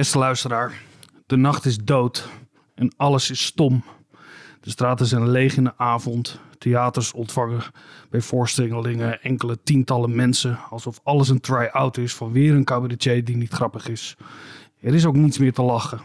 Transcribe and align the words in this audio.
Beste 0.00 0.18
luisteraar, 0.18 0.82
de 1.26 1.36
nacht 1.36 1.64
is 1.64 1.78
dood 1.78 2.28
en 2.74 2.92
alles 2.96 3.30
is 3.30 3.44
stom. 3.44 3.84
De 4.60 4.70
straten 4.70 5.06
zijn 5.06 5.30
leeg 5.30 5.56
in 5.56 5.64
de 5.64 5.76
avond. 5.76 6.40
Theaters 6.58 7.12
ontvangen 7.12 7.62
bij 8.10 8.20
voorstellingen 8.20 9.22
enkele 9.22 9.62
tientallen 9.62 10.14
mensen. 10.14 10.58
Alsof 10.70 11.00
alles 11.02 11.28
een 11.28 11.40
try-out 11.40 11.96
is 11.96 12.14
van 12.14 12.32
weer 12.32 12.54
een 12.54 12.64
cabaretier 12.64 13.24
die 13.24 13.36
niet 13.36 13.52
grappig 13.52 13.88
is. 13.88 14.16
Er 14.80 14.94
is 14.94 15.06
ook 15.06 15.16
niets 15.16 15.38
meer 15.38 15.52
te 15.52 15.62
lachen. 15.62 16.00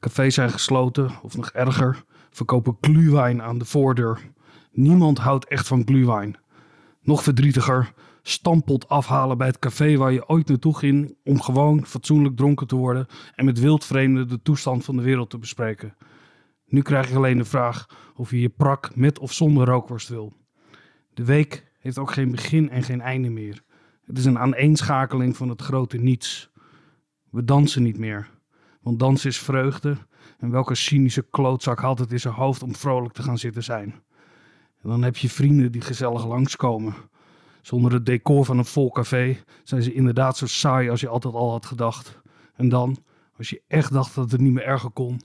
Cafés 0.00 0.34
zijn 0.34 0.50
gesloten, 0.50 1.10
of 1.22 1.36
nog 1.36 1.50
erger, 1.50 2.04
verkopen 2.30 2.76
gluwijn 2.80 3.42
aan 3.42 3.58
de 3.58 3.64
voordeur. 3.64 4.20
Niemand 4.72 5.18
houdt 5.18 5.46
echt 5.46 5.66
van 5.66 5.82
gluwijn. 5.84 6.38
Nog 7.02 7.22
verdrietiger, 7.22 7.92
stampot 8.28 8.88
afhalen 8.88 9.38
bij 9.38 9.46
het 9.46 9.58
café 9.58 9.96
waar 9.96 10.12
je 10.12 10.28
ooit 10.28 10.48
naartoe 10.48 10.76
ging 10.76 11.16
om 11.24 11.40
gewoon 11.40 11.86
fatsoenlijk 11.86 12.36
dronken 12.36 12.66
te 12.66 12.76
worden 12.76 13.06
en 13.34 13.44
met 13.44 13.58
wildvreemden 13.58 14.28
de 14.28 14.42
toestand 14.42 14.84
van 14.84 14.96
de 14.96 15.02
wereld 15.02 15.30
te 15.30 15.38
bespreken. 15.38 15.96
Nu 16.64 16.82
krijg 16.82 17.08
je 17.08 17.16
alleen 17.16 17.38
de 17.38 17.44
vraag 17.44 17.86
of 18.14 18.30
je 18.30 18.40
je 18.40 18.48
prak 18.48 18.96
met 18.96 19.18
of 19.18 19.32
zonder 19.32 19.66
rookworst 19.66 20.08
wil. 20.08 20.32
De 21.14 21.24
week 21.24 21.72
heeft 21.78 21.98
ook 21.98 22.12
geen 22.12 22.30
begin 22.30 22.70
en 22.70 22.82
geen 22.82 23.00
einde 23.00 23.30
meer. 23.30 23.62
Het 24.04 24.18
is 24.18 24.24
een 24.24 24.38
aaneenschakeling 24.38 25.36
van 25.36 25.48
het 25.48 25.62
grote 25.62 25.96
niets. 25.96 26.50
We 27.30 27.44
dansen 27.44 27.82
niet 27.82 27.98
meer, 27.98 28.30
want 28.80 28.98
dansen 28.98 29.28
is 29.28 29.38
vreugde 29.38 29.96
en 30.38 30.50
welke 30.50 30.74
cynische 30.74 31.26
klootzak 31.30 31.80
haalt 31.80 31.98
het 31.98 32.12
in 32.12 32.20
zijn 32.20 32.34
hoofd 32.34 32.62
om 32.62 32.74
vrolijk 32.74 33.14
te 33.14 33.22
gaan 33.22 33.38
zitten 33.38 33.64
zijn. 33.64 33.94
En 34.82 34.88
dan 34.88 35.02
heb 35.02 35.16
je 35.16 35.28
vrienden 35.28 35.72
die 35.72 35.80
gezellig 35.80 36.26
langskomen. 36.26 36.94
Zonder 37.68 37.92
het 37.92 38.06
decor 38.06 38.44
van 38.44 38.58
een 38.58 38.64
vol 38.64 38.90
café 38.90 39.36
zijn 39.62 39.82
ze 39.82 39.92
inderdaad 39.92 40.36
zo 40.36 40.46
saai 40.46 40.90
als 40.90 41.00
je 41.00 41.08
altijd 41.08 41.34
al 41.34 41.50
had 41.50 41.66
gedacht. 41.66 42.20
En 42.56 42.68
dan, 42.68 42.96
als 43.36 43.50
je 43.50 43.62
echt 43.66 43.92
dacht 43.92 44.14
dat 44.14 44.30
het 44.30 44.40
niet 44.40 44.52
meer 44.52 44.64
erger 44.64 44.90
kon, 44.90 45.20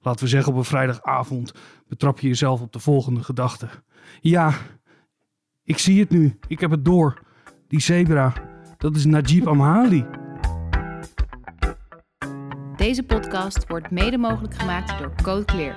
laten 0.00 0.24
we 0.24 0.30
zeggen 0.30 0.52
op 0.52 0.58
een 0.58 0.64
vrijdagavond, 0.64 1.52
betrap 1.88 2.18
je 2.18 2.28
jezelf 2.28 2.60
op 2.60 2.72
de 2.72 2.78
volgende 2.78 3.22
gedachte. 3.22 3.68
Ja, 4.20 4.52
ik 5.64 5.78
zie 5.78 6.00
het 6.00 6.10
nu. 6.10 6.38
Ik 6.48 6.60
heb 6.60 6.70
het 6.70 6.84
door. 6.84 7.22
Die 7.68 7.80
zebra, 7.80 8.32
dat 8.76 8.96
is 8.96 9.04
Najib 9.04 9.46
Amhali. 9.46 10.06
Deze 12.76 13.02
podcast 13.02 13.68
wordt 13.68 13.90
mede 13.90 14.18
mogelijk 14.18 14.54
gemaakt 14.54 14.98
door 14.98 15.12
Code 15.22 15.44
Clear. 15.44 15.74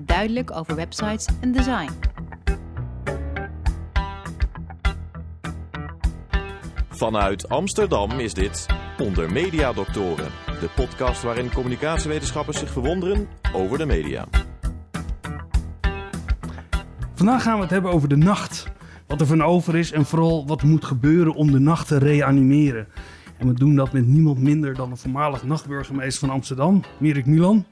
Duidelijk 0.00 0.50
over 0.56 0.74
websites 0.74 1.28
en 1.40 1.52
design. 1.52 2.09
Vanuit 7.00 7.48
Amsterdam 7.48 8.10
is 8.10 8.34
dit 8.34 8.66
Onder 8.98 9.32
Media 9.32 9.72
Doctoren, 9.72 10.30
de 10.46 10.68
podcast 10.74 11.22
waarin 11.22 11.52
communicatiewetenschappers 11.52 12.58
zich 12.58 12.70
verwonderen 12.70 13.28
over 13.52 13.78
de 13.78 13.86
media. 13.86 14.26
Vandaag 17.14 17.42
gaan 17.42 17.56
we 17.56 17.62
het 17.62 17.70
hebben 17.70 17.92
over 17.92 18.08
de 18.08 18.16
nacht. 18.16 18.66
Wat 19.06 19.20
er 19.20 19.26
van 19.26 19.42
over 19.42 19.76
is 19.76 19.92
en 19.92 20.04
vooral 20.04 20.46
wat 20.46 20.62
moet 20.62 20.84
gebeuren 20.84 21.34
om 21.34 21.50
de 21.50 21.58
nacht 21.58 21.86
te 21.86 21.98
reanimeren. 21.98 22.88
En 23.38 23.46
we 23.46 23.54
doen 23.54 23.74
dat 23.74 23.92
met 23.92 24.06
niemand 24.06 24.38
minder 24.38 24.74
dan 24.74 24.90
de 24.90 24.96
voormalig 24.96 25.42
nachtburgemeester 25.42 26.26
van 26.26 26.36
Amsterdam, 26.36 26.82
Mirik 26.98 27.26
Milan. 27.26 27.66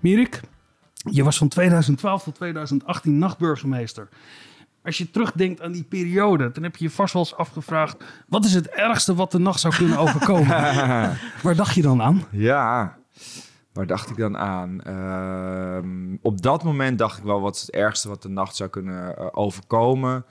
Mirik, 0.00 0.40
je 0.94 1.24
was 1.24 1.38
van 1.38 1.48
2012 1.48 2.22
tot 2.22 2.34
2018 2.34 3.18
nachtburgemeester. 3.18 4.08
Als 4.84 4.98
je 4.98 5.10
terugdenkt 5.10 5.60
aan 5.60 5.72
die 5.72 5.84
periode, 5.84 6.50
dan 6.50 6.62
heb 6.62 6.76
je 6.76 6.84
je 6.84 6.90
vast 6.90 7.12
wel 7.12 7.22
eens 7.22 7.34
afgevraagd: 7.34 8.04
wat 8.28 8.44
is 8.44 8.54
het 8.54 8.68
ergste 8.68 9.14
wat 9.14 9.32
de 9.32 9.38
nacht 9.38 9.60
zou 9.60 9.74
kunnen 9.74 9.98
overkomen? 10.08 10.46
Waar 11.42 11.56
dacht 11.56 11.74
je 11.74 11.82
dan 11.82 12.02
aan? 12.02 12.22
Ja, 12.30 12.96
waar 13.72 13.86
dacht 13.86 14.10
ik 14.10 14.16
dan 14.16 14.36
aan? 14.36 14.82
Ehm, 14.82 16.16
op 16.22 16.42
dat 16.42 16.64
moment 16.64 16.98
dacht 16.98 17.18
ik 17.18 17.24
wel, 17.24 17.40
wat 17.40 17.54
is 17.54 17.60
het 17.60 17.70
ergste 17.70 18.08
wat 18.08 18.22
de 18.22 18.28
nacht 18.28 18.56
zou 18.56 18.70
kunnen 18.70 19.16
eh, 19.16 19.26
overkomen? 19.32 20.24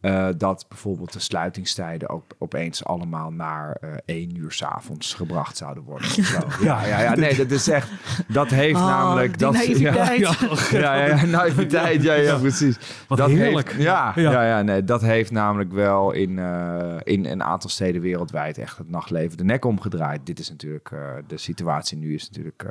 Eh, 0.00 0.28
dat 0.36 0.64
bijvoorbeeld 0.68 1.12
de 1.12 1.18
sluitingstijden 1.18 2.08
ook 2.08 2.24
opeens 2.38 2.84
allemaal 2.84 3.30
naar 3.30 3.72
eh 3.80 3.90
één 4.04 4.36
uur 4.36 4.52
's 4.52 4.62
avonds 4.62 5.14
gebracht 5.14 5.56
zouden 5.56 5.82
worden. 5.82 6.08
ja, 6.62 6.84
ja, 6.86 7.00
ja, 7.00 7.14
nee, 7.14 7.36
dat 7.36 7.50
is 7.50 7.68
echt, 7.68 7.90
dat 8.28 8.48
heeft 8.48 8.76
Oh, 8.76 8.86
namelijk... 8.86 9.38
dat, 9.38 9.52
naïviteit. 9.52 10.18
Ja, 10.18 10.34
ja, 10.70 10.94
ja, 10.94 11.06
ja, 11.16 11.24
naïviteit, 11.24 12.02
ja, 12.02 12.14
ja, 12.14 12.38
precies. 12.38 12.76
Wat 13.08 13.18
dat 13.18 13.30
heerlijk. 13.30 13.70
Heeft, 13.72 13.82
ja, 13.82 14.12
Ja. 14.16 14.42
ja. 14.44 14.62
Nee, 14.62 14.84
dat 14.84 15.00
heeft 15.02 15.30
namelijk 15.30 15.72
wel 15.72 16.12
in, 16.12 16.38
eh, 16.38 16.96
in 17.02 17.24
een 17.24 17.42
aantal 17.42 17.70
steden 17.70 18.00
wereldwijd 18.00 18.58
echt 18.58 18.78
het 18.78 18.90
nachtleven 18.90 19.36
de 19.36 19.44
nek 19.44 19.64
omgedraaid. 19.64 20.26
Dit 20.26 20.38
is 20.38 20.50
natuurlijk, 20.50 20.90
de 21.26 21.38
situatie 21.38 21.98
nu 21.98 22.14
is 22.14 22.26
natuurlijk 22.26 22.64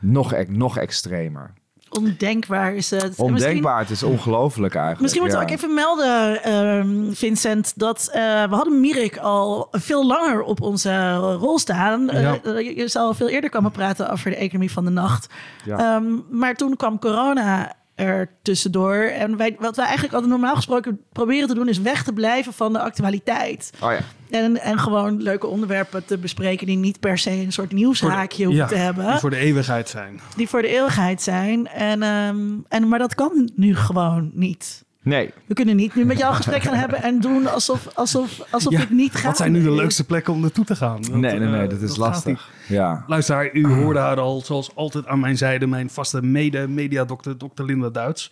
nog, 0.00 0.32
ex- 0.32 0.50
nog 0.50 0.78
extremer. 0.78 1.52
Ondenkbaar 1.90 2.74
is 2.74 2.90
het. 2.90 3.18
Ondenkbaar, 3.18 3.78
het 3.78 3.90
is 3.90 4.02
ongelooflijk 4.02 4.74
eigenlijk. 4.74 5.02
misschien 5.02 5.22
moeten 5.22 5.40
we 5.40 5.46
ja. 5.46 5.52
ook 5.52 5.58
even 5.58 5.74
melden, 5.74 6.42
ehm, 6.42 7.12
Vincent, 7.12 7.72
dat 7.76 8.08
eh, 8.12 8.20
we 8.48 8.54
hadden 8.54 8.80
Mirik 8.80 9.16
al 9.18 9.68
veel 9.70 10.06
langer 10.06 10.42
op 10.42 10.60
onze 10.60 11.14
rol 11.14 11.58
staan. 11.58 12.10
Eh, 12.10 12.20
Ja. 12.22 12.38
eh, 12.44 12.60
je, 12.60 12.76
je 12.76 12.88
zou 12.88 13.06
al 13.06 13.14
veel 13.14 13.28
eerder 13.28 13.50
komen 13.50 13.70
praten 13.70 14.10
over 14.10 14.30
de 14.30 14.36
economie 14.36 14.70
van 14.70 14.84
de 14.84 14.90
nacht. 14.90 15.26
Ja. 15.64 15.78
Ehm, 15.78 16.04
maar 16.30 16.54
toen 16.54 16.76
kwam 16.76 16.98
corona 16.98 17.72
er 17.96 18.28
tussendoor. 18.42 18.94
En 18.94 19.36
wij, 19.36 19.56
wat 19.58 19.76
wij 19.76 19.84
eigenlijk 19.84 20.14
altijd 20.14 20.32
normaal 20.32 20.54
gesproken 20.54 21.00
proberen 21.12 21.48
te 21.48 21.54
doen... 21.54 21.68
is 21.68 21.80
weg 21.80 22.02
te 22.04 22.12
blijven 22.12 22.52
van 22.52 22.72
de 22.72 22.78
actualiteit. 22.80 23.70
Oh 23.80 23.92
ja. 23.92 23.98
En, 24.30 24.60
en 24.60 24.78
gewoon 24.78 25.22
leuke 25.22 25.46
onderwerpen 25.46 26.04
te 26.04 26.18
bespreken... 26.18 26.66
die 26.66 26.76
niet 26.76 27.00
per 27.00 27.18
se 27.18 27.30
een 27.30 27.52
soort 27.52 27.72
nieuwshaakje 27.72 28.44
hoeven 28.44 28.62
Ja, 28.62 28.68
te 28.70 28.76
hebben. 28.76 29.06
die 29.10 29.18
voor 29.18 29.30
de 29.30 29.36
eeuwigheid 29.36 29.88
zijn. 29.88 30.20
die 30.36 30.48
voor 30.48 30.62
de 30.62 30.68
eeuwigheid 30.68 31.22
zijn. 31.22 31.66
En, 31.66 32.02
ehm, 32.02 32.38
en, 32.68 32.88
maar 32.88 32.98
dat 32.98 33.14
kan 33.14 33.50
nu 33.54 33.76
gewoon 33.76 34.30
niet. 34.34 34.84
Nee, 35.02 35.30
We 35.46 35.54
kunnen 35.54 35.76
niet 35.76 35.94
nu 35.94 36.04
met 36.04 36.18
jou 36.18 36.30
een 36.30 36.36
gesprek 36.36 36.62
gaan 36.62 36.74
hebben 36.74 37.02
en 37.02 37.20
doen 37.20 37.46
alsof, 37.52 37.88
alsof, 37.94 38.40
alsof 38.50 38.72
Ja, 38.72 38.80
ik 38.80 38.90
niet 38.90 39.14
ga. 39.14 39.26
Wat 39.26 39.36
zijn 39.36 39.52
nu 39.52 39.62
de 39.62 39.70
leukste 39.70 40.04
plekken 40.04 40.32
om 40.32 40.40
naartoe 40.40 40.64
te 40.64 40.76
gaan? 40.76 40.92
Want, 41.00 41.14
nee, 41.14 41.38
nee, 41.38 41.48
nee, 41.48 41.62
eh, 41.62 41.68
dat 41.68 41.80
is 41.80 41.88
gaat 41.88 41.98
lastig. 41.98 42.50
Ja. 42.68 43.04
Luisteraar, 43.06 43.52
u 43.52 43.66
hoorde 43.66 43.98
haar 43.98 44.20
al 44.20 44.40
zoals 44.40 44.74
altijd 44.74 45.06
aan 45.06 45.20
mijn 45.20 45.36
zijde, 45.36 45.66
mijn 45.66 45.90
vaste 45.90 46.22
mede-mediadokter, 46.22 47.38
dokter 47.38 47.64
Linda 47.64 47.90
Duits. 47.90 48.30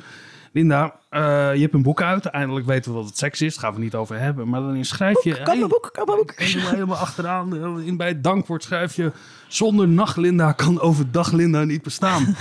Linda, 0.53 0.95
eh, 1.09 1.21
je 1.55 1.61
hebt 1.61 1.75
een 1.75 1.83
boek 1.83 2.03
uit. 2.03 2.25
Eindelijk 2.25 2.67
weten 2.67 2.91
we 2.91 2.97
wat 2.97 3.07
het 3.07 3.19
seks 3.19 3.41
is. 3.41 3.55
Daar 3.55 3.63
gaan 3.63 3.75
we 3.75 3.77
het 3.77 3.85
niet 3.85 3.95
over 3.95 4.19
hebben. 4.19 4.49
Maar 4.49 4.61
dan 4.61 4.85
schrijf 4.85 5.25
je... 5.25 5.35
Boek, 5.35 5.45
kan 5.45 5.59
mijn 5.59 5.69
boek, 5.69 5.91
kan 5.93 6.07
mijn 6.07 6.19
boek. 6.19 6.35
Helemaal, 6.37 6.97
achteraan, 6.97 7.81
in 7.81 7.97
bij 7.97 8.09
het 8.09 8.25
dankwoord 8.25 8.63
schrijf 8.63 8.97
je... 8.97 9.13
Zonder 9.49 9.89
nacht 9.89 10.17
Linda 10.17 10.53
kan 10.53 10.81
overdag 10.81 11.33
Linda 11.33 11.65
niet 11.65 11.83
bestaan. 11.83 12.27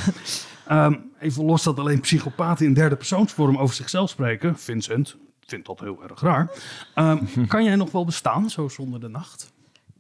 Ehm, 0.67 0.93
even 1.19 1.45
los 1.45 1.63
dat 1.63 1.79
alleen 1.79 1.99
psychopaten 1.99 2.65
in 2.65 2.73
derde 2.73 2.95
persoonsvorm 2.95 3.57
over 3.57 3.75
zichzelf 3.75 4.09
spreken. 4.09 4.57
Vincent 4.57 5.15
vindt 5.45 5.65
dat 5.65 5.79
heel 5.79 6.03
erg 6.09 6.21
raar. 6.21 6.51
Ehm, 6.93 7.17
kan 7.47 7.63
jij 7.63 7.75
nog 7.75 7.91
wel 7.91 8.05
bestaan, 8.05 8.49
zo 8.49 8.67
zonder 8.67 8.99
de 8.99 9.09
nacht? 9.09 9.52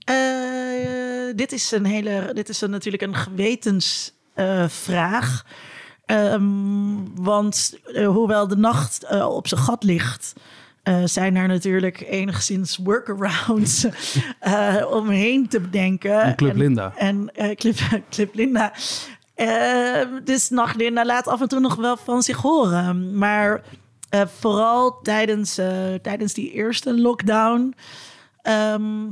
Eh, 0.05 0.15
dit 1.35 1.51
is 1.51 1.71
een 1.71 1.85
hele, 1.85 2.31
dit 2.33 2.49
is 2.49 2.61
een, 2.61 2.69
natuurlijk 2.69 3.03
een 3.03 3.15
gewetensvraag. 3.15 5.45
want 7.15 7.77
eh, 7.93 8.07
hoewel 8.07 8.47
de 8.47 8.57
nacht 8.57 9.03
eh, 9.03 9.35
op 9.35 9.47
zijn 9.47 9.61
gat 9.61 9.83
ligt, 9.83 10.33
zijn 11.05 11.35
er 11.35 11.47
natuurlijk 11.47 12.01
enigszins 12.01 12.77
workarounds 12.77 13.85
omheen 14.99 15.47
te 15.47 15.59
bedenken. 15.59 16.21
En 16.21 16.35
Club 16.35 16.51
En- 16.51 16.57
Linda. 16.57 16.93
En 16.97 17.31
Club, 17.55 17.75
Club 18.09 18.35
Linda. 18.35 18.73
Eh, 19.35 20.01
dus 20.23 20.49
Nacht 20.49 20.75
Linda 20.75 21.05
laat 21.05 21.27
af 21.27 21.41
en 21.41 21.47
toe 21.47 21.59
nog 21.59 21.75
wel 21.75 21.97
van 21.97 22.23
zich 22.23 22.37
horen. 22.37 23.17
Maar 23.17 23.61
vooral 24.39 24.99
tijdens, 25.01 25.59
tijdens 26.01 26.33
die 26.33 26.51
eerste 26.51 26.99
lockdown... 27.01 27.75
ehm, 28.43 29.07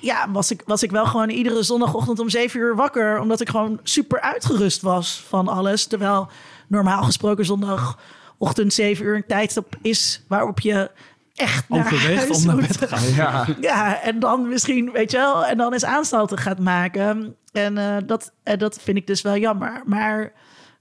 ja, 0.00 0.30
was 0.30 0.50
ik, 0.50 0.62
was 0.66 0.82
ik 0.82 0.90
wel 0.90 1.06
gewoon 1.06 1.28
iedere 1.28 1.62
zondagochtend 1.62 2.18
om 2.18 2.28
zeven 2.28 2.60
uur 2.60 2.76
wakker. 2.76 3.20
Omdat 3.20 3.40
ik 3.40 3.48
gewoon 3.48 3.80
super 3.82 4.20
uitgerust 4.20 4.82
was 4.82 5.24
van 5.28 5.48
alles. 5.48 5.86
Terwijl 5.86 6.28
normaal 6.68 7.02
gesproken 7.02 7.44
zondagochtend 7.44 8.72
zeven 8.72 9.04
uur 9.04 9.16
een 9.16 9.26
tijdstip 9.26 9.76
is... 9.82 10.24
waarop 10.28 10.60
je 10.60 10.90
echt 11.34 11.68
naar 11.68 11.84
Overweegt 11.84 12.18
huis 12.18 12.36
om 12.36 12.46
naar 12.46 12.56
moet. 12.56 12.66
bed 12.66 12.78
te 12.78 12.88
gaan. 12.88 13.14
Ja. 13.14 13.46
Ja, 13.60 14.00
en 14.00 14.18
dan 14.18 14.48
misschien, 14.48 14.90
weet 14.92 15.10
je 15.10 15.16
wel, 15.16 15.46
en 15.46 15.56
dan 15.56 15.72
eens 15.72 15.84
aanstalten 15.84 16.38
gaat 16.38 16.58
maken. 16.58 17.36
En 17.52 17.78
eh, 17.78 17.96
dat, 18.06 18.32
eh, 18.42 18.58
dat 18.58 18.78
vind 18.82 18.96
ik 18.96 19.06
dus 19.06 19.22
wel 19.22 19.36
jammer. 19.36 19.82
Maar 19.84 20.32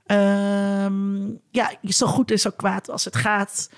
ehm, 0.06 1.28
ja, 1.52 1.72
zo 1.84 2.08
goed 2.08 2.32
en 2.32 2.40
zo 2.40 2.50
kwaad 2.56 2.90
als 2.90 3.06
het 3.06 3.16
gaat, 3.16 3.70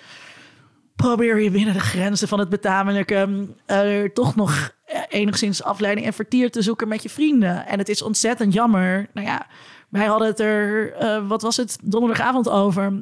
probeer 0.96 1.40
je 1.40 1.52
binnen 1.52 1.74
de 1.74 1.80
grenzen 1.80 2.28
van 2.28 2.40
het 2.40 2.50
betamelijke 2.50 3.48
eh, 3.66 4.04
toch 4.04 4.36
nog 4.36 4.74
enigszins 5.10 5.64
afleiding 5.64 6.08
en 6.08 6.14
vertier 6.14 6.52
te 6.52 6.62
zoeken 6.62 6.88
met 6.88 7.04
je 7.04 7.10
vrienden. 7.10 7.68
En 7.68 7.80
het 7.80 7.90
is 7.90 8.02
ontzettend 8.02 8.54
jammer. 8.54 9.08
Nou 9.14 9.28
ja, 9.28 9.48
wij 9.90 10.06
hadden 10.06 10.28
het 10.28 10.40
er, 10.40 10.94
eh, 10.94 11.28
wat 11.28 11.42
was 11.42 11.58
het, 11.58 11.78
donderdagavond 11.82 12.50
over. 12.50 12.94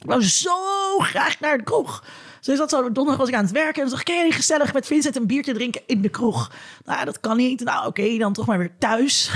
Ik 0.00 0.06
wou 0.06 0.22
zo 0.22 0.56
graag 0.98 1.40
naar 1.40 1.58
de 1.58 1.64
kroeg. 1.64 2.04
Dus 2.40 2.58
dat 2.58 2.70
zo, 2.70 2.82
donderdag 2.82 3.16
was 3.16 3.28
ik 3.28 3.34
aan 3.34 3.44
het 3.44 3.52
werken 3.52 3.82
en 3.82 3.88
dan 3.88 3.90
dacht 3.90 4.08
ik, 4.08 4.14
hey, 4.14 4.30
gezellig 4.30 4.72
met 4.72 4.86
Vincent 4.86 5.16
een 5.16 5.26
biertje 5.26 5.52
drinken 5.52 5.82
in 5.86 6.02
de 6.02 6.08
kroeg. 6.08 6.52
Nou, 6.84 7.04
dat 7.04 7.20
kan 7.20 7.36
niet. 7.36 7.64
Nou, 7.64 7.86
oké, 7.86 8.18
dan 8.18 8.32
toch 8.32 8.46
maar 8.46 8.58
weer 8.58 8.78
thuis. 8.78 9.30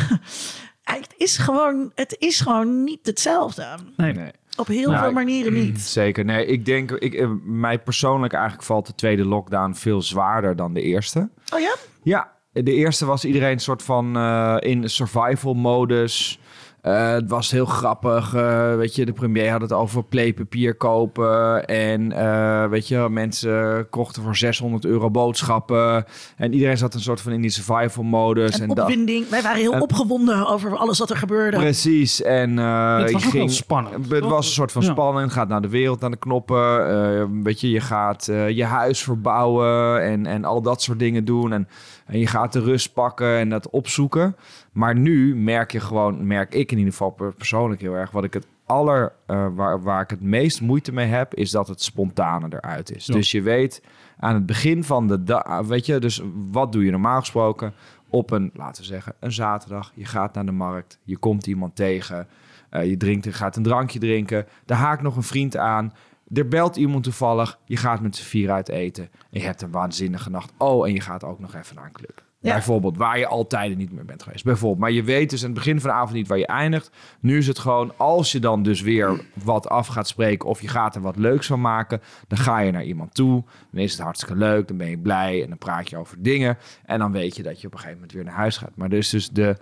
Het 0.84 1.14
is 1.16 1.36
gewoon, 1.36 1.92
het 1.94 2.16
is 2.18 2.40
gewoon 2.40 2.84
niet 2.84 3.06
hetzelfde. 3.06 3.66
Nee. 3.96 4.12
Nee. 4.12 4.30
Op 4.56 4.66
heel 4.66 4.90
Nou, 4.90 5.02
veel 5.02 5.12
manieren 5.12 5.52
niet. 5.52 5.80
Zeker. 5.80 6.24
Nee, 6.24 6.46
ik 6.46 6.64
denk, 6.64 6.90
ik, 6.90 7.14
eh, 7.14 7.28
mij 7.44 7.78
persoonlijk 7.78 8.32
eigenlijk 8.32 8.64
valt 8.64 8.86
de 8.86 8.94
tweede 8.94 9.24
lockdown 9.24 9.72
veel 9.72 10.02
zwaarder 10.02 10.56
dan 10.56 10.74
de 10.74 10.82
eerste. 10.82 11.28
Oh 11.54 11.60
ja? 11.60 11.74
Ja, 12.02 12.32
de 12.52 12.72
eerste 12.72 13.06
was 13.06 13.24
iedereen 13.24 13.52
een 13.52 13.60
soort 13.60 13.82
van 13.82 14.16
eh, 14.16 14.56
in 14.60 14.90
survival 14.90 15.54
modus. 15.54 16.38
Eh, 16.84 17.10
het 17.10 17.30
was 17.30 17.50
heel 17.50 17.64
grappig. 17.64 18.34
eh, 18.34 18.74
weet 18.76 18.94
je, 18.94 19.04
de 19.04 19.12
premier 19.12 19.50
had 19.50 19.60
het 19.60 19.72
over 19.72 20.04
playpapier 20.04 20.74
kopen. 20.74 21.64
En 21.66 22.12
eh, 22.12 22.68
weet 22.68 22.88
je, 22.88 23.06
mensen 23.10 23.86
kochten 23.90 24.22
voor 24.22 24.36
600 24.36 24.84
euro 24.84 25.10
boodschappen. 25.10 26.04
En 26.36 26.52
iedereen 26.52 26.76
zat 26.78 26.94
een 26.94 27.00
soort 27.00 27.20
van 27.20 27.32
in 27.32 27.40
die 27.40 27.50
survival 27.50 28.04
modus. 28.04 28.58
En 28.60 28.68
dacht- 28.68 28.80
opwinding. 28.80 29.28
Wij 29.28 29.42
waren 29.42 29.60
heel 29.60 29.72
En- 29.72 29.80
opgewonden 29.82 30.46
over 30.46 30.76
alles 30.76 30.98
wat 30.98 31.10
er 31.10 31.16
gebeurde. 31.16 31.56
Precies. 31.56 32.22
En 32.22 32.58
eh, 32.58 32.96
Het 32.98 33.06
ik 33.08 33.12
was 33.14 33.24
ging, 33.24 33.50
spannend, 33.50 34.10
Het 34.10 34.24
was 34.24 34.46
een 34.46 34.52
soort 34.52 34.72
van 34.72 34.82
Ja. 34.82 34.90
spanning. 34.90 35.32
Gaat 35.32 35.48
naar 35.48 35.62
de 35.62 35.68
wereld, 35.68 36.00
naar 36.00 36.10
de 36.10 36.16
knoppen. 36.16 36.88
eh, 36.90 37.24
weet 37.42 37.60
je, 37.60 37.70
je 37.70 37.80
gaat 37.80 38.24
je 38.48 38.64
huis 38.64 39.02
verbouwen 39.02 40.02
en, 40.02 40.26
en 40.26 40.44
al 40.44 40.62
dat 40.62 40.82
soort 40.82 40.98
dingen 40.98 41.24
doen. 41.24 41.52
En, 41.52 41.68
en 42.06 42.18
je 42.18 42.26
gaat 42.26 42.52
de 42.52 42.60
rust 42.60 42.92
pakken 42.92 43.38
en 43.38 43.48
dat 43.48 43.70
opzoeken. 43.70 44.36
Maar 44.72 44.96
nu 44.96 45.36
merk 45.36 45.72
je 45.72 45.80
gewoon, 45.80 46.26
merk 46.26 46.54
ik 46.54 46.72
in 46.72 46.78
ieder 46.78 46.92
geval 46.92 47.10
per- 47.10 47.34
persoonlijk 47.34 47.80
heel 47.80 47.94
erg, 47.94 48.10
wat 48.10 48.24
ik 48.24 48.34
het 48.34 48.46
aller, 48.66 49.12
eh, 49.26 49.46
waar, 49.54 49.82
waar 49.82 50.02
ik 50.02 50.10
het 50.10 50.20
meest 50.22 50.60
moeite 50.60 50.92
mee 50.92 51.06
heb, 51.06 51.34
is 51.34 51.50
dat 51.50 51.68
het 51.68 51.82
spontane 51.82 52.46
eruit 52.50 52.94
is. 52.96 53.06
Ja. 53.06 53.14
Dus 53.14 53.30
je 53.30 53.42
weet 53.42 53.82
aan 54.18 54.34
het 54.34 54.46
begin 54.46 54.84
van 54.84 55.08
de 55.08 55.22
dag, 55.22 55.66
weet 55.66 55.86
je, 55.86 55.98
dus 55.98 56.22
wat 56.50 56.72
doe 56.72 56.84
je 56.84 56.90
normaal 56.90 57.20
gesproken 57.20 57.72
op 58.08 58.30
een, 58.30 58.50
laten 58.54 58.82
we 58.82 58.88
zeggen, 58.88 59.14
een 59.20 59.32
zaterdag. 59.32 59.92
Je 59.94 60.04
gaat 60.04 60.34
naar 60.34 60.46
de 60.46 60.52
markt, 60.52 60.98
je 61.02 61.16
komt 61.16 61.46
iemand 61.46 61.76
tegen, 61.76 62.26
eh, 62.70 62.88
je 62.88 62.96
drinkt, 62.96 63.24
je 63.24 63.32
gaat 63.32 63.56
een 63.56 63.62
drankje 63.62 63.98
drinken, 63.98 64.46
daar 64.64 64.78
haakt 64.78 65.02
nog 65.02 65.16
een 65.16 65.22
vriend 65.22 65.56
aan. 65.56 65.92
Er 66.34 66.48
belt 66.48 66.76
iemand 66.76 67.04
toevallig, 67.04 67.58
je 67.64 67.76
gaat 67.76 68.00
met 68.00 68.16
z'n 68.16 68.22
vier 68.22 68.50
uit 68.50 68.68
eten 68.68 69.04
en 69.04 69.40
je 69.40 69.46
hebt 69.46 69.62
een 69.62 69.70
waanzinnige 69.70 70.30
nacht. 70.30 70.52
Oh, 70.58 70.86
en 70.86 70.92
je 70.92 71.00
gaat 71.00 71.24
ook 71.24 71.38
nog 71.38 71.54
even 71.54 71.74
naar 71.76 71.84
een 71.84 71.92
club. 71.92 72.22
Ja. 72.44 72.52
Bijvoorbeeld, 72.52 72.96
waar 72.96 73.18
je 73.18 73.26
altijd 73.26 73.76
niet 73.76 73.92
meer 73.92 74.04
bent 74.04 74.22
geweest. 74.22 74.44
Bijvoorbeeld, 74.44 74.80
maar 74.80 74.90
je 74.90 75.02
weet 75.02 75.30
dus 75.30 75.40
aan 75.40 75.50
het 75.50 75.58
begin 75.58 75.80
van 75.80 75.90
de 75.90 75.96
avond 75.96 76.12
niet 76.12 76.28
waar 76.28 76.38
je 76.38 76.46
eindigt. 76.46 76.90
Nu 77.20 77.38
is 77.38 77.46
het 77.46 77.58
gewoon, 77.58 77.92
als 77.96 78.32
je 78.32 78.38
dan 78.38 78.62
dus 78.62 78.80
weer 78.80 79.24
wat 79.44 79.68
af 79.68 79.86
gaat 79.86 80.08
spreken 80.08 80.48
of 80.48 80.60
je 80.60 80.68
gaat 80.68 80.94
er 80.94 81.00
wat 81.00 81.16
leuks 81.16 81.46
van 81.46 81.60
maken, 81.60 82.00
dan 82.28 82.38
ga 82.38 82.58
je 82.58 82.72
naar 82.72 82.84
iemand 82.84 83.14
toe. 83.14 83.44
Dan 83.70 83.80
is 83.80 83.92
het 83.92 84.00
hartstikke 84.00 84.36
leuk, 84.36 84.68
dan 84.68 84.76
ben 84.76 84.90
je 84.90 84.98
blij 84.98 85.42
en 85.42 85.48
dan 85.48 85.58
praat 85.58 85.90
je 85.90 85.96
over 85.96 86.22
dingen. 86.22 86.58
En 86.84 86.98
dan 86.98 87.12
weet 87.12 87.36
je 87.36 87.42
dat 87.42 87.60
je 87.60 87.66
op 87.66 87.72
een 87.72 87.78
gegeven 87.78 87.98
moment 87.98 88.16
weer 88.16 88.24
naar 88.24 88.34
huis 88.34 88.56
gaat. 88.56 88.76
Maar 88.76 88.88
dus, 88.88 89.10
dus 89.10 89.30
de, 89.30 89.56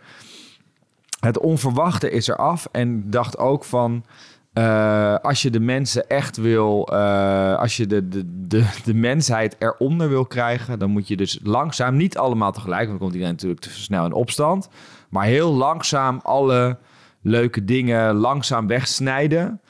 het 1.20 1.38
onverwachte 1.38 2.10
is 2.10 2.28
eraf. 2.28 2.68
En 2.72 2.98
ik 2.98 3.12
dacht 3.12 3.38
ook 3.38 3.64
van. 3.64 4.04
Eh, 4.52 5.14
als 5.14 5.42
je 5.42 5.50
de 5.50 5.60
mensen 5.60 6.08
echt 6.08 6.36
wil, 6.36 6.88
eh, 6.92 7.58
als 7.58 7.76
je 7.76 7.86
de, 7.86 8.08
de, 8.08 8.64
de, 8.84 8.94
mensheid 8.94 9.56
eronder 9.58 10.08
wil 10.08 10.26
krijgen, 10.26 10.78
dan 10.78 10.90
moet 10.90 11.08
je 11.08 11.16
dus 11.16 11.38
langzaam, 11.42 11.96
niet 11.96 12.18
allemaal 12.18 12.52
tegelijk, 12.52 12.86
want 12.86 12.90
dan 12.90 12.98
komt 12.98 13.12
iedereen 13.12 13.34
natuurlijk 13.34 13.60
te 13.60 13.70
snel 13.70 14.04
in 14.04 14.12
opstand, 14.12 14.68
maar 15.08 15.24
heel 15.24 15.52
langzaam 15.52 16.20
alle 16.22 16.78
leuke 17.22 17.64
dingen 17.64 18.14
langzaam 18.14 18.66
wegsnijden. 18.66 19.60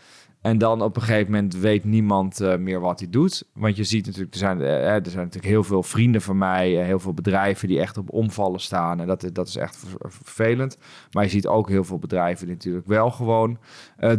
En 0.43 0.59
dan 0.59 0.83
op 0.83 0.97
een 0.97 1.03
gegeven 1.03 1.33
moment 1.33 1.55
weet 1.57 1.85
niemand 1.85 2.41
eh, 2.41 2.57
meer 2.57 2.81
wat 2.81 2.99
hij 3.01 3.11
doet. 3.11 3.45
Want 3.55 3.77
je 3.77 3.85
ziet 3.85 4.07
natuurlijk, 4.07 4.33
er 4.33 4.39
zijn, 4.39 4.61
eh, 4.61 4.87
er 4.95 5.01
zijn 5.05 5.17
natuurlijk 5.25 5.53
heel 5.53 5.65
veel 5.65 5.83
vrienden 5.83 6.23
van 6.23 6.39
mij, 6.39 6.79
eh, 6.81 6.85
heel 6.87 6.99
veel 6.99 7.15
bedrijven 7.15 7.69
die 7.69 7.81
echt 7.81 7.99
op 7.99 8.11
omvallen 8.13 8.61
staan. 8.61 9.01
En 9.01 9.07
dat, 9.07 9.23
is- 9.23 9.33
dat 9.33 9.49
is 9.49 9.57
echt 9.57 9.77
ver- 9.77 10.11
vervelend. 10.11 10.79
Maar 11.13 11.25
je 11.25 11.31
ziet 11.31 11.47
ook 11.47 11.69
heel 11.69 11.85
veel 11.85 11.99
bedrijven 11.99 12.47
die 12.47 12.55
natuurlijk 12.55 12.87
wel 12.87 13.11
gewoon 13.11 13.59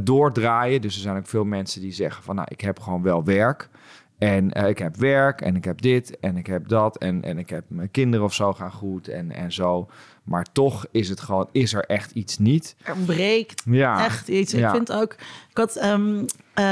doordraaien. 0.02 0.82
Dus 0.82 0.96
er 0.96 1.02
zijn 1.02 1.18
ook 1.18 1.28
veel 1.28 1.46
mensen 1.46 1.82
die 1.82 1.92
zeggen 1.92 2.24
van, 2.24 2.36
nou, 2.36 2.48
ik 2.52 2.62
heb 2.62 2.80
gewoon 2.80 3.02
wel 3.02 3.24
werk. 3.24 3.70
En 4.18 4.52
ik 4.52 4.78
heb 4.78 4.96
werk 4.96 5.42
en 5.42 5.56
ik 5.56 5.64
heb 5.66 5.82
dit 5.82 6.20
en 6.20 6.38
ik 6.38 6.48
heb 6.48 6.68
dat. 6.68 6.98
En, 6.98 7.24
en 7.24 7.38
ik 7.38 7.50
heb 7.50 7.64
mijn 7.68 7.92
kinderen 7.92 8.26
of 8.26 8.34
zo 8.34 8.54
gaan 8.54 8.72
goed 8.72 9.08
en, 9.08 9.32
en 9.32 9.52
zo. 9.52 9.88
Maar 10.24 10.46
toch 10.52 10.86
is 10.92 11.10
het 11.10 11.20
gewoon, 11.22 11.50
is 11.52 11.74
er 11.74 11.84
echt 11.86 12.12
iets 12.12 12.38
niet. 12.38 12.76
Er 12.84 12.96
breekt 13.06 13.64
Ja, 13.66 14.06
echt 14.06 14.28
iets. 14.28 14.52
Ja. 14.52 14.68
Ik 14.68 14.76
vind 14.76 14.92
ook... 14.92 15.14
Ik 15.50 15.58
had 15.58 15.76
ehm, 15.76 16.24
eh, 16.54 16.64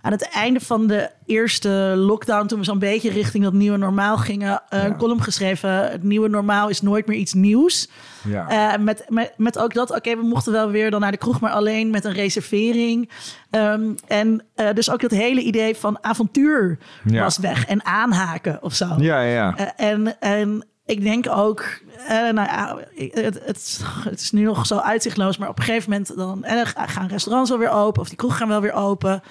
aan 0.00 0.12
het 0.12 0.28
einde 0.28 0.60
van 0.60 0.86
de 0.86 1.10
eerste 1.26 1.68
lockdown... 1.96 2.46
toen 2.46 2.58
we 2.58 2.64
zo'n 2.64 2.78
beetje 2.78 3.10
richting 3.10 3.44
dat 3.44 3.52
nieuwe 3.52 3.76
normaal 3.78 4.16
gingen... 4.16 4.62
eh, 4.68 4.78
Ja. 4.78 4.86
een 4.86 4.96
column 4.96 5.22
geschreven... 5.22 5.90
het 5.90 6.02
nieuwe 6.02 6.28
normaal 6.28 6.68
is 6.68 6.80
nooit 6.82 7.06
meer 7.06 7.16
iets 7.18 7.32
nieuws. 7.32 7.88
ja. 8.24 8.48
Eh, 8.74 8.80
met, 8.80 9.04
met, 9.08 9.32
met 9.36 9.58
ook 9.58 9.74
dat, 9.74 9.90
oké, 9.90 10.16
we 10.16 10.22
mochten 10.26 10.52
wel 10.52 10.70
weer 10.70 10.90
dan 10.90 11.00
naar 11.00 11.10
de 11.10 11.16
kroeg... 11.16 11.40
maar 11.40 11.52
alleen 11.52 11.90
met 11.90 12.04
een 12.04 12.12
reservering. 12.12 13.10
Ehm, 13.50 13.90
en 14.06 14.44
dus 14.74 14.90
ook 14.90 15.00
dat 15.00 15.10
hele 15.10 15.40
idee 15.42 15.76
van 15.76 15.98
avontuur 16.04 16.78
was 17.04 17.38
weg. 17.38 17.66
En 17.66 17.84
aanhaken 17.84 18.62
of 18.62 18.74
zo. 18.74 18.86
ja, 18.98 19.22
ja, 19.22 19.74
en, 19.76 20.20
en 20.20 20.64
ik 20.92 21.02
denk 21.02 21.28
ook, 21.28 21.64
eh, 22.06 22.16
nou 22.16 22.34
ja, 22.34 22.78
het, 22.94 23.40
het, 23.44 23.80
het 24.04 24.20
is 24.20 24.30
nu 24.30 24.42
nog 24.42 24.66
zo 24.66 24.76
uitzichtloos, 24.76 25.36
maar 25.36 25.48
op 25.48 25.58
een 25.58 25.64
gegeven 25.64 25.90
moment 25.90 26.16
dan 26.16 26.44
eh, 26.44 26.60
gaan 26.74 27.08
restaurants 27.08 27.50
wel 27.50 27.58
weer 27.58 27.70
open 27.70 28.00
of 28.00 28.08
die 28.08 28.16
kroegen 28.16 28.38
gaan 28.38 28.48
wel 28.48 28.60
weer 28.60 28.72
open. 28.72 29.22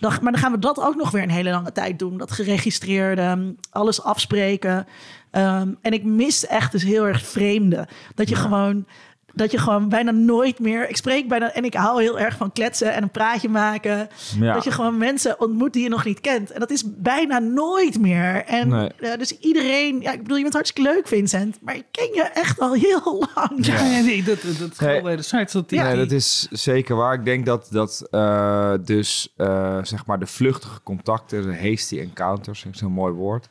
Dan, 0.00 0.12
maar 0.22 0.32
dan 0.32 0.40
gaan 0.40 0.52
we 0.52 0.58
dat 0.58 0.80
ook 0.80 0.94
nog 0.94 1.10
weer 1.10 1.22
een 1.22 1.30
hele 1.30 1.50
lange 1.50 1.72
tijd 1.72 1.98
doen. 1.98 2.16
Dat 2.16 2.32
geregistreerde, 2.32 3.54
alles 3.70 4.02
afspreken. 4.02 4.86
Ehm, 5.30 5.68
en 5.80 5.92
ik 5.92 6.04
mis 6.04 6.46
echt 6.46 6.72
dus 6.72 6.82
heel 6.82 7.06
erg 7.06 7.26
vreemde. 7.26 7.88
Dat 8.14 8.28
je 8.28 8.36
gewoon 8.36 8.86
dat 9.34 9.50
je 9.50 9.58
gewoon 9.58 9.88
bijna 9.88 10.10
nooit 10.10 10.58
meer. 10.58 10.88
Ik 10.88 10.96
spreek 10.96 11.28
bijna 11.28 11.52
en 11.52 11.64
ik 11.64 11.74
hou 11.74 12.02
heel 12.02 12.18
erg 12.18 12.36
van 12.36 12.52
kletsen 12.52 12.92
en 12.94 13.02
een 13.02 13.10
praatje 13.10 13.48
maken. 13.48 14.08
Ja. 14.40 14.54
Dat 14.54 14.64
je 14.64 14.70
gewoon 14.70 14.98
mensen 14.98 15.40
ontmoet 15.40 15.72
die 15.72 15.82
je 15.82 15.88
nog 15.88 16.04
niet 16.04 16.20
kent. 16.20 16.50
En 16.50 16.60
dat 16.60 16.70
is 16.70 16.82
bijna 16.96 17.38
nooit 17.38 18.00
meer. 18.00 18.44
En 18.44 18.68
Nee. 18.68 18.88
eh, 19.00 19.18
dus 19.18 19.38
iedereen, 19.38 20.00
ja, 20.00 20.12
ik 20.12 20.22
bedoel, 20.22 20.36
je 20.36 20.42
bent 20.42 20.54
hartstikke 20.54 20.90
leuk, 20.90 21.06
Vincent, 21.08 21.58
maar 21.62 21.74
ik 21.74 21.84
ken 21.90 22.08
je 22.14 22.22
echt 22.22 22.60
al 22.60 22.72
heel 22.74 23.26
lang. 23.34 23.66
Ja, 23.66 23.82
nee, 23.82 24.02
nee, 24.02 24.22
dat, 24.22 24.42
dat, 24.42 24.58
dat 24.58 24.80
Nee. 24.80 25.02
wederzijds. 25.02 25.52
Dat 25.52 25.68
die, 25.68 25.80
Nee, 25.80 25.96
dat 25.96 26.10
is 26.10 26.48
zeker 26.50 26.96
waar. 26.96 27.14
Ik 27.14 27.24
denk 27.24 27.46
dat, 27.46 27.68
dat 27.70 28.06
eh, 28.10 28.72
dus 28.84 29.32
eh, 29.36 29.78
zeg 29.82 30.06
maar 30.06 30.18
de 30.18 30.26
vluchtige 30.26 30.82
contacten, 30.82 31.42
de 31.42 31.68
hasty 31.70 31.98
encounters, 31.98 32.64
ik 32.64 32.74
zo'n 32.74 32.92
mooi 32.92 33.12
woord. 33.12 33.48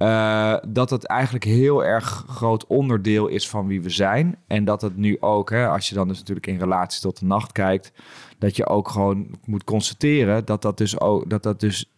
Eh, 0.00 0.56
dat 0.68 0.90
het 0.90 1.06
eigenlijk 1.06 1.44
heel 1.44 1.84
erg 1.84 2.24
groot 2.28 2.66
onderdeel 2.66 3.26
is 3.26 3.48
van 3.48 3.66
wie 3.66 3.82
we 3.82 3.90
zijn. 3.90 4.36
En 4.46 4.64
dat 4.64 4.82
het 4.82 4.96
nu 4.96 5.16
ook, 5.20 5.50
hè, 5.50 5.68
als 5.68 5.88
je 5.88 5.94
dan 5.94 6.08
dus 6.08 6.18
natuurlijk 6.18 6.46
in 6.46 6.58
relatie 6.58 7.00
tot 7.00 7.18
de 7.18 7.26
nacht 7.26 7.52
kijkt, 7.52 7.92
dat 8.38 8.56
je 8.56 8.66
ook 8.66 8.88
gewoon 8.88 9.26
moet 9.44 9.64
constateren 9.64 10.44
dat 10.44 10.62
dat 10.62 10.78
dus, 10.78 11.00
ook, 11.00 11.30
dat 11.30 11.42
dat 11.42 11.60
dus 11.60 11.90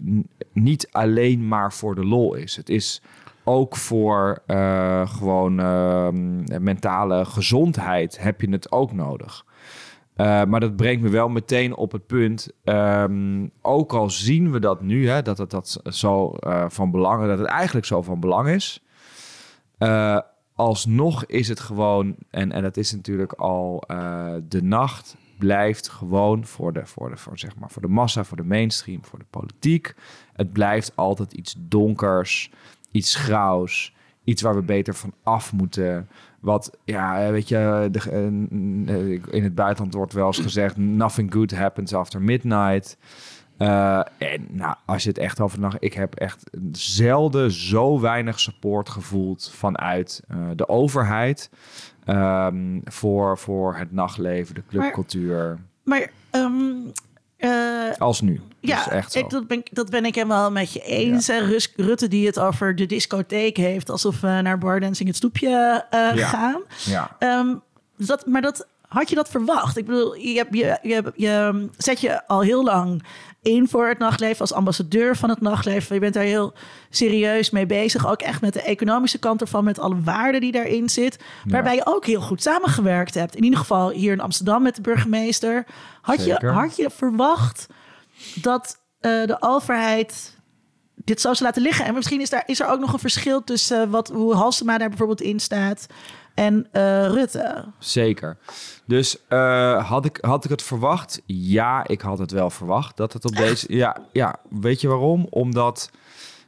niet 0.52 0.88
alleen 0.90 1.48
maar 1.48 1.72
voor 1.72 1.94
de 1.94 2.04
lol 2.04 2.34
is. 2.34 2.56
Het 2.56 2.68
is 2.68 3.02
ook 3.44 3.76
voor 3.76 4.42
eh, 4.46 5.08
gewoon 5.08 5.60
ehm, 5.60 6.62
mentale 6.62 7.24
gezondheid 7.24 8.18
heb 8.20 8.40
je 8.40 8.50
het 8.50 8.72
ook 8.72 8.92
nodig. 8.92 9.44
Uh, 10.16 10.44
maar 10.44 10.60
dat 10.60 10.76
brengt 10.76 11.02
me 11.02 11.08
wel 11.08 11.28
meteen 11.28 11.76
op 11.76 11.92
het 11.92 12.06
punt. 12.06 12.48
Um, 12.64 13.50
ook 13.62 13.92
al 13.92 14.10
zien 14.10 14.52
we 14.52 14.60
dat 14.60 14.82
nu, 14.82 15.08
hè, 15.08 15.22
dat 15.22 15.38
het 15.38 15.50
dat 15.50 15.80
zo 15.84 16.34
uh, 16.40 16.64
van 16.68 16.90
belang 16.90 17.26
dat 17.26 17.38
het 17.38 17.46
eigenlijk 17.48 17.86
zo 17.86 18.02
van 18.02 18.20
belang 18.20 18.48
is. 18.48 18.84
Uh, 19.78 20.18
alsnog 20.54 21.24
is 21.26 21.48
het 21.48 21.60
gewoon, 21.60 22.16
en, 22.30 22.52
en 22.52 22.62
dat 22.62 22.76
is 22.76 22.92
natuurlijk 22.92 23.32
al 23.32 23.84
de 24.48 24.62
nacht, 24.62 25.16
blijft 25.38 25.88
gewoon 25.88 26.44
voor 26.44 26.72
de, 26.72 26.86
voor, 26.86 27.10
de, 27.10 27.16
voor, 27.16 27.38
zeg 27.38 27.56
maar, 27.56 27.70
voor 27.70 27.82
de 27.82 27.88
massa, 27.88 28.24
voor 28.24 28.36
de 28.36 28.44
mainstream, 28.44 29.04
voor 29.04 29.18
de 29.18 29.24
politiek. 29.30 29.94
Het 30.32 30.52
blijft 30.52 30.96
altijd 30.96 31.32
iets 31.32 31.54
donkers, 31.58 32.52
iets 32.90 33.14
grauws, 33.14 33.94
iets 34.24 34.42
waar 34.42 34.54
we 34.54 34.62
beter 34.62 34.94
van 34.94 35.14
af 35.22 35.52
moeten. 35.52 36.08
Wat, 36.42 36.78
ja, 36.84 37.30
weet 37.30 37.48
je, 37.48 37.88
de, 37.90 38.00
uh, 38.10 39.20
in 39.30 39.42
het 39.42 39.54
buitenland 39.54 39.94
wordt 39.94 40.12
wel 40.12 40.26
eens 40.26 40.38
gezegd: 40.38 40.76
nothing 40.76 41.32
good 41.32 41.54
happens 41.54 41.94
after 41.94 42.22
midnight. 42.22 42.96
Uh, 43.58 44.00
en 44.18 44.46
nou, 44.50 44.74
als 44.84 45.02
je 45.02 45.08
het 45.08 45.18
echt 45.18 45.40
over 45.40 45.60
nacht, 45.60 45.76
ik 45.80 45.92
heb 45.92 46.14
echt 46.14 46.50
zelden 46.72 47.50
zo 47.50 48.00
weinig 48.00 48.40
support 48.40 48.88
gevoeld 48.88 49.50
vanuit 49.54 50.22
uh, 50.30 50.36
de 50.56 50.68
overheid 50.68 51.50
um, 52.06 52.80
voor, 52.84 53.38
voor 53.38 53.76
het 53.76 53.92
nachtleven, 53.92 54.54
de 54.54 54.62
clubcultuur. 54.68 55.58
Maar, 55.84 56.10
maar 56.30 56.42
um, 56.42 56.92
uh, 57.44 57.50
als 57.98 58.20
nu. 58.20 58.40
Ja, 58.60 58.84
dus 58.84 58.92
echt 58.92 59.12
zo. 59.12 59.18
Ik, 59.18 59.30
dat, 59.30 59.46
ben, 59.46 59.58
ik, 59.58 59.68
dat 59.72 59.90
ben 59.90 60.04
ik 60.04 60.14
helemaal 60.14 60.50
met 60.50 60.72
je 60.72 60.80
eens. 60.80 61.26
Ja. 61.26 61.38
Rus, 61.38 61.72
Rutte 61.76 62.08
die 62.08 62.26
het 62.26 62.38
over 62.38 62.76
de 62.76 62.86
discotheek 62.86 63.56
heeft, 63.56 63.90
alsof 63.90 64.20
we 64.20 64.40
naar 64.42 64.58
Bar 64.58 64.80
Dancing 64.80 65.08
het 65.08 65.16
stoepje 65.16 65.84
uh, 65.94 66.16
ja. 66.16 66.26
gaan. 66.26 66.62
Ja. 66.84 67.16
Um, 67.18 67.62
dat, 67.96 68.26
maar 68.26 68.42
dat 68.42 68.66
had 68.92 69.08
je 69.08 69.14
dat 69.14 69.28
verwacht? 69.28 69.76
Ik 69.76 69.86
bedoel, 69.86 70.14
je, 70.14 70.46
je, 70.50 70.78
je, 70.82 71.12
je 71.14 71.68
zet 71.76 72.00
je 72.00 72.26
al 72.26 72.40
heel 72.40 72.64
lang 72.64 73.02
in 73.42 73.68
voor 73.68 73.88
het 73.88 73.98
nachtleven 73.98 74.40
als 74.40 74.52
ambassadeur 74.52 75.16
van 75.16 75.28
het 75.28 75.40
nachtleven. 75.40 75.94
Je 75.94 76.00
bent 76.00 76.14
daar 76.14 76.22
heel 76.22 76.52
serieus 76.90 77.50
mee 77.50 77.66
bezig. 77.66 78.06
Ook 78.06 78.22
echt 78.22 78.40
met 78.40 78.52
de 78.52 78.62
economische 78.62 79.18
kant 79.18 79.40
ervan, 79.40 79.64
met 79.64 79.78
alle 79.78 80.00
waarden 80.00 80.40
die 80.40 80.52
daarin 80.52 80.88
zit. 80.88 81.18
Waarbij 81.44 81.74
je 81.74 81.86
ook 81.86 82.06
heel 82.06 82.20
goed 82.20 82.42
samengewerkt 82.42 83.14
hebt. 83.14 83.36
In 83.36 83.44
ieder 83.44 83.58
geval 83.58 83.90
hier 83.90 84.12
in 84.12 84.20
Amsterdam 84.20 84.62
met 84.62 84.76
de 84.76 84.82
burgemeester. 84.82 85.66
Had, 86.00 86.24
je, 86.24 86.46
had 86.46 86.76
je 86.76 86.90
verwacht 86.90 87.66
dat 88.34 88.78
eh, 89.00 89.24
de 89.24 89.36
overheid 89.40 90.36
dit 90.94 91.20
zo 91.20 91.34
zou 91.34 91.44
laten 91.44 91.62
liggen? 91.62 91.84
En 91.84 91.94
misschien 91.94 92.20
is, 92.20 92.30
daar, 92.30 92.42
is 92.46 92.60
er 92.60 92.68
ook 92.68 92.80
nog 92.80 92.92
een 92.92 92.98
verschil 92.98 93.44
tussen 93.44 93.82
eh, 93.82 93.90
wat, 93.90 94.08
hoe 94.08 94.34
Halsema 94.34 94.78
daar 94.78 94.88
bijvoorbeeld 94.88 95.20
in 95.20 95.40
staat 95.40 95.86
en 96.34 96.66
eh, 96.72 97.06
Rutte. 97.06 97.64
Zeker. 97.78 98.36
Dus 98.86 99.26
eh, 99.28 99.88
had, 99.88 100.04
ik, 100.04 100.18
had 100.20 100.44
ik 100.44 100.50
het 100.50 100.62
verwacht? 100.62 101.22
Ja, 101.26 101.86
ik 101.86 102.00
had 102.00 102.18
het 102.18 102.30
wel 102.30 102.50
verwacht. 102.50 102.96
Dat 102.96 103.12
het 103.12 103.24
op 103.24 103.36
deze. 103.36 103.74
Ja, 103.74 103.96
ja, 104.12 104.38
weet 104.50 104.80
je 104.80 104.88
waarom? 104.88 105.26
Omdat 105.30 105.90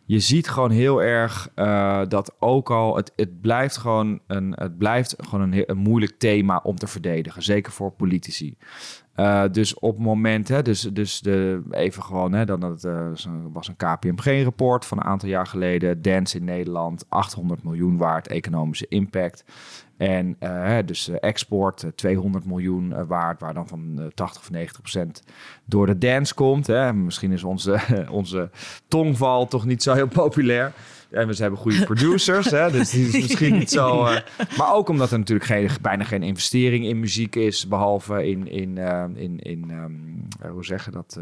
je 0.06 0.20
ziet 0.20 0.48
gewoon 0.48 0.70
heel 0.70 1.02
erg 1.02 1.48
eh, 1.54 2.02
dat 2.08 2.34
ook 2.38 2.70
al. 2.70 2.96
Het, 2.96 3.12
het 3.16 3.40
blijft 3.40 3.76
gewoon, 3.76 4.20
een, 4.26 4.52
het 4.56 4.78
blijft 4.78 5.14
gewoon 5.18 5.52
een, 5.52 5.70
een 5.70 5.78
moeilijk 5.78 6.18
thema 6.18 6.60
om 6.62 6.76
te 6.76 6.86
verdedigen. 6.86 7.42
Zeker 7.42 7.72
voor 7.72 7.92
politici. 7.92 8.56
Eh, 9.14 9.44
dus 9.52 9.78
op 9.78 9.94
het 9.94 10.04
moment, 10.04 10.48
hè, 10.48 10.62
dus, 10.62 10.80
dus 10.80 11.20
de, 11.20 11.62
even 11.70 12.02
gewoon, 12.02 12.32
hè, 12.32 12.44
dan 12.44 12.60
dat 12.60 12.84
eh, 12.84 13.08
was 13.52 13.68
een 13.68 13.76
KPMG-rapport 13.76 14.84
van 14.84 14.98
een 14.98 15.04
aantal 15.04 15.28
jaar 15.28 15.46
geleden. 15.46 16.02
Dance 16.02 16.38
in 16.38 16.44
Nederland, 16.44 17.04
800 17.08 17.62
miljoen 17.62 17.96
waard 17.96 18.28
economische 18.28 18.86
impact. 18.88 19.44
En 19.96 20.36
eh, 20.38 20.78
dus 20.84 21.08
export 21.08 21.82
eh, 21.82 21.90
200 21.94 22.46
miljoen 22.46 23.06
waard, 23.06 23.40
waar 23.40 23.54
dan 23.54 23.68
van 23.68 23.94
eh, 23.98 24.06
80 24.14 24.40
of 24.42 24.50
90 24.50 24.80
procent 24.80 25.22
door 25.64 25.86
de 25.86 25.98
dance 25.98 26.34
komt. 26.34 26.66
Hè. 26.66 26.92
Misschien 26.92 27.32
is 27.32 27.44
onze, 27.44 27.78
onze 28.10 28.50
tongval 28.88 29.46
toch 29.46 29.64
niet 29.64 29.82
zo 29.82 29.94
heel 29.94 30.08
populair. 30.08 30.72
En 31.14 31.28
we 31.28 31.34
hebben 31.36 31.58
goede 31.58 31.84
producers, 31.84 32.50
hè, 32.50 32.70
dus 32.70 32.90
die 32.90 33.06
is 33.06 33.12
misschien 33.12 33.58
niet 33.58 33.70
zo. 33.70 34.04
eh, 34.04 34.20
maar 34.58 34.74
ook 34.74 34.88
omdat 34.88 35.10
er 35.10 35.18
natuurlijk 35.18 35.46
geen, 35.46 35.68
bijna 35.80 36.04
geen 36.04 36.22
investering 36.22 36.84
in 36.84 37.00
muziek 37.00 37.36
is, 37.36 37.68
behalve 37.68 38.26
in, 38.26 38.48
in, 38.48 38.78
eh, 38.78 39.04
in, 39.14 39.38
in 39.38 39.70
ehm, 39.70 39.92
eh, 40.40 40.50
hoe 40.50 40.64
zeg 40.64 40.84
je 40.84 40.90
dat? 40.90 41.20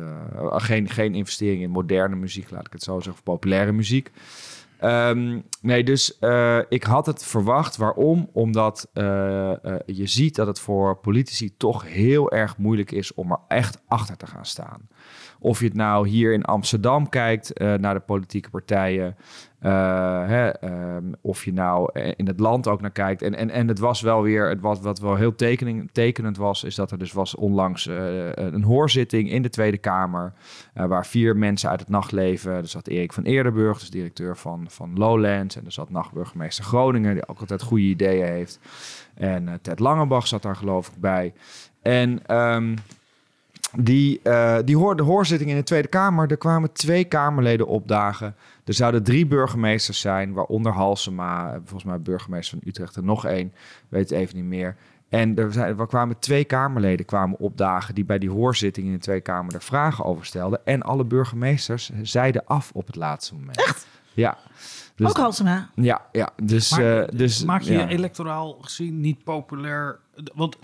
geen, 0.63 0.89
geen 0.89 1.15
investering 1.15 1.63
in 1.63 1.71
moderne 1.71 2.17
muziek, 2.17 2.51
laat 2.51 2.67
ik 2.67 2.73
het 2.73 2.83
zo 2.83 2.95
zeggen, 2.95 3.13
of 3.13 3.23
populaire 3.23 3.73
muziek. 3.73 4.11
Ehm, 4.79 5.41
nee, 5.61 5.85
dus 5.85 6.19
ik 6.69 6.83
had 6.83 7.07
het 7.07 7.25
verwacht. 7.25 7.77
Waarom? 7.77 8.29
Omdat 8.33 8.89
je 9.87 10.07
ziet 10.07 10.35
dat 10.35 10.47
het 10.47 10.61
voor 10.61 10.97
politici 10.97 11.57
toch 11.57 11.89
heel 11.89 12.31
erg 12.31 12.57
moeilijk 12.57 12.91
is 12.91 13.15
om 13.15 13.31
er 13.31 13.41
echt 13.49 13.83
achter 13.89 14.17
te 14.17 14.27
gaan 14.27 14.47
staan. 14.47 14.89
Of 15.39 15.59
je 15.59 15.65
het 15.65 15.75
nou 15.75 16.09
hier 16.09 16.33
in 16.33 16.45
Amsterdam 16.45 17.09
kijkt 17.09 17.59
naar 17.59 17.95
de 17.95 18.01
politieke 18.01 18.51
partijen. 18.51 19.17
Eh, 19.63 20.27
hè, 20.27 20.49
ehm, 20.49 21.13
of 21.21 21.45
je 21.45 21.53
nou 21.53 21.91
eh, 21.93 22.13
in 22.17 22.27
het 22.27 22.41
land 22.41 22.69
ook 22.69 22.81
naar 22.81 22.91
kijkt. 22.91 23.23
En, 23.23 23.35
en, 23.35 23.51
en 23.51 23.69
het 23.69 23.79
was 23.79 24.01
wel 24.01 24.23
weer, 24.23 24.49
het 24.49 24.61
was, 24.61 24.81
wat 24.81 24.99
wel 24.99 25.15
heel 25.15 25.35
tekening, 25.35 25.91
tekenend 25.93 26.37
was, 26.37 26.65
is 26.65 26.75
dat 26.75 26.91
er 26.91 26.99
dus 26.99 27.13
was 27.13 27.35
onlangs 27.35 27.87
eh, 27.87 28.33
een 28.35 28.63
hoorzitting 28.63 29.31
in 29.31 29.43
de 29.43 29.49
Tweede 29.49 29.79
Kamer. 29.79 30.33
waar 30.75 31.07
vier 31.07 31.37
mensen 31.37 31.71
uit 31.71 31.81
het 31.81 31.89
nachtleven. 31.89 32.53
Er 32.53 32.69
zat 32.69 32.87
Erik 32.87 33.13
van 33.13 33.23
Eerdenburg, 33.23 33.79
dus 33.79 33.91
directeur 33.91 34.37
van, 34.37 34.67
van 34.69 34.93
Lowlands. 34.99 35.57
En 35.57 35.65
er 35.65 35.73
zat 35.73 35.91
nachtburgemeester 35.91 36.65
Groningen, 36.65 37.15
die 37.15 37.29
ook 37.29 37.41
altijd 37.41 37.63
goede 37.63 37.85
ideeën 37.85 38.27
heeft. 38.27 38.59
En 39.15 39.59
Ted 39.61 39.79
Langebach 39.79 40.27
zat 40.27 40.43
daar 40.43 40.57
geloof 40.57 40.89
ik 40.89 41.01
bij. 41.01 41.33
En 41.83 42.27
ehm, 42.27 42.77
die, 43.77 44.21
die 44.65 44.77
hoor, 44.77 44.97
de 44.97 45.03
hoorzitting 45.03 45.51
in 45.51 45.57
de 45.57 45.63
Tweede 45.63 45.89
Kamer, 45.89 46.31
er 46.31 46.37
kwamen 46.37 46.73
twee 46.73 47.05
Kamerleden 47.05 47.67
opdagen. 47.67 48.35
Er 48.65 48.75
zouden 48.75 49.03
drie 49.03 49.27
burgemeesters 49.27 50.01
zijn, 50.01 50.33
waaronder 50.33 50.73
Halsema, 50.73 51.53
volgens 51.53 51.85
mij 51.85 52.01
burgemeester 52.01 52.59
van 52.59 52.69
Utrecht 52.69 52.97
en 52.97 53.05
nog 53.05 53.27
één, 53.27 53.53
weet 53.89 54.11
het 54.11 54.19
even 54.19 54.37
niet 54.37 54.45
meer. 54.45 54.77
En 55.09 55.37
er, 55.37 55.53
zijn, 55.53 55.79
er 55.79 55.87
kwamen 55.87 56.19
twee 56.19 56.45
Kamerleden 56.45 57.07
kwamen 57.07 57.39
opdagen 57.39 57.95
die 57.95 58.05
bij 58.05 58.19
die 58.19 58.31
hoorzitting 58.31 58.87
in 58.87 58.93
de 58.93 58.99
Tweede 58.99 59.23
Kamer 59.23 59.55
er 59.55 59.63
vragen 59.63 60.05
over 60.05 60.27
stelden. 60.27 60.61
En 60.65 60.83
alle 60.83 61.05
burgemeesters 61.05 61.91
zeiden 62.03 62.47
af 62.47 62.71
op 62.73 62.87
het 62.87 62.97
laatste 62.97 63.35
moment. 63.35 63.57
Echt? 63.57 63.87
Ja. 64.15 64.39
Dus, 64.95 65.09
ook 65.09 65.17
Halsema. 65.17 65.71
ja, 65.75 66.07
ja. 66.13 66.31
Dus, 66.43 66.71
Maar 66.71 67.03
eh, 67.03 67.19
dus 67.19 67.45
maak 67.45 67.63
je 67.63 67.73
ja. 67.73 67.81
je 67.81 67.87
electoraal 67.87 68.59
gezien 68.61 69.01
niet 69.01 69.25
populair? 69.25 69.99
Want 70.35 70.57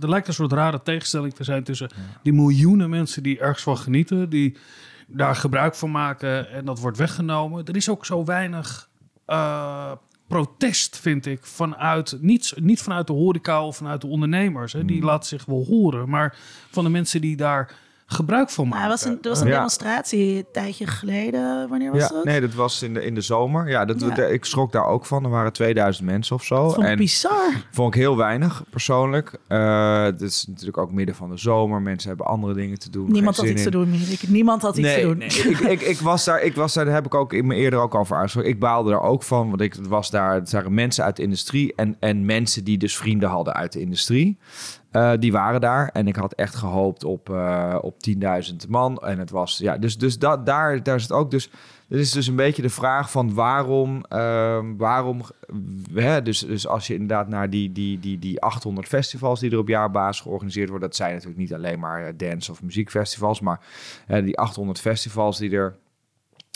er 0.00 0.08
lijkt 0.08 0.28
een 0.28 0.34
soort 0.34 0.52
rare 0.52 0.82
tegenstelling 0.82 1.34
te 1.34 1.44
zijn 1.44 1.64
tussen 1.64 1.90
die 2.22 2.32
miljoenen 2.32 2.90
mensen 2.90 3.22
die 3.22 3.38
ergens 3.38 3.62
van 3.62 3.78
genieten, 3.78 4.30
die 4.30 4.56
daar 5.14 5.36
gebruik 5.36 5.74
van 5.74 5.90
maken 5.90 6.50
en 6.50 6.64
dat 6.64 6.80
wordt 6.80 6.96
weggenomen. 6.98 7.64
Er 7.64 7.76
is 7.76 7.88
ook 7.88 8.06
zo 8.06 8.24
weinig 8.24 8.88
eh, 9.26 9.92
protest, 10.28 10.98
vind 10.98 11.26
ik, 11.26 11.46
vanuit, 11.46 12.16
niet, 12.20 12.52
niet 12.60 12.82
vanuit 12.82 13.06
de 13.06 13.12
horeca 13.12 13.66
of 13.66 13.76
vanuit 13.76 14.00
de 14.00 14.06
ondernemers. 14.06 14.72
Hè. 14.72 14.84
Die 14.84 14.96
Hmm. 14.96 15.06
laten 15.06 15.28
zich 15.28 15.44
wel 15.44 15.64
horen, 15.64 16.08
maar 16.08 16.36
van 16.70 16.84
de 16.84 16.90
mensen 16.90 17.20
die 17.20 17.36
daar 17.36 17.74
gebruik 18.12 18.50
van 18.50 18.68
Maar 18.68 18.78
maken. 18.78 18.92
er 18.92 18.96
was 18.98 19.04
een, 19.04 19.18
er 19.22 19.28
was 19.28 19.40
een 19.40 19.46
Ja. 19.46 19.52
demonstratie 19.54 20.36
een 20.36 20.44
tijdje 20.52 20.86
geleden. 20.86 21.68
Wanneer 21.68 21.90
was 21.92 22.00
Ja, 22.00 22.08
dat? 22.08 22.24
nee, 22.24 22.40
dat 22.40 22.54
was 22.54 22.82
in 22.82 22.94
de, 22.94 23.04
in 23.04 23.14
de 23.14 23.20
zomer. 23.20 23.68
Ja, 23.68 23.84
dat, 23.84 24.00
Ja. 24.00 24.16
ik 24.24 24.44
schrok 24.44 24.72
daar 24.72 24.86
ook 24.86 25.06
van. 25.06 25.24
Er 25.24 25.30
waren 25.30 25.52
2000 25.52 26.06
mensen 26.06 26.36
of 26.36 26.44
zo. 26.44 26.54
Dat 26.62 26.72
vond 26.74 26.84
ik 26.86 26.90
en 26.92 26.96
bizar. 26.98 27.52
vond 27.70 27.94
ik 27.94 28.00
heel 28.00 28.16
weinig, 28.16 28.62
persoonlijk. 28.70 29.38
Eh 29.48 30.02
het 30.02 30.20
is 30.20 30.44
natuurlijk 30.48 30.78
ook 30.78 30.92
midden 30.92 31.14
van 31.14 31.30
de 31.30 31.36
zomer. 31.36 31.82
Mensen 31.82 32.08
hebben 32.08 32.26
andere 32.26 32.54
dingen 32.54 32.78
te 32.78 32.90
doen. 32.90 33.12
Niemand 33.12 33.36
had 33.36 33.46
iets 33.46 33.62
te 33.62 33.70
doen, 33.70 33.90
Mirik. 33.90 34.28
Niemand 34.28 34.62
had 34.62 34.76
iets 34.76 34.86
nee, 34.86 35.00
te 35.00 35.06
doen. 35.06 35.18
nee. 35.18 35.28
ik, 35.28 35.58
ik, 35.58 35.80
ik 35.80 35.98
was 36.00 36.24
daar, 36.24 36.42
ik 36.42 36.54
was 36.54 36.74
daar, 36.74 36.84
daar 36.84 36.94
heb 36.94 37.06
ik 37.06 37.14
ook 37.14 37.32
in 37.32 37.46
me 37.46 37.54
eerder 37.54 37.78
ook 37.80 37.94
over 37.94 38.14
uitgesproken. 38.16 38.50
Ik 38.50 38.58
baalde 38.60 38.90
daar 38.90 39.02
ook 39.02 39.22
van, 39.22 39.48
want 39.48 39.60
ik 39.60 39.74
was 39.88 40.10
daar, 40.10 40.34
het 40.34 40.52
waren 40.52 40.74
mensen 40.74 41.04
uit 41.04 41.16
de 41.16 41.22
industrie 41.22 41.72
en, 41.76 41.96
en 42.00 42.24
mensen 42.24 42.64
die 42.64 42.78
dus 42.78 42.96
vrienden 42.96 43.28
hadden 43.28 43.54
uit 43.54 43.72
de 43.72 43.80
industrie. 43.80 44.38
Eh, 44.92 45.12
die 45.18 45.32
waren 45.32 45.60
daar 45.60 45.88
en 45.88 46.06
ik 46.06 46.16
had 46.16 46.32
echt 46.32 46.54
gehoopt 46.54 47.04
op, 47.04 47.30
eh, 47.30 47.78
op 47.80 47.98
10.000 47.98 48.68
man. 48.68 48.98
En 48.98 49.18
het 49.18 49.30
was, 49.30 49.58
ja, 49.58 49.78
dus, 49.78 49.98
dus 49.98 50.18
dat, 50.18 50.46
daar, 50.46 50.82
daar 50.82 51.00
het 51.00 51.12
ook. 51.12 51.30
Dus 51.30 51.50
dit 51.88 52.00
is 52.00 52.10
dus 52.10 52.26
een 52.26 52.36
beetje 52.36 52.62
de 52.62 52.70
vraag 52.70 53.10
van 53.10 53.34
waarom, 53.34 54.04
ehm, 54.08 54.76
waarom 54.76 55.22
hè, 55.94 56.22
dus, 56.22 56.38
dus 56.38 56.66
als 56.66 56.86
je 56.86 56.92
inderdaad 56.92 57.28
naar 57.28 57.50
die, 57.50 57.72
die, 57.72 58.00
die, 58.00 58.18
die 58.18 58.40
800 58.40 58.86
festivals 58.86 59.40
die 59.40 59.50
er 59.50 59.58
op 59.58 59.68
jaarbasis 59.68 60.22
georganiseerd 60.22 60.68
worden, 60.68 60.88
dat 60.88 60.96
zijn 60.96 61.12
natuurlijk 61.12 61.40
niet 61.40 61.54
alleen 61.54 61.78
maar 61.78 62.06
eh, 62.06 62.12
dance- 62.16 62.50
of 62.50 62.62
muziekfestivals, 62.62 63.40
maar 63.40 63.60
die 64.06 64.38
800 64.38 64.80
festivals 64.80 65.38
die 65.38 65.50
er 65.50 65.76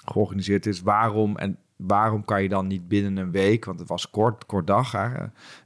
georganiseerd 0.05 0.67
is, 0.67 0.81
waarom 0.81 1.37
en 1.37 1.59
waarom 1.77 2.25
kan 2.25 2.43
je 2.43 2.49
dan 2.49 2.67
niet 2.67 2.89
binnen 2.89 3.17
een 3.17 3.31
week, 3.31 3.65
want 3.65 3.79
het 3.79 3.89
was 3.89 4.11
kort, 4.11 4.47
kort 4.47 4.67
dag, 4.67 4.93
hè, 4.93 5.09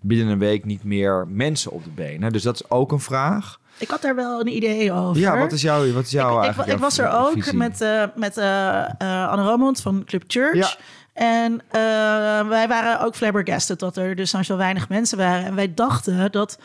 binnen 0.00 0.29
een 0.29 0.38
week 0.38 0.64
niet 0.64 0.85
meer 0.85 1.26
mensen 1.29 1.71
op 1.71 1.85
de 1.85 1.90
benen? 1.90 2.33
Dus 2.33 2.43
dat 2.43 2.55
is 2.55 2.71
ook 2.71 2.93
een 2.93 3.00
vraag. 3.00 3.61
Ik 3.79 3.88
had 3.88 4.02
daar 4.02 4.14
wel 4.14 4.40
een 4.40 4.57
idee 4.57 4.93
over. 4.93 5.21
Ja, 5.21 5.38
wat 5.38 5.52
is 5.52 5.62
jouw, 5.62 5.93
wat 5.93 6.05
is 6.05 6.11
jouw 6.11 6.31
ik, 6.31 6.37
ik, 6.37 6.43
eigenlijk 6.43 6.69
ik 6.69 6.79
jouw 6.79 6.88
was 6.88 6.99
er 6.99 7.11
ook 7.11 7.33
visie? 7.33 7.57
met, 7.57 7.81
eh, 7.81 8.05
met 8.14 8.37
eh, 8.37 8.79
eh, 8.79 9.29
Anne 9.29 9.45
Romond 9.45 9.81
van 9.81 10.05
Club 10.05 10.25
Church. 10.26 10.57
Ja. 10.57 10.76
En 11.12 11.62
wij 12.49 12.69
waren 12.69 13.00
ook 13.00 13.14
flabbergasted 13.14 13.79
dat 13.79 13.97
er 13.97 14.17
dus 14.17 14.31
zo 14.31 14.57
weinig 14.57 14.88
mensen 14.88 15.19
waren. 15.19 15.45
En 15.45 15.55
wij 15.55 15.75
dachten 15.75 16.33
dat 16.33 16.59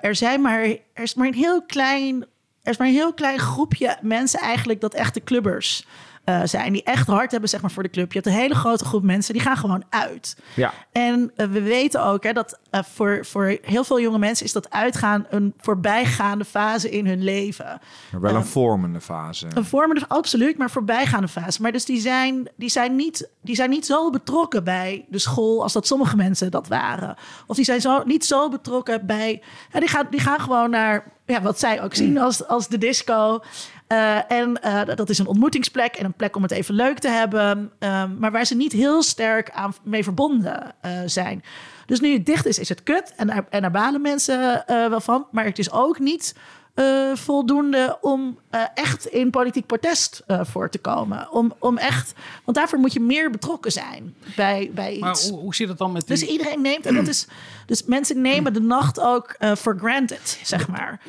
er 0.00 0.14
zijn 0.14 0.40
maar, 0.40 0.62
er 0.62 1.02
is 1.02 1.14
maar 1.14 1.26
een 1.26 1.34
heel 1.34 1.62
klein, 1.62 2.22
er 2.62 2.70
is 2.70 2.76
maar 2.76 2.86
een 2.86 2.92
heel 2.92 3.14
klein 3.14 3.38
groepje 3.38 3.96
mensen 4.02 4.40
eigenlijk 4.40 4.80
dat 4.80 4.94
echte 4.94 5.20
clubbers 5.20 5.86
eh, 6.26 6.40
zijn. 6.44 6.72
Die 6.72 6.82
echt 6.82 7.06
hard 7.06 7.30
hebben 7.30 7.48
zeg 7.48 7.60
maar 7.60 7.70
voor 7.70 7.82
de 7.82 7.90
club. 7.90 8.12
Je 8.12 8.18
hebt 8.18 8.34
een 8.34 8.40
hele 8.40 8.54
grote 8.54 8.84
groep 8.84 9.02
mensen 9.02 9.32
die 9.32 9.42
gaan 9.42 9.56
gewoon 9.56 9.84
uit. 9.88 10.36
Ja, 10.54 10.72
En 10.92 11.32
eh, 11.36 11.46
we 11.46 11.62
weten 11.62 12.04
ook 12.04 12.22
hè, 12.22 12.32
dat 12.32 12.58
eh, 12.70 12.82
voor, 12.82 13.24
voor 13.26 13.58
heel 13.62 13.84
veel 13.84 14.00
jonge 14.00 14.18
mensen 14.18 14.46
is 14.46 14.52
dat 14.52 14.70
uitgaan 14.70 15.26
een 15.30 15.54
voorbijgaande 15.58 16.44
fase 16.44 16.90
in 16.90 17.06
hun 17.06 17.24
leven. 17.24 17.80
maar 18.12 18.20
wel 18.20 18.34
een 18.34 18.44
vormende 18.44 19.00
fase. 19.00 19.46
Een 19.54 19.64
vormende, 19.64 20.08
absoluut, 20.08 20.58
maar 20.58 20.70
voorbijgaande 20.70 21.28
fase. 21.28 21.62
Maar 21.62 21.72
dus 21.72 21.84
die 21.84 22.00
zijn, 22.00 22.48
die, 22.56 22.70
zijn 22.70 22.96
niet, 22.96 23.28
die 23.42 23.54
zijn 23.54 23.70
niet 23.70 23.86
zo 23.86 24.10
betrokken 24.10 24.64
bij 24.64 25.04
de 25.08 25.18
school 25.18 25.62
als 25.62 25.72
dat 25.72 25.86
sommige 25.86 26.16
mensen 26.16 26.50
dat 26.50 26.68
waren. 26.68 27.16
Of 27.46 27.56
die 27.56 27.64
zijn 27.64 27.80
zo, 27.80 28.02
niet 28.04 28.24
zo 28.24 28.48
betrokken 28.48 29.06
bij. 29.06 29.42
Ja, 29.72 29.80
die, 29.80 29.88
gaan, 29.88 30.06
die 30.10 30.20
gaan 30.20 30.40
gewoon 30.40 30.70
naar 30.70 31.14
ja, 31.26 31.42
wat 31.42 31.58
zij 31.58 31.82
ook 31.82 31.94
zien 31.94 32.18
als, 32.18 32.46
als 32.46 32.68
de 32.68 32.78
disco. 32.78 33.40
Eh, 33.86 34.30
en 34.32 34.62
eh, 34.62 34.96
dat 34.96 35.08
is 35.10 35.18
een 35.18 35.26
ontmoetingsplek 35.26 35.94
en 35.94 36.04
een 36.04 36.12
plek 36.14 36.36
om 36.36 36.42
het 36.42 36.50
even 36.50 36.74
leuk 36.74 36.98
te 36.98 37.08
hebben. 37.08 37.72
ehm, 37.78 38.18
maar 38.18 38.30
waar 38.32 38.44
ze 38.44 38.54
niet 38.56 38.72
heel 38.72 39.02
sterk 39.02 39.50
aan 39.50 39.74
mee 39.82 40.04
verbonden 40.04 40.74
eh, 40.80 41.00
zijn. 41.06 41.44
Dus 41.86 42.00
nu 42.00 42.12
het 42.12 42.26
dicht 42.26 42.46
is, 42.46 42.58
is 42.58 42.68
het 42.68 42.82
kut. 42.82 43.12
En 43.16 43.26
daar, 43.26 43.46
en 43.50 43.60
daar 43.62 43.70
balen 43.70 44.00
mensen 44.00 44.66
eh, 44.66 44.88
wel 44.88 45.00
van. 45.00 45.26
Maar 45.30 45.44
het 45.44 45.58
is 45.58 45.70
ook 45.72 45.98
niet 45.98 46.34
eh, 46.74 47.12
voldoende 47.14 47.98
om 48.00 48.38
eh, 48.50 48.62
echt 48.74 49.06
in 49.06 49.30
politiek 49.30 49.66
protest 49.66 50.22
eh, 50.26 50.40
voor 50.44 50.70
te 50.70 50.78
komen. 50.78 51.32
Om, 51.32 51.52
om 51.58 51.78
echt, 51.78 52.12
want 52.44 52.56
daarvoor 52.56 52.78
moet 52.78 52.92
je 52.92 53.00
meer 53.00 53.30
betrokken 53.30 53.72
zijn 53.72 54.14
bij, 54.36 54.70
bij 54.74 54.92
iets. 54.92 55.00
Maar 55.00 55.16
hoe, 55.16 55.38
hoe 55.40 55.54
zit 55.54 55.68
het 55.68 55.78
dan 55.78 55.92
met 55.92 56.06
die... 56.06 56.16
Dus 56.18 56.28
iedereen 56.28 56.60
neemt, 56.60 56.86
en 56.86 56.94
dat 56.94 57.06
is, 57.08 57.26
dus 57.66 57.84
mensen 57.84 58.20
nemen 58.20 58.52
de 58.52 58.60
nacht 58.60 59.00
ook 59.00 59.34
eh, 59.38 59.54
for 59.54 59.76
granted, 59.78 60.40
zeg 60.42 60.68
maar. 60.68 61.00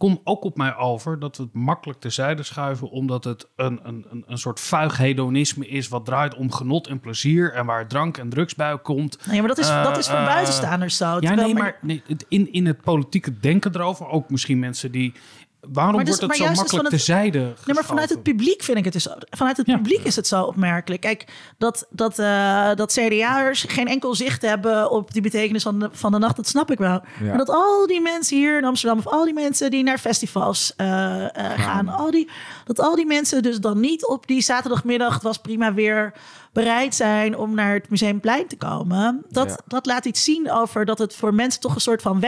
Komt 0.00 0.20
ook 0.24 0.44
op 0.44 0.56
mij 0.56 0.76
over 0.76 1.18
dat 1.18 1.36
we 1.36 1.42
het 1.42 1.54
makkelijk 1.54 2.00
terzijde 2.00 2.42
schuiven, 2.42 2.90
omdat 2.90 3.24
het 3.24 3.48
een, 3.56 3.80
een, 3.82 4.06
een, 4.10 4.24
een 4.26 4.38
soort 4.38 4.60
vuig 4.60 4.96
hedonisme 4.96 5.68
is 5.68 5.88
wat 5.88 6.04
draait 6.04 6.34
om 6.34 6.52
genot 6.52 6.86
en 6.86 7.00
plezier 7.00 7.52
en 7.52 7.66
waar 7.66 7.88
drank 7.88 8.18
en 8.18 8.28
drugs 8.28 8.54
bij 8.54 8.78
komt. 8.78 9.26
Nee, 9.26 9.38
maar 9.38 9.48
dat 9.48 9.58
is, 9.58 9.68
Eh, 9.68 9.84
dat 9.84 9.98
is 9.98 10.08
voor 10.08 10.18
eh, 10.18 10.26
buitenstaanders 10.26 10.96
zo. 10.96 11.16
Ja, 11.20 11.34
nee, 11.34 11.54
maar 11.54 11.78
nee, 11.80 12.02
in, 12.28 12.52
in 12.52 12.66
het 12.66 12.80
politieke 12.80 13.38
denken 13.38 13.74
erover, 13.74 14.08
ook 14.08 14.30
misschien 14.30 14.58
mensen 14.58 14.92
die... 14.92 15.12
Waarom 15.60 15.94
Maar 15.94 16.04
dus- 16.04 16.18
wordt 16.18 16.36
het 16.36 16.42
zo 16.46 16.52
makkelijk 16.54 16.82
het- 16.82 16.90
terzijde 16.90 17.38
Nee, 17.38 17.74
maar 17.74 17.84
vanuit 17.84 18.10
het 18.10 18.22
publiek 18.22 18.62
vind 18.62 18.78
ik 18.78 18.84
het 18.84 18.92
dus. 18.92 19.08
Vanuit 19.30 19.56
het 19.56 19.66
Ja. 19.66 19.76
publiek 19.76 20.02
is 20.04 20.16
het 20.16 20.26
zo 20.26 20.42
opmerkelijk. 20.42 21.00
Kijk, 21.00 21.24
dat, 21.58 21.86
dat, 21.90 22.18
eh 22.18 22.74
dat 22.74 22.92
CDA'ers 22.92 23.64
geen 23.68 23.86
enkel 23.88 24.14
zicht 24.14 24.42
hebben 24.42 24.90
op 24.90 25.12
die 25.12 25.22
betekenis 25.22 25.62
van 25.62 25.78
de, 25.78 25.88
van 25.92 26.12
de 26.12 26.18
nacht, 26.18 26.36
dat 26.36 26.46
snap 26.48 26.70
ik 26.70 26.78
wel. 26.78 27.02
Ja. 27.20 27.26
Maar 27.28 27.38
dat 27.38 27.48
al 27.50 27.86
die 27.86 28.00
mensen 28.00 28.36
hier 28.36 28.58
in 28.58 28.64
Amsterdam, 28.64 28.98
of 28.98 29.06
al 29.06 29.24
die 29.24 29.34
mensen 29.34 29.70
die 29.70 29.82
naar 29.82 29.98
festivals 29.98 30.72
eh, 30.76 31.24
eh, 31.24 31.60
gaan, 31.60 31.88
al 31.88 32.10
die, 32.10 32.30
dat 32.64 32.80
al 32.80 32.94
die 32.96 33.06
mensen 33.06 33.42
dus 33.42 33.60
dan 33.60 33.80
niet 33.80 34.06
op 34.06 34.26
die 34.26 34.40
zaterdagmiddag, 34.42 35.14
het 35.14 35.22
was 35.22 35.38
prima 35.38 35.74
weer, 35.74 36.12
bereid 36.52 36.94
zijn 36.94 37.36
om 37.36 37.54
naar 37.54 37.74
het 37.74 37.90
Museumplein 37.90 38.46
te 38.46 38.56
komen. 38.56 39.24
Dat, 39.28 39.62
dat 39.66 39.86
laat 39.86 40.04
iets 40.04 40.24
zien 40.24 40.50
over 40.52 40.84
dat 40.84 40.98
het 40.98 41.16
voor 41.16 41.34
mensen 41.34 41.60
toch 41.60 41.74
een 41.74 41.80
soort 41.80 42.02
van 42.02 42.20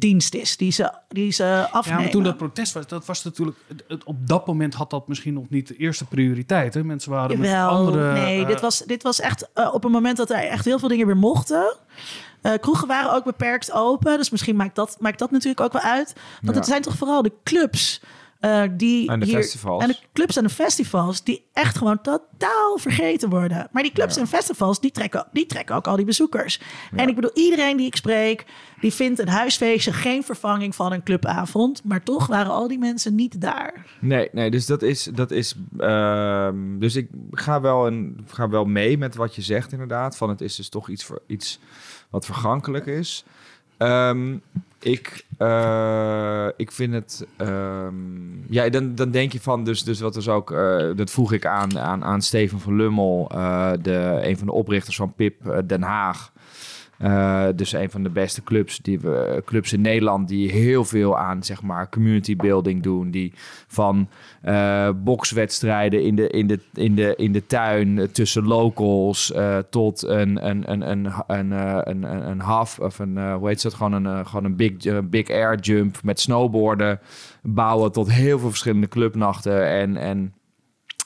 wegwerpdienst 0.00 0.34
is 0.34 0.56
die 0.56 0.70
ze, 0.72 0.92
die 1.08 1.30
ze 1.32 1.42
Ja, 1.44 1.68
afnemen. 1.72 2.02
maar 2.02 2.10
toen 2.10 2.22
dat 2.22 2.36
protest 2.36 2.72
was, 2.72 2.86
dat 2.86 3.06
was 3.06 3.24
natuurlijk... 3.24 3.56
het- 3.88 4.04
op 4.04 4.16
dat 4.28 4.46
moment 4.46 4.74
had 4.74 4.90
dat 4.90 5.08
misschien 5.08 5.34
nog 5.34 5.48
niet 5.48 5.68
de 5.68 5.76
eerste 5.76 6.04
prioriteit. 6.04 6.74
Hè? 6.74 6.84
Mensen 6.84 7.10
waren 7.10 7.38
met 7.38 7.54
andere... 7.54 8.12
nee, 8.12 8.40
eh, 8.40 8.46
dit, 8.46 8.60
was, 8.60 8.78
dit 8.78 9.02
was 9.02 9.20
echt 9.20 9.48
eh, 9.54 9.74
op 9.74 9.84
een 9.84 9.90
moment 9.90 10.16
dat 10.16 10.30
er 10.30 10.36
echt 10.36 10.64
heel 10.64 10.78
veel 10.78 10.88
dingen 10.88 11.06
weer 11.06 11.16
mochten. 11.16 11.76
Eh, 12.42 12.52
kroegen 12.60 12.88
waren 12.88 13.12
ook 13.14 13.24
beperkt 13.24 13.72
open, 13.72 14.16
dus 14.16 14.30
misschien 14.30 14.56
maakt 14.56 14.74
dat, 14.76 14.96
maakt 15.00 15.18
dat 15.18 15.30
natuurlijk 15.30 15.60
ook 15.60 15.72
wel 15.72 15.82
uit. 15.82 16.12
Want 16.42 16.54
Ja. 16.54 16.60
het 16.60 16.66
zijn 16.66 16.82
toch 16.82 16.96
vooral 16.96 17.22
de 17.22 17.32
clubs 17.44 18.00
eh, 18.40 18.62
die 18.72 19.08
En 19.08 19.18
de 19.20 19.26
hier, 19.26 19.34
festivals. 19.34 19.82
En 19.82 19.88
de 19.88 19.98
clubs 20.12 20.36
en 20.36 20.42
de 20.42 20.48
festivals 20.48 21.24
die 21.24 21.44
echt 21.52 21.78
gewoon 21.78 22.00
totaal 22.00 22.78
vergeten 22.78 23.28
worden. 23.28 23.68
Maar 23.72 23.82
die 23.82 23.92
clubs 23.92 24.14
Ja. 24.14 24.20
en 24.20 24.26
festivals, 24.26 24.80
die 24.80 24.90
trekken, 24.90 25.26
die 25.32 25.46
trekken 25.46 25.74
ook 25.76 25.86
al 25.86 25.96
die 25.96 26.04
bezoekers. 26.04 26.60
En 26.96 27.08
ik 27.08 27.14
bedoel, 27.14 27.30
iedereen 27.34 27.76
die 27.76 27.86
ik 27.86 27.96
spreek, 27.96 28.44
die 28.80 28.92
vindt 28.92 29.18
een 29.18 29.28
huisfeestje 29.28 29.92
geen 29.92 30.22
vervanging 30.24 30.74
van 30.74 30.92
een 30.92 31.02
clubavond. 31.02 31.84
Maar 31.84 32.02
toch 32.02 32.26
waren 32.26 32.52
al 32.52 32.68
die 32.68 32.78
mensen 32.78 33.14
niet 33.14 33.40
daar. 33.40 33.86
Nee, 34.00 34.28
nee, 34.32 34.50
dus 34.50 34.66
dat 34.66 34.82
is. 34.82 35.04
Dat 35.04 35.30
is 35.30 35.54
ehm, 35.78 36.78
dus 36.78 36.96
ik 36.96 37.08
ga 37.30 37.60
wel, 37.60 37.86
een, 37.86 38.24
ga 38.26 38.48
wel 38.48 38.64
mee 38.64 38.98
met 38.98 39.14
wat 39.14 39.34
je 39.34 39.42
zegt, 39.42 39.72
inderdaad. 39.72 40.16
Van 40.16 40.28
het 40.28 40.40
is 40.40 40.56
dus 40.56 40.68
toch 40.68 40.88
iets, 40.88 41.04
voor, 41.04 41.22
iets 41.26 41.58
wat 42.10 42.24
vergankelijk 42.26 42.86
is. 42.86 43.24
Ehm, 43.76 44.36
ik, 44.86 45.24
eh, 45.38 46.48
ik 46.56 46.72
vind 46.72 46.92
het. 46.92 47.26
ehm, 47.36 48.52
ja, 48.52 48.68
dan, 48.68 48.94
dan 48.94 49.10
denk 49.10 49.32
je 49.32 49.40
van. 49.40 49.64
Dus, 49.64 49.82
dus 49.84 50.00
wat 50.00 50.14
dus 50.14 50.28
ook. 50.28 50.50
eh, 50.50 50.90
dat 50.94 51.10
vroeg 51.10 51.32
ik 51.32 51.46
aan, 51.46 51.78
aan, 51.78 52.04
aan 52.04 52.22
Steven 52.22 52.60
van 52.60 52.76
Lummel, 52.76 53.30
eh, 53.32 53.72
de, 53.82 54.18
een 54.22 54.36
van 54.38 54.46
de 54.46 54.52
oprichters 54.52 54.96
van 54.96 55.14
PIP 55.14 55.62
Den 55.66 55.82
Haag. 55.82 56.32
Eh, 56.98 57.46
dus 57.54 57.72
een 57.72 57.90
van 57.90 58.02
de 58.02 58.10
beste 58.10 58.42
clubs, 58.42 58.78
die 58.78 59.00
we, 59.00 59.42
clubs 59.44 59.72
in 59.72 59.80
Nederland 59.80 60.28
die 60.28 60.50
heel 60.50 60.84
veel 60.84 61.18
aan 61.18 61.42
zeg 61.42 61.62
maar, 61.62 61.88
community 61.88 62.36
building 62.36 62.82
doen. 62.82 63.10
Die 63.10 63.32
van 63.66 64.08
eh, 64.42 64.90
bokswedstrijden 64.96 66.02
in 66.02 66.16
de, 66.16 66.28
in, 66.28 66.46
de, 66.46 66.60
in, 66.74 66.94
de, 66.94 67.14
in 67.16 67.32
de 67.32 67.46
tuin 67.46 67.98
eh, 67.98 68.06
tussen 68.06 68.46
locals 68.46 69.32
tot 69.70 70.02
een, 70.02 70.48
een, 70.48 70.70
een, 70.72 70.90
een, 70.90 71.12
een, 71.26 71.50
een, 71.90 72.28
een, 72.30 72.40
half 72.40 72.78
of 72.78 72.98
een, 72.98 73.32
hoe 73.32 73.48
heet 73.48 73.62
dat? 73.62 73.74
Gewoon 73.74 74.04
een, 74.04 74.26
gewoon 74.26 74.44
een 74.44 74.56
big, 74.56 74.72
big 75.08 75.30
air 75.30 75.58
jump 75.58 76.02
met 76.02 76.20
snowboarden 76.20 77.00
bouwen 77.42 77.92
tot 77.92 78.12
heel 78.12 78.38
veel 78.38 78.48
verschillende 78.48 78.88
clubnachten 78.88 79.68
en, 79.68 79.96
en 79.96 80.34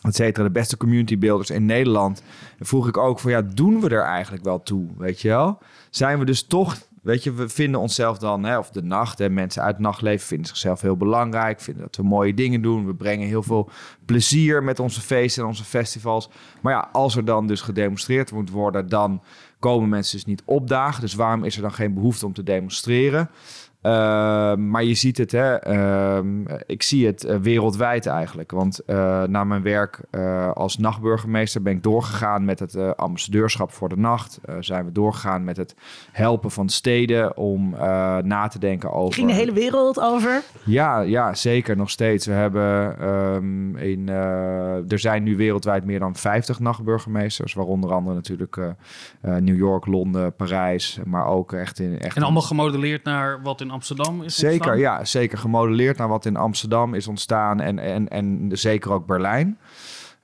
et 0.03 0.15
cetera, 0.15 0.45
de 0.47 0.53
beste 0.53 0.77
community 0.77 1.19
builders 1.19 1.51
in 1.51 1.65
Nederland. 1.65 2.23
En 2.59 2.67
vroeg 2.67 2.89
ik 2.89 2.97
ook 2.97 3.19
van 3.19 3.31
ja, 3.31 3.43
doen 3.43 3.81
we 3.81 3.89
er 3.89 4.03
eigenlijk 4.03 4.45
wel 4.45 4.63
toe, 4.63 4.87
weet 4.99 5.21
je 5.21 5.29
wel? 5.29 5.59
Zijn 5.91 6.19
we 6.19 6.25
dus 6.25 6.43
toch, 6.43 6.79
weet 7.03 7.25
je, 7.25 7.33
we 7.33 7.49
vinden 7.49 7.81
onszelf 7.81 8.19
dan, 8.19 8.45
hè, 8.45 8.59
of 8.59 8.71
de 8.71 8.83
nacht, 8.83 9.19
hè, 9.19 9.29
mensen 9.29 9.63
uit 9.63 9.73
het 9.73 9.83
nachtleven 9.83 10.27
vinden 10.27 10.47
zichzelf 10.47 10.81
heel 10.81 10.97
belangrijk, 10.97 11.61
vinden 11.61 11.83
dat 11.83 11.97
we 11.97 12.03
mooie 12.03 12.35
dingen 12.35 12.63
doen. 12.63 12.87
We 12.87 12.95
brengen 12.95 13.27
heel 13.27 13.43
veel 13.43 13.71
plezier 14.05 14.63
met 14.63 14.79
onze 14.79 15.01
feesten 15.01 15.43
en 15.43 15.49
onze 15.49 15.65
festivals. 15.65 16.31
Maar 16.61 16.73
ja, 16.73 16.89
als 16.93 17.17
er 17.17 17.25
dan 17.25 17.47
dus 17.47 17.61
gedemonstreerd 17.61 18.33
moet 18.33 18.51
worden, 18.51 18.89
dan 18.89 19.23
komen 19.59 19.89
mensen 19.89 20.17
dus 20.17 20.27
niet 20.27 20.43
opdagen. 20.45 21.01
Dus 21.01 21.15
waarom 21.15 21.45
is 21.45 21.57
er 21.57 21.63
dan 21.63 21.73
geen 21.73 21.95
behoefte 21.95 22.27
om 22.27 22.33
te 22.33 22.43
demonstreren? 22.43 23.31
Uh, 23.83 24.55
maar 24.55 24.85
je 24.85 24.95
ziet 24.95 25.19
het, 25.19 25.33
hè, 25.33 25.73
uh, 25.73 26.27
ik 26.67 26.83
zie 26.83 27.07
het 27.07 27.25
uh, 27.25 27.37
wereldwijd 27.37 28.07
eigenlijk. 28.07 28.51
Want 28.51 28.81
uh, 28.87 29.23
na 29.23 29.45
mijn 29.45 29.63
werk 29.63 30.01
uh, 30.11 30.51
als 30.53 30.79
nachtburgemeester 30.79 31.63
ben 31.63 31.73
ik 31.73 31.83
doorgegaan 31.83 32.45
met 32.45 32.59
het 32.59 32.75
uh, 32.75 32.91
ambassadeurschap 32.91 33.73
voor 33.73 33.89
de 33.89 33.97
nacht. 33.97 34.41
Uh, 34.45 34.57
zijn 34.61 34.85
we 34.85 34.93
doorgegaan 34.93 35.45
met 35.45 35.57
het 35.57 35.75
helpen 36.13 36.51
van 36.51 36.69
steden 36.69 37.37
om 37.37 37.75
uh, 37.75 37.81
na 38.19 38.49
te 38.49 38.59
denken 38.59 38.93
over. 38.93 39.15
Ging 39.15 39.29
de 39.29 39.35
hele 39.35 39.53
wereld 39.53 40.01
over? 40.01 40.43
Ja, 40.65 41.01
ja 41.01 41.35
zeker 41.35 41.77
nog 41.77 41.91
steeds. 41.91 42.27
We 42.27 42.33
hebben 42.33 43.05
um, 43.09 43.77
in, 43.77 44.07
uh, 44.07 44.93
er 44.93 44.99
zijn 44.99 45.23
nu 45.23 45.37
wereldwijd 45.37 45.85
meer 45.85 45.99
dan 45.99 46.17
50 46.17 46.59
nachtburgemeesters, 46.59 47.55
waaronder 47.55 47.93
andere 47.93 48.15
natuurlijk 48.15 48.57
uh, 48.57 48.71
New 49.37 49.57
York, 49.57 49.87
Londen, 49.87 50.35
Parijs, 50.35 50.99
maar 51.05 51.27
ook 51.27 51.53
echt 51.53 51.79
in. 51.79 51.99
Echt 51.99 52.17
en 52.17 52.23
allemaal 52.23 52.43
gemodelleerd 52.43 53.05
naar 53.05 53.43
wat 53.43 53.61
in 53.61 53.70
Amsterdam 53.71 54.23
is 54.23 54.35
Zeker, 54.35 54.79
ja, 54.79 55.05
zeker 55.05 55.39
gemodelleerd 55.39 55.97
naar 55.97 56.09
wat 56.09 56.27
in 56.27 56.37
Amsterdam 56.37 56.95
is 56.95 57.07
ontstaan 57.07 57.61
en, 57.61 57.79
en, 57.79 58.09
en 58.09 58.49
zeker 58.53 58.93
ook 58.93 59.07
Berlijn. 59.07 59.59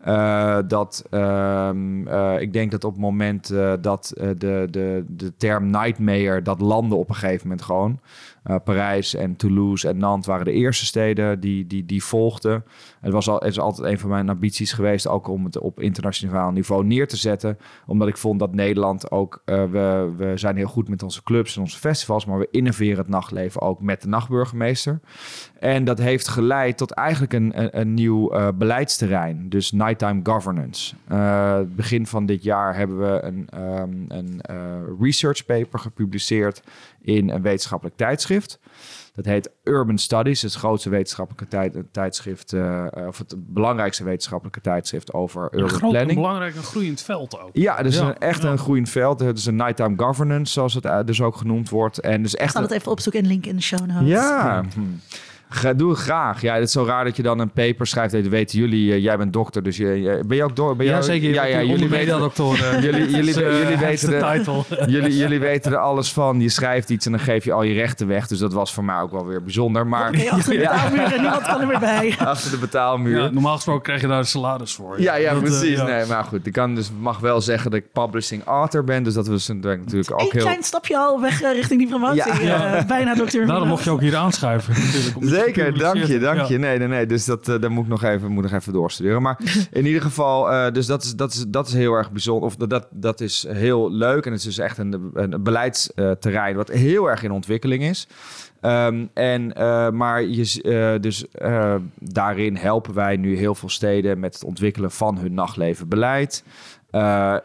Uh, 0.07 0.59
dat 0.69 1.05
um, 1.11 2.09
uh, 2.09 2.41
ik 2.41 2.53
denk 2.53 2.71
dat 2.71 2.85
op 2.85 2.93
het 2.93 3.01
moment 3.01 3.51
uh, 3.51 3.73
dat 3.81 4.13
de, 4.15 4.67
de, 4.71 5.05
de 5.09 5.37
term 5.37 5.71
nightmare, 5.71 6.43
dat 6.43 6.61
landen 6.61 6.99
op 6.99 7.09
een 7.09 7.15
gegeven 7.15 7.43
moment 7.43 7.63
gewoon. 7.63 8.01
Parijs 8.65 9.15
en 9.15 9.37
Toulouse 9.37 9.89
en 9.89 9.99
Nantes 9.99 10.27
waren 10.27 10.45
de 10.45 10.53
eerste 10.53 10.85
steden 10.85 11.41
die, 11.41 11.67
die, 11.67 11.85
die 11.87 12.05
volgden. 12.05 12.65
Het 13.01 13.13
was 13.13 13.29
al, 13.29 13.35
het 13.35 13.49
is 13.49 13.59
altijd 13.59 13.89
een 13.89 13.99
van 13.99 14.11
mijn 14.11 14.29
ambities 14.29 14.73
geweest, 14.73 15.09
ook 15.09 15.29
om 15.29 15.45
het 15.45 15.59
op 15.59 15.81
internationaal 15.81 16.51
niveau 16.51 16.85
neer 16.85 17.09
te 17.09 17.17
zetten. 17.17 17.59
Omdat 17.87 18.09
ik 18.09 18.17
vond 18.17 18.39
dat 18.39 18.55
Nederland 18.55 19.11
ook, 19.11 19.43
we, 19.45 20.13
we 20.17 20.33
zijn 20.35 20.57
heel 20.57 20.67
goed 20.67 20.89
met 20.89 21.03
onze 21.03 21.23
clubs 21.23 21.57
en 21.57 21.63
onze 21.63 21.79
festivals, 21.79 22.25
maar 22.25 22.39
we 22.39 22.49
innoveren 22.51 22.99
het 22.99 23.09
nachtleven 23.09 23.61
ook 23.61 23.83
met 23.83 24.03
de 24.03 24.09
nachtburgemeester. 24.09 25.01
En 25.59 25.85
dat 25.85 25.99
heeft 25.99 26.29
geleid 26.29 26.77
tot 26.77 26.91
eigenlijk 26.91 27.33
een, 27.33 27.61
een, 27.63 27.81
een 27.81 27.95
nieuw 27.95 28.35
uh, 28.35 28.49
beleidsterrein, 28.55 29.49
dus 29.49 29.73
nighttime 29.73 30.21
governance. 30.23 30.95
Uh, 31.13 31.59
begin 31.67 32.07
van 32.07 32.27
dit 32.27 32.43
jaar 32.43 32.77
hebben 32.77 32.99
we 32.99 33.21
een, 33.23 33.49
um, 33.81 34.05
een 34.09 34.41
uh, 34.51 34.57
research 35.01 35.47
paper 35.47 35.79
gepubliceerd 35.79 36.63
in 37.01 37.31
een 37.31 37.43
wetenschappelijk 37.43 37.97
tijdschrift. 37.97 38.59
Dat 39.15 39.25
heet 39.25 39.51
Urban 39.65 39.99
Studies, 39.99 40.43
het 40.43 40.55
grootste 40.55 40.89
wetenschappelijke 40.91 41.49
tijd, 41.49 41.77
tijdschrift, 41.93 42.53
uh, 42.53 42.85
of 43.07 43.19
het 43.19 43.35
belangrijkste 43.37 44.05
wetenschappelijke 44.05 44.61
tijdschrift 44.61 45.13
over 45.13 45.43
urban 45.45 45.63
een 45.63 45.69
groot, 45.69 45.81
planning. 45.91 46.09
Een 46.11 46.15
belangrijk 46.17 46.55
en 46.57 46.63
groeiend 46.63 47.03
veld 47.03 47.41
ook. 47.41 47.51
Ja, 47.53 47.83
dus 47.83 47.97
Ja, 47.97 48.07
een, 48.09 48.19
echt 48.19 48.43
ja. 48.43 48.51
een 48.51 48.59
groeiend 48.59 48.89
veld. 48.89 49.21
Het 49.21 49.39
is 49.39 49.47
een 49.47 49.57
nighttime 49.57 49.95
governance, 49.97 50.53
zoals 50.53 50.75
het 50.75 51.07
dus 51.07 51.21
ook 51.23 51.37
genoemd 51.37 51.69
wordt. 51.69 51.99
En 52.01 52.23
dus 52.23 52.35
Ik 52.35 52.41
echt 52.41 52.53
zal 52.53 52.63
het 52.63 52.71
een- 52.71 52.77
even 52.77 52.91
opzoeken 52.93 53.21
en 53.23 53.27
link 53.27 53.47
in 53.47 53.57
de 53.57 53.63
show 53.63 53.87
notes. 53.87 54.09
ja. 54.09 54.63
Hm. 54.75 54.81
Ga, 55.49 55.73
doe 55.73 55.91
het 55.91 55.99
graag. 55.99 56.41
Ja, 56.41 56.55
het 56.55 56.63
is 56.63 56.73
zo 56.73 56.85
raar 56.85 57.05
dat 57.05 57.17
je 57.17 57.23
dan 57.23 57.39
een 57.39 57.51
paper 57.51 57.87
schrijft. 57.87 58.13
Dat 58.13 58.27
weten 58.27 58.59
jullie, 58.59 58.89
uh, 58.91 58.99
jij 59.03 59.17
bent 59.17 59.33
dokter, 59.33 59.63
dus 59.63 59.77
je, 59.77 59.87
je- 60.01 60.21
ben 60.27 60.37
je 60.37 60.45
ook 60.45 60.57
door? 60.57 60.77
Ben 60.77 60.87
je 60.87 60.93
Ja, 60.93 60.99
ook- 60.99 61.05
zeker. 61.05 61.31
Ja, 61.31 61.45
ja, 61.45 61.63
jullie 61.63 61.89
weten, 61.89 62.19
doktoren. 62.19 62.83
jullie, 62.83 63.11
jullie, 63.11 63.35
jullie, 63.35 63.77
weten 63.87 64.11
de 64.11 64.17
er, 64.17 64.65
jullie, 64.91 65.17
jullie 65.17 65.39
weten 65.41 65.73
er 65.73 65.79
alles 65.79 66.13
van. 66.13 66.41
Je 66.41 66.49
schrijft 66.49 66.91
iets 66.91 67.07
en 67.07 67.13
dan 67.13 67.21
geef 67.21 67.45
je 67.45 67.53
al 67.53 67.63
je 67.63 67.75
rechten 67.75 68.07
weg. 68.07 68.27
Dus 68.27 68.39
dat 68.39 68.53
was 68.53 68.75
voor 68.75 68.85
mij 68.85 69.01
ook 69.01 69.11
wel 69.11 69.27
weer 69.27 69.43
bijzonder. 69.43 69.87
Maar 69.87 70.29
achter 70.31 70.53
de 70.53 70.59
betaalmuur 70.59 71.13
en 71.13 71.21
niemand 71.21 71.43
kan 71.43 71.61
er 71.61 71.67
meer 71.67 71.79
bij. 71.79 72.15
achter 72.19 72.51
de 72.51 72.59
betaalmuur. 72.59 73.23
Ja, 73.23 73.31
normaal 73.31 73.55
gesproken 73.55 73.83
krijg 73.83 74.01
je 74.01 74.07
daar 74.07 74.19
een 74.19 74.25
salaris 74.27 74.75
voor. 74.75 75.01
Ja, 75.01 75.15
ja, 75.17 75.33
Dat, 75.35 75.43
eh, 75.43 75.49
precies. 75.49 75.77
ja. 75.79 75.85
Nee, 75.85 76.07
maar 76.07 76.25
goed, 76.25 76.47
ik 76.47 76.53
kan 76.53 76.75
dus 76.75 76.91
mag 77.01 77.19
wel 77.19 77.41
zeggen 77.41 77.71
dat 77.71 77.81
ik 77.81 77.93
publishing 77.93 78.45
author 78.45 78.85
ben. 78.85 79.03
Dus 79.03 79.15
dat 79.15 79.27
was 79.27 79.49
natuurlijk 79.49 80.13
ook 80.13 80.33
heel. 80.33 80.43
klein 80.43 80.63
stapje 80.63 80.97
al 80.99 81.21
weg 81.21 81.43
eh, 81.43 81.53
richting 81.53 81.81
die 81.81 81.89
promotie. 81.89 82.43
Ja. 82.45 82.75
eh, 82.77 82.85
bijna 82.87 83.15
dokter. 83.15 83.47
Daarom 83.47 83.69
mocht 83.69 83.85
je 83.85 83.91
ook 83.91 84.01
hier 84.01 84.17
aanschuiven. 84.17 84.75
Natuurlijk, 84.85 85.35
Zeker, 85.45 85.79
dank 85.79 85.97
je, 85.97 86.19
dank 86.19 86.41
je. 86.41 86.59
Nee, 86.59 86.79
nee, 86.79 86.89
nee. 86.89 87.07
Dus 87.07 87.25
dat, 87.25 87.45
daar 87.45 87.71
moet 87.71 87.85
ik 87.85 87.91
nog 87.91 88.03
even, 88.03 88.31
moet 88.33 88.43
nog 88.43 88.53
even 88.53 88.73
doorstuderen. 88.73 89.23
Maar 89.23 89.39
in 89.73 89.87
ieder 89.87 90.03
geval, 90.03 90.53
eh, 90.53 90.73
dus 90.73 90.87
dat 90.87 91.03
is, 91.03 91.15
dat, 91.17 91.33
is, 91.33 91.45
dat 91.49 91.67
is 91.67 91.73
heel 91.75 91.93
erg 91.93 92.11
bijzonder. 92.13 92.45
Of 92.45 92.57
dat- 92.57 92.89
dat, 92.91 93.21
is 93.21 93.47
heel 93.49 93.93
leuk. 93.93 94.27
En 94.27 94.31
het 94.33 94.41
is 94.41 94.47
dus 94.47 94.59
echt 94.59 94.79
een, 94.79 95.11
een 95.15 95.43
beleidsterrein 95.43 96.57
wat 96.57 96.69
heel 96.71 97.11
erg 97.11 97.23
in 97.23 97.31
ontwikkeling 97.31 97.83
is. 97.83 98.09
Ehm, 98.61 99.05
en, 99.15 99.55
eh, 99.55 99.91
maar 99.91 100.23
je, 100.23 100.99
dus, 101.01 101.25
daarin 101.99 102.57
helpen 102.57 102.95
wij 102.95 103.17
nu 103.17 103.37
heel 103.37 103.55
veel 103.55 103.69
steden 103.69 104.21
met 104.21 104.35
het 104.35 104.45
ontwikkelen 104.45 104.91
van 104.91 105.19
hun 105.19 105.35
nachtlevenbeleid. 105.35 106.45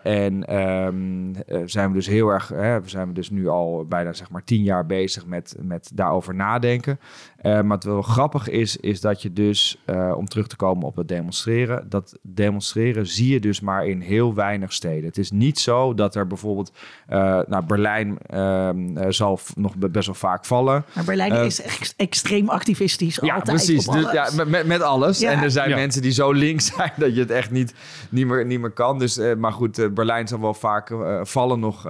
En 0.03 0.45
ehm, 0.47 1.33
eh, 1.47 1.61
zijn 1.65 1.87
we 1.87 1.93
dus 1.93 2.07
heel 2.07 2.29
erg, 2.29 2.47
hè, 2.49 2.79
zijn 2.85 3.07
we 3.07 3.13
dus 3.13 3.29
nu 3.29 3.47
al 3.47 3.85
bijna 3.89 4.13
zeg 4.13 4.29
maar 4.29 4.43
tien 4.43 4.63
jaar 4.63 4.85
bezig 4.85 5.25
met, 5.25 5.55
met 5.61 5.91
daarover 5.93 6.35
nadenken. 6.35 6.99
Eh, 7.41 7.51
maar 7.53 7.67
wat 7.67 7.83
wel 7.83 8.01
grappig 8.01 8.49
is, 8.49 8.77
is 8.77 9.01
dat 9.01 9.21
je 9.21 9.33
dus, 9.33 9.77
eh, 9.85 10.13
om 10.17 10.27
terug 10.27 10.47
te 10.47 10.55
komen 10.55 10.83
op 10.87 10.95
het 10.95 11.07
demonstreren, 11.07 11.85
dat 11.89 12.17
demonstreren 12.21 13.07
zie 13.07 13.33
je 13.33 13.39
dus 13.39 13.59
maar 13.59 13.85
in 13.87 14.01
heel 14.01 14.33
weinig 14.33 14.73
steden. 14.73 15.03
Het 15.05 15.17
is 15.17 15.31
niet 15.31 15.59
zo 15.59 15.93
dat 15.93 16.15
er 16.15 16.27
bijvoorbeeld, 16.27 16.71
eh 17.07 17.39
nou 17.47 17.65
Berlijn 17.65 18.17
ehm, 18.25 18.97
eh, 18.97 19.05
zal 19.09 19.39
nog 19.55 19.75
be- 19.75 19.89
best 19.89 20.05
wel 20.05 20.15
vaak 20.15 20.45
vallen. 20.45 20.85
Maar 20.95 21.03
Berlijn 21.03 21.33
is 21.45 21.61
echt 21.61 21.93
extreem 21.97 22.49
activistisch. 22.49 23.15
Ja, 23.21 23.33
altijd 23.35 23.55
precies. 23.55 23.85
Dus, 23.85 24.11
ja, 24.11 24.29
met, 24.35 24.49
met, 24.49 24.65
met 24.65 24.81
alles. 24.81 25.19
Ja. 25.19 25.31
En 25.31 25.43
er 25.43 25.51
zijn 25.51 25.69
Ja. 25.69 25.75
mensen 25.75 26.01
die 26.01 26.11
zo 26.11 26.31
links 26.31 26.65
zijn 26.75 26.91
dat 26.97 27.13
je 27.13 27.19
het 27.19 27.31
echt 27.31 27.51
niet, 27.51 27.73
niet, 28.09 28.27
meer, 28.27 28.45
niet 28.45 28.59
meer 28.59 28.71
kan. 28.71 28.99
Dus, 28.99 29.17
eh, 29.17 29.35
maar 29.35 29.53
goed, 29.53 29.93
Berlijn 29.93 30.27
zal 30.27 30.39
wel 30.39 30.53
vaak 30.53 30.93
vallen 31.21 31.59
nog 31.59 31.89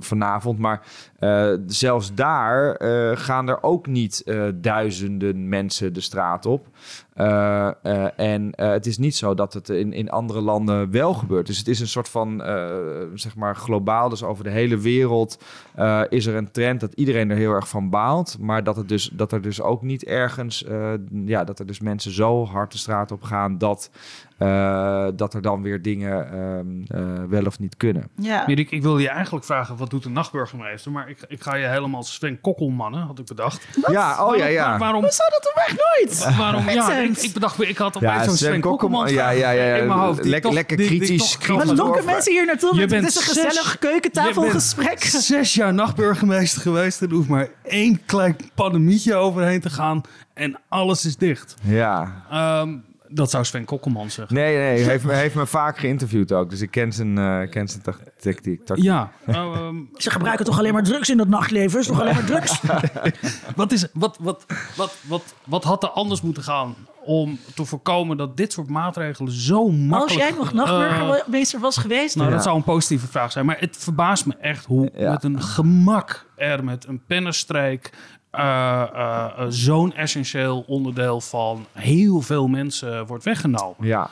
vanavond. 0.00 0.58
Maar 0.58 0.80
eh, 1.20 1.52
zelfs 1.66 2.14
daar 2.14 2.74
eh, 2.74 3.16
gaan 3.16 3.48
er 3.48 3.62
ook 3.62 3.86
niet 3.86 4.22
eh, 4.24 4.42
duizenden 4.54 5.48
mensen 5.48 5.92
de 5.92 6.00
straat 6.00 6.46
op. 6.46 6.66
En 8.16 8.52
het 8.56 8.86
is 8.86 8.98
niet 8.98 9.16
zo 9.16 9.34
dat 9.34 9.52
het 9.52 9.68
in, 9.68 9.92
in 9.92 10.10
andere 10.10 10.40
landen 10.40 10.90
wel 10.90 11.14
gebeurt. 11.14 11.46
Dus 11.46 11.58
het 11.58 11.68
is 11.68 11.80
een 11.80 11.88
soort 11.88 12.08
van, 12.08 12.42
zeg 13.14 13.36
maar, 13.36 13.56
globaal. 13.56 14.08
Dus 14.08 14.22
over 14.22 14.44
de 14.44 14.50
hele 14.50 14.78
wereld 14.78 15.38
is 16.08 16.26
er 16.26 16.34
een 16.34 16.50
trend 16.50 16.80
dat 16.80 16.92
iedereen 16.92 17.30
er 17.30 17.36
heel 17.36 17.52
erg 17.52 17.68
van 17.68 17.90
baalt. 17.90 18.36
Maar 18.38 18.64
dat, 18.64 18.76
het 18.76 18.88
dus, 18.88 19.10
dat 19.12 19.32
er 19.32 19.42
dus 19.42 19.60
ook 19.60 19.82
niet 19.82 20.04
ergens, 20.04 20.64
ja, 21.24 21.44
dat 21.44 21.58
er 21.58 21.66
dus 21.66 21.80
mensen 21.80 22.12
zo 22.12 22.46
hard 22.46 22.72
de 22.72 22.78
straat 22.78 23.12
op 23.12 23.22
gaan 23.22 23.58
dat, 23.58 23.90
eh, 24.40 25.06
dat 25.16 25.34
er 25.34 25.42
dan 25.42 25.62
weer 25.62 25.82
dingen 25.82 26.32
ehm, 26.32 27.00
eh, 27.02 27.24
wel 27.28 27.44
of 27.44 27.58
niet 27.58 27.76
kunnen. 27.76 28.08
Ja. 28.14 28.46
Erik, 28.46 28.70
ik 28.70 28.82
wilde 28.82 29.02
je 29.02 29.08
eigenlijk 29.08 29.44
vragen, 29.44 29.76
wat 29.76 29.90
doet 29.90 30.02
de 30.02 30.08
nachtburgemeester? 30.08 30.90
Maar 30.92 31.08
ik, 31.08 31.18
ik 31.28 31.42
ga 31.42 31.54
je 31.54 31.66
helemaal 31.66 32.02
Sven 32.02 32.40
Kokkelmannen, 32.40 33.00
had 33.00 33.18
ik 33.18 33.26
bedacht. 33.26 33.66
Ja, 33.90 34.26
oh 34.26 34.34
ja, 34.36 34.40
Waar- 34.42 34.50
ja. 34.52 34.78
waarom? 34.78 35.02
Hoezo 35.02 35.22
dat 35.30 35.52
er 35.54 35.62
echt 35.66 35.76
nooit? 35.78 36.36
waarom 36.36 36.68
ja, 36.68 36.96
ik, 36.98 37.16
ik 37.16 37.32
bedacht, 37.32 37.62
ik 37.62 37.76
had 37.78 37.96
opeens 37.96 38.12
Ja, 38.12 38.22
zo'n 38.24 38.36
Sven 38.36 38.48
Sven 38.48 38.60
Kokkelman, 38.60 39.12
ja, 39.12 39.30
ja, 39.30 39.50
ja, 39.50 39.62
ja. 39.64 39.76
in 39.76 39.86
mijn 39.86 39.98
hoofd. 39.98 40.22
die 40.22 40.30
Lek- 40.30 40.42
toch- 40.42 40.52
lekker 40.52 40.76
die- 40.76 40.86
kritisch, 40.86 41.38
Wat 41.46 41.76
lokken 41.76 42.04
mensen 42.04 42.32
hier 42.32 42.46
naartoe? 42.46 42.74
Je 42.74 42.80
Het 42.80 42.92
is 42.92 43.02
een 43.04 43.10
zes- 43.10 43.24
gezellig 43.26 43.72
Je 43.72 43.78
keukentafelgesprek. 43.78 44.88
bent 44.88 45.22
zes 45.22 45.54
jaar 45.54 45.74
nachtburgemeester 45.74 46.62
geweest. 46.62 47.00
Er 47.00 47.10
hoeft 47.10 47.28
maar 47.28 47.48
één 47.62 48.00
klein 48.06 48.36
pandemietje 48.54 49.14
overheen 49.14 49.60
te 49.60 49.70
gaan. 49.70 50.00
En 50.34 50.58
alles 50.68 51.04
is 51.04 51.16
dicht. 51.16 51.54
Ja. 51.62 52.22
Ehm, 52.30 52.76
dat 53.10 53.30
zou 53.30 53.44
Sven 53.44 53.64
Kokkelman 53.64 54.10
zeggen. 54.10 54.34
Nee, 54.36 54.56
nee, 54.56 54.82
hij 54.82 54.92
heeft, 54.92 55.04
me- 55.04 55.12
heeft 55.14 55.34
me 55.34 55.46
vaak 55.46 55.78
geïnterviewd 55.78 56.32
ook. 56.32 56.50
Dus 56.50 56.60
ik 56.60 56.70
ken 56.70 56.92
zijn, 56.92 57.18
eh, 57.18 57.50
ken 57.50 57.68
zijn 57.68 57.82
tac- 57.82 58.02
tactiek. 58.20 58.64
tac- 58.66 58.76
Ja, 58.76 59.10
ehm, 59.26 59.76
Ze 59.96 60.10
gebruiken 60.10 60.44
toch 60.44 60.58
alleen 60.58 60.72
maar 60.72 60.82
drugs 60.82 61.10
in 61.10 61.16
dat 61.16 61.28
nachtleven? 61.28 61.80
Is 61.80 61.86
toch 61.86 62.00
alleen 62.00 62.14
maar 62.14 62.24
drugs? 62.24 62.60
wat, 63.56 63.72
is, 63.72 63.86
wat, 63.92 64.16
wat, 64.20 64.46
wat, 64.76 64.94
wat, 65.08 65.22
wat 65.44 65.64
had 65.64 65.82
er 65.82 65.88
anders 65.90 66.20
moeten 66.20 66.42
gaan 66.42 66.74
om 67.04 67.38
te 67.54 67.64
voorkomen 67.64 68.16
dat 68.16 68.36
dit 68.36 68.52
soort 68.52 68.68
maatregelen 68.68 69.32
zo 69.32 69.68
makkelijk... 69.68 70.02
Als 70.02 70.28
jij 70.28 70.38
nog 70.38 70.48
eh, 70.48 70.54
nachtburgemeester 70.54 71.60
was 71.60 71.76
geweest... 71.76 72.16
nou, 72.16 72.28
Ja. 72.28 72.34
dat 72.34 72.44
zou 72.44 72.56
een 72.56 72.62
positieve 72.64 73.06
vraag 73.06 73.32
zijn. 73.32 73.46
Maar 73.46 73.56
het 73.60 73.76
verbaast 73.80 74.26
me 74.26 74.34
echt 74.40 74.64
hoe 74.64 74.90
Ja. 74.96 75.10
met 75.10 75.24
een 75.24 75.42
gemak 75.42 76.26
er 76.36 76.64
met 76.64 76.86
een 76.86 77.02
pennenstreek... 77.06 77.90
eh, 78.30 78.82
eh, 78.82 79.24
eh, 79.36 79.46
zo'n 79.48 79.94
essentieel 79.94 80.64
onderdeel 80.66 81.20
van 81.20 81.66
heel 81.72 82.20
veel 82.20 82.48
mensen 82.48 83.06
wordt 83.06 83.24
weggenomen. 83.24 83.86
Ja. 83.86 84.10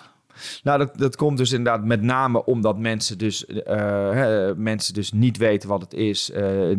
Nou, 0.63 0.79
dat, 0.79 0.99
dat 0.99 1.17
komt 1.17 1.39
dus 1.39 1.53
inderdaad 1.53 1.85
met 1.85 2.03
name 2.03 2.45
omdat 2.45 2.79
mensen 2.79 3.19
dus, 3.19 3.45
hè, 3.65 4.55
mensen 4.57 4.95
dus 4.95 5.13
niet 5.13 5.37
weten 5.37 5.69
wat 5.69 5.81
het 5.81 5.95
is. 5.95 6.31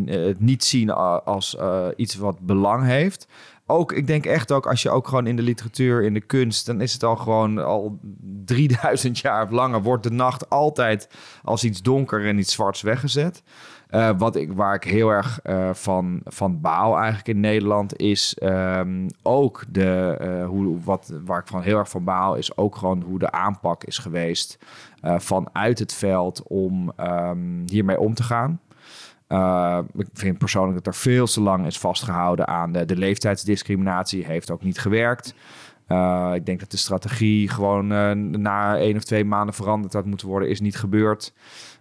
het 0.06 0.39
niet 0.39 0.63
zien 0.63 0.89
als 0.89 1.58
iets 1.95 2.15
wat 2.15 2.39
belang 2.39 2.84
heeft. 2.86 3.28
Ook, 3.65 3.91
ik 3.91 4.08
denk 4.08 4.25
echt 4.25 4.52
ook, 4.52 4.67
als 4.67 4.82
je 4.82 4.89
ook 4.89 5.08
gewoon 5.08 5.28
in 5.28 5.36
de 5.36 5.41
literatuur, 5.41 6.04
in 6.04 6.13
de 6.13 6.21
kunst, 6.21 6.65
dan 6.65 6.82
is 6.82 6.93
het 6.93 7.04
al 7.04 7.15
gewoon 7.15 7.58
al 7.65 7.99
3000 8.45 9.19
jaar 9.19 9.43
of 9.43 9.49
langer, 9.52 9.82
wordt 9.82 10.04
de 10.04 10.12
nacht 10.12 10.49
altijd 10.49 11.10
als 11.43 11.63
iets 11.63 11.82
donker 11.82 12.25
en 12.25 12.38
iets 12.38 12.54
zwarts 12.54 12.82
weggezet. 12.82 13.43
Eh, 13.89 14.10
wat 14.17 14.36
ik, 14.36 14.54
waar 14.54 14.75
ik 14.75 14.84
heel 14.84 15.10
erg 15.10 15.39
eh, 15.43 15.73
van, 15.73 16.21
van 16.25 16.62
baal 16.62 16.95
eigenlijk 16.95 17.28
in 17.28 17.39
Nederland 17.39 17.97
is 17.97 18.36
ehm, 18.38 19.10
ook 19.21 19.63
de, 19.69 20.17
eh, 20.19 20.47
hoe, 20.47 20.80
wat, 20.84 21.13
waar 21.25 21.39
ik 21.39 21.47
van 21.47 21.62
heel 21.62 21.78
erg 21.78 21.89
van 21.89 22.04
baal 22.04 22.36
is 22.36 22.58
ook 22.58 22.75
gewoon 22.75 23.02
hoe 23.02 23.19
de 23.19 23.32
aanpak 23.32 23.84
is 23.84 23.97
geweest 23.97 24.58
vanuit 25.02 25.80
het 25.80 25.93
veld 25.93 26.43
om 26.47 26.91
ehm, 26.95 27.62
hiermee 27.65 27.99
om 27.99 28.13
te 28.13 28.23
gaan. 28.23 28.60
Ik 29.95 30.08
vind 30.13 30.38
persoonlijk 30.38 30.75
dat 30.75 30.88
er 30.88 30.99
veel 30.99 31.25
te 31.25 31.41
lang 31.41 31.65
is 31.65 31.80
vastgehouden 31.80 32.47
aan 32.47 32.71
de, 32.71 32.95
leeftijdsdiscriminatie. 32.95 34.25
Heeft 34.25 34.52
ook 34.52 34.63
niet 34.63 34.80
gewerkt. 34.80 35.34
Ik 36.34 36.45
denk 36.45 36.60
dat 36.60 36.71
de 36.71 36.78
strategie 36.78 37.49
gewoon 37.49 37.88
na 38.41 38.78
één 38.78 38.95
of 38.95 39.04
twee 39.04 39.25
maanden 39.25 39.56
veranderd 39.56 39.93
had 39.93 40.06
moeten 40.06 40.28
worden. 40.28 40.49
Is 40.49 40.62
niet 40.62 40.78
gebeurd. 40.78 41.34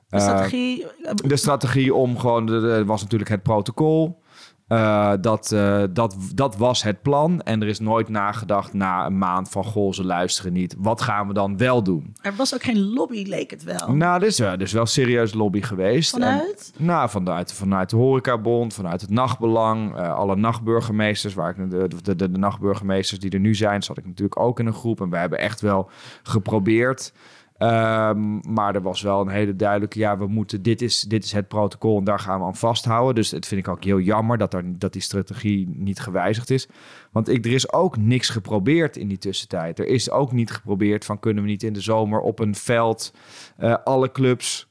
De 0.08 0.20
strategie... 0.20 0.86
de 1.14 1.36
strategie 1.36 1.94
om 1.94 2.18
gewoon... 2.18 2.46
De, 2.46 2.84
was 2.84 3.02
natuurlijk 3.02 3.30
het 3.30 3.42
protocol. 3.42 4.20
Uh, 4.68 5.12
dat, 5.20 5.50
uh, 5.54 5.82
dat, 5.90 6.16
dat 6.34 6.56
was 6.56 6.82
het 6.82 7.02
plan. 7.02 7.40
En 7.40 7.62
er 7.62 7.68
is 7.68 7.78
nooit 7.78 8.08
nagedacht 8.08 8.72
na 8.72 9.06
een 9.06 9.18
maand 9.18 9.48
van... 9.48 9.64
goh, 9.64 9.92
ze 9.92 10.04
luisteren 10.04 10.52
niet. 10.52 10.74
Wat 10.78 11.00
gaan 11.00 11.26
we 11.26 11.32
dan 11.32 11.56
wel 11.56 11.82
doen? 11.82 12.16
Er 12.22 12.34
was 12.36 12.54
ook 12.54 12.62
geen 12.62 12.92
lobby, 12.92 13.24
leek 13.26 13.50
het 13.50 13.64
wel. 13.64 13.94
Nou, 13.94 14.20
er 14.20 14.26
is, 14.26 14.38
er 14.38 14.60
is 14.60 14.72
wel 14.72 14.86
serieus 14.86 15.34
lobby 15.34 15.60
geweest. 15.60 16.10
Vanuit? 16.10 16.72
En, 16.78 16.84
nou, 16.84 17.08
vanuit, 17.08 17.52
vanuit 17.52 17.90
de 17.90 17.96
horecabond, 17.96 18.74
vanuit 18.74 19.00
het 19.00 19.10
nachtbelang. 19.10 19.96
Uh, 19.96 20.14
alle 20.14 20.36
nachtburgemeesters, 20.36 21.34
waar 21.34 21.58
ik, 21.58 21.70
de, 21.70 21.88
de, 22.02 22.16
de, 22.16 22.30
de 22.30 22.38
nachtburgemeesters 22.38 23.20
die 23.20 23.30
er 23.30 23.40
nu 23.40 23.54
zijn... 23.54 23.82
zat 23.82 23.98
ik 23.98 24.06
natuurlijk 24.06 24.40
ook 24.40 24.60
in 24.60 24.66
een 24.66 24.72
groep. 24.72 25.00
En 25.00 25.10
we 25.10 25.16
hebben 25.16 25.38
echt 25.38 25.60
wel 25.60 25.90
geprobeerd... 26.22 27.12
Um, 27.58 28.40
maar 28.52 28.74
er 28.74 28.82
was 28.82 29.02
wel 29.02 29.20
een 29.20 29.28
hele 29.28 29.56
duidelijke, 29.56 29.98
ja, 29.98 30.18
we 30.18 30.26
moeten, 30.26 30.62
dit 30.62 30.82
is, 30.82 31.00
dit 31.00 31.24
is 31.24 31.32
het 31.32 31.48
protocol 31.48 31.98
en 31.98 32.04
daar 32.04 32.18
gaan 32.18 32.38
we 32.40 32.46
aan 32.46 32.56
vasthouden. 32.56 33.14
Dus 33.14 33.30
het 33.30 33.46
vind 33.46 33.60
ik 33.60 33.68
ook 33.68 33.84
heel 33.84 34.00
jammer 34.00 34.38
dat, 34.38 34.56
dat 34.66 34.92
die 34.92 35.02
strategie 35.02 35.68
niet 35.74 36.00
gewijzigd 36.00 36.50
is. 36.50 36.68
Want 37.10 37.28
ik, 37.28 37.44
er 37.44 37.52
is 37.52 37.72
ook 37.72 37.96
niks 37.96 38.28
geprobeerd 38.28 38.96
in 38.96 39.08
die 39.08 39.18
tussentijd. 39.18 39.78
Er 39.78 39.86
is 39.86 40.10
ook 40.10 40.32
niet 40.32 40.50
geprobeerd 40.50 41.04
van, 41.04 41.18
kunnen 41.18 41.42
we 41.42 41.48
niet 41.48 41.62
in 41.62 41.72
de 41.72 41.80
zomer 41.80 42.20
op 42.20 42.38
een 42.38 42.54
veld 42.54 43.14
uh, 43.58 43.74
alle 43.84 44.12
clubs 44.12 44.67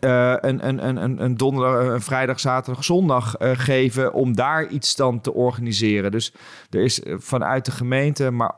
uh, 0.00 0.34
een, 0.40 0.68
een, 0.68 1.02
een, 1.02 1.24
een 1.24 1.36
donderdag, 1.36 1.92
een 1.92 2.00
vrijdag, 2.00 2.40
zaterdag, 2.40 2.84
zondag 2.84 3.40
uh, 3.40 3.50
geven 3.54 4.12
om 4.12 4.34
daar 4.34 4.66
iets 4.66 4.96
dan 4.96 5.20
te 5.20 5.34
organiseren. 5.34 6.10
Dus 6.10 6.34
er 6.70 6.80
is 6.80 7.00
vanuit 7.04 7.64
de 7.64 7.70
gemeente, 7.70 8.30
maar 8.30 8.54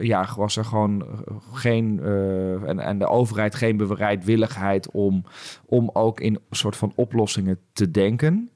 ja, 0.00 0.28
was 0.36 0.56
er 0.56 0.64
gewoon 0.64 1.04
geen 1.52 2.00
en, 2.66 2.78
en 2.78 2.98
de 2.98 3.06
overheid 3.06 3.54
geen 3.54 3.76
bereidwilligheid 3.76 4.90
om, 4.90 5.24
om 5.66 5.90
ook 5.92 6.20
in 6.20 6.38
soort 6.50 6.76
van 6.76 6.92
oplossingen 6.94 7.58
te 7.72 7.90
denken. 7.90 8.50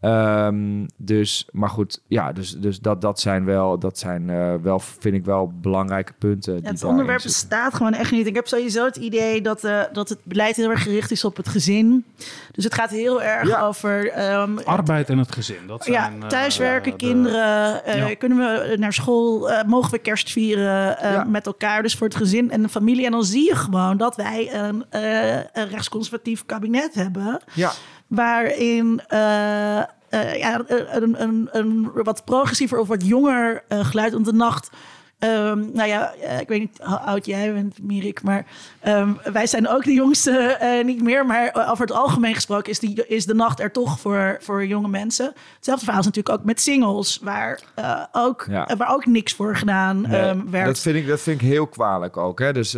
Um, 0.00 0.86
dus, 0.96 1.48
maar 1.52 1.68
goed, 1.68 2.00
ja, 2.08 2.32
dus, 2.32 2.50
dus 2.50 2.78
dat, 2.78 3.00
dat 3.00 3.20
zijn 3.20 3.44
wel, 3.44 3.78
dat 3.78 3.98
zijn 3.98 4.28
uh, 4.28 4.54
wel, 4.62 4.78
vind 4.78 5.14
ik 5.14 5.24
wel 5.24 5.52
belangrijke 5.60 6.12
punten. 6.18 6.54
Ja, 6.62 6.70
het 6.70 6.84
onderwerp 6.84 7.22
bestaat 7.22 7.74
gewoon 7.74 7.94
echt 7.94 8.10
niet. 8.10 8.26
Ik 8.26 8.34
heb 8.34 8.46
sowieso 8.46 8.84
het 8.84 8.96
idee 8.96 9.40
dat, 9.42 9.64
uh, 9.64 9.82
dat 9.92 10.08
het 10.08 10.18
beleid 10.24 10.56
heel 10.56 10.70
erg 10.70 10.82
gericht 10.82 11.10
is 11.10 11.24
op 11.24 11.36
het 11.36 11.48
gezin. 11.48 12.04
Dus 12.52 12.64
het 12.64 12.74
gaat 12.74 12.90
heel 12.90 13.22
erg 13.22 13.48
Ja. 13.48 13.60
over. 13.66 14.22
Um, 14.40 14.58
Arbeid 14.58 15.08
en 15.08 15.18
het 15.18 15.32
gezin. 15.32 15.66
Dat 15.66 15.84
zijn, 15.84 15.94
ja, 15.96 16.10
uh, 16.22 16.26
thuiswerken, 16.28 16.90
de- 16.90 16.96
kinderen. 16.96 17.80
Uh, 17.88 18.08
Ja. 18.08 18.14
Kunnen 18.14 18.38
we 18.38 18.76
naar 18.78 18.92
school? 18.92 19.50
Uh, 19.50 19.62
mogen 19.62 19.90
we 19.90 19.98
kerst 19.98 20.30
vieren 20.32 20.96
uh, 21.04 21.12
Ja. 21.12 21.24
met 21.24 21.46
elkaar? 21.46 21.82
Dus 21.82 21.94
voor 21.94 22.06
het 22.06 22.16
gezin 22.16 22.50
en 22.50 22.62
de 22.62 22.68
familie. 22.68 23.04
En 23.04 23.10
dan 23.10 23.24
zie 23.24 23.44
je 23.44 23.54
gewoon 23.56 23.96
dat 23.96 24.16
wij 24.16 24.54
een, 24.54 24.84
uh, 24.94 25.34
een 25.36 25.68
rechtsconservatief 25.68 26.46
kabinet 26.46 26.94
hebben. 26.94 27.40
Ja. 27.54 27.72
Waarin 28.06 29.00
uh, 29.12 29.82
uh, 30.10 30.36
ja, 30.36 30.62
een, 30.66 31.22
een, 31.22 31.48
een 31.52 31.90
wat 31.92 32.24
progressiever 32.24 32.78
of 32.78 32.88
wat 32.88 33.06
jonger 33.06 33.64
uh, 33.68 33.84
geluid 33.84 34.14
om 34.14 34.22
de 34.22 34.32
nacht 34.32 34.70
Ehm, 35.18 35.58
nou 35.72 35.88
ja, 35.88 36.14
eh, 36.14 36.40
ik 36.40 36.48
weet 36.48 36.60
niet 36.60 36.78
hoe 36.82 36.98
oud 36.98 37.26
jij 37.26 37.52
bent, 37.52 37.82
Mirik, 37.82 38.22
maar 38.22 38.46
ehm, 38.80 39.12
wij 39.32 39.46
zijn 39.46 39.68
ook 39.68 39.84
de 39.84 39.92
jongste 39.92 40.38
eh, 40.38 40.84
niet 40.84 41.02
meer. 41.02 41.26
Maar 41.26 41.66
over 41.70 41.86
het 41.86 41.96
algemeen 41.96 42.34
gesproken 42.34 42.70
is, 42.70 42.78
die, 42.78 43.06
is 43.06 43.26
de 43.26 43.34
nacht 43.34 43.60
er 43.60 43.72
toch 43.72 44.00
voor, 44.00 44.36
voor 44.40 44.66
jonge 44.66 44.88
mensen. 44.88 45.32
Hetzelfde 45.54 45.84
verhaal 45.84 46.00
is 46.00 46.06
natuurlijk 46.06 46.38
ook 46.38 46.44
met 46.44 46.60
singles, 46.60 47.18
waar, 47.22 47.60
eh, 47.74 48.02
ook, 48.12 48.46
Ja. 48.50 48.76
waar 48.76 48.94
ook 48.94 49.06
niks 49.06 49.32
voor 49.34 49.56
gedaan 49.56 50.00
Nee, 50.00 50.20
ehm, 50.20 50.50
werd. 50.50 50.66
dat, 50.66 50.78
vind 50.78 50.96
ik, 50.96 51.06
dat 51.06 51.20
vind 51.20 51.40
ik 51.40 51.46
heel 51.46 51.66
kwalijk 51.66 52.16
ook. 52.16 52.38
Hè? 52.38 52.52
Dus 52.52 52.76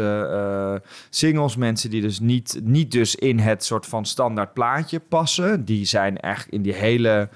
singles, 1.11 1.57
mensen 1.57 1.90
die 1.90 2.01
dus 2.01 2.20
niet, 2.20 2.61
niet 2.62 2.90
dus 2.90 3.14
in 3.14 3.38
het 3.38 3.64
soort 3.64 3.87
van 3.87 4.07
standaard 4.07 4.53
plaatje 4.53 5.01
passen, 5.01 5.64
die 5.64 5.85
zijn 5.85 6.18
echt 6.18 6.48
in 6.48 6.62
die 6.62 6.74
hele, 6.74 7.29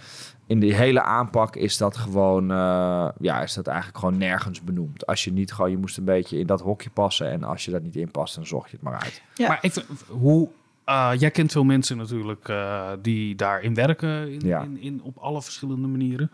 in 0.47 0.61
die 0.61 0.75
hele 0.75 1.03
aanpak 1.03 1.57
is 1.57 1.77
dat 1.77 1.97
gewoon, 1.97 2.51
eh, 2.51 3.09
ja, 3.21 3.43
is 3.43 3.55
dat 3.55 3.67
eigenlijk 3.67 3.99
gewoon 3.99 4.19
nergens 4.19 4.63
benoemd. 4.63 5.07
Als 5.07 5.25
je 5.25 5.33
niet 5.33 5.53
gewoon, 5.53 5.71
je 5.71 5.77
moest 5.79 5.99
een 5.99 6.05
beetje 6.05 6.39
in 6.39 6.47
dat 6.47 6.61
hokje 6.61 6.91
passen 6.91 7.31
en 7.31 7.45
als 7.45 7.65
je 7.65 7.71
dat 7.71 7.83
niet 7.83 7.97
in 7.97 8.11
past, 8.11 8.35
dan 8.35 8.47
zocht 8.47 8.71
je 8.71 8.77
het 8.77 8.85
maar 8.85 9.01
uit. 9.01 9.23
Ja. 9.35 9.49
Maar 9.49 9.59
even, 9.61 9.83
hoe... 10.09 10.49
eh, 10.85 11.11
jij 11.19 11.31
kent 11.31 11.53
veel 11.53 11.65
mensen 11.65 11.97
natuurlijk 11.97 12.49
eh, 12.49 12.91
die 13.03 13.35
daarin 13.35 13.75
werken 13.75 14.33
in, 14.33 14.41
Ja. 14.45 14.61
in, 14.63 14.81
in, 14.81 15.01
op 15.03 15.17
alle 15.19 15.43
verschillende 15.43 15.87
manieren. 15.89 16.31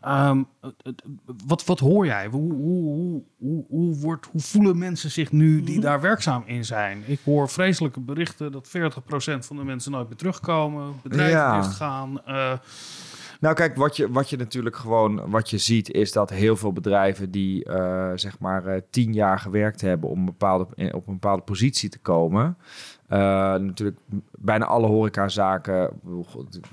Ehm, 0.00 0.42
wat, 1.46 1.64
wat 1.64 1.78
hoor 1.78 2.06
jij? 2.06 2.26
Hoe, 2.26 2.52
hoe, 2.52 2.82
hoe, 2.94 3.22
hoe, 3.38 3.64
hoe, 3.68 3.96
wordt, 3.96 4.26
hoe 4.26 4.40
voelen 4.40 4.78
mensen 4.78 5.10
zich 5.10 5.32
nu 5.32 5.62
die 5.62 5.80
daar 5.80 6.00
werkzaam 6.00 6.42
in 6.46 6.64
zijn? 6.64 7.02
Ik 7.06 7.20
hoor 7.24 7.48
vreselijke 7.48 8.00
berichten 8.00 8.52
dat 8.52 8.68
40% 8.68 8.72
van 9.38 9.56
de 9.56 9.64
mensen 9.64 9.92
nooit 9.92 10.08
meer 10.08 10.16
terugkomen, 10.16 10.94
bedrijven 11.02 11.38
Ja. 11.38 11.60
dichtgaan. 11.60 12.24
eh, 12.24 12.52
Nou, 13.40 13.54
kijk, 13.54 13.76
wat 13.76 13.96
je, 13.96 14.10
wat 14.10 14.30
je 14.30 14.36
natuurlijk 14.36 14.76
gewoon 14.76 15.30
wat 15.30 15.50
je 15.50 15.58
ziet, 15.58 15.90
is 15.90 16.12
dat 16.12 16.30
heel 16.30 16.56
veel 16.56 16.72
bedrijven 16.72 17.30
die 17.30 17.64
eh, 17.64 18.10
zeg 18.14 18.38
maar 18.38 18.66
eh, 18.66 18.80
tien 18.90 19.12
jaar 19.12 19.38
gewerkt 19.38 19.80
hebben 19.80 20.10
om 20.10 20.24
bepaalde, 20.24 20.64
op 20.92 21.06
een 21.06 21.12
bepaalde 21.12 21.42
positie 21.42 21.88
te 21.88 21.98
komen. 21.98 22.56
eh, 23.08 23.18
natuurlijk, 23.60 23.98
bijna 24.30 24.64
alle 24.64 24.86
horecazaken, 24.86 25.90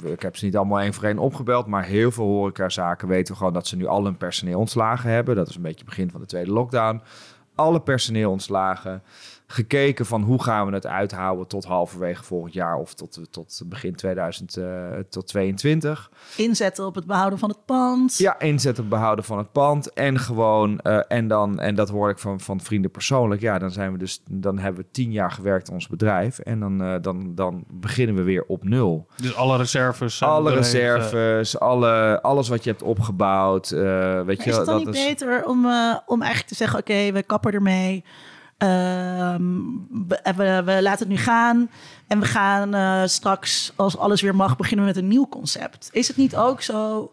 ik 0.04 0.22
heb 0.22 0.38
ze 0.38 0.46
niet 0.46 0.58
allemaal 0.58 0.80
één 0.80 0.94
voor 0.94 1.04
één 1.04 1.20
opgebeld, 1.20 1.68
maar 1.68 1.84
heel 1.84 2.12
veel 2.12 2.26
horecazaken 2.26 3.08
weten 3.08 3.34
we 3.34 3.38
gewoon 3.38 3.54
dat 3.54 3.68
ze 3.68 3.76
nu 3.76 3.86
al 3.86 4.04
hun 4.04 4.18
personeel 4.18 4.60
ontslagen 4.60 5.10
hebben. 5.10 5.36
Dat 5.36 5.50
is 5.50 5.56
een 5.56 5.62
beetje 5.62 5.86
het 5.86 5.90
begin 5.90 6.12
van 6.12 6.22
de 6.22 6.28
tweede 6.28 6.52
lockdown. 6.52 7.02
Alle 7.56 7.82
personeel 7.82 8.32
ontslagen. 8.32 9.02
Gekeken 9.50 10.06
van 10.06 10.22
hoe 10.22 10.44
gaan 10.44 10.68
we 10.68 10.74
het 10.74 10.88
uithouden 10.88 11.48
tot 11.48 11.66
halverwege 11.66 12.24
volgend 12.24 12.54
jaar 12.54 12.76
of 12.76 12.94
tot, 12.94 13.20
tot 13.32 13.62
begin 13.66 13.96
2022. 13.96 16.12
Inzetten 16.38 16.86
op 16.86 16.96
het 16.96 17.06
behouden 17.06 17.40
van 17.40 17.50
het 17.50 17.66
pand. 17.66 18.18
Ja, 18.18 18.40
inzet 18.40 18.80
op 18.80 18.90
behouden 18.90 19.26
van 19.26 19.38
het 19.38 19.52
pand. 19.52 19.94
En 19.94 20.20
gewoon, 20.20 20.80
eh, 20.80 21.00
en 21.08 21.28
dan, 21.28 21.60
en 21.60 21.76
dat 21.76 21.90
hoor 21.90 22.10
ik 22.10 22.20
van, 22.20 22.40
van 22.40 22.62
vrienden 22.62 22.92
persoonlijk. 22.92 23.42
Ja, 23.42 23.58
dan 23.60 23.72
zijn 23.72 23.92
we 23.92 23.98
dus, 23.98 24.22
dan 24.30 24.58
hebben 24.60 24.82
we 24.82 24.88
tien 24.92 25.12
jaar 25.12 25.32
gewerkt 25.32 25.68
in 25.68 25.74
ons 25.74 25.88
bedrijf. 25.88 26.40
En 26.40 26.60
dan, 26.60 26.82
eh, 26.82 26.96
dan, 27.02 27.36
dan 27.36 27.64
beginnen 27.68 28.16
we 28.16 28.22
weer 28.24 28.44
op 28.48 28.64
nul. 28.64 29.08
dus 29.16 29.36
alle 29.36 29.58
reserves. 29.58 30.24
alle 30.24 30.50
er 30.52 30.56
reserves, 30.58 31.60
alle, 31.60 32.22
alles 32.22 32.48
wat 32.50 32.64
je 32.64 32.70
hebt 32.70 32.82
opgebouwd. 32.84 33.72
eh, 33.72 33.80
weet 33.82 34.26
Maar 34.38 34.46
je, 34.46 34.52
is 34.52 34.58
het 34.58 34.66
dan 34.66 34.78
dat 34.78 34.86
niet 34.86 34.96
is. 34.96 35.06
beter 35.06 35.46
om, 35.46 35.66
eh, 35.66 35.96
om 36.06 36.20
eigenlijk 36.22 36.50
te 36.52 36.56
zeggen: 36.56 36.80
oké, 36.80 37.12
we 37.12 37.24
kappen 37.24 37.54
ermee. 37.54 38.04
Ehm, 38.58 39.42
we, 40.08 40.62
we, 40.66 40.82
laten 40.82 41.08
het 41.08 41.08
nu 41.08 41.18
gaan. 41.18 41.70
En 42.08 42.20
we 42.20 42.26
gaan 42.26 42.74
eh, 42.74 43.02
straks, 43.06 43.74
als 43.76 43.98
alles 43.98 44.22
weer 44.22 44.36
mag, 44.36 44.58
beginnen 44.58 44.86
met 44.86 44.98
een 44.98 45.08
nieuw 45.08 45.28
concept. 45.28 45.90
Is 45.92 46.08
het 46.08 46.18
niet 46.18 46.36
ook 46.36 46.62
zo, 46.62 47.12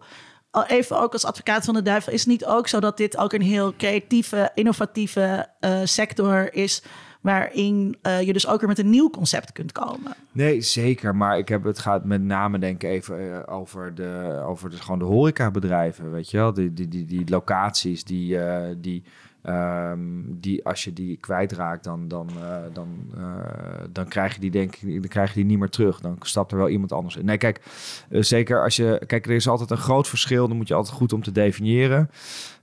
even 0.66 1.00
ook 1.00 1.12
als 1.12 1.24
advocaat 1.24 1.64
van 1.64 1.74
de 1.74 1.82
duivel, 1.82 2.12
is 2.12 2.20
het 2.20 2.28
niet 2.28 2.44
ook 2.44 2.68
zo 2.68 2.80
dat 2.80 2.96
dit 2.96 3.16
ook 3.16 3.32
een 3.32 3.42
heel 3.42 3.76
creatieve, 3.76 4.50
innovatieve 4.54 5.46
eh, 5.60 5.80
sector 5.84 6.54
is, 6.54 6.82
waarin 7.24 7.96
eh, 8.02 8.22
je 8.22 8.32
dus 8.32 8.46
ook 8.46 8.60
weer 8.60 8.68
met 8.68 8.78
een 8.78 8.90
nieuw 8.90 9.10
concept 9.10 9.52
kunt 9.52 9.72
komen? 9.72 10.14
Nee, 10.32 10.60
zeker. 10.60 11.16
Maar 11.16 11.38
ik 11.38 11.48
heb, 11.48 11.64
het 11.64 11.78
gaat 11.78 12.04
met 12.04 12.22
name 12.22 12.58
denk 12.58 12.82
ik 12.82 12.90
even 12.90 13.32
eh, 13.32 13.54
over, 13.54 13.94
de, 13.94 14.42
over 14.46 14.70
de, 14.70 14.76
gewoon 14.76 14.98
de 14.98 15.04
horecabedrijven, 15.04 16.12
weet 16.12 16.30
je 16.30 16.36
wel. 16.36 16.52
Die, 16.52 16.72
die, 16.72 16.88
die, 16.88 17.04
die 17.04 17.28
locaties 17.28 18.04
die, 18.04 18.38
eh, 18.38 18.74
die, 18.76 19.04
ehm, 19.44 20.00
die 20.26 20.64
als 20.64 20.84
je 20.84 20.92
die 20.92 21.16
kwijtraakt, 21.16 21.84
dan, 21.84 22.08
dan, 22.08 22.28
eh, 22.28 22.56
dan, 22.72 22.88
eh, 23.16 23.84
dan 23.92 24.08
krijg 24.08 24.34
je 24.34 24.40
die 24.40 24.50
denk 24.50 24.76
ik, 24.76 25.00
dan 25.00 25.08
krijg 25.08 25.28
je 25.28 25.34
die 25.34 25.44
niet 25.44 25.58
meer 25.58 25.68
terug. 25.68 26.00
Dan 26.00 26.16
stapt 26.20 26.52
er 26.52 26.58
wel 26.58 26.68
iemand 26.68 26.92
anders 26.92 27.16
in. 27.16 27.24
Nee, 27.24 27.38
kijk, 27.38 27.60
eh, 28.08 28.22
zeker 28.22 28.62
als 28.62 28.76
je, 28.76 29.02
kijk, 29.06 29.26
er 29.26 29.32
is 29.32 29.48
altijd 29.48 29.70
een 29.70 29.76
groot 29.76 30.08
verschil. 30.08 30.48
Dan 30.48 30.56
moet 30.56 30.68
je 30.68 30.74
altijd 30.74 30.96
goed 30.96 31.12
om 31.12 31.22
te 31.22 31.32
definiëren. 31.32 32.10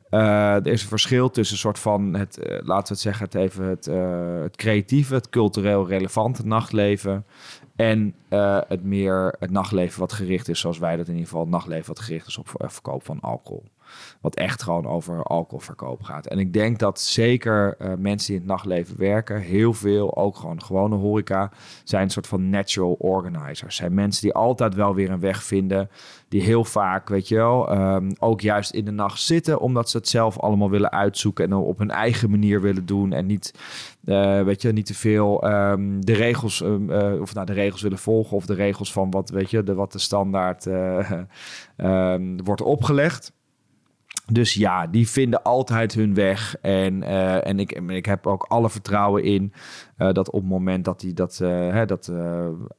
Er 0.09 0.67
is 0.67 0.81
een 0.81 0.87
verschil 0.87 1.29
tussen 1.29 1.55
een 1.55 1.61
soort 1.61 1.79
van 1.79 2.13
het, 2.13 2.37
laten 2.41 2.87
we 2.87 2.93
het 2.93 2.99
zeggen, 2.99 3.25
het 3.25 3.35
even 3.35 3.65
het, 3.65 3.85
het 4.43 4.55
creatieve, 4.55 5.13
het 5.13 5.29
cultureel 5.29 5.87
relevante 5.87 6.45
nachtleven. 6.45 7.25
En 7.75 8.15
het 8.67 8.83
meer 8.83 9.35
het 9.39 9.51
nachtleven 9.51 9.99
wat 9.99 10.13
gericht 10.13 10.47
is, 10.47 10.59
zoals 10.59 10.77
wij 10.77 10.95
dat 10.95 11.07
in 11.07 11.13
ieder 11.13 11.27
geval, 11.27 11.41
het 11.41 11.49
nachtleven 11.49 11.87
wat 11.87 11.99
gericht 11.99 12.27
is 12.27 12.37
op 12.37 12.49
verkoop 12.57 13.05
van 13.05 13.19
alcohol. 13.19 13.63
Wat 14.21 14.35
echt 14.35 14.63
gewoon 14.63 14.87
over 14.87 15.23
alcoholverkoop 15.23 16.03
gaat. 16.03 16.27
En 16.27 16.39
ik 16.39 16.53
denk 16.53 16.79
dat 16.79 16.99
zeker 16.99 17.75
eh, 17.77 17.93
mensen 17.97 18.27
die 18.27 18.35
in 18.35 18.41
het 18.41 18.51
nachtleven 18.51 18.97
werken, 18.97 19.39
heel 19.39 19.73
veel, 19.73 20.17
ook 20.17 20.35
gewoon 20.35 20.63
gewone 20.63 20.95
horeca, 20.95 21.51
zijn 21.83 22.03
een 22.03 22.09
soort 22.09 22.27
van 22.27 22.49
natural 22.49 22.95
organizers. 22.99 23.75
Zijn 23.75 23.93
mensen 23.93 24.21
die 24.21 24.33
altijd 24.33 24.75
wel 24.75 24.95
weer 24.95 25.09
een 25.09 25.19
weg 25.19 25.43
vinden. 25.43 25.89
Die 26.27 26.41
heel 26.41 26.65
vaak, 26.65 27.09
weet 27.09 27.27
je 27.27 27.35
wel, 27.35 27.69
ehm, 27.69 28.11
ook 28.19 28.41
juist 28.41 28.71
in 28.71 28.85
de 28.85 28.91
nacht 28.91 29.21
zitten, 29.21 29.59
omdat 29.59 29.89
ze 29.89 29.97
het 29.97 30.07
zelf 30.07 30.39
allemaal 30.39 30.69
willen 30.69 30.91
uitzoeken 30.91 31.45
en 31.45 31.53
op 31.53 31.77
hun 31.77 31.91
eigen 31.91 32.29
manier 32.29 32.61
willen 32.61 32.85
doen. 32.85 33.13
En 33.13 33.25
niet, 33.25 33.53
eh, 34.05 34.41
weet 34.41 34.61
je, 34.61 34.71
niet 34.71 34.85
te 34.85 34.93
veel 34.93 35.43
ehm, 35.43 35.99
de 35.99 36.13
regels, 36.13 36.61
ehm, 36.61 36.91
eh, 36.91 37.21
of 37.21 37.33
nou, 37.33 37.45
de 37.45 37.53
regels 37.53 37.81
willen 37.81 37.97
volgen, 37.97 38.37
of 38.37 38.45
de 38.45 38.53
regels 38.53 38.91
van 38.91 39.11
wat, 39.11 39.29
weet 39.29 39.49
je, 39.49 39.63
de, 39.63 39.73
wat 39.73 39.91
de 39.91 39.99
standaard 39.99 40.65
wordt 42.43 42.61
opgelegd. 42.61 43.31
Dus 44.31 44.53
ja, 44.53 44.87
die 44.87 45.09
vinden 45.09 45.43
altijd 45.43 45.93
hun 45.93 46.13
weg. 46.13 46.55
En, 46.61 47.03
eh, 47.03 47.47
en, 47.47 47.59
ik, 47.59 47.71
ik 47.71 48.05
heb 48.05 48.27
ook 48.27 48.43
alle 48.43 48.69
vertrouwen 48.69 49.23
in 49.23 49.53
eh, 49.97 50.11
dat 50.11 50.29
op 50.29 50.41
het 50.41 50.49
moment 50.49 50.85
dat 50.85 50.99
die 50.99 51.13
dat, 51.13 51.39
eh, 51.39 51.49
hè, 51.49 51.85
dat 51.85 52.11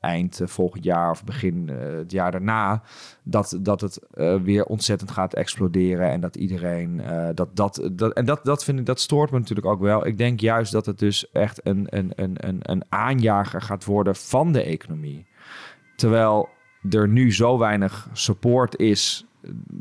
eind 0.01 0.41
volgend 0.45 0.85
jaar 0.85 1.11
of 1.11 1.25
begin 1.25 1.69
het 1.69 2.13
jaar 2.13 2.31
daarna, 2.31 2.83
dat, 3.23 3.59
dat 3.61 3.81
het 3.81 4.01
weer 4.43 4.65
ontzettend 4.65 5.11
gaat 5.11 5.35
exploderen. 5.35 6.11
En 6.11 6.21
dat 6.21 6.37
iedereen 6.37 7.03
dat, 7.35 7.57
dat, 7.57 7.91
dat. 7.93 8.13
En 8.13 8.25
dat, 8.25 8.45
dat 8.45 8.65
vind 8.65 8.79
ik, 8.79 8.87
dat 8.87 9.01
stoort 9.01 9.31
me 9.31 9.39
natuurlijk 9.39 9.67
ook 9.67 9.81
wel. 9.81 10.07
Ik 10.07 10.19
denk 10.19 10.41
juist 10.41 10.73
dat 10.73 10.87
het 10.87 10.99
dus 10.99 11.31
echt 11.31 11.61
een, 11.67 11.87
een, 11.91 12.13
een, 12.15 12.35
een, 12.37 12.59
een 12.63 12.85
aanjager 12.89 13.63
gaat 13.63 13.85
worden 13.85 14.17
van 14.17 14.53
de 14.53 14.63
economie. 14.63 15.27
Terwijl 15.97 16.49
er 16.91 17.09
nu 17.09 17.33
zo 17.33 17.59
weinig 17.59 18.09
support 18.13 18.79
is 18.79 19.27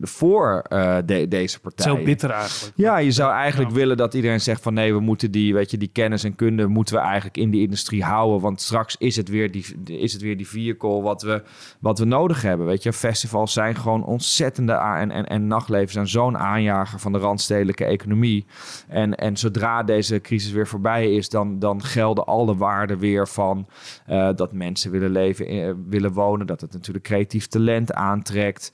voor 0.02 0.64
eh, 0.68 0.98
de, 1.06 1.28
deze 1.28 1.60
partijen. 1.60 1.96
heel 1.96 2.06
bitter 2.06 2.30
eigenlijk. 2.30 2.74
Ja, 2.78 2.98
je 2.98 3.12
zou 3.12 3.32
eigenlijk 3.34 3.70
Ja. 3.72 3.76
willen 3.76 3.98
dat 3.98 4.14
iedereen 4.14 4.42
zegt 4.42 4.62
van 4.62 4.74
nee, 4.74 4.94
we 4.94 5.00
moeten 5.00 5.32
die, 5.32 5.54
weet 5.54 5.72
je, 5.72 5.78
die 5.78 5.90
kennis 5.94 6.24
en 6.24 6.36
kunde 6.36 6.68
moeten 6.68 6.96
we 6.96 7.02
eigenlijk 7.02 7.38
in 7.38 7.50
die 7.50 7.62
industrie 7.62 8.04
houden. 8.04 8.42
Want 8.42 8.62
straks 8.62 8.96
is 8.98 9.16
het 9.16 9.30
weer 9.30 9.52
die, 9.52 9.66
is 9.86 10.14
het 10.14 10.22
weer 10.22 10.38
die 10.38 10.48
vehicle 10.48 11.02
wat 11.02 11.22
we, 11.22 11.44
wat 11.80 12.00
we 12.00 12.06
nodig 12.06 12.42
hebben. 12.42 12.66
Weet 12.68 12.84
je, 12.84 12.94
festivals 12.94 13.54
zijn 13.54 13.76
gewoon 13.76 14.06
ontzettende 14.06 14.74
en, 14.74 15.12
en, 15.12 15.28
en 15.28 15.48
nachtleven 15.48 15.92
zijn 15.92 16.08
zo'n 16.08 16.38
aanjager 16.38 17.00
van 17.00 17.12
de 17.12 17.18
randstedelijke 17.18 17.86
economie. 17.86 18.46
En, 18.88 19.16
en 19.16 19.38
zodra 19.38 19.84
deze 19.84 20.22
crisis 20.22 20.52
weer 20.52 20.68
voorbij 20.68 21.16
is, 21.16 21.30
dan, 21.30 21.60
dan 21.60 21.84
gelden 21.84 22.26
alle 22.26 22.56
waarden 22.56 23.00
weer 23.00 23.28
van 23.28 23.68
eh, 24.06 24.30
dat 24.36 24.54
mensen 24.54 24.92
willen 24.92 25.12
leven, 25.12 25.46
eh, 25.48 25.72
willen 25.88 26.14
wonen, 26.14 26.48
dat 26.48 26.62
het 26.62 26.74
natuurlijk 26.74 27.06
creatief 27.06 27.48
talent 27.48 27.94
aantrekt. 27.94 28.72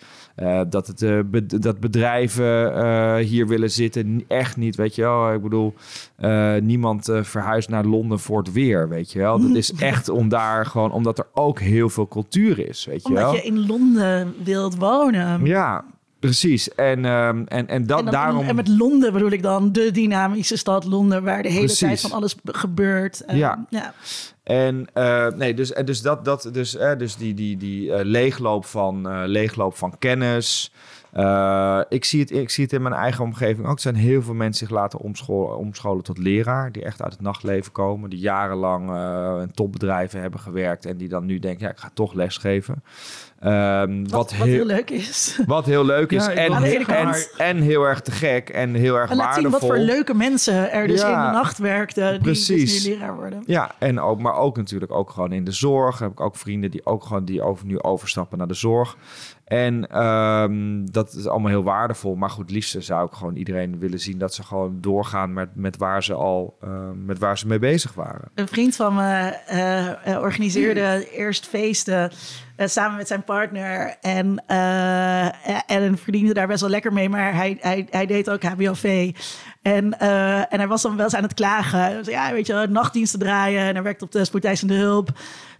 Dat, 0.85 0.87
het, 0.99 1.31
be- 1.31 1.59
dat 1.59 1.79
bedrijven 1.79 2.75
eh, 2.75 3.15
hier 3.25 3.47
willen 3.47 3.71
zitten. 3.71 4.23
Echt 4.27 4.57
niet, 4.57 4.75
weet 4.75 4.95
je 4.95 5.01
wel. 5.01 5.33
Ik 5.33 5.41
bedoel, 5.41 5.73
eh, 6.15 6.55
niemand 6.61 7.09
verhuist 7.21 7.69
naar 7.69 7.85
Londen 7.85 8.19
voor 8.19 8.37
het 8.37 8.51
weer, 8.51 8.89
weet 8.89 9.11
je 9.11 9.19
wel. 9.19 9.39
Dat 9.41 9.55
is 9.55 9.73
echt 9.93 10.09
om 10.09 10.29
daar 10.29 10.65
gewoon, 10.65 10.91
omdat 10.91 11.17
er 11.19 11.27
ook 11.33 11.59
heel 11.59 11.89
veel 11.89 12.07
cultuur 12.07 12.67
is, 12.69 12.85
weet 12.85 13.01
je 13.01 13.07
Omdat 13.07 13.23
wel. 13.23 13.33
je 13.35 13.41
in 13.41 13.65
Londen 13.67 14.33
wilt 14.43 14.75
wonen. 14.77 15.45
Ja, 15.45 15.83
precies. 16.27 16.73
En, 16.75 17.05
ehm, 17.05 17.43
en, 17.47 17.67
en 17.67 17.85
dat 17.87 17.99
en, 17.99 18.03
dan- 18.05 18.13
daarom... 18.13 18.47
en 18.47 18.55
met 18.55 18.67
Londen 18.67 19.13
bedoel 19.13 19.31
ik 19.31 19.41
dan 19.41 19.71
de 19.71 19.91
dynamische 19.91 20.57
stad 20.57 20.85
Londen, 20.85 21.23
waar 21.23 21.41
de 21.43 21.47
hele 21.49 21.59
Precies. 21.65 21.79
tijd 21.79 22.01
van 22.01 22.11
alles 22.11 22.35
be- 22.35 22.53
gebeurt. 22.53 23.25
Eh, 23.25 23.37
Ja. 23.37 23.65
ja. 23.69 23.93
En 24.43 24.87
eh, 24.93 25.27
nee, 25.27 25.53
dus, 25.53 25.73
en 25.73 25.85
dus 25.85 26.01
dat, 26.01 26.25
dat 26.25 26.49
dus, 26.51 26.75
eh, 26.75 26.97
dus 26.97 27.15
die, 27.15 27.33
die, 27.33 27.57
die 27.57 28.05
leegloop, 28.05 28.65
van, 28.65 29.25
leegloop 29.27 29.77
van 29.77 29.93
kennis. 29.99 30.71
Ik, 31.89 32.05
zie 32.05 32.19
het, 32.19 32.31
ik 32.31 32.49
zie 32.49 32.63
het 32.63 32.73
in 32.73 32.81
mijn 32.81 32.93
eigen 32.93 33.23
omgeving 33.23 33.67
ook. 33.67 33.75
Er 33.75 33.81
zijn 33.81 33.95
heel 33.95 34.21
veel 34.21 34.33
mensen 34.33 34.67
zich 34.67 34.75
laten 34.75 34.99
omscholen, 34.99 35.57
omscholen 35.57 36.03
tot 36.03 36.17
leraar. 36.17 36.71
Die 36.71 36.83
echt 36.83 37.01
uit 37.01 37.11
het 37.11 37.21
nachtleven 37.21 37.71
komen. 37.71 38.09
Die 38.09 38.19
jarenlang 38.19 38.89
uh, 38.89 39.41
in 39.41 39.51
topbedrijven 39.51 40.21
hebben 40.21 40.39
gewerkt. 40.39 40.85
En 40.85 40.97
die 40.97 41.07
dan 41.07 41.25
nu 41.25 41.39
denken, 41.39 41.65
ja, 41.65 41.71
ik 41.71 41.77
ga 41.79 41.89
toch 41.93 42.13
lesgeven. 42.13 42.83
Um, 43.43 44.09
wat, 44.09 44.37
wat, 44.37 44.47
heel, 44.47 44.65
leuk 44.65 44.89
is. 44.89 45.39
Wat 45.45 45.65
heel 45.65 45.85
leuk 45.85 46.11
is. 46.11 46.27
en, 46.27 46.53
en, 46.87 47.15
en, 47.37 47.57
heel 47.57 47.83
erg 47.83 48.01
te 48.01 48.11
gek. 48.11 48.49
En 48.49 48.73
heel 48.73 48.95
erg 48.95 49.09
en 49.09 49.17
waardevol. 49.17 49.41
zien 49.41 49.51
wat 49.51 49.61
voor 49.61 49.77
leuke 49.77 50.13
mensen 50.13 50.71
er 50.71 50.87
dus 50.87 51.01
in 51.01 51.07
de 51.07 51.13
nacht 51.13 51.57
werkten. 51.57 52.23
Die 52.23 52.33
dus 52.33 52.85
nu 52.85 52.91
leraar 52.91 53.15
worden. 53.15 53.43
Ja, 53.45 53.71
en 53.77 53.99
ook, 53.99 54.19
maar 54.19 54.35
ook 54.35 54.57
natuurlijk 54.57 54.91
ook 54.91 55.09
gewoon 55.09 55.31
in 55.31 55.43
de 55.43 55.51
zorg. 55.51 55.99
Heb 55.99 56.11
ik 56.11 56.19
ook 56.19 56.35
vrienden 56.35 56.71
die 56.71 56.85
ook 56.85 57.03
gewoon 57.03 57.25
die 57.25 57.41
over, 57.41 57.65
nu 57.65 57.79
overstappen 57.79 58.37
naar 58.37 58.47
de 58.47 58.53
zorg. 58.53 58.97
En 59.47 60.03
um, 60.03 60.91
dat 60.91 61.13
is 61.13 61.27
allemaal 61.27 61.49
heel 61.49 61.63
waardevol. 61.63 62.15
Maar 62.15 62.29
goed, 62.29 62.51
liefst 62.51 62.75
zou 62.79 63.07
ik 63.07 63.13
gewoon 63.13 63.35
iedereen 63.35 63.79
willen 63.79 63.99
zien 63.99 64.17
dat 64.17 64.33
ze 64.33 64.43
gewoon 64.43 64.77
doorgaan 64.81 65.33
met, 65.33 65.49
met 65.55 65.77
waar 65.77 66.03
ze 66.03 66.13
al 66.13 66.57
uh, 66.63 66.69
met 67.05 67.19
waar 67.19 67.37
ze 67.37 67.47
mee 67.47 67.59
bezig 67.59 67.93
waren. 67.93 68.31
Een 68.35 68.47
vriend 68.47 68.75
van 68.75 68.95
me 68.95 69.37
uh, 70.05 70.21
organiseerde 70.21 71.09
eerst 71.11 71.47
feesten 71.47 72.11
samen 72.57 72.97
met 72.97 73.07
zijn 73.07 73.23
partner. 73.23 73.95
En, 74.01 74.43
en 75.67 75.97
verdiende 75.97 76.33
daar 76.33 76.47
best 76.47 76.61
wel 76.61 76.69
lekker 76.69 76.93
mee. 76.93 77.09
Maar 77.09 77.35
hij, 77.35 77.57
hij, 77.59 77.87
hij 77.89 78.05
deed 78.05 78.29
ook 78.29 78.43
HBOV. 78.43 79.11
En, 79.61 79.99
en 80.49 80.57
hij 80.57 80.67
was 80.67 80.81
dan 80.81 80.95
wel 80.95 81.05
eens 81.05 81.15
aan 81.15 81.23
het 81.23 81.33
klagen. 81.33 82.03
Ja, 82.03 82.31
weet 82.31 82.47
je, 82.47 82.67
nachtdiensten 82.69 83.19
draaien. 83.19 83.61
En 83.61 83.73
hij 83.73 83.83
werkte 83.83 84.05
op 84.05 84.11
de 84.11 84.25
spoedeisende 84.25 84.75
hulp. 84.75 85.09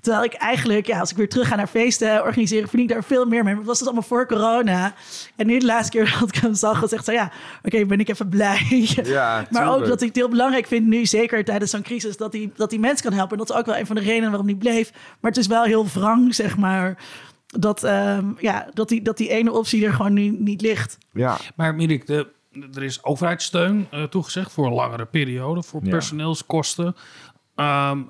Terwijl 0.08 0.28
ik 0.28 0.34
eigenlijk, 0.34 0.88
ja, 0.88 1.00
als 1.00 1.12
ik 1.12 1.18
weer 1.18 1.30
terug 1.30 1.48
ga 1.48 1.56
naar 1.56 1.68
feesten 1.68 2.24
organiseren, 2.24 2.70
verdien 2.70 2.88
ik 2.88 2.94
daar 2.94 3.04
veel 3.04 3.26
meer 3.26 3.44
mee. 3.44 3.54
Maar 3.54 3.58
het 3.58 3.66
was 3.66 3.78
dus 3.78 3.88
allemaal 3.88 4.08
voor 4.08 4.28
corona. 4.28 4.94
En 5.36 5.48
nu 5.48 5.60
de 5.60 5.66
laatste 5.66 5.92
keer 5.92 6.16
dat 6.20 6.36
ik 6.36 6.42
hem 6.42 6.54
zag, 6.54 6.80
gezegd 6.80 7.06
zo, 7.06 7.12
ja, 7.12 7.32
oké, 7.64 7.86
ben 7.86 8.00
ik 8.00 8.10
even 8.10 8.30
blij. 8.30 8.88
Ja, 9.04 9.46
maar 9.52 9.76
ook 9.76 9.86
dat 9.86 10.02
ik 10.02 10.08
het 10.08 10.16
heel 10.16 10.30
belangrijk 10.30 10.68
vind 10.68 10.88
nu, 10.88 11.06
zeker 11.06 11.46
tijdens 11.46 11.72
zo'n 11.72 11.82
crisis, 11.82 12.18
dat 12.18 12.34
hij, 12.34 12.52
dat 12.56 12.72
hij 12.72 12.80
mensen 12.80 13.10
kan 13.10 13.18
helpen. 13.18 13.32
En 13.32 13.38
dat 13.38 13.50
is 13.50 13.56
ook 13.56 13.66
wel 13.66 13.78
een 13.78 13.86
van 13.86 13.96
de 13.96 14.02
redenen 14.02 14.30
waarom 14.30 14.48
hij 14.48 14.56
bleef. 14.56 14.92
Maar 15.20 15.32
het 15.32 15.40
is 15.40 15.48
wel 15.48 15.64
heel 15.64 15.86
wrang, 15.94 16.36
zeg 16.36 16.58
maar 16.58 16.98
dat, 17.48 17.84
uh, 17.84 18.18
ja, 18.38 18.70
dat, 18.74 18.90
die, 18.90 19.02
dat 19.02 19.18
die 19.18 19.30
ene 19.30 19.52
optie 19.52 19.86
er 19.86 19.94
gewoon 19.94 20.14
nu 20.14 20.36
niet 20.40 20.62
ligt. 20.62 20.98
Ja. 21.12 21.38
Maar 21.56 21.76
Mirik, 21.76 22.08
de, 22.08 22.28
er 22.74 22.84
is 22.84 23.04
overheidssteun 23.04 23.88
uh, 23.94 24.04
toegezegd 24.04 24.52
voor 24.52 24.66
een 24.66 24.74
langere 24.74 25.06
periode, 25.06 25.64
voor 25.64 25.82
personeelskosten. 25.82 26.96
Um, 27.60 28.10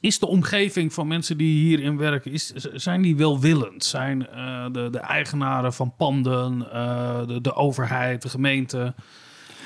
is 0.00 0.18
de 0.18 0.26
omgeving 0.26 0.92
van 0.92 1.06
mensen 1.06 1.36
die 1.36 1.64
hierin 1.64 1.96
werken, 1.96 2.32
is, 2.32 2.52
zijn 2.74 3.02
die 3.02 3.16
welwillend? 3.16 3.84
Zijn 3.84 4.28
uh, 4.34 4.66
de, 4.72 4.88
de, 4.90 4.98
eigenaren 4.98 5.72
van 5.72 5.94
panden, 5.96 6.58
uh, 6.58 7.26
de, 7.26 7.40
de, 7.40 7.54
overheid, 7.54 8.22
de 8.22 8.28
gemeente, 8.28 8.94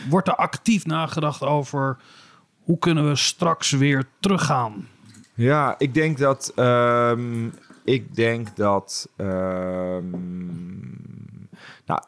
wordt 0.09 0.29
er 0.29 0.35
actief 0.35 0.87
nagedacht 0.87 1.43
over 1.43 1.97
hoe 2.63 2.79
kunnen 2.79 3.09
we 3.09 3.17
straks 3.17 3.71
weer 3.71 4.09
teruggaan? 4.21 4.89
Ja, 5.35 5.75
ik 5.79 5.95
denk 5.95 6.19
dat, 6.19 6.53
um, 6.57 7.53
ik 7.85 8.15
denk 8.15 8.57
dat 8.57 9.09
um, 9.17 11.10
nou, 11.91 12.03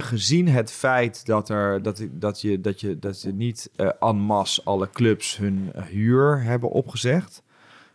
gezien, 0.00 0.48
het 0.48 0.70
feit 0.70 1.26
dat, 1.26 1.48
er, 1.48 1.82
dat, 1.82 2.06
dat, 2.10 2.40
je, 2.40 2.60
dat, 2.60 2.80
je, 2.80 2.98
dat 2.98 3.22
je 3.22 3.32
niet 3.32 3.70
uh, 3.76 3.90
en 4.00 4.16
masse 4.16 4.60
alle 4.64 4.90
clubs 4.90 5.36
hun 5.36 5.72
huur 5.88 6.42
hebben 6.42 6.70
opgezegd, 6.70 7.42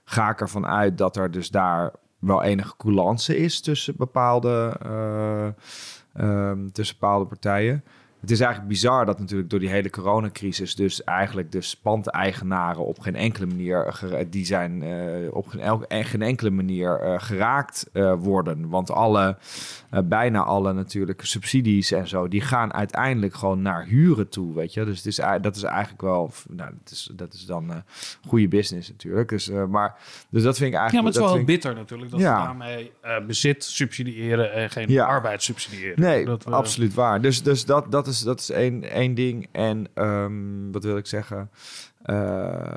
ga 0.03 0.29
ik 0.29 0.41
ervan 0.41 0.65
uit 0.65 0.97
dat 0.97 1.17
er 1.17 1.31
dus 1.31 1.49
daar 1.49 1.91
wel 2.19 2.43
enige 2.43 2.73
coulance 2.77 3.37
is 3.37 3.61
tussen 3.61 3.93
bepaalde, 3.97 4.75
uh, 4.85 5.47
um, 6.49 6.71
tussen 6.71 6.95
bepaalde 6.99 7.25
partijen. 7.25 7.83
Het 8.21 8.31
is 8.31 8.39
eigenlijk 8.39 8.69
bizar 8.69 9.05
dat 9.05 9.19
natuurlijk 9.19 9.49
door 9.49 9.59
die 9.59 9.69
hele 9.69 9.89
coronacrisis 9.89 10.75
dus 10.75 11.03
eigenlijk 11.03 11.51
de 11.51 11.69
pandeigenaren 11.81 12.85
op 12.85 12.99
geen 12.99 13.15
enkele 13.15 13.45
manier 13.45 13.99
die 14.29 14.45
zijn 14.45 14.83
uh, 14.83 15.33
op 15.33 15.47
geen, 15.47 16.05
geen, 16.05 16.21
enkele 16.21 16.49
manier 16.49 17.03
uh, 17.03 17.13
geraakt 17.17 17.89
uh, 17.93 18.13
worden. 18.19 18.69
Want 18.69 18.91
alle, 18.91 19.37
bijna 20.03 20.43
alle 20.43 20.73
natuurlijke 20.73 21.27
subsidies 21.27 21.91
en 21.91 22.07
zo, 22.07 22.27
die 22.27 22.41
gaan 22.41 22.73
uiteindelijk 22.73 23.33
gewoon 23.33 23.61
naar 23.61 23.85
huren 23.85 24.29
toe, 24.29 24.53
weet 24.55 24.73
je. 24.73 24.85
Dus 24.85 24.97
het 24.97 25.05
is, 25.05 25.19
dat 25.41 25.55
is 25.55 25.63
eigenlijk 25.63 26.01
wel, 26.01 26.31
nou, 26.49 26.71
dat 26.83 26.91
is, 26.91 27.11
dat 27.15 27.33
is 27.33 27.45
dan 27.45 27.83
goede 28.27 28.47
business 28.47 28.89
natuurlijk. 28.89 29.29
Dus, 29.29 29.49
maar, 29.49 29.95
dus 30.29 30.43
dat 30.43 30.57
vind 30.57 30.73
ik 30.73 30.79
eigenlijk... 30.79 30.91
Ja, 30.91 31.01
maar 31.01 31.05
het 31.05 31.15
is 31.15 31.21
wel 31.21 31.35
heel 31.35 31.45
bitter 31.45 31.75
natuurlijk, 31.75 32.11
dat 32.11 32.19
ja. 32.19 32.39
we 32.39 32.45
daarmee 32.45 32.91
bezit 33.27 33.63
subsidiëren 33.63 34.53
en 34.53 34.69
geen 34.69 34.89
ja. 34.89 35.05
arbeid 35.05 35.43
subsidiëren. 35.43 35.99
Nee, 36.01 36.25
dat 36.25 36.45
absoluut 36.45 36.93
waar. 36.93 37.21
Dus, 37.21 37.43
dus 37.43 37.65
dat, 37.65 37.91
dat 37.91 38.07
is, 38.07 38.10
dat 38.19 38.39
is 38.39 38.49
één, 38.49 38.91
één 38.91 39.13
ding. 39.13 39.47
En 39.51 39.87
um, 39.95 40.71
wat 40.71 40.83
wil 40.83 40.97
ik 40.97 41.05
zeggen? 41.05 41.49
Uh, 42.05 42.73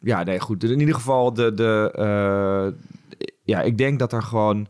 ja, 0.00 0.22
nee, 0.22 0.40
goed. 0.40 0.64
In 0.64 0.80
ieder 0.80 0.94
geval, 0.94 1.32
de, 1.32 1.54
de, 1.54 1.94
uh, 1.98 3.28
ja, 3.42 3.62
ik 3.62 3.78
denk 3.78 3.98
dat 3.98 4.12
er 4.12 4.22
gewoon 4.22 4.68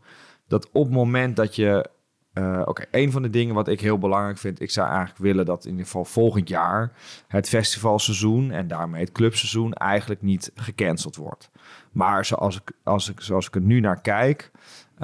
dat 0.49 0.69
op 0.73 0.85
het 0.85 0.93
moment 0.93 1.37
dat 1.37 1.57
je. 1.57 1.93
Uh, 2.39 2.63
Oké, 2.65 2.85
een 2.91 3.13
van 3.13 3.23
de 3.23 3.31
dingen 3.31 3.55
wat 3.55 3.69
ik 3.69 3.81
heel 3.81 3.99
belangrijk 3.99 4.39
vind, 4.39 4.61
ik 4.61 4.71
zou 4.71 4.89
eigenlijk 4.89 5.19
willen 5.19 5.45
dat 5.45 5.65
in 5.65 5.71
ieder 5.71 5.85
geval 5.87 6.05
volgend 6.05 6.49
jaar 6.49 6.93
het 7.29 7.49
festivalseizoen 7.49 8.51
en 8.51 8.69
daarmee 8.69 9.01
het 9.01 9.13
clubseizoen 9.13 9.73
eigenlijk 9.73 10.23
niet 10.23 10.51
gecanceld 10.55 11.17
wordt. 11.17 11.51
Maar 11.93 12.25
zoals 12.25 12.57
ik, 12.57 12.73
als 12.83 13.11
ik, 13.11 13.21
zoals 13.21 13.47
ik 13.47 13.55
er 13.55 13.61
nu 13.61 13.81
naar 13.81 14.01
kijk, 14.01 14.51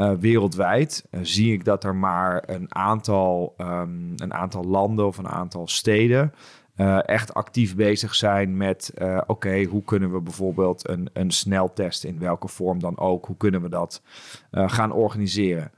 uh, 0.00 0.12
wereldwijd 0.12 1.04
uh, 1.10 1.20
zie 1.22 1.52
ik 1.52 1.64
dat 1.64 1.84
er 1.84 1.96
maar 1.96 2.42
een 2.46 2.74
aantal, 2.74 3.54
um, 3.58 4.12
een 4.16 4.34
aantal 4.34 4.64
landen 4.64 5.06
of 5.06 5.18
een 5.18 5.28
aantal 5.28 5.68
steden 5.68 6.34
uh, 6.76 7.08
echt 7.08 7.34
actief 7.34 7.76
bezig 7.76 8.14
zijn 8.14 8.56
met: 8.56 8.94
oké, 9.26 9.64
hoe 9.64 9.84
kunnen 9.84 10.12
we 10.12 10.20
bijvoorbeeld 10.20 10.88
een, 10.88 11.10
een 11.12 11.30
sneltest 11.30 12.04
in 12.04 12.18
welke 12.18 12.48
vorm 12.48 12.80
dan 12.80 12.98
ook, 12.98 13.26
hoe 13.26 13.36
kunnen 13.36 13.62
we 13.62 13.68
dat 13.68 14.02
gaan 14.50 14.92
organiseren? 14.92 15.72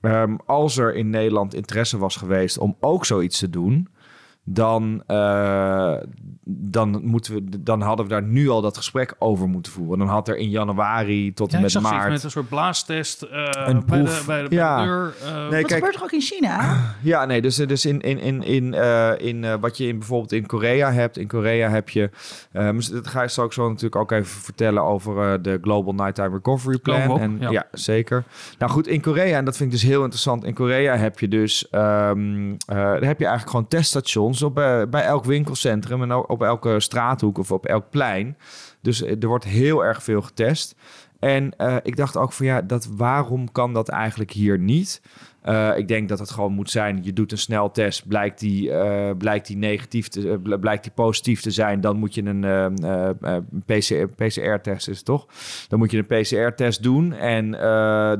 Um, 0.00 0.38
als 0.46 0.76
er 0.76 0.94
in 0.94 1.10
Nederland 1.10 1.54
interesse 1.54 1.98
was 1.98 2.16
geweest 2.16 2.58
om 2.58 2.76
ook 2.80 3.04
zoiets 3.04 3.38
te 3.38 3.50
doen, 3.50 3.88
dan, 4.44 5.02
dan, 6.44 7.00
moeten 7.04 7.34
we, 7.34 7.62
dan 7.62 7.80
hadden 7.80 8.06
we 8.06 8.12
daar 8.12 8.22
nu 8.22 8.48
al 8.48 8.60
dat 8.60 8.76
gesprek 8.76 9.14
over 9.18 9.48
moeten 9.48 9.72
voeren. 9.72 9.98
Dan 9.98 10.08
had 10.08 10.28
er 10.28 10.36
in 10.36 10.50
januari 10.50 11.32
tot 11.32 11.52
en 11.52 11.60
met 11.60 11.80
maart... 11.80 12.10
met 12.10 12.22
een 12.22 12.30
soort 12.30 12.48
blaastest 12.48 13.22
uh, 13.22 13.48
een 13.54 13.82
bij, 13.86 14.02
de, 14.02 14.22
bij, 14.26 14.42
de, 14.42 14.48
bij 14.48 14.58
ja. 14.58 14.80
de 14.80 14.86
deur. 14.86 15.14
Uh, 15.24 15.48
nee, 15.48 15.62
dat 15.62 15.72
gebeurt 15.72 15.92
toch 15.92 16.02
ook 16.02 16.12
in 16.12 16.20
China? 16.20 16.60
Ja, 17.02 17.24
nee, 17.24 17.42
dus, 17.42 17.56
dus 17.56 17.86
in, 17.86 18.00
in, 18.00 18.18
in, 18.18 18.42
in, 18.42 18.74
in 19.18 19.60
wat 19.60 19.76
je 19.76 19.86
in, 19.86 19.98
bijvoorbeeld 19.98 20.32
in 20.32 20.46
Korea 20.46 20.92
hebt. 20.92 21.18
In 21.18 21.26
Korea 21.26 21.68
heb 21.68 21.88
je... 21.88 22.10
dat 22.92 23.06
ga 23.06 23.22
ik 23.22 23.28
straks 23.28 23.54
zo 23.54 23.68
natuurlijk 23.68 23.96
ook 23.96 24.12
even 24.12 24.40
vertellen 24.40 24.82
over 24.82 25.42
de 25.42 25.58
Global 25.62 25.94
Nighttime 25.94 26.28
Recovery 26.28 26.78
Plan. 26.78 27.20
en, 27.20 27.36
ja. 27.40 27.50
ja. 27.50 27.66
zeker. 27.72 28.24
Nou 28.58 28.72
goed, 28.72 28.86
in 28.86 29.00
Korea, 29.00 29.36
en 29.36 29.44
dat 29.44 29.56
vind 29.56 29.72
ik 29.72 29.80
dus 29.80 29.88
heel 29.88 30.02
interessant. 30.02 30.44
In 30.44 30.54
Korea 30.54 30.96
heb 30.96 31.18
je 31.18 31.28
dus... 31.28 31.66
Um, 31.70 32.56
daar 32.66 33.04
heb 33.04 33.18
je 33.18 33.26
eigenlijk 33.26 33.50
gewoon 33.50 33.68
teststations 33.68 34.42
op, 34.42 34.58
uh, 34.58 34.82
bij 34.90 35.02
elk 35.02 35.24
winkelcentrum 35.24 36.02
en 36.02 36.28
op 36.32 36.42
elke 36.42 36.80
straathoek 36.80 37.38
of 37.38 37.52
op 37.52 37.66
elk 37.66 37.90
plein. 37.90 38.36
Dus 38.80 39.02
er 39.02 39.26
wordt 39.26 39.44
heel 39.44 39.84
erg 39.84 40.02
veel 40.02 40.22
getest. 40.22 40.74
En 41.18 41.54
uh, 41.58 41.76
ik 41.82 41.96
dacht 41.96 42.16
ook 42.16 42.32
van 42.32 42.46
ja, 42.46 42.62
dat, 42.62 42.86
waarom 42.86 43.52
kan 43.52 43.72
dat 43.72 43.88
eigenlijk 43.88 44.30
hier 44.30 44.58
niet? 44.58 45.02
Uh, 45.48 45.76
ik 45.76 45.88
denk 45.88 46.08
dat 46.08 46.18
het 46.18 46.30
gewoon 46.30 46.52
moet 46.52 46.70
zijn, 46.70 47.00
je 47.02 47.12
doet 47.12 47.32
een 47.32 47.38
sneltest, 47.38 48.08
blijkt 48.08 48.40
die, 48.40 48.68
uh, 48.68 49.10
blijkt 49.18 49.46
die 49.46 49.56
negatief 49.56 50.08
te, 50.08 50.38
uh, 50.44 50.58
blijkt 50.58 50.82
die 50.82 50.92
positief 50.92 51.40
te 51.40 51.50
zijn, 51.50 51.80
dan 51.80 51.96
moet 51.96 52.14
je 52.14 52.22
een 52.24 52.74
PCR, 53.66 54.24
PCR-test, 54.24 54.88
is 54.88 55.02
toch? 55.02 55.26
Dan 55.68 55.78
moet 55.78 55.90
je 55.90 56.04
een 56.08 56.20
PCR-test 56.20 56.82
doen 56.82 57.12
en 57.12 57.50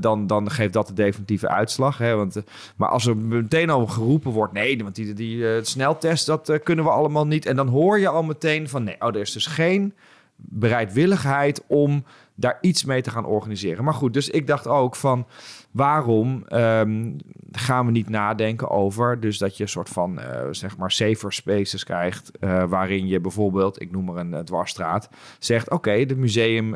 dan, 0.01 0.27
dan 0.27 0.51
geeft 0.51 0.73
dat 0.73 0.87
de 0.87 0.93
definitieve 0.93 1.49
uitslag. 1.49 1.99
Hè? 1.99 2.15
Want, 2.15 2.43
maar 2.77 2.89
als 2.89 3.07
er 3.07 3.17
meteen 3.17 3.71
al 3.71 3.87
geroepen 3.87 4.31
wordt, 4.31 4.53
nee, 4.53 4.83
want 4.83 4.95
die, 4.95 5.13
die 5.13 5.65
sneltest, 5.65 6.27
dat 6.27 6.61
kunnen 6.63 6.85
we 6.85 6.91
allemaal 6.91 7.27
niet. 7.27 7.47
En 7.47 7.57
dan 7.57 7.69
hoor 7.69 7.99
je 7.99 8.09
al 8.09 8.23
meteen 8.23 8.69
van, 8.69 8.85
nee, 8.85 8.97
oh, 8.99 9.09
er 9.09 9.21
is 9.21 9.33
dus 9.33 9.47
geen 9.47 9.95
bereidwilligheid 10.37 11.65
om 11.67 12.05
daar 12.35 12.59
iets 12.61 12.85
mee 12.85 13.03
te 13.03 13.11
gaan 13.11 13.25
organiseren. 13.25 13.85
Maar 13.85 13.95
goed, 13.95 14.13
dus 14.13 14.29
ik 14.31 14.47
dacht 14.47 14.67
ook 14.67 14.97
van 14.97 15.27
waarom 15.73 16.45
um, 16.53 17.17
gaan 17.51 17.87
we 17.87 17.93
niet 17.93 18.09
nadenken 18.09 18.71
over 18.71 19.21
dus 19.21 19.39
dat 19.39 19.57
je 19.57 19.63
een 19.63 19.69
soort 19.69 19.89
van 19.89 20.19
uh, 20.19 20.25
zeg 20.51 20.77
maar 20.77 20.91
safer 20.91 21.33
spaces 21.33 21.85
krijgt 21.85 22.31
uh, 22.41 22.65
waarin 22.65 23.07
je 23.07 23.21
bijvoorbeeld, 23.21 23.81
ik 23.81 23.91
noem 23.91 24.05
maar 24.05 24.17
een 24.17 24.33
uh, 24.33 24.39
dwarsstraat, 24.39 25.09
zegt 25.39 25.71
oké, 25.71 26.05
de 26.05 26.17
museum, 26.17 26.71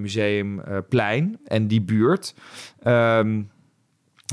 museumplein 0.00 1.38
en 1.44 1.66
die 1.66 1.82
buurt. 1.82 2.34
Um, 2.84 3.50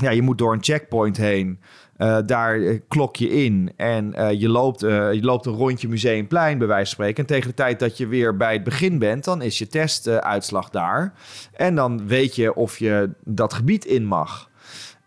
ja, 0.02 0.10
je 0.10 0.22
moet 0.22 0.38
door 0.38 0.52
een 0.52 0.62
checkpoint 0.62 1.16
heen. 1.16 1.60
Uh, 1.98 2.18
daar 2.26 2.60
eh, 2.60 2.80
klok 2.88 3.16
je 3.16 3.28
in 3.44 3.72
en 3.76 4.14
uh, 4.16 4.32
je, 4.32 4.48
loopt, 4.48 4.80
je 4.80 5.18
loopt 5.20 5.46
een 5.46 5.52
rondje 5.52 5.88
museumplein 5.88 6.58
bij 6.58 6.66
wijze 6.66 6.84
van 6.84 6.94
spreken. 6.94 7.22
En 7.22 7.28
tegen 7.28 7.48
de 7.48 7.54
tijd 7.54 7.78
dat 7.78 7.96
je 7.96 8.06
weer 8.06 8.36
bij 8.36 8.52
het 8.52 8.64
begin 8.64 8.98
bent, 8.98 9.24
dan 9.24 9.42
is 9.42 9.58
je 9.58 9.66
testuitslag 9.66 10.70
daar. 10.70 11.12
En 11.52 11.74
dan 11.74 12.06
weet 12.06 12.34
je 12.34 12.54
of 12.54 12.78
je 12.78 13.10
dat 13.24 13.52
gebied 13.52 13.84
in 13.84 14.04
mag. 14.04 14.48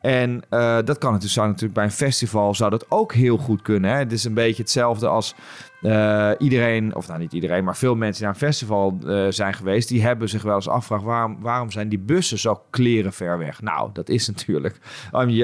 En 0.02 0.42
eh, 0.50 0.78
dat 0.84 0.98
kan 0.98 1.12
natuurlijk, 1.12 1.34
zou 1.34 1.48
natuurlijk 1.48 1.74
bij 1.74 1.84
een 1.84 1.92
festival 1.92 2.56
zou 2.56 2.70
dat 2.70 2.86
ook 2.90 3.14
heel 3.14 3.38
goed 3.38 3.62
kunnen. 3.62 3.92
Hè? 3.92 3.98
Het 3.98 4.12
is 4.12 4.24
een 4.24 4.34
beetje 4.34 4.62
hetzelfde 4.62 5.08
als 5.08 5.36
eh, 5.82 6.32
iedereen, 6.38 6.96
of 6.96 7.08
nou 7.08 7.20
niet 7.20 7.34
iedereen, 7.34 7.64
maar 7.64 7.78
veel 7.78 7.96
mensen 7.96 8.24
naar 8.24 8.34
een 8.34 8.40
festival 8.40 8.98
eh, 9.08 9.26
zijn 9.30 9.54
geweest, 9.54 9.88
die 9.88 10.02
hebben 10.02 10.30
zich 10.30 10.42
wel 10.42 10.56
eens 10.56 10.68
afgevraagd 10.68 11.04
waarom, 11.04 11.38
waarom 11.40 11.72
zijn 11.72 11.90
die 11.90 12.00
bussen 12.00 12.40
zo 12.40 12.64
kleren 12.70 13.14
ver 13.14 13.38
weg? 13.38 13.62
Nou, 13.62 13.90
dat 13.94 14.10
is 14.10 14.28
natuurlijk 14.28 14.80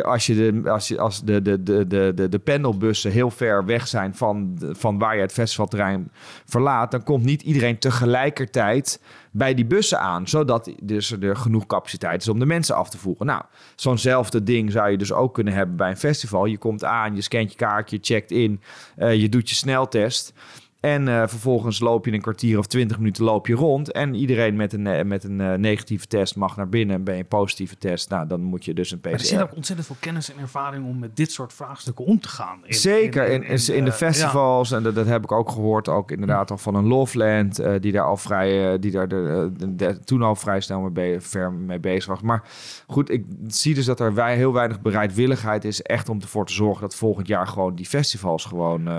als, 0.02 0.26
je 0.26 0.36
de, 0.36 0.70
als, 0.70 0.88
je, 0.88 1.00
als 1.00 1.24
de, 1.24 1.42
de, 1.42 1.64
de, 1.64 1.88
de, 1.88 2.12
de, 2.16 2.30
de 2.30 2.40
pendelbussen 2.40 3.12
heel 3.12 3.32
ver 3.32 3.66
weg 3.66 3.88
zijn 3.88 4.16
van, 4.16 4.60
van 4.72 4.98
waar 4.98 5.16
je 5.16 5.22
het 5.22 5.34
festivalterrein 5.34 6.12
verlaat, 6.46 6.92
dan 6.92 7.04
komt 7.04 7.24
niet 7.24 7.42
iedereen 7.42 7.80
tegelijkertijd 7.80 9.00
bij 9.38 9.54
die 9.54 9.66
bussen 9.66 10.00
aan, 10.00 10.28
zodat 10.28 10.72
dus 10.82 11.12
er 11.12 11.36
genoeg 11.36 11.66
capaciteit 11.66 12.22
is 12.22 12.30
om 12.30 12.40
de 12.40 12.46
mensen 12.46 12.76
af 12.76 12.90
te 12.90 12.98
voeren. 12.98 13.26
Nou, 13.26 13.44
zo'nzelfde 13.76 14.44
ding 14.44 14.72
zou 14.72 14.90
je 14.90 14.98
dus 14.98 15.12
ook 15.12 15.34
kunnen 15.34 15.54
hebben 15.54 15.76
bij 15.76 15.90
een 15.90 15.98
festival. 15.98 16.46
Je 16.46 16.58
komt 16.58 16.84
aan, 16.84 17.16
je 17.16 17.22
scant 17.22 17.52
je 17.52 17.58
kaartje, 17.58 17.96
je 17.96 18.14
checkt 18.14 18.32
in, 18.32 18.62
eh, 18.96 19.16
je 19.16 19.30
doet 19.30 19.50
je 19.50 19.56
sneltest. 19.56 20.34
En 20.80 21.08
eh, 21.08 21.16
vervolgens 21.28 21.80
loop 21.80 22.06
je 22.06 22.12
een 22.12 22.22
kwartier 22.22 22.58
of 22.58 22.66
twintig 22.68 22.98
minuten 22.98 23.24
loop 23.24 23.48
je 23.48 23.54
rond. 23.56 23.92
En 23.92 24.14
iedereen 24.16 24.56
met 24.56 24.74
een, 24.74 24.88
eh, 24.88 25.06
met 25.06 25.24
een 25.24 25.42
eh, 25.42 25.54
negatieve 25.54 26.08
test 26.08 26.36
mag 26.36 26.56
naar 26.58 26.70
binnen. 26.70 26.96
En 26.96 27.04
ben 27.04 27.14
je 27.14 27.20
een 27.20 27.28
positieve 27.28 27.78
test, 27.78 28.10
nou, 28.10 28.28
dan 28.28 28.42
moet 28.42 28.66
je 28.66 28.74
dus 28.74 28.92
een 28.92 29.00
Maar 29.04 29.12
er 29.12 29.20
zit 29.20 29.38
PCR. 29.38 29.44
ook 29.44 29.56
ontzettend 29.56 29.88
veel 29.88 29.96
kennis 30.00 30.34
en 30.34 30.40
ervaring 30.42 30.86
om 30.86 31.00
met 31.00 31.16
dit 31.16 31.32
soort 31.32 31.54
vraagstukken 31.54 32.06
om 32.06 32.20
te 32.20 32.28
gaan. 32.30 32.60
In- 32.64 32.74
Zeker, 32.74 33.28
in, 33.30 33.44
in, 33.44 33.74
in 33.76 33.86
de 33.86 33.92
festivals, 33.92 34.72
en 34.72 34.84
dat, 34.84 34.96
dat 34.96 35.06
heb 35.08 35.24
ik 35.24 35.32
ook 35.32 35.50
gehoord, 35.52 35.88
ook 35.90 36.12
inderdaad 36.12 36.52
al 36.52 36.58
van 36.58 36.76
een 36.76 36.88
Loveland, 36.88 37.62
die 37.82 37.92
daar 37.92 38.06
al 38.06 38.18
vrij, 38.18 38.80
die 38.80 38.92
daar 38.92 39.08
de, 39.08 39.52
de- 39.58 39.76
de- 39.76 40.00
toen 40.00 40.22
al 40.22 40.36
vrij 40.36 40.60
snel 40.62 40.80
mee, 40.82 40.92
be- 40.92 41.22
ver 41.22 41.52
mee 41.54 41.80
bezig 41.80 42.06
was. 42.06 42.22
Maar 42.22 42.44
goed, 42.88 43.10
ik 43.12 43.26
zie 43.48 43.74
dus 43.74 43.86
dat 43.86 44.00
er 44.00 44.14
wij, 44.14 44.36
heel 44.36 44.54
weinig 44.54 44.82
bereidwilligheid 44.82 45.66
is, 45.66 45.82
echt 45.82 46.10
om 46.10 46.22
ervoor 46.22 46.46
te 46.46 46.54
zorgen 46.54 46.82
dat 46.82 46.96
volgend 46.96 47.28
jaar 47.28 47.48
gewoon 47.48 47.76
die 47.76 47.86
festivals 47.86 48.46
gewoon 48.46 48.90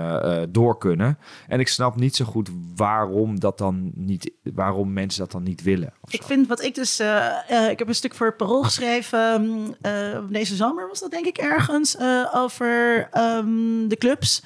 door 0.49 0.77
kunnen. 0.77 1.17
En 1.47 1.59
ik 1.59 1.67
snap 1.69 1.95
niet 1.95 2.15
zo 2.15 2.25
goed 2.25 2.49
waarom 2.75 3.39
dat 3.39 3.57
dan 3.57 3.91
niet, 3.95 4.31
waarom 4.43 4.93
mensen 4.93 5.19
dat 5.19 5.31
dan 5.31 5.43
niet 5.43 5.61
willen. 5.61 5.93
Ik 6.09 6.23
vind 6.23 6.47
wat 6.47 6.63
ik 6.63 6.75
dus. 6.75 6.99
eh, 6.99 7.51
eh, 7.51 7.69
ik 7.69 7.79
heb 7.79 7.87
een 7.87 7.95
stuk 7.95 8.15
voor 8.15 8.27
het 8.27 8.37
Parool 8.37 8.63
geschreven. 8.63 9.41
mm, 9.41 9.75
eh, 9.81 10.19
deze 10.29 10.55
zomer 10.55 10.87
was 10.87 10.99
dat 10.99 11.11
denk 11.11 11.25
ik 11.25 11.37
ergens. 11.37 11.97
over 12.33 13.07
ehm, 13.11 13.87
de 13.87 13.95
clubs. 13.97 14.43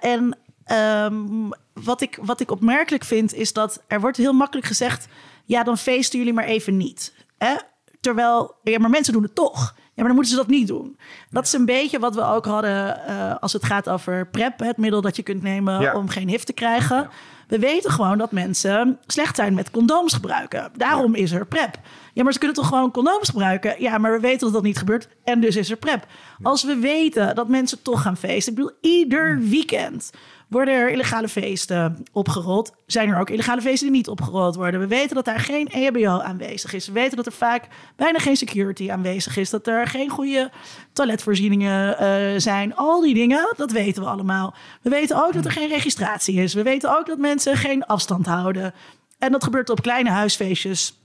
En 0.00 0.38
ehm, 0.64 1.50
wat, 1.72 2.00
ik, 2.00 2.18
wat 2.22 2.40
ik 2.40 2.50
opmerkelijk 2.50 3.04
vind 3.04 3.34
is 3.34 3.52
dat 3.52 3.82
er 3.86 4.00
wordt 4.00 4.16
heel 4.16 4.32
makkelijk 4.32 4.66
gezegd. 4.66 5.08
Ja, 5.44 5.62
dan 5.62 5.78
feesten 5.78 6.18
jullie 6.18 6.34
maar 6.34 6.44
even 6.44 6.76
niet. 6.76 7.14
Hè? 7.38 7.54
Terwijl, 8.00 8.54
ja, 8.62 8.78
maar 8.78 8.90
mensen 8.90 9.12
doen 9.12 9.22
het 9.22 9.34
toch. 9.34 9.74
Ja, 9.94 9.98
maar 10.02 10.06
dan 10.06 10.14
moeten 10.14 10.32
ze 10.32 10.38
dat 10.38 10.48
niet 10.48 10.66
doen. 10.66 10.96
Dat 11.30 11.44
is 11.44 11.52
een 11.52 11.64
beetje 11.64 11.98
wat 11.98 12.14
we 12.14 12.24
ook 12.24 12.44
hadden 12.44 13.06
eh, 13.06 13.34
als 13.40 13.52
het 13.52 13.64
gaat 13.64 13.88
over 13.88 14.26
PrEP. 14.26 14.60
Het 14.60 14.76
middel 14.76 15.00
dat 15.00 15.16
je 15.16 15.22
kunt 15.22 15.42
nemen 15.42 15.94
om 15.94 16.08
geen 16.08 16.28
HIV 16.28 16.42
te 16.42 16.52
krijgen. 16.52 17.08
We 17.48 17.58
weten 17.58 17.90
gewoon 17.90 18.18
dat 18.18 18.32
mensen 18.32 18.98
slecht 19.06 19.36
zijn 19.36 19.54
met 19.54 19.70
condooms 19.70 20.14
gebruiken. 20.14 20.70
Daarom 20.76 21.14
is 21.14 21.32
er 21.32 21.46
PrEP. 21.46 21.78
Ja, 22.12 22.22
maar 22.22 22.32
ze 22.32 22.38
kunnen 22.38 22.56
toch 22.56 22.68
gewoon 22.68 22.90
condooms 22.90 23.28
gebruiken? 23.28 23.74
Ja, 23.78 23.98
maar 23.98 24.12
we 24.12 24.20
weten 24.20 24.40
dat 24.40 24.52
dat 24.52 24.62
niet 24.62 24.78
gebeurt 24.78 25.08
en 25.24 25.40
dus 25.40 25.56
is 25.56 25.70
er 25.70 25.76
PrEP. 25.76 26.06
Als 26.42 26.64
we 26.64 26.76
weten 26.76 27.34
dat 27.34 27.48
mensen 27.48 27.82
toch 27.82 28.02
gaan 28.02 28.16
feesten... 28.16 28.52
Ik 28.52 28.58
bedoel, 28.58 28.76
ieder 28.80 29.40
weekend 29.40 30.10
worden 30.52 30.74
er 30.74 30.90
illegale 30.90 31.28
feesten 31.28 32.04
opgerold. 32.12 32.72
Zijn 32.86 33.08
er 33.08 33.20
ook 33.20 33.30
illegale 33.30 33.60
feesten 33.60 33.86
die 33.86 33.96
niet 33.96 34.08
opgerold 34.08 34.54
worden. 34.54 34.80
We 34.80 34.86
weten 34.86 35.14
dat 35.14 35.24
daar 35.24 35.40
geen 35.40 35.68
EHBO 35.68 36.20
aanwezig 36.20 36.72
is. 36.72 36.86
We 36.86 36.92
weten 36.92 37.16
dat 37.16 37.26
er 37.26 37.32
vaak 37.32 37.68
bijna 37.96 38.18
geen 38.18 38.36
security 38.36 38.90
aanwezig 38.90 39.36
is. 39.36 39.50
Dat 39.50 39.66
er 39.66 39.86
geen 39.86 40.08
goede 40.08 40.50
toiletvoorzieningen 40.92 41.98
eh, 41.98 42.40
zijn. 42.40 42.76
Al 42.76 43.00
die 43.00 43.14
dingen, 43.14 43.54
dat 43.56 43.72
weten 43.72 44.02
we 44.02 44.08
allemaal. 44.08 44.54
We 44.82 44.90
weten 44.90 45.24
ook 45.24 45.32
dat 45.32 45.44
er 45.44 45.50
geen 45.50 45.68
registratie 45.68 46.40
is. 46.40 46.54
We 46.54 46.62
weten 46.62 46.98
ook 46.98 47.06
dat 47.06 47.18
mensen 47.18 47.56
geen 47.56 47.84
afstand 47.84 48.26
houden. 48.26 48.74
En 49.18 49.32
dat 49.32 49.44
gebeurt 49.44 49.70
op 49.70 49.82
kleine 49.82 50.10
huisfeestjes 50.10 51.01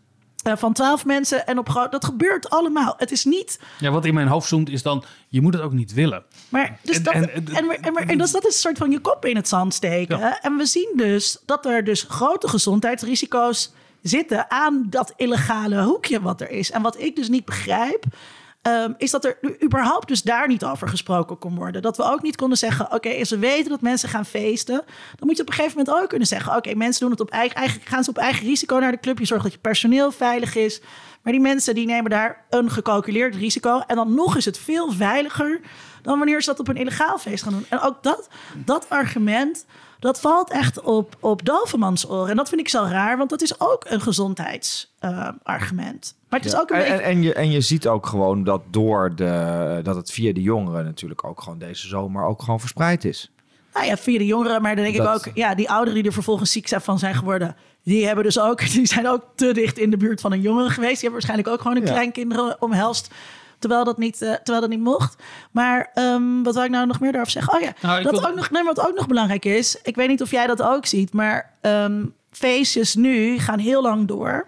van 0.56 0.74
twaalf 0.74 1.06
mensen. 1.06 1.48
En 1.48 1.58
op 1.58 1.88
dat 1.90 2.06
gebeurt 2.06 2.50
allemaal. 2.50 2.94
Het 2.98 3.12
is 3.12 3.26
niet 3.26 3.60
Ja, 3.80 3.92
wat 3.92 4.06
in 4.06 4.14
mijn 4.14 4.28
hoofd 4.28 4.48
zoomt 4.48 4.70
is 4.70 4.82
dan, 4.82 5.04
je 5.28 5.42
moet 5.42 5.54
het 5.54 5.64
ook 5.64 5.74
niet 5.74 5.94
willen. 5.94 6.24
maar, 6.50 6.80
dus 6.84 6.96
En- 6.98 7.04
dat, 7.04 7.14
en- 7.14 7.30
en, 7.34 7.46
en- 7.48 7.70
en, 7.70 7.96
en, 7.96 8.08
en 8.08 8.18
dus 8.18 8.32
dat 8.32 8.46
is 8.48 8.54
een 8.54 8.60
soort 8.60 8.78
van 8.78 8.92
je 8.92 9.00
kop 9.00 9.26
in 9.26 9.36
het 9.36 9.48
zand 9.48 9.74
steken. 9.74 10.18
Ja. 10.20 10.42
En 10.42 10.58
we 10.58 10.66
zien 10.66 10.94
dus 10.96 11.38
dat 11.46 11.66
er 11.66 11.84
dus 11.84 12.06
grote 12.10 12.48
gezondheidsrisico's 12.48 13.74
zitten 14.02 14.52
aan 14.52 14.86
dat 14.90 15.14
illegale 15.16 15.82
hoekje 15.84 16.22
wat 16.22 16.42
er 16.42 16.50
is. 16.50 16.72
En 16.72 16.82
wat 16.82 17.00
ik 17.00 17.16
dus 17.16 17.30
niet 17.30 17.46
begrijp, 17.46 18.04
ehm, 18.68 18.94
is 18.98 19.12
dat 19.12 19.26
er 19.26 19.38
überhaupt 19.64 20.08
dus 20.08 20.22
daar 20.22 20.48
niet 20.48 20.66
over 20.66 20.88
gesproken 20.88 21.38
kon 21.38 21.56
worden. 21.56 21.82
Dat 21.82 21.98
we 21.98 22.04
ook 22.04 22.22
niet 22.22 22.36
konden 22.36 22.58
zeggen, 22.58 22.94
oké, 22.94 23.10
als 23.20 23.30
we 23.30 23.38
weten 23.38 23.70
dat 23.70 23.82
mensen 23.82 24.10
gaan 24.10 24.26
feesten, 24.26 24.84
dan 25.16 25.28
moet 25.28 25.36
je 25.36 25.42
op 25.42 25.48
een 25.48 25.56
gegeven 25.56 25.78
moment 25.78 25.98
ook 25.98 26.10
kunnen 26.10 26.28
zeggen, 26.28 26.56
oké, 26.56 26.76
mensen 26.76 27.02
doen 27.02 27.12
het 27.12 27.20
op 27.20 27.30
eigen, 27.30 27.56
eigen, 27.56 27.82
gaan 27.84 28.04
ze 28.04 28.10
op 28.10 28.18
eigen 28.18 28.46
risico 28.46 28.78
naar 28.78 28.92
de 28.92 29.00
club. 29.00 29.20
Je 29.20 29.26
zorgt 29.26 29.44
dat 29.44 29.54
je 29.54 29.60
personeel 29.60 30.12
veilig 30.12 30.56
is. 30.56 30.82
Maar 31.22 31.34
die 31.34 31.42
mensen 31.42 31.76
die 31.76 31.86
nemen 31.86 32.10
daar 32.10 32.46
een 32.50 32.72
gecalculeerd 32.72 33.36
risico. 33.36 33.80
En 33.88 33.96
dan 33.96 34.14
nog 34.14 34.38
is 34.38 34.46
het 34.46 34.58
veel 34.58 34.92
veiliger 34.92 35.60
dan 36.02 36.18
wanneer 36.18 36.42
ze 36.42 36.50
dat 36.50 36.60
op 36.60 36.68
een 36.68 36.78
illegaal 36.78 37.18
feest 37.18 37.44
gaan 37.44 37.54
doen. 37.54 37.66
En 37.70 37.80
ook 37.80 38.04
dat, 38.04 38.28
dat 38.66 38.90
argument, 38.90 39.66
dat 40.00 40.20
valt 40.20 40.52
echt 40.52 40.82
op, 40.82 41.18
op 41.20 41.46
dovenmans 41.46 42.10
oren. 42.10 42.30
En 42.30 42.36
dat 42.36 42.50
vind 42.50 42.62
ik 42.62 42.70
zo 42.70 42.84
raar, 42.84 43.18
want 43.18 43.30
dat 43.30 43.42
is 43.42 43.60
ook 43.60 43.86
een 43.88 44.02
gezondheidsargument. 44.02 46.17
Maar 46.30 46.40
het 46.40 46.46
is 46.48 46.52
Ja. 46.56 46.60
ook 46.60 46.70
een 46.70 46.76
en, 46.76 46.82
beetje... 46.82 46.96
en, 47.04 47.10
en, 47.12 47.22
je, 47.22 47.34
en 47.34 47.52
je 47.52 47.62
ziet 47.62 47.88
ook 47.88 48.06
gewoon 48.06 48.44
dat 48.44 48.62
door 48.72 49.16
de 49.16 49.80
dat 49.84 49.96
het 49.96 50.12
via 50.12 50.34
de 50.34 50.42
jongeren 50.42 50.86
natuurlijk 50.86 51.24
ook 51.24 51.42
gewoon 51.42 51.58
deze 51.60 51.88
zomer 51.88 52.26
ook 52.26 52.42
gewoon 52.42 52.60
verspreid 52.60 53.06
is. 53.06 53.32
Nou 53.74 53.86
ja, 53.90 53.98
via 53.98 54.18
de 54.18 54.26
jongeren, 54.26 54.62
maar 54.62 54.76
dan 54.76 54.84
denk 54.84 54.98
Dat- 54.98 55.20
ik 55.22 55.28
ook... 55.28 55.36
Ja, 55.36 55.56
die 55.56 55.70
ouderen 55.70 55.94
die 55.96 56.04
er 56.08 56.14
vervolgens 56.14 56.52
ziek 56.52 56.68
zijn 56.68 56.82
van 56.82 57.00
zijn 57.00 57.16
geworden... 57.16 57.56
die 57.84 58.06
hebben 58.06 58.24
dus 58.24 58.40
ook... 58.40 58.60
die 58.74 58.86
zijn 58.88 59.08
ook 59.08 59.24
te 59.36 59.54
dicht 59.54 59.78
in 59.78 59.90
de 59.90 59.98
buurt 59.98 60.22
van 60.22 60.32
een 60.32 60.42
jongere 60.42 60.70
geweest. 60.70 61.00
Die 61.02 61.10
hebben 61.10 61.12
waarschijnlijk 61.12 61.50
ook 61.50 61.62
gewoon 61.62 61.78
een 61.78 61.86
Ja. 61.88 61.92
kleinkinderen 61.92 62.62
omhelst... 62.62 63.14
Terwijl 63.60 63.84
dat, 63.84 63.98
niet, 63.98 64.22
eh, 64.22 64.34
terwijl 64.34 64.62
dat 64.62 64.70
niet 64.70 64.80
mocht. 64.80 65.24
Maar 65.52 65.92
ehm, 65.94 66.44
wat 66.44 66.54
wil 66.54 66.64
ik 66.64 66.70
nou 66.70 66.88
nog 66.88 67.00
meer 67.00 67.12
daarover 67.12 67.34
zeggen? 67.34 67.54
Oh 67.54 67.62
ja, 67.62 67.74
Nou, 67.82 68.04
dat 68.04 68.12
wil- 68.20 68.30
ook 68.30 68.36
nog, 68.36 68.52
nee, 68.52 68.64
wat 68.64 68.80
ook 68.88 68.96
nog 68.96 69.08
belangrijk 69.08 69.46
is... 69.46 69.80
Ik 69.84 69.96
weet 69.96 70.08
niet 70.08 70.22
of 70.22 70.32
jij 70.32 70.48
dat 70.48 70.62
ook 70.62 70.86
ziet, 70.86 71.14
maar 71.14 71.54
ehm, 71.62 72.06
feestjes 72.32 72.96
nu 72.96 73.38
gaan 73.40 73.60
heel 73.60 73.82
lang 73.82 74.08
door... 74.08 74.48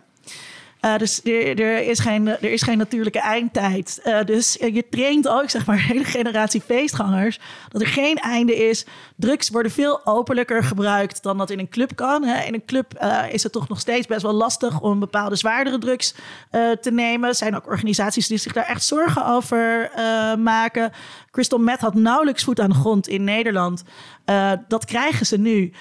Eh, 0.80 0.98
dus 0.98 1.24
er, 1.24 1.88
is 1.88 2.00
geen, 2.00 2.28
er 2.28 2.52
is 2.52 2.62
geen 2.62 2.78
natuurlijke 2.78 3.20
eindtijd. 3.20 4.00
Eh, 4.04 4.24
dus 4.26 4.58
eh, 4.58 4.76
je 4.76 4.90
traint 4.90 5.28
ook 5.28 5.50
zeg 5.50 5.66
maar, 5.66 5.76
een 5.80 5.84
hele 5.84 6.04
generatie 6.04 6.62
feestgangers. 6.62 7.40
Dat 7.70 7.82
er 7.82 7.88
geen 7.88 8.16
einde 8.16 8.56
is. 8.56 8.86
Drugs 9.16 9.50
worden 9.50 9.72
veel 9.72 10.06
openlijker 10.06 10.64
gebruikt 10.64 11.24
dan 11.24 11.38
dat 11.38 11.50
in 11.50 11.60
een 11.60 11.70
club 11.70 11.96
kan. 11.96 12.24
Hè. 12.24 12.44
In 12.44 12.54
een 12.54 12.66
club 12.66 13.08
is 13.32 13.44
het 13.44 13.52
toch 13.52 13.68
nog 13.68 13.80
steeds 13.80 14.08
best 14.08 14.22
wel 14.22 14.34
lastig 14.34 14.82
om 14.82 15.00
bepaalde 15.00 15.36
zwaardere 15.36 15.78
drugs 15.78 16.14
te 16.82 16.92
nemen. 16.92 17.30
Er 17.30 17.36
zijn 17.36 17.56
ook 17.56 17.68
organisaties 17.68 18.28
die 18.28 18.38
zich 18.38 18.54
daar 18.54 18.66
echt 18.66 18.84
zorgen 18.84 19.26
over 19.26 19.92
maken. 20.40 20.92
Crystal 21.32 21.60
Meth 21.60 21.80
had 21.80 21.94
nauwelijks 21.94 22.44
voet 22.44 22.60
aan 22.60 22.70
de 22.70 22.76
grond 22.76 23.08
in 23.08 23.24
Nederland. 23.24 23.84
Dat 24.68 24.86
krijgen 24.86 25.26
ze 25.26 25.38
nu. 25.38 25.74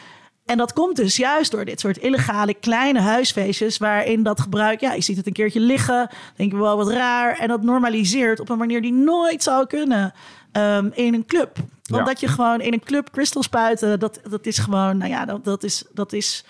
En 0.49 0.57
dat 0.57 0.73
komt 0.73 0.97
dus 0.97 1.17
juist 1.17 1.51
door 1.51 1.65
dit 1.65 1.81
soort 1.81 1.99
illegale 1.99 2.55
kleine 2.55 3.01
huisfeestjes... 3.01 3.79
waarin 3.79 4.23
dat 4.23 4.41
gebruik, 4.41 4.81
ja, 4.81 4.93
je 4.93 5.01
ziet 5.01 5.17
het 5.17 5.27
een 5.27 5.33
keertje 5.33 5.61
liggen... 5.61 6.11
denk 6.37 6.53
je 6.53 6.59
wel 6.59 6.77
wat 6.77 6.91
raar... 6.91 7.39
en 7.39 7.49
dat 7.49 7.63
normaliseert 7.63 8.41
op 8.41 8.49
een 8.49 8.59
manier 8.59 8.83
die 8.83 8.93
nooit 8.93 9.43
zou 9.43 9.67
kunnen 9.67 10.13
ehm, 10.53 10.89
in 10.93 11.15
een 11.15 11.27
club. 11.27 11.57
Ja. 11.83 11.99
Omdat 11.99 12.21
je 12.21 12.29
gewoon 12.29 12.61
in 12.61 12.73
een 12.73 12.85
club 12.85 13.11
crystal 13.11 13.43
spuiten... 13.43 14.01
dat, 14.01 14.21
dat 14.31 14.47
is 14.47 14.59
gewoon, 14.59 14.97
nou 14.97 15.11
ja, 15.11 15.25
dat, 15.25 15.45
dat 15.45 15.63
is... 15.63 15.85
Dat 15.93 16.13
is 16.13 16.45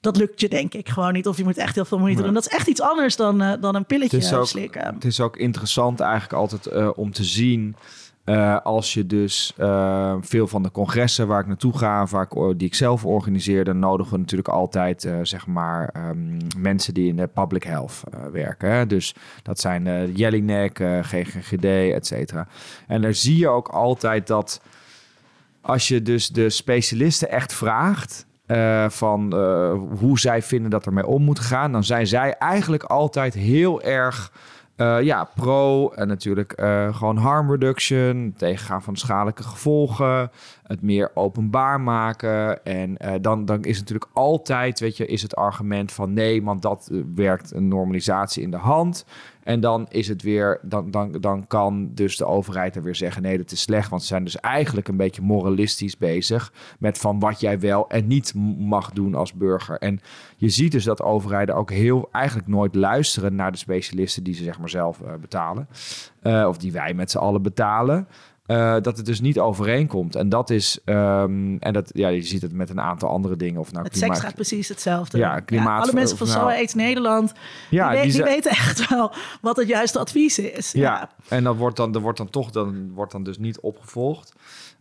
dat 0.00 0.16
lukt 0.16 0.40
je 0.40 0.48
denk 0.48 0.74
ik 0.74 0.88
gewoon 0.88 1.12
niet. 1.12 1.26
Of 1.26 1.36
je 1.36 1.44
moet 1.44 1.56
echt 1.56 1.74
heel 1.74 1.84
veel 1.84 1.98
moeite 1.98 2.16
Nee. 2.16 2.24
doen. 2.24 2.34
Dat 2.34 2.46
is 2.46 2.52
echt 2.52 2.66
iets 2.66 2.80
anders 2.80 3.16
dan, 3.16 3.42
eh, 3.42 3.52
dan 3.60 3.74
een 3.74 3.84
pilletje 3.84 4.16
Het 4.16 4.26
is 4.26 4.32
ook, 4.32 4.46
slikken. 4.46 4.94
het 4.94 5.04
is 5.04 5.20
ook 5.20 5.36
interessant 5.36 6.00
eigenlijk 6.00 6.32
altijd 6.32 6.66
eh, 6.66 6.90
om 6.94 7.12
te 7.12 7.24
zien. 7.24 7.76
Eh, 8.28 8.60
als 8.62 8.94
je 8.94 9.06
dus 9.06 9.52
eh, 9.56 10.14
veel 10.20 10.46
van 10.46 10.62
de 10.62 10.70
congressen 10.70 11.26
waar 11.26 11.40
ik 11.40 11.46
naartoe 11.46 11.78
ga, 11.78 12.06
or- 12.28 12.56
die 12.56 12.66
ik 12.66 12.74
zelf 12.74 13.04
organiseer, 13.04 13.64
dan 13.64 13.78
nodigen 13.78 14.12
we 14.12 14.18
natuurlijk 14.18 14.48
altijd 14.48 15.04
eh, 15.04 15.14
zeg 15.22 15.46
maar 15.46 15.88
ehm, 15.92 16.40
mensen 16.58 16.94
die 16.94 17.08
in 17.08 17.16
de 17.16 17.26
public 17.26 17.62
health 17.62 18.02
werken. 18.32 18.70
Hè? 18.70 18.86
Dus 18.86 19.14
dat 19.42 19.60
zijn 19.60 19.86
eh 19.86 20.16
Jellinek, 20.16 20.82
GGGD, 21.02 21.64
et 21.64 22.06
cetera. 22.06 22.46
En 22.86 23.02
daar 23.02 23.14
zie 23.14 23.38
je 23.38 23.48
ook 23.48 23.68
altijd 23.68 24.26
dat 24.26 24.60
als 25.60 25.88
je 25.88 26.02
dus 26.02 26.28
de 26.28 26.50
specialisten 26.50 27.30
echt 27.30 27.52
vraagt. 27.52 28.26
van 28.88 29.34
hoe 29.98 30.18
zij 30.18 30.42
vinden 30.42 30.70
dat 30.70 30.86
ermee 30.86 31.06
om 31.06 31.22
moet 31.22 31.38
gaan, 31.38 31.72
dan 31.72 31.84
zijn 31.84 32.06
zij 32.06 32.34
eigenlijk 32.38 32.82
altijd 32.82 33.34
heel 33.34 33.82
erg 33.82 34.32
eh, 34.78 35.02
ja, 35.02 35.24
pro 35.34 35.90
en 35.90 36.08
natuurlijk 36.08 36.52
eh, 36.52 36.94
gewoon 36.96 37.16
harm 37.16 37.50
reduction, 37.50 38.34
tegengaan 38.36 38.82
van 38.82 38.96
schadelijke 38.96 39.42
gevolgen, 39.42 40.30
het 40.62 40.82
meer 40.82 41.10
openbaar 41.14 41.80
maken. 41.80 42.64
En 42.64 42.96
eh, 42.96 43.14
dan, 43.20 43.44
dan 43.44 43.64
is 43.64 43.78
natuurlijk 43.78 44.10
altijd, 44.12 44.80
weet 44.80 44.96
je, 44.96 45.06
is 45.06 45.22
het 45.22 45.36
argument 45.36 45.92
van 45.92 46.12
nee, 46.12 46.42
want 46.42 46.62
dat 46.62 46.90
werkt 47.14 47.54
een 47.54 47.68
normalisatie 47.68 48.42
in 48.42 48.50
de 48.50 48.56
hand. 48.56 49.04
En 49.48 49.60
dan 49.60 49.86
is 49.88 50.08
het 50.08 50.22
weer, 50.22 50.60
dan, 50.62 50.90
dan, 50.90 51.12
dan 51.12 51.46
kan 51.46 51.90
dus 51.94 52.16
de 52.16 52.24
overheid 52.24 52.76
er 52.76 52.82
weer 52.82 52.94
zeggen: 52.94 53.22
nee, 53.22 53.36
dat 53.36 53.50
is 53.50 53.60
slecht. 53.60 53.90
Want 53.90 54.02
ze 54.02 54.08
zijn 54.08 54.24
dus 54.24 54.40
eigenlijk 54.40 54.88
een 54.88 54.96
beetje 54.96 55.22
moralistisch 55.22 55.96
bezig 55.96 56.52
met 56.78 56.98
van 56.98 57.18
wat 57.18 57.40
jij 57.40 57.60
wel 57.60 57.88
en 57.88 58.06
niet 58.06 58.34
mag 58.58 58.90
doen 58.90 59.14
als 59.14 59.32
burger. 59.32 59.78
En 59.78 60.00
je 60.36 60.48
ziet 60.48 60.72
dus 60.72 60.84
dat 60.84 61.02
overheden 61.02 61.54
ook 61.54 61.70
heel 61.70 62.08
eigenlijk 62.12 62.48
nooit 62.48 62.74
luisteren 62.74 63.34
naar 63.34 63.52
de 63.52 63.58
specialisten 63.58 64.22
die 64.22 64.34
ze 64.34 64.44
zeg 64.44 64.58
maar 64.58 64.68
zelf 64.68 65.00
eh, 65.00 65.14
betalen. 65.20 65.68
Eh, 66.20 66.44
of 66.48 66.56
die 66.56 66.72
wij 66.72 66.94
met 66.94 67.10
z'n 67.10 67.18
allen 67.18 67.42
betalen. 67.42 68.08
Eh, 68.48 68.76
dat 68.82 68.96
het 68.96 69.06
dus 69.06 69.20
niet 69.20 69.38
overeenkomt. 69.38 70.14
En 70.16 70.28
dat 70.28 70.50
is, 70.50 70.78
ehm, 70.84 71.56
en 71.58 71.72
dat, 71.72 71.90
ja, 71.94 72.08
je 72.08 72.22
ziet 72.22 72.42
het 72.42 72.52
met 72.52 72.70
een 72.70 72.80
aantal 72.80 73.08
andere 73.08 73.36
dingen. 73.36 73.60
Of 73.60 73.72
nou 73.72 73.84
Het 73.84 73.92
klimaat- 73.92 74.10
seks 74.16 74.26
gaat 74.26 74.34
precies 74.34 74.68
hetzelfde. 74.68 75.18
Ja, 75.18 75.40
klimaat- 75.40 75.82
alle 75.82 75.92
mensen 75.92 76.16
van 76.16 76.26
nou- 76.28 76.50
Aids 76.50 76.74
Nederland, 76.74 77.32
Ja, 77.70 78.02
die, 78.02 78.22
weten 78.22 78.50
echt 78.50 78.88
wel 78.88 79.12
wat 79.40 79.56
het 79.56 79.68
juiste 79.68 79.98
advies 79.98 80.38
is. 80.38 80.72
Ja, 80.72 81.10
en 81.28 81.44
dat 81.44 81.56
wordt 81.56 81.76
dan, 81.76 81.92
dat 81.92 82.02
wordt 82.02 82.18
dan 82.18 82.30
toch 82.30 82.50
dan, 82.50 82.90
wordt 82.94 83.12
dan 83.12 83.22
dus 83.22 83.38
niet 83.38 83.60
opgevolgd. 83.60 84.32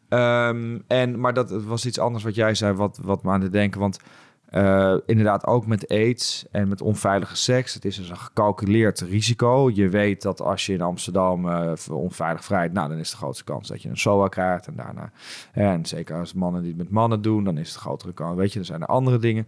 Ehm, 0.09 0.77
en, 0.87 1.19
maar 1.19 1.33
dat 1.33 1.51
was 1.51 1.85
iets 1.85 1.99
anders 1.99 2.23
wat 2.23 2.35
jij 2.35 2.55
zei, 2.55 2.73
wat, 2.73 2.99
wat 3.01 3.23
me 3.23 3.31
aan 3.31 3.41
het 3.41 3.51
denken. 3.51 3.79
Want 3.79 3.99
eh, 4.47 4.95
inderdaad, 5.05 5.45
ook 5.45 5.67
met 5.67 5.87
aids 5.89 6.45
en 6.51 6.67
met 6.67 6.81
onveilige 6.81 7.35
seks, 7.35 7.73
het 7.73 7.85
is 7.85 7.95
dus 7.95 8.09
een 8.09 8.17
gecalculeerd 8.17 8.99
risico. 8.99 9.69
Je 9.73 9.89
weet 9.89 10.21
dat 10.21 10.41
als 10.41 10.65
je 10.65 10.73
in 10.73 10.81
Amsterdam 10.81 11.49
eh, 11.49 11.71
onveilig 11.89 12.45
vrijt, 12.45 12.73
nou, 12.73 12.89
dan 12.89 12.97
is 12.97 13.11
de 13.11 13.17
grootste 13.17 13.43
kans 13.43 13.67
dat 13.67 13.81
je 13.81 13.89
een 13.89 13.97
SOA 13.97 14.27
krijgt. 14.27 14.67
En 14.67 14.75
daarna, 14.75 15.11
en 15.51 15.85
zeker 15.85 16.19
als 16.19 16.33
mannen 16.33 16.61
die 16.61 16.69
het 16.69 16.79
met 16.79 16.89
mannen 16.89 17.21
doen, 17.21 17.43
dan 17.43 17.57
is 17.57 17.69
het 17.69 17.77
grotere 17.77 18.13
kans. 18.13 18.35
Weet 18.35 18.53
je, 18.53 18.59
er 18.59 18.65
zijn 18.65 18.81
er 18.81 18.87
andere 18.87 19.19
dingen. 19.19 19.47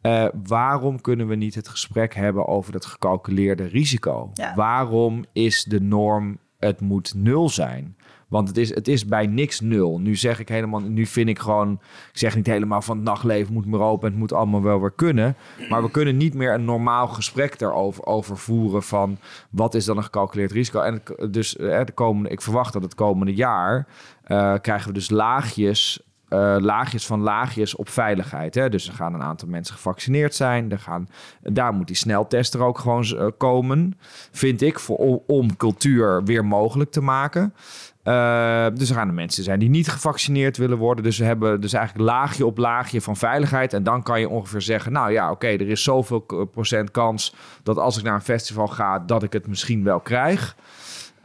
Eh, 0.00 0.26
waarom 0.46 1.00
kunnen 1.00 1.26
we 1.26 1.34
niet 1.34 1.54
het 1.54 1.68
gesprek 1.68 2.14
hebben 2.14 2.46
over 2.46 2.72
dat 2.72 2.86
gecalculeerde 2.86 3.64
risico? 3.64 4.30
Ja. 4.34 4.54
Waarom 4.54 5.24
is 5.32 5.64
de 5.64 5.80
norm 5.80 6.38
het 6.58 6.80
moet 6.80 7.14
nul 7.14 7.48
zijn? 7.48 7.96
Want 8.28 8.48
het 8.48 8.56
is, 8.56 8.74
het 8.74 8.88
is 8.88 9.04
bij 9.04 9.26
niks 9.26 9.60
nul. 9.60 9.98
Nu 9.98 10.16
zeg 10.16 10.40
ik 10.40 10.48
helemaal, 10.48 10.80
nu 10.80 11.06
vind 11.06 11.28
ik 11.28 11.38
gewoon, 11.38 11.72
ik 12.12 12.18
zeg 12.18 12.36
niet 12.36 12.46
helemaal 12.46 12.82
van 12.82 12.96
het 12.96 13.04
nachtleven 13.04 13.52
moet 13.52 13.66
maar 13.66 13.80
open 13.80 14.06
en 14.06 14.10
het 14.10 14.20
moet 14.20 14.32
allemaal 14.32 14.62
wel 14.62 14.80
weer 14.80 14.90
kunnen. 14.90 15.36
Maar 15.68 15.82
we 15.82 15.90
kunnen 15.90 16.16
niet 16.16 16.34
meer 16.34 16.54
een 16.54 16.64
normaal 16.64 17.08
gesprek 17.08 17.58
daarover 17.58 18.06
over 18.06 18.36
voeren 18.36 18.82
van 18.82 19.18
wat 19.50 19.74
is 19.74 19.84
dan 19.84 19.96
een 19.96 20.02
gecalculeerd 20.02 20.52
risico. 20.52 20.80
En 20.80 21.02
dus 21.30 21.56
eh, 21.56 21.84
de 21.84 21.92
komende, 21.92 22.28
ik 22.28 22.40
verwacht 22.40 22.72
dat 22.72 22.82
het 22.82 22.94
komende 22.94 23.34
jaar 23.34 23.86
eh, 24.22 24.54
krijgen 24.60 24.88
we 24.88 24.94
dus 24.94 25.10
laagjes 25.10 26.06
eh, 26.28 26.56
laagjes 26.60 27.06
van 27.06 27.20
laagjes 27.20 27.76
op 27.76 27.88
veiligheid. 27.88 28.54
Hè? 28.54 28.68
Dus 28.68 28.88
er 28.88 28.94
gaan 28.94 29.14
een 29.14 29.22
aantal 29.22 29.48
mensen 29.48 29.74
gevaccineerd 29.74 30.34
zijn. 30.34 30.72
Er 30.72 30.78
gaan, 30.78 31.08
daar 31.42 31.72
moet 31.72 31.86
die 31.86 31.96
sneltest 31.96 32.54
er 32.54 32.62
ook 32.62 32.78
gewoon 32.78 33.32
komen, 33.36 33.98
vind 34.32 34.62
ik, 34.62 34.78
voor, 34.78 35.22
om 35.26 35.56
cultuur 35.56 36.24
weer 36.24 36.44
mogelijk 36.44 36.90
te 36.90 37.00
maken. 37.00 37.54
Eh, 38.08 38.66
dus 38.74 38.88
er 38.88 38.94
gaan 38.94 39.08
er 39.08 39.14
mensen 39.14 39.44
zijn 39.44 39.58
die 39.58 39.68
niet 39.68 39.88
gevaccineerd 39.88 40.56
willen 40.56 40.78
worden. 40.78 41.04
Dus 41.04 41.18
we 41.18 41.24
hebben 41.24 41.60
dus 41.60 41.72
eigenlijk 41.72 42.10
laagje 42.10 42.46
op 42.46 42.58
laagje 42.58 43.00
van 43.00 43.16
veiligheid. 43.16 43.72
En 43.72 43.82
dan 43.82 44.02
kan 44.02 44.20
je 44.20 44.28
ongeveer 44.28 44.60
zeggen, 44.62 44.92
nou 44.92 45.12
ja, 45.12 45.30
oké, 45.30 45.46
er 45.46 45.68
is 45.68 45.82
zoveel 45.82 46.20
procent 46.52 46.90
kans 46.90 47.34
dat 47.62 47.78
als 47.78 47.98
ik 47.98 48.04
naar 48.04 48.14
een 48.14 48.20
festival 48.20 48.66
ga, 48.66 48.98
dat 48.98 49.22
ik 49.22 49.32
het 49.32 49.46
misschien 49.46 49.84
wel 49.84 50.00
krijg. 50.00 50.56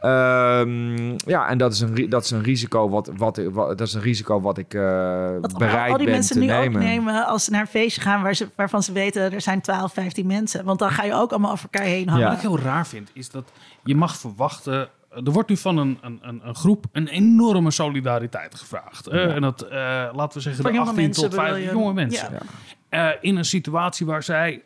Ehm, 0.00 1.10
ja, 1.16 1.48
en 1.48 1.58
dat 1.58 1.72
is 1.72 1.80
een, 1.80 2.08
dat 2.08 2.24
is 2.24 2.30
een 2.30 2.42
risico 2.42 2.88
wat, 2.88 3.10
wat, 3.16 3.40
wat 3.52 3.78
dat 3.78 3.86
is 3.86 3.94
een 3.94 4.00
risico 4.00 4.40
wat 4.40 4.58
ik 4.58 4.74
eh, 4.74 5.28
Wat 5.40 5.58
bereid 5.58 5.90
al 5.90 5.96
die 5.96 6.06
ben 6.06 6.14
mensen 6.14 6.34
te 6.34 6.40
nu 6.40 6.46
nemen. 6.46 6.80
ook 6.80 6.86
nemen 6.86 7.26
als 7.26 7.44
ze 7.44 7.50
naar 7.50 7.60
een 7.60 7.66
feestje 7.66 8.00
gaan 8.00 8.22
waar 8.22 8.34
ze, 8.34 8.48
waarvan 8.56 8.82
ze 8.82 8.92
weten 8.92 9.32
er 9.32 9.40
zijn 9.40 9.60
12, 9.60 9.92
15 9.92 10.26
mensen. 10.26 10.64
Want 10.64 10.78
dan 10.78 10.90
ga 10.90 11.04
je 11.04 11.14
ook 11.14 11.30
allemaal 11.30 11.52
over 11.52 11.68
elkaar 11.72 11.88
heen 11.88 12.08
hangen. 12.08 12.22
Ja. 12.24 12.28
Wat 12.28 12.36
ik 12.36 12.48
heel 12.48 12.58
raar 12.58 12.86
vind, 12.86 13.10
is 13.12 13.30
dat 13.30 13.52
je 13.84 13.94
mag 13.94 14.16
verwachten... 14.16 14.88
Er 15.24 15.32
wordt 15.32 15.48
nu 15.48 15.56
van 15.56 15.76
een, 15.76 15.98
een, 16.02 16.40
een, 16.42 16.54
groep 16.54 16.84
een 16.92 17.08
enorme 17.08 17.70
solidariteit 17.70 18.54
gevraagd. 18.54 19.06
Eh, 19.06 19.34
En 19.34 19.40
dat, 19.40 19.62
eh, 19.62 19.70
laten 20.12 20.36
we 20.36 20.40
zeggen, 20.40 20.62
Van 20.62 20.72
de 20.72 20.78
jonge 20.78 20.88
18 20.90 21.04
mensen 21.04 21.22
tot 21.22 21.30
bedoel 21.30 21.46
50 21.46 21.70
je? 21.70 21.78
jonge 21.78 21.92
mensen. 21.92 22.32
Ja. 22.32 22.40
Eh, 22.88 23.10
in 23.20 23.36
een 23.36 23.44
situatie 23.44 24.06
waar 24.06 24.22
zij, 24.22 24.62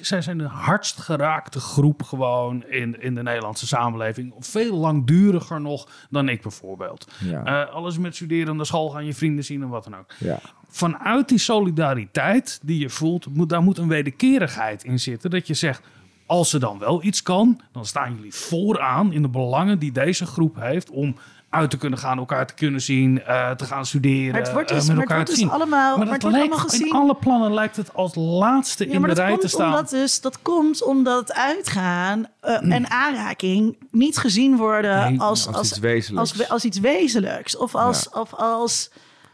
zij 0.00 0.22
zijn 0.22 0.38
de 0.38 0.44
hardst 0.44 1.00
geraakte 1.00 1.60
groep 1.60 2.02
gewoon 2.02 2.64
in, 2.64 3.02
in 3.02 3.14
de 3.14 3.22
Nederlandse 3.22 3.66
samenleving. 3.66 4.34
Veel 4.38 4.76
langduriger 4.76 5.60
nog 5.60 5.88
dan 6.10 6.28
ik 6.28 6.42
bijvoorbeeld. 6.42 7.12
Ja. 7.24 7.62
Alles 7.62 7.98
met 7.98 8.14
studeren, 8.16 8.56
naar 8.56 8.66
school 8.66 8.90
gaan, 8.90 9.04
je 9.04 9.14
vrienden 9.14 9.44
zien 9.44 9.62
en 9.62 9.68
wat 9.68 9.84
dan 9.84 9.96
ook 9.96 10.12
ja. 10.18 10.38
vanuit 10.68 11.28
die 11.28 11.38
solidariteit 11.38 12.58
die 12.62 12.78
je 12.78 12.90
voelt, 12.90 13.34
moet, 13.34 13.48
daar 13.48 13.62
moet 13.62 13.78
een 13.78 13.88
wederkerigheid 13.88 14.84
in 14.84 15.00
zitten. 15.00 15.30
Dat 15.30 15.46
je 15.46 15.54
zegt, 15.54 15.82
als 16.30 16.52
er 16.52 16.60
dan 16.60 16.78
wel 16.78 17.02
iets 17.02 17.22
kan, 17.22 17.60
dan 17.72 17.86
staan 17.86 18.14
jullie 18.14 18.34
vooraan 18.34 19.12
in 19.12 19.22
de 19.22 19.28
belangen 19.28 19.78
die 19.78 19.92
deze 19.92 20.26
groep 20.26 20.56
heeft 20.60 20.90
om 20.90 21.16
uit 21.48 21.70
te 21.70 21.76
kunnen 21.76 21.98
gaan, 21.98 22.18
elkaar 22.18 22.46
te 22.46 22.54
kunnen 22.54 22.80
zien, 22.80 23.22
eh, 23.22 23.50
te 23.50 23.64
gaan 23.64 23.86
studeren, 23.86 24.32
Maar 24.32 24.40
het 24.40 24.52
wordt 24.52 24.70
eh, 24.70 24.76
dus, 24.76 24.86
met 24.86 24.96
maar 24.96 25.04
het 25.06 25.10
elkaar 25.12 25.16
wordt 25.16 25.30
te 25.30 25.32
dus 25.32 25.40
zien. 25.50 25.50
allemaal, 25.60 25.96
maar 25.96 26.06
maar 26.06 26.14
het 26.14 26.22
lijkt, 26.22 26.36
allemaal 26.38 26.64
in 26.64 26.70
gezien. 26.70 26.92
alle 26.92 27.14
plannen 27.14 27.54
lijkt 27.54 27.76
het 27.76 27.94
als 27.94 28.14
laatste 28.14 28.86
Ja, 28.86 28.92
in 28.94 29.00
de 29.02 29.06
dat 29.08 29.16
rij 29.18 29.32
te 29.32 29.38
komt, 29.38 29.50
staan. 29.50 29.68
omdat 29.68 29.90
dus, 29.90 30.20
dat 30.20 30.42
komt 30.42 30.82
omdat 30.84 31.32
uitgaan 31.32 32.26
eh, 32.40 32.56
Hmm. 32.58 32.72
en 32.72 32.90
aanraking 32.90 33.76
niet 33.90 34.16
gezien 34.16 34.56
worden 34.56 35.10
Nee, 35.10 35.20
als, 35.20 35.46
als 35.46 35.56
als, 35.56 35.68
iets 35.70 35.78
wezenlijks. 35.78 36.30
Als, 36.30 36.38
we- 36.40 36.48
als 36.52 36.64
iets 36.64 36.78
wezenlijks. 36.78 37.56
Of 37.56 37.74
als, 37.74 38.10
of 38.10 38.34
als, 38.34 38.90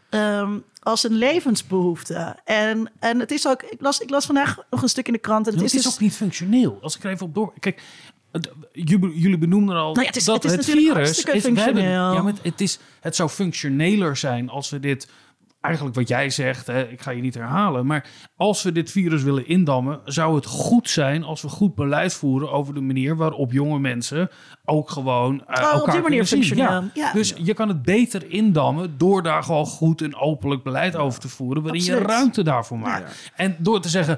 ehm, 0.09 0.57
als 0.81 1.03
een 1.03 1.13
levensbehoefte. 1.13 2.35
En, 2.45 2.91
en 2.99 3.19
het 3.19 3.31
is 3.31 3.47
ook, 3.47 3.63
ik 3.63 3.81
las, 3.81 3.99
ik 3.99 4.09
las 4.09 4.25
vandaag 4.25 4.57
nog 4.69 4.81
een 4.81 4.89
stuk 4.89 5.07
in 5.07 5.13
de 5.13 5.19
krant. 5.19 5.47
En 5.47 5.53
het, 5.53 5.61
het 5.61 5.71
is, 5.71 5.77
is 5.77 5.83
dus, 5.83 5.93
ook 5.93 5.99
niet 5.99 6.15
functioneel. 6.15 6.77
Als 6.81 6.95
ik 6.95 7.03
er 7.03 7.11
even 7.11 7.25
op 7.25 7.33
door... 7.33 7.53
Kijk, 7.59 7.81
jullie, 8.71 9.37
benoemden 9.37 9.75
al 9.75 9.93
Nou 9.93 10.01
ja, 10.01 10.07
het 10.07 10.15
is- 10.15 10.23
dat 10.23 10.35
het 10.35 10.45
is 10.45 10.51
het, 10.51 10.67
natuurlijk 10.67 10.93
virus... 10.95 11.23
Is, 11.23 11.43
hebben- 11.63 11.83
ja, 11.83 12.21
maar 12.21 12.33
het 12.41 12.61
is, 12.61 12.79
het 12.99 13.15
zou 13.15 13.29
functioneler 13.29 14.17
zijn 14.17 14.49
als 14.49 14.69
we 14.69 14.79
dit... 14.79 15.07
Eigenlijk 15.61 15.95
wat 15.95 16.07
jij 16.07 16.29
zegt, 16.29 16.67
hè, 16.67 16.87
ik 16.87 17.01
ga 17.01 17.11
je 17.11 17.21
niet 17.21 17.33
herhalen... 17.33 17.85
maar 17.85 18.09
als 18.35 18.63
we 18.63 18.71
dit 18.71 18.91
virus 18.91 19.23
willen 19.23 19.47
indammen... 19.47 19.99
zou 20.05 20.35
het 20.35 20.45
goed 20.45 20.89
zijn 20.89 21.23
als 21.23 21.41
we 21.41 21.47
goed 21.49 21.75
beleid 21.75 22.13
voeren... 22.13 22.51
over 22.51 22.73
de 22.73 22.81
manier 22.81 23.15
waarop 23.15 23.51
jonge 23.51 23.79
mensen 23.79 24.29
ook 24.65 24.89
gewoon 24.89 25.45
eh, 25.47 25.63
Oh, 25.63 25.67
op 25.67 25.73
elkaar 25.73 25.93
die 25.93 26.01
manier 26.01 26.01
kunnen 26.01 26.27
zien. 26.27 26.43
functioneel. 26.43 26.81
Ja. 26.81 26.89
Ja. 26.93 27.13
Dus 27.13 27.33
je 27.37 27.53
kan 27.53 27.67
het 27.67 27.81
beter 27.81 28.31
indammen... 28.31 28.97
door 28.97 29.23
daar 29.23 29.43
gewoon 29.43 29.65
goed 29.65 30.01
en 30.01 30.15
openlijk 30.15 30.63
beleid 30.63 30.95
over 30.95 31.19
te 31.19 31.29
voeren... 31.29 31.63
waarin 31.63 31.83
je 31.83 31.91
Absoluut. 31.91 32.11
ruimte 32.11 32.43
daarvoor 32.43 32.79
maakt. 32.79 33.31
En 33.35 33.55
door 33.59 33.81
te 33.81 33.89
zeggen... 33.89 34.17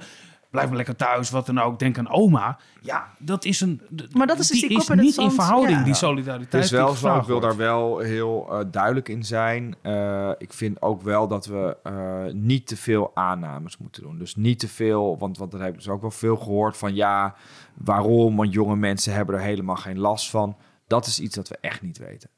Blijf 0.50 0.68
maar 0.68 0.78
lekker 0.78 0.95
thuis, 0.95 1.30
wat 1.30 1.45
dan 1.45 1.60
ook. 1.60 1.80
Denk 1.80 1.97
aan 1.97 2.10
oma. 2.10 2.58
Ja, 2.82 3.14
dat 3.20 3.45
is 3.45 3.62
een. 3.62 3.82
Maar 4.12 4.28
dat 4.28 4.39
is 4.39 4.47
dus 4.47 4.62
die 4.62 4.70
in 4.70 4.78
het 4.78 4.95
niet 4.95 5.18
in 5.18 5.32
verhouding, 5.32 5.78
ja. 5.78 5.84
die 5.84 5.88
Het 5.91 5.97
solidariteit. 5.97 6.64
is 6.64 6.70
die 6.70 6.80
wel 6.80 6.93
zo, 6.93 7.18
ik 7.18 7.24
wil 7.24 7.39
daar 7.39 7.58
wel 7.58 7.97
heel 7.97 8.47
eh, 8.50 8.66
duidelijk 8.72 9.10
in 9.10 9.24
zijn. 9.24 9.76
Eh, 9.82 10.32
ik 10.38 10.54
vind 10.54 10.82
ook 10.82 11.02
wel 11.02 11.28
dat 11.28 11.45
we 11.45 11.78
eh, 11.84 12.34
niet 12.34 12.68
te 12.68 12.78
veel 12.78 13.12
aannames 13.14 13.78
moeten 13.78 14.02
doen. 14.02 14.18
Dus 14.18 14.36
niet 14.36 14.60
te 14.60 14.68
veel, 14.68 15.18
want, 15.18 15.38
want 15.38 15.52
dat 15.52 15.60
heb 15.60 15.70
ik 15.70 15.76
dus 15.76 15.89
ook 15.89 16.02
wel 16.02 16.12
veel 16.12 16.38
gehoord 16.38 16.78
van 16.78 16.95
ja, 16.95 17.36
waarom? 17.74 18.36
Want 18.36 18.54
jonge 18.54 18.76
mensen 18.76 19.14
hebben 19.14 19.36
er 19.36 19.41
helemaal 19.41 19.76
geen 19.76 20.00
last 20.00 20.30
van. 20.30 20.58
Dat 20.88 21.06
is 21.06 21.20
iets 21.20 21.36
dat 21.36 21.47
we 21.47 21.58
echt 21.62 21.82
niet 21.82 21.97
weten. 21.97 22.30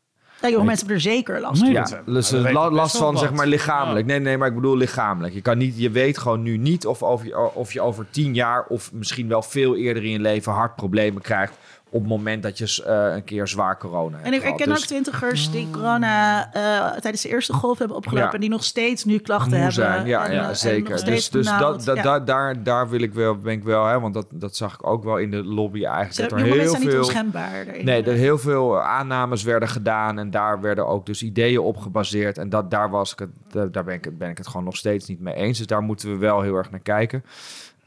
Ja, 0.41 0.49
jonge 0.49 0.63
mensen 0.65 0.87
hebben 0.87 0.95
er 1.05 1.11
zeker 1.11 1.39
last 1.41 1.61
Nee, 1.61 1.73
van. 1.75 1.97
Ja, 2.05 2.11
dus 2.13 2.31
eh, 2.31 2.51
la- 2.51 2.71
last 2.71 2.97
van 2.97 3.17
zeg 3.17 3.33
maar 3.33 3.47
lichamelijk. 3.47 4.05
Nee, 4.05 4.19
nee, 4.19 4.37
maar 4.37 4.47
ik 4.47 4.55
bedoel 4.55 4.77
lichamelijk. 4.77 5.33
Je, 5.33 5.41
kan 5.41 5.57
niet, 5.57 5.79
je 5.79 5.89
weet 5.89 6.17
gewoon 6.17 6.41
nu 6.41 6.57
niet 6.57 6.85
of, 6.85 7.03
over 7.03 7.37
of 7.37 7.73
je 7.73 7.81
over 7.81 8.05
tien 8.11 8.33
jaar 8.33 8.65
of 8.67 8.91
misschien 8.93 9.27
wel 9.27 9.41
veel 9.41 9.75
eerder 9.75 10.03
in 10.03 10.09
je 10.11 10.19
leven 10.19 10.51
hartproblemen 10.51 11.21
krijgt 11.21 11.53
op 11.93 11.99
het 11.99 12.09
moment 12.09 12.43
dat 12.43 12.57
je 12.57 12.83
eh, 12.85 13.13
een 13.15 13.23
keer 13.23 13.47
zwaar 13.47 13.77
corona 13.77 14.15
hebt 14.15 14.27
En 14.27 14.33
ik, 14.33 14.43
ik 14.43 14.55
ken 14.55 14.67
Dus- 14.69 14.77
ook 14.77 14.85
twintigers 14.85 15.51
die 15.51 15.69
corona 15.71 16.45
eh, 16.53 16.99
tijdens 16.99 17.21
de 17.23 17.29
eerste 17.29 17.53
golf 17.53 17.77
hebben 17.77 17.97
opgelopen... 17.97 18.27
Ja. 18.27 18.33
en 18.33 18.39
die 18.39 18.49
nog 18.49 18.63
steeds 18.63 19.05
nu 19.05 19.17
klachten 19.17 19.51
moe 19.59 19.59
hebben. 19.71 20.07
Ja, 20.07 20.25
en, 20.25 20.33
ja 20.33 20.41
eh, 20.43 20.47
en 20.47 20.57
zeker. 20.57 21.05
Dus, 21.05 21.29
dus 21.29 21.45
dat, 21.57 21.83
dat, 21.83 21.95
Ja. 21.95 22.03
daar, 22.03 22.25
daar, 22.25 22.63
daar 22.63 22.89
wil 22.89 22.99
ik 23.01 23.13
wel, 23.13 23.37
ben 23.37 23.53
ik 23.53 23.63
wel, 23.63 23.85
hè, 23.85 23.99
want 23.99 24.13
dat, 24.13 24.25
dat 24.29 24.55
zag 24.55 24.73
ik 24.73 24.87
ook 24.87 25.03
wel 25.03 25.17
in 25.17 25.31
de 25.31 25.43
lobby 25.43 25.83
eigenlijk. 25.85 26.29
Dat 26.29 26.39
er 26.39 26.45
heel 26.45 26.77
niet 26.79 26.89
veel, 26.89 26.97
onschendbaar. 26.97 27.65
daarin. 27.65 27.85
nee, 27.85 28.03
er 28.03 28.13
heel 28.13 28.37
veel 28.37 28.81
aannames 28.81 29.43
werden 29.43 29.69
gedaan 29.69 30.19
en 30.19 30.29
daar 30.31 30.61
werden 30.61 30.87
ook 30.87 31.05
dus 31.05 31.23
ideeën 31.23 31.59
op 31.59 31.77
gebaseerd. 31.77 32.37
En 32.37 32.49
dat, 32.49 32.71
daar, 32.71 32.89
was 32.89 33.11
ik 33.11 33.19
het, 33.19 33.73
daar 33.73 33.83
ben, 33.83 33.93
ik, 33.95 34.03
het- 34.05 34.17
ben 34.17 34.29
ik 34.29 34.37
het 34.37 34.47
gewoon 34.47 34.63
nog 34.65 34.77
steeds 34.77 35.07
niet 35.07 35.19
mee 35.19 35.33
eens. 35.33 35.57
Dus 35.57 35.67
daar 35.67 35.81
moeten 35.81 36.09
we 36.11 36.17
wel 36.17 36.41
heel 36.41 36.55
erg 36.55 36.71
naar 36.71 36.79
kijken. 36.79 37.23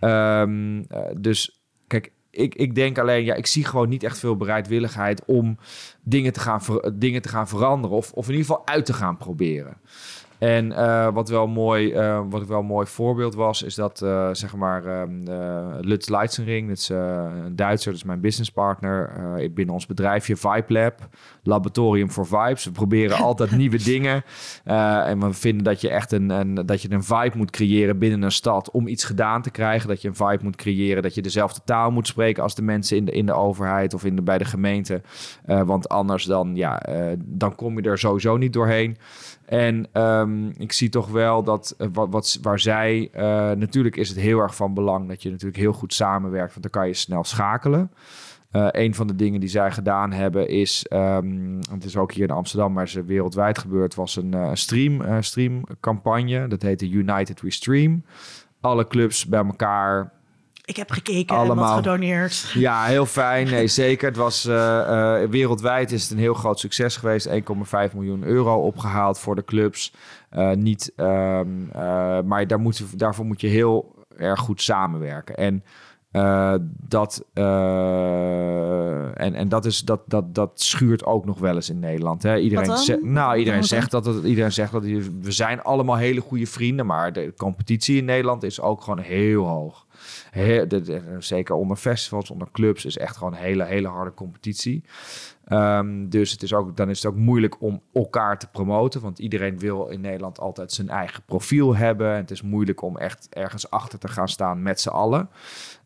Ehm, 0.01 0.83
eh, 0.89 1.01
dus 1.17 1.61
kijk, 1.87 2.13
ik, 2.35 2.55
ik 2.55 2.75
denk 2.75 2.99
alleen, 2.99 3.25
ja, 3.25 3.35
ik 3.35 3.47
zie 3.47 3.65
gewoon 3.65 3.89
niet 3.89 4.03
echt 4.03 4.19
veel 4.19 4.37
bereidwilligheid 4.37 5.23
om 5.27 5.59
dingen 6.03 6.33
te 6.33 6.41
gaan, 6.41 6.61
dingen 6.95 7.23
te 7.23 7.29
gaan 7.29 7.49
veranderen. 7.49 7.97
Of, 7.97 8.13
of 8.13 8.25
in 8.29 8.35
ieder 8.35 8.47
geval 8.47 8.67
uit 8.67 8.87
te 8.87 8.93
gaan 8.93 9.17
proberen. 9.17 9.77
En 10.45 10.73
eh, 10.73 11.09
wat, 11.13 11.29
wel 11.29 11.47
mooi, 11.47 11.93
eh, 11.93 12.23
wat 12.29 12.47
wel 12.47 12.59
een 12.59 12.67
mooi 12.67 12.87
voorbeeld 12.87 13.35
was, 13.35 13.63
is 13.63 13.75
dat 13.75 14.01
uh, 14.05 14.29
zeg 14.33 14.57
maar 14.57 14.85
ehm, 14.87 15.11
Lutz 15.81 16.09
Leitzenring, 16.09 16.69
dat 16.69 16.77
is 16.77 16.89
een 16.89 17.57
Duitser, 17.57 17.91
dat 17.91 18.01
is 18.01 18.07
mijn 18.07 18.21
businesspartner 18.21 19.13
binnen 19.55 19.75
ons 19.75 19.87
bedrijfje 19.87 20.37
Vibe 20.37 20.65
Lab, 20.69 21.09
laboratorium 21.43 22.11
voor 22.11 22.27
vibes. 22.27 22.65
We 22.65 22.71
proberen 22.71 23.17
altijd 23.29 23.51
nieuwe 23.51 23.77
dingen 23.77 24.23
en 24.65 25.21
we 25.21 25.33
vinden 25.33 25.65
dat 25.65 25.81
je 25.81 25.91
echt 25.91 26.13
een, 26.13 26.31
een, 26.31 26.55
dat 26.55 26.83
je 26.83 26.91
een 26.91 27.05
vibe 27.05 27.37
moet 27.37 27.51
creëren 27.51 27.99
binnen 27.99 28.23
een 28.23 28.33
stad 28.33 28.71
om 28.71 28.87
iets 28.87 29.05
gedaan 29.05 29.43
te 29.43 29.51
krijgen. 29.51 29.89
Dat 29.89 30.03
je 30.03 30.09
een 30.09 30.15
vibe 30.15 30.43
moet 30.43 30.57
creëren, 30.57 31.03
dat 31.03 31.15
je 31.15 31.23
dezelfde 31.23 31.61
taal 31.65 31.91
moet 31.91 32.07
spreken 32.07 32.43
als 32.43 32.55
de 32.55 32.63
mensen 32.63 32.97
in 32.97 33.05
de, 33.05 33.13
in 33.13 33.27
de 33.27 33.35
overheid 33.35 33.95
of 33.95 34.05
in 34.05 34.17
de, 34.17 34.23
bij 34.23 34.39
de 34.39 34.45
gemeente. 34.45 35.03
want 35.47 35.89
anders 35.89 36.25
dan, 36.25 36.57
ja, 36.57 36.83
dan 37.19 37.55
kom 37.55 37.81
je 37.81 37.91
er 37.91 37.99
sowieso 37.99 38.37
niet 38.37 38.53
doorheen. 38.53 38.97
En 39.47 39.87
um, 39.93 40.53
ik 40.59 40.73
zie 40.73 40.89
toch 40.89 41.09
wel 41.09 41.43
dat 41.43 41.75
uh, 41.79 41.89
wat, 41.93 42.39
waar 42.43 42.61
zij, 42.61 43.11
uh, 43.15 43.21
natuurlijk 43.51 43.97
is 43.97 44.09
het 44.09 44.19
heel 44.19 44.39
erg 44.39 44.57
van 44.57 44.75
belang 44.75 45.09
dat 45.09 45.23
je 45.23 45.31
natuurlijk 45.31 45.59
heel 45.59 45.73
goed 45.73 45.95
samenwerkt, 45.95 46.51
want 46.51 46.63
dan 46.63 46.71
kan 46.71 46.87
je 46.87 46.95
snel 46.95 47.25
schakelen. 47.25 47.91
Uh, 48.53 48.69
een 48.71 48.95
van 48.95 49.07
de 49.07 49.17
dingen 49.17 49.41
die 49.41 49.49
zij 49.49 49.73
gedaan 49.73 50.13
hebben 50.13 50.49
is, 50.49 50.87
um, 50.91 51.59
het 51.71 51.85
is 51.85 51.97
ook 51.97 52.13
hier 52.13 52.25
in 52.25 52.35
Amsterdam, 52.35 52.73
maar 52.73 52.85
is 52.85 52.95
wereldwijd 52.95 53.59
gebeurd, 53.59 53.95
was 53.95 54.17
een 54.17 54.57
stream, 54.57 55.23
streamcampagne. 55.23 56.49
Dat 56.49 56.63
heette 56.63 56.89
United 56.89 57.41
We 57.41 57.51
Stream. 57.51 58.05
Alle 58.61 58.87
clubs 58.87 59.27
bij 59.27 59.45
elkaar 59.45 60.13
ik 60.65 60.77
heb 60.77 60.91
gekeken 60.91 61.37
Allemaal. 61.37 61.65
en 61.65 61.71
wat 61.71 61.85
gedoneerd. 61.85 62.51
Ja, 62.55 62.85
heel 62.85 63.07
fijn. 63.07 63.51
Nee, 63.51 63.67
zeker. 63.67 64.09
Het 64.09 64.17
was 64.17 64.47
uh, 64.47 64.55
uh, 64.55 65.29
wereldwijd 65.29 65.93
is 65.93 66.03
het 66.03 66.11
een 66.11 66.19
heel 66.19 66.35
groot 66.35 66.61
succes 66.61 66.97
geweest. 66.97 67.29
1,5 67.29 67.35
miljoen 67.95 68.23
euro 68.23 68.55
opgehaald 68.55 69.19
voor 69.19 69.35
de 69.35 69.45
clubs. 69.45 69.93
Uh, 70.33 70.53
niet, 70.53 70.93
um, 70.97 71.69
maar 72.27 72.47
daar 72.47 72.61
moet, 72.61 72.99
daarvoor 72.99 73.25
moet 73.25 73.41
je 73.41 73.47
heel 73.47 73.95
erg 74.17 74.41
goed 74.41 74.63
samenwerken. 74.63 75.37
En 75.37 75.65
dat, 76.89 77.25
en, 79.15 79.35
en 79.35 79.49
dat, 79.49 79.65
is, 79.65 79.81
dat, 79.81 80.01
dat, 80.07 80.35
dat 80.35 80.51
schuurt 80.55 81.05
ook 81.05 81.25
nog 81.25 81.39
wel 81.39 81.55
eens 81.55 81.71
in 81.71 81.79
Nederland. 81.79 82.23
Hè? 82.23 82.39
Iedereen, 82.39 82.77
zegt, 82.77 83.03
nou, 83.03 83.39
iedereen, 83.39 83.65
zegt 83.65 83.91
dat 83.91 84.07
iedereen 84.25 84.53
zegt 84.53 84.73
dat 84.73 84.83
we 84.83 85.33
zijn 85.33 85.63
allemaal 85.63 85.97
hele 85.97 86.21
goede 86.21 86.47
vrienden, 86.47 86.87
maar 86.87 87.13
de 87.13 87.33
competitie 87.37 87.97
in 87.97 88.05
Nederland 88.05 88.43
is 88.43 88.61
ook 88.61 88.83
gewoon 88.83 88.99
heel 88.99 89.45
hoog 89.47 89.84
zeker 91.19 91.55
onder 91.55 91.77
festivals, 91.77 92.31
onder 92.31 92.49
clubs, 92.53 92.85
is 92.85 92.97
echt 92.97 93.17
gewoon 93.17 93.33
een 93.33 93.39
hele, 93.39 93.65
hele 93.65 93.89
harde 93.89 94.15
competitie. 94.15 94.85
Um, 95.49 96.09
dus 96.09 96.31
het 96.31 96.43
is 96.43 96.55
ook, 96.55 96.77
dan 96.77 96.91
is 96.91 97.03
het 97.03 97.13
ook 97.13 97.19
moeilijk 97.19 97.61
om 97.61 97.83
elkaar 97.93 98.39
te 98.39 98.47
promoten. 98.47 99.01
Want 99.01 99.19
iedereen 99.19 99.59
wil 99.59 99.87
in 99.87 100.01
Nederland 100.01 100.41
altijd 100.41 100.73
zijn 100.73 100.89
eigen 100.89 101.23
profiel 101.27 101.77
hebben. 101.77 102.13
En 102.13 102.17
het 102.17 102.31
is 102.31 102.43
moeilijk 102.43 102.83
om 102.83 102.97
echt 102.97 103.27
ergens 103.31 103.71
achter 103.71 103.99
te 103.99 104.09
gaan 104.09 104.29
staan 104.29 104.63
met 104.63 104.81
z'n 104.81 104.89
allen. 104.89 105.29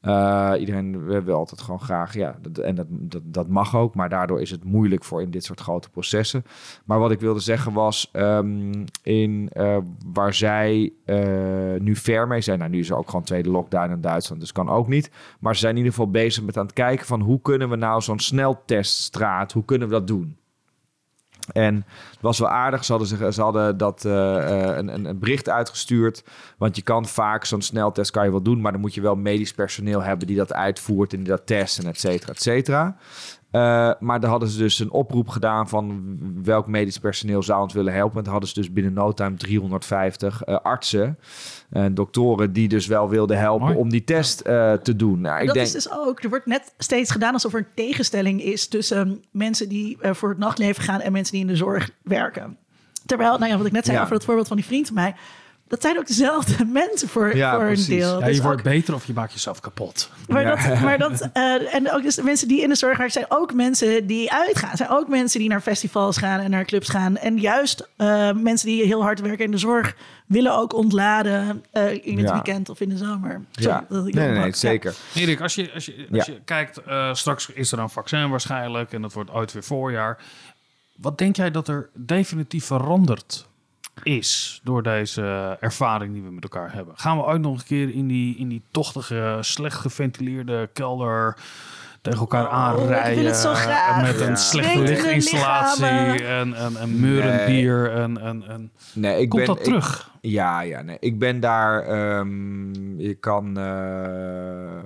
Uh, 0.02 0.52
iedereen 0.58 1.06
wil 1.24 1.36
altijd 1.36 1.60
gewoon 1.60 1.80
graag, 1.80 2.14
ja, 2.14 2.38
dat, 2.40 2.58
en 2.58 2.74
dat, 2.74 2.86
dat, 3.24 3.48
mag 3.48 3.76
ook, 3.76 3.94
maar 3.94 4.08
daardoor 4.08 4.40
is 4.40 4.50
het 4.50 4.64
moeilijk 4.64 5.04
voor 5.04 5.22
in 5.22 5.30
dit 5.30 5.44
soort 5.44 5.60
grote 5.60 5.90
processen. 5.90 6.44
Maar 6.84 6.98
wat 6.98 7.10
ik 7.10 7.20
wilde 7.20 7.40
zeggen 7.40 7.72
was, 7.72 8.10
um, 8.12 8.84
in, 9.02 9.50
uh, 9.52 9.76
waar 10.06 10.34
zij 10.34 10.92
uh, 11.06 11.80
nu 11.80 11.96
ver 11.96 12.26
mee 12.26 12.40
zijn, 12.40 12.58
nou 12.58 12.70
nu 12.70 12.78
is 12.78 12.90
er 12.90 12.96
ook 12.96 13.08
gewoon 13.08 13.24
tweede 13.24 13.50
lockdown 13.50 13.92
in 13.92 14.00
Duitsland, 14.00 14.40
dus 14.40 14.52
kan 14.52 14.68
ook 14.68 14.88
niet. 14.88 15.10
Maar 15.40 15.54
ze 15.54 15.60
zijn 15.60 15.72
in 15.72 15.78
ieder 15.78 15.94
geval 15.94 16.10
bezig 16.10 16.44
met 16.44 16.56
aan 16.56 16.64
het 16.64 16.74
kijken 16.74 17.06
van 17.06 17.20
hoe 17.20 17.40
kunnen 17.40 17.70
we 17.70 17.76
nou 17.76 18.00
zo'n 18.00 18.18
snelteststraat, 18.18 19.52
hoe 19.52 19.64
kunnen 19.64 19.88
we 19.88 19.94
dat 19.94 20.06
doen? 20.06 20.36
En 21.52 21.74
het 22.10 22.20
was 22.20 22.38
wel 22.38 22.48
aardig. 22.48 22.84
Ze 22.84 22.92
hadden, 22.92 23.32
ze 23.32 23.42
hadden 23.42 23.76
dat, 23.76 24.04
uh, 24.04 24.12
een, 24.76 25.06
een, 25.06 25.18
bericht 25.18 25.48
uitgestuurd. 25.48 26.24
Want 26.58 26.76
je 26.76 26.82
kan 26.82 27.06
vaak 27.06 27.44
zo'n 27.44 27.62
sneltest 27.62 28.10
kan 28.10 28.24
je 28.24 28.30
wel 28.30 28.42
doen. 28.42 28.60
Maar 28.60 28.72
dan 28.72 28.80
moet 28.80 28.94
je 28.94 29.00
wel 29.00 29.16
medisch 29.16 29.52
personeel 29.52 30.02
hebben 30.02 30.26
die 30.26 30.36
dat 30.36 30.52
uitvoert 30.52 31.12
en 31.12 31.18
die 31.18 31.28
dat 31.28 31.46
testen, 31.46 31.86
et 31.86 32.00
cetera, 32.00 32.32
et 32.32 32.42
cetera. 32.42 32.96
Uh, 33.52 33.90
maar 33.98 34.20
daar 34.20 34.30
hadden 34.30 34.48
ze 34.48 34.58
dus 34.58 34.78
een 34.78 34.90
oproep 34.90 35.28
gedaan 35.28 35.68
van 35.68 36.16
welk 36.42 36.66
medisch 36.66 36.98
personeel 36.98 37.42
zou 37.42 37.62
ons 37.62 37.72
willen 37.72 37.92
helpen. 37.92 38.16
En 38.16 38.22
dan 38.22 38.32
hadden 38.32 38.48
ze 38.48 38.54
dus 38.54 38.72
binnen 38.72 38.92
no 38.92 39.12
time 39.12 39.36
350 39.36 40.46
uh, 40.46 40.56
artsen 40.62 41.18
en 41.70 41.94
doktoren 41.94 42.52
die 42.52 42.68
dus 42.68 42.86
wel 42.86 43.08
wilden 43.08 43.38
helpen 43.38 43.76
om 43.76 43.88
die 43.88 44.04
test 44.04 44.46
uh, 44.46 44.72
te 44.72 44.96
doen. 44.96 45.20
Nou, 45.20 45.40
ik 45.40 45.46
dat 45.46 45.54
denk... 45.54 45.66
is 45.66 45.72
dus 45.72 45.90
ook, 45.90 46.22
er 46.22 46.28
wordt 46.28 46.46
net 46.46 46.74
steeds 46.78 47.10
gedaan 47.10 47.32
alsof 47.32 47.52
er 47.52 47.58
een 47.58 47.74
tegenstelling 47.74 48.42
is 48.42 48.68
tussen 48.68 49.24
mensen 49.30 49.68
die 49.68 49.98
voor 50.00 50.28
het 50.28 50.38
nachtleven 50.38 50.82
gaan 50.82 51.00
en 51.00 51.12
mensen 51.12 51.32
die 51.32 51.42
in 51.42 51.48
de 51.48 51.56
zorg 51.56 51.90
werken. 52.02 52.56
Terwijl, 53.06 53.38
nou 53.38 53.50
ja, 53.50 53.56
wat 53.56 53.66
ik 53.66 53.72
net 53.72 53.86
zei 53.86 54.00
over 54.00 54.14
het 54.14 54.24
voorbeeld 54.24 54.48
van 54.48 54.56
die 54.56 54.66
vriend 54.66 54.86
van 54.86 54.94
mij 54.94 55.14
dat 55.68 55.82
zijn 55.82 55.98
ook 55.98 56.06
dezelfde 56.06 56.64
mensen 56.82 57.08
voor, 57.08 57.36
ja, 57.36 57.54
voor 57.54 57.68
een 57.68 57.84
deel. 57.86 58.18
Ja, 58.18 58.26
je 58.26 58.32
dus 58.32 58.40
wordt 58.40 58.62
beter 58.62 58.94
of 58.94 59.06
je 59.06 59.12
maakt 59.12 59.32
jezelf 59.32 59.60
kapot. 59.60 60.10
Maar 60.28 60.44
dat, 60.44 60.80
maar 60.80 60.98
dat 60.98 61.28
uh, 61.34 61.74
en 61.74 61.92
ook 61.92 62.02
dus 62.02 62.14
de 62.14 62.22
mensen 62.22 62.48
die 62.48 62.62
in 62.62 62.68
de 62.68 62.74
zorg 62.74 62.96
werken, 62.96 63.12
zijn 63.12 63.26
ook 63.28 63.54
mensen 63.54 64.06
die 64.06 64.32
uitgaan. 64.32 64.76
Zijn 64.76 64.90
ook 64.90 65.08
mensen 65.08 65.40
die 65.40 65.48
naar 65.48 65.60
festivals 65.60 66.16
gaan 66.16 66.40
en 66.40 66.50
naar 66.50 66.64
clubs 66.64 66.88
gaan. 66.88 67.16
En 67.16 67.38
juist 67.38 67.88
uh, 67.96 68.32
mensen 68.32 68.68
die 68.68 68.84
heel 68.84 69.02
hard 69.02 69.20
werken 69.20 69.44
in 69.44 69.50
de 69.50 69.58
zorg 69.58 69.96
willen 70.26 70.56
ook 70.56 70.72
ontladen 70.72 71.64
uh, 71.72 72.06
in 72.06 72.18
het 72.18 72.30
weekend 72.30 72.68
of 72.68 72.80
in 72.80 72.88
de 72.88 72.96
zomer. 72.96 73.40
ja, 73.50 73.86
nee, 73.88 74.02
nee, 74.02 74.30
nee, 74.30 74.54
zeker. 74.54 74.94
Erik, 75.14 75.40
als 75.40 75.54
je, 75.54 75.72
als 75.74 75.86
je, 75.86 76.06
als 76.12 76.26
je 76.26 76.40
kijkt, 76.44 76.80
straks 77.12 77.48
is 77.48 77.72
er 77.72 77.78
een 77.78 77.90
vaccin 77.90 78.30
waarschijnlijk 78.30 78.92
en 78.92 79.02
dat 79.02 79.12
wordt 79.12 79.30
ooit 79.30 79.52
weer 79.52 79.64
voorjaar. 79.64 80.18
Wat 80.96 81.18
denk 81.18 81.36
jij 81.36 81.50
dat 81.50 81.68
er 81.68 81.88
definitief 81.94 82.64
verandert 82.64 83.46
is 84.02 84.60
door 84.64 84.82
deze 84.82 85.56
ervaring 85.60 86.12
die 86.12 86.22
we 86.22 86.30
met 86.30 86.42
elkaar 86.42 86.72
hebben. 86.72 86.94
Gaan 86.96 87.16
we 87.16 87.24
ooit 87.24 87.40
nog 87.40 87.58
een 87.58 87.64
keer 87.64 87.94
in 87.94 88.06
die, 88.06 88.36
in 88.36 88.48
die 88.48 88.62
tochtige, 88.70 89.38
slecht 89.40 89.76
geventileerde 89.76 90.70
kelder 90.72 91.36
tegen 92.02 92.18
elkaar 92.18 92.46
oh, 92.46 92.52
aanrijden. 92.52 93.24
Met 94.02 94.20
een 94.20 94.36
slechte 94.36 94.78
lichtinstallatie 94.78 96.24
en, 96.24 96.54
en, 96.54 96.76
en 96.76 97.00
meurend 97.00 97.46
bier. 97.46 97.92
En, 97.92 98.20
en, 98.20 98.44
en... 98.48 98.70
Nee, 98.92 99.20
ik 99.20 99.28
Komt 99.28 99.46
ben, 99.46 99.54
dat 99.54 99.64
terug? 99.64 100.10
ja, 100.20 100.60
ja 100.60 100.82
nee. 100.82 100.96
ik 101.00 101.18
ben 101.18 101.40
daar... 101.40 101.88
Um, 102.18 103.00
je 103.00 103.14
kan... 103.14 103.58
Uh, 103.58 104.78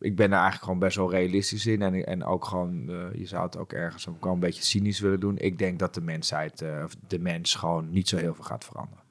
ik 0.00 0.16
ben 0.16 0.26
er 0.26 0.32
eigenlijk 0.32 0.64
gewoon 0.64 0.78
best 0.78 0.96
wel 0.96 1.10
realistisch 1.10 1.66
in. 1.66 1.82
En, 1.82 2.06
en 2.06 2.24
ook 2.24 2.44
gewoon, 2.44 2.90
uh, 2.90 3.04
je 3.14 3.26
zou 3.26 3.44
het 3.44 3.56
ook 3.56 3.72
ergens 3.72 4.08
ook 4.08 4.24
wel 4.24 4.32
een 4.32 4.40
beetje 4.40 4.62
cynisch 4.62 5.00
willen 5.00 5.20
doen. 5.20 5.38
Ik 5.38 5.58
denk 5.58 5.78
dat 5.78 5.94
de 5.94 6.00
mensheid, 6.00 6.62
uh, 6.62 6.84
de 7.06 7.18
mens 7.18 7.54
gewoon 7.54 7.90
niet 7.90 8.08
zo 8.08 8.16
heel 8.16 8.34
veel 8.34 8.44
gaat 8.44 8.64
veranderen. 8.64 9.07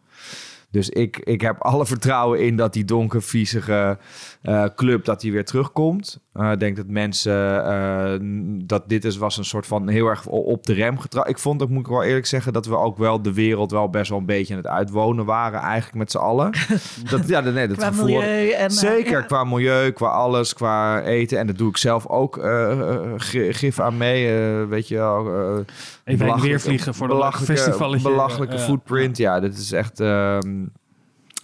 Dus 0.72 0.89
ik, 0.89 1.18
ik 1.18 1.41
heb 1.41 1.61
alle 1.61 1.86
vertrouwen 1.86 2.39
in 2.39 2.55
dat 2.55 2.74
die 2.74 2.86
donker, 2.86 3.22
viezige 3.22 3.97
uh, 4.43 4.65
club 4.76 5.05
dat 5.05 5.22
die 5.22 5.32
weer 5.32 5.45
terugkomt. 5.45 6.20
Uh, 6.36 6.51
ik 6.51 6.59
denk 6.59 6.76
dat 6.76 6.88
mensen 6.88 7.34
uh, 7.34 8.13
dat 8.68 8.89
dit 8.89 9.05
is, 9.05 9.18
was 9.18 9.38
een 9.38 9.45
soort 9.45 9.68
van 9.68 9.88
heel 9.88 10.07
erg 10.07 10.26
op 10.26 10.65
de 10.65 10.74
rem 10.74 10.99
getrapt. 10.99 11.30
Ik 11.30 11.38
vond, 11.38 11.59
dat 11.59 11.70
moet 11.70 11.80
ik 11.80 11.88
wel 11.88 12.03
eerlijk 12.03 12.26
zeggen, 12.26 12.53
dat 12.53 12.65
we 12.65 12.78
ook 12.78 12.97
wel 12.97 13.22
de 13.22 13.34
wereld 13.34 13.72
wel 13.72 13.89
best 13.89 14.09
wel 14.09 14.20
een 14.20 14.26
beetje 14.26 14.53
aan 14.53 14.59
het 14.59 14.70
uitwonen 14.70 15.26
waren, 15.26 15.59
eigenlijk 15.59 15.97
met 15.97 16.11
z'n 16.11 16.18
allen. 16.18 16.51
dat, 17.09 17.28
ja, 17.28 17.39
nee, 17.39 17.68
dat 17.68 17.78
qua 17.78 17.88
gevoel, 17.88 18.05
milieu 18.05 18.49
en 18.49 18.72
zeker 18.72 19.26
qua 19.26 19.43
milieu, 19.43 19.91
qua 19.91 20.07
alles, 20.07 20.53
qua 20.53 21.01
eten. 21.01 21.38
En 21.38 21.47
dat 21.47 21.57
doe 21.57 21.70
ik 21.70 21.78
zelf 21.78 22.07
ook 22.07 22.39
gif 23.18 23.80
aan 23.80 23.97
mee. 23.97 24.34
weet 24.65 24.88
je 24.88 24.95
wel. 24.95 25.65
Even 26.03 26.41
weer 26.41 26.59
vliegen 26.61 26.93
voor 26.95 27.07
de 27.07 27.13
belachelijke. 27.13 27.99
Belachelijke 28.01 28.59
footprint. 28.59 29.18
Ja, 29.18 29.39
dit 29.39 29.57
is 29.57 29.72
echt. 29.72 29.99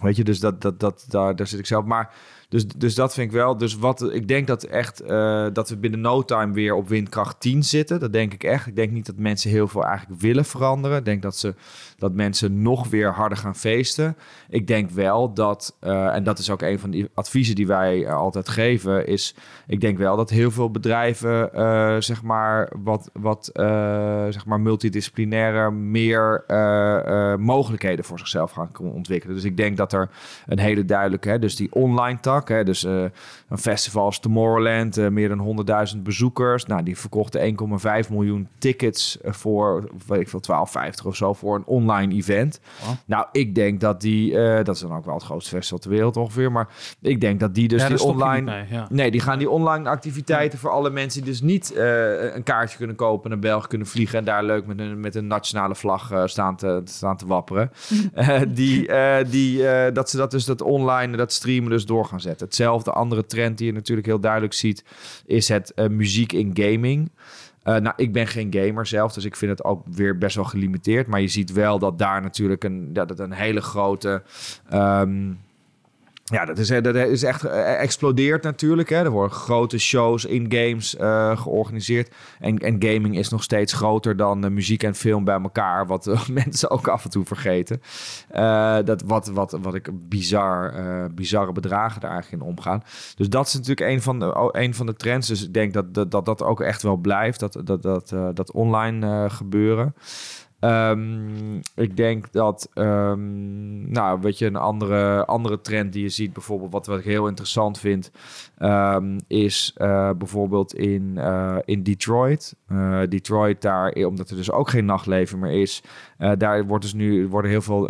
Weet 0.04 0.16
je, 0.16 0.24
dus 0.24 0.40
dat, 0.40 0.62
dat, 0.62 0.80
dat, 0.80 1.06
daar, 1.08 1.36
daar 1.36 1.48
zit 1.48 1.60
ik 1.60 1.66
zelf. 1.66 1.86
Maar 1.86 2.14
dus, 2.54 2.68
dus 2.68 2.96
dat 2.96 3.14
vind 3.14 3.28
ik 3.28 3.36
wel. 3.36 3.58
Dus 3.58 3.76
wat 3.76 4.14
ik 4.14 4.28
denk 4.28 4.48
dat 4.48 4.64
echt 4.64 5.04
uh, 5.04 5.48
dat 5.54 5.70
we 5.70 5.78
binnen 5.78 6.02
no 6.02 6.24
time 6.24 6.54
weer 6.54 6.76
op 6.76 6.88
windkracht 6.88 7.40
10 7.40 7.64
zitten. 7.64 8.00
Dat 8.00 8.14
denk 8.14 8.34
ik 8.34 8.44
echt. 8.44 8.68
Ik 8.68 8.76
denk 8.76 8.92
niet 8.92 9.06
dat 9.06 9.16
mensen 9.18 9.50
heel 9.50 9.68
veel 9.68 9.86
eigenlijk 9.86 10.22
willen 10.22 10.46
veranderen. 10.46 10.98
Ik 10.98 11.06
denk 11.06 11.22
dat 11.22 11.38
ze 11.38 11.56
dat 11.98 12.14
mensen 12.14 12.62
nog 12.62 12.88
weer 12.88 13.14
harder 13.14 13.38
gaan 13.38 13.56
feesten. 13.56 14.18
Ik 14.50 14.68
denk 14.68 14.90
wel 14.90 15.34
dat, 15.34 15.78
uh, 15.82 16.16
en 16.16 16.24
dat 16.24 16.40
is 16.40 16.50
ook 16.50 16.62
een 16.62 16.80
van 16.80 16.90
die 16.90 17.10
adviezen 17.14 17.56
die 17.56 17.68
wij 17.68 17.98
uh, 18.00 18.14
altijd 18.14 18.50
geven, 18.50 19.08
is 19.08 19.36
ik 19.68 19.82
denk 19.82 19.98
wel 19.98 20.16
dat 20.16 20.30
heel 20.30 20.52
veel 20.52 20.72
bedrijven, 20.72 21.50
zeg 22.04 22.24
maar, 22.24 22.72
wat, 22.84 23.10
wat 23.14 23.50
zeg 24.30 24.46
maar 24.46 24.60
multidisciplinaire 24.60 25.72
meer 25.72 26.44
mogelijkheden 27.40 28.06
voor 28.06 28.20
zichzelf 28.20 28.52
gaan 28.52 28.72
ontwikkelen. 28.80 29.36
Dus 29.36 29.44
ik 29.44 29.58
denk 29.58 29.78
dat 29.78 29.94
er 29.94 30.10
een 30.46 30.60
hele 30.60 30.86
duidelijke, 30.86 31.30
hè, 31.30 31.40
dus 31.40 31.56
die 31.56 31.74
online 31.74 32.20
tak 32.20 32.43
Hè. 32.48 32.64
Dus 32.64 32.84
eh, 32.84 33.04
een 33.50 33.58
festival 33.58 34.06
als 34.06 34.20
Tomorrowland, 34.20 34.98
eh, 34.98 35.08
meer 35.08 35.30
dan 35.30 35.40
100.000 35.96 36.04
bezoekers. 36.04 36.66
Nou, 36.66 36.84
die 36.84 36.98
verkochten 36.98 37.42
1,5 38.04 38.10
miljoen 38.10 38.48
tickets 38.58 39.22
eh, 39.22 39.34
voor, 39.34 39.90
weet 40.08 40.20
ik 40.20 40.30
veel, 40.30 40.42
12,50 40.42 41.06
of 41.06 41.16
zo 41.16 41.34
voor 41.34 41.56
een 41.56 41.66
online 41.66 42.14
event. 42.16 42.60
Wow. 42.86 42.96
Nou, 43.06 43.26
ik 43.32 43.56
denk 43.56 43.80
dat 43.80 44.02
die, 44.02 44.40
eh, 44.40 44.64
dat 44.64 44.76
is 44.76 44.82
dan 44.82 44.94
ook 44.94 45.06
wel 45.06 45.14
het 45.14 45.24
grootste 45.24 45.56
festival 45.56 45.80
ter 45.80 45.90
wereld 45.90 46.18
ongeveer, 46.18 46.52
maar 46.52 46.68
ik 47.02 47.22
denk 47.22 47.40
dat 47.40 47.56
die 47.56 47.68
dus 47.68 47.82
ja, 47.82 47.88
die 47.88 48.04
online... 48.04 48.36
niet 48.36 48.70
mee, 48.70 48.80
ja. 48.80 48.88
Nee, 48.90 49.12
die 49.12 49.22
gaan 49.22 49.40
die 49.40 49.50
online 49.50 49.90
activiteiten 49.90 50.60
voor 50.60 50.70
alle 50.70 50.90
mensen 50.90 51.22
die 51.22 51.32
dus 51.32 51.42
niet 51.42 51.74
eh, 51.74 52.36
een 52.36 52.44
kaartje 52.44 52.78
kunnen 52.78 52.96
kopen, 52.96 53.30
naar 53.30 53.40
België 53.40 53.68
kunnen 53.68 53.88
vliegen 53.88 54.20
en 54.20 54.26
daar 54.26 54.44
leuk 54.44 54.66
met 54.66 54.80
een, 54.80 55.00
met 55.00 55.16
een 55.16 55.28
nationale 55.28 55.76
vlag 55.76 56.12
eh, 56.12 56.26
staan, 56.26 56.56
te, 56.56 56.82
staan 56.86 57.18
te 57.18 57.28
wapperen. 57.28 57.72
Eh, 58.14 58.42
die, 58.48 58.88
eh, 58.88 59.26
die, 59.30 59.68
eh, 59.68 59.94
dat 59.94 60.10
ze 60.10 60.18
dat 60.18 60.32
dus 60.32 60.46
dat 60.46 60.62
online, 60.62 61.18
dat 61.18 61.32
streamen 61.32 61.70
dus 61.70 61.86
door 61.86 62.06
gaan 62.06 62.22
zetten. 62.22 62.33
Hetzelfde 62.40 62.92
andere 62.92 63.26
trend 63.26 63.58
die 63.58 63.68
je 63.68 63.74
natuurlijk 63.74 64.08
heel 64.08 64.20
duidelijk 64.20 64.54
ziet, 64.54 64.84
is 65.26 65.48
het 65.48 65.74
eh, 65.74 65.88
muziek 65.88 66.34
in 66.34 66.52
gaming. 66.54 67.12
Eh, 67.64 67.76
nou, 67.76 67.94
ik 67.96 68.14
ben 68.14 68.28
geen 68.28 68.54
gamer 68.54 68.86
zelf, 68.86 69.14
dus 69.14 69.26
ik 69.26 69.36
vind 69.36 69.52
het 69.52 69.64
ook 69.64 69.84
weer 69.92 70.18
best 70.18 70.36
wel 70.36 70.46
gelimiteerd. 70.46 71.08
Maar 71.08 71.22
je 71.22 71.28
ziet 71.28 71.52
wel 71.52 71.80
dat 71.80 72.00
daar 72.00 72.22
natuurlijk 72.22 72.64
een, 72.64 72.94
dat 72.94 73.20
een 73.20 73.32
hele 73.32 73.62
grote. 73.62 74.24
ehm, 74.70 75.32
ja, 76.24 76.46
dat 76.46 76.58
is, 76.58 76.70
eh, 76.70 76.82
dat 76.82 76.96
is 76.96 77.24
echt 77.24 77.44
eh, 77.44 77.82
explodeert 77.82 78.44
natuurlijk. 78.44 78.90
Hè. 78.90 79.04
Er 79.04 79.10
worden 79.10 79.38
grote 79.38 79.78
shows 79.78 80.26
in 80.26 80.46
games 80.52 80.96
eh, 80.96 81.38
georganiseerd. 81.38 82.16
En, 82.40 82.58
en 82.58 82.76
gaming 82.80 83.18
is 83.18 83.30
nog 83.30 83.44
steeds 83.44 83.74
groter 83.74 84.16
dan 84.18 84.44
eh, 84.44 84.52
muziek 84.52 84.84
en 84.84 84.96
film 84.96 85.24
bij 85.24 85.42
elkaar. 85.42 85.88
Wat 85.88 86.08
eh, 86.08 86.28
mensen 86.44 86.70
ook 86.70 86.88
af 86.88 87.04
en 87.04 87.10
toe 87.10 87.26
vergeten. 87.26 87.82
Eh, 88.30 88.78
dat 88.86 89.02
wat, 89.02 89.28
wat, 89.28 89.58
wat 89.62 89.76
ik 89.76 89.90
bizar, 90.10 90.74
eh, 90.74 91.06
bizarre 91.12 91.52
bedragen 91.52 92.02
daar 92.02 92.12
eigenlijk 92.12 92.44
in 92.44 92.50
omgaan. 92.50 92.84
Dus 93.16 93.30
dat 93.30 93.48
is 93.48 93.54
natuurlijk 93.54 93.92
een 93.92 94.02
van 94.02 94.20
de, 94.20 94.50
een 94.52 94.74
van 94.74 94.86
de 94.86 94.96
trends. 94.96 95.28
Dus 95.28 95.44
ik 95.44 95.54
denk 95.54 95.74
dat 95.74 95.94
dat, 95.94 96.12
dat, 96.12 96.26
dat 96.26 96.44
ook 96.44 96.62
echt 96.62 96.82
wel 96.82 96.96
blijft. 96.96 97.40
Dat, 97.40 97.62
dat, 97.64 97.82
dat, 97.82 98.12
eh, 98.12 98.28
dat 98.34 98.52
online 98.52 99.08
eh, 99.08 99.30
gebeuren. 99.30 99.94
Ehm, 100.64 101.58
ik 101.76 101.98
denk 101.98 102.32
dat, 102.32 102.70
ehm, 102.74 103.92
nou, 103.92 104.20
weet 104.22 104.38
je, 104.38 104.46
een 104.46 104.56
andere, 104.56 105.26
andere 105.26 105.62
trend 105.62 105.94
die 105.94 106.04
je 106.04 106.10
ziet, 106.10 106.34
bijvoorbeeld, 106.34 106.72
wat, 106.72 106.86
wat 106.86 107.00
ik 107.00 107.06
heel 107.06 107.28
interessant 107.28 107.80
vind, 107.80 108.12
ehm, 108.58 109.20
is 109.28 109.72
eh, 109.76 110.10
bijvoorbeeld 110.18 110.74
in, 110.74 111.14
eh, 111.18 111.56
in 111.66 111.84
Detroit. 111.84 112.56
Eh, 112.68 113.00
Detroit, 113.10 113.62
daar, 113.62 113.92
omdat 113.92 114.30
er 114.30 114.36
dus 114.36 114.52
ook 114.52 114.70
geen 114.70 114.86
nachtleven 114.86 115.40
meer 115.40 115.62
is, 115.62 115.84
daar 116.38 116.66
wordt 116.66 116.84
dus 116.84 116.94
nu 116.94 117.28
worden 117.28 117.52
heel 117.52 117.62
veel 117.62 117.86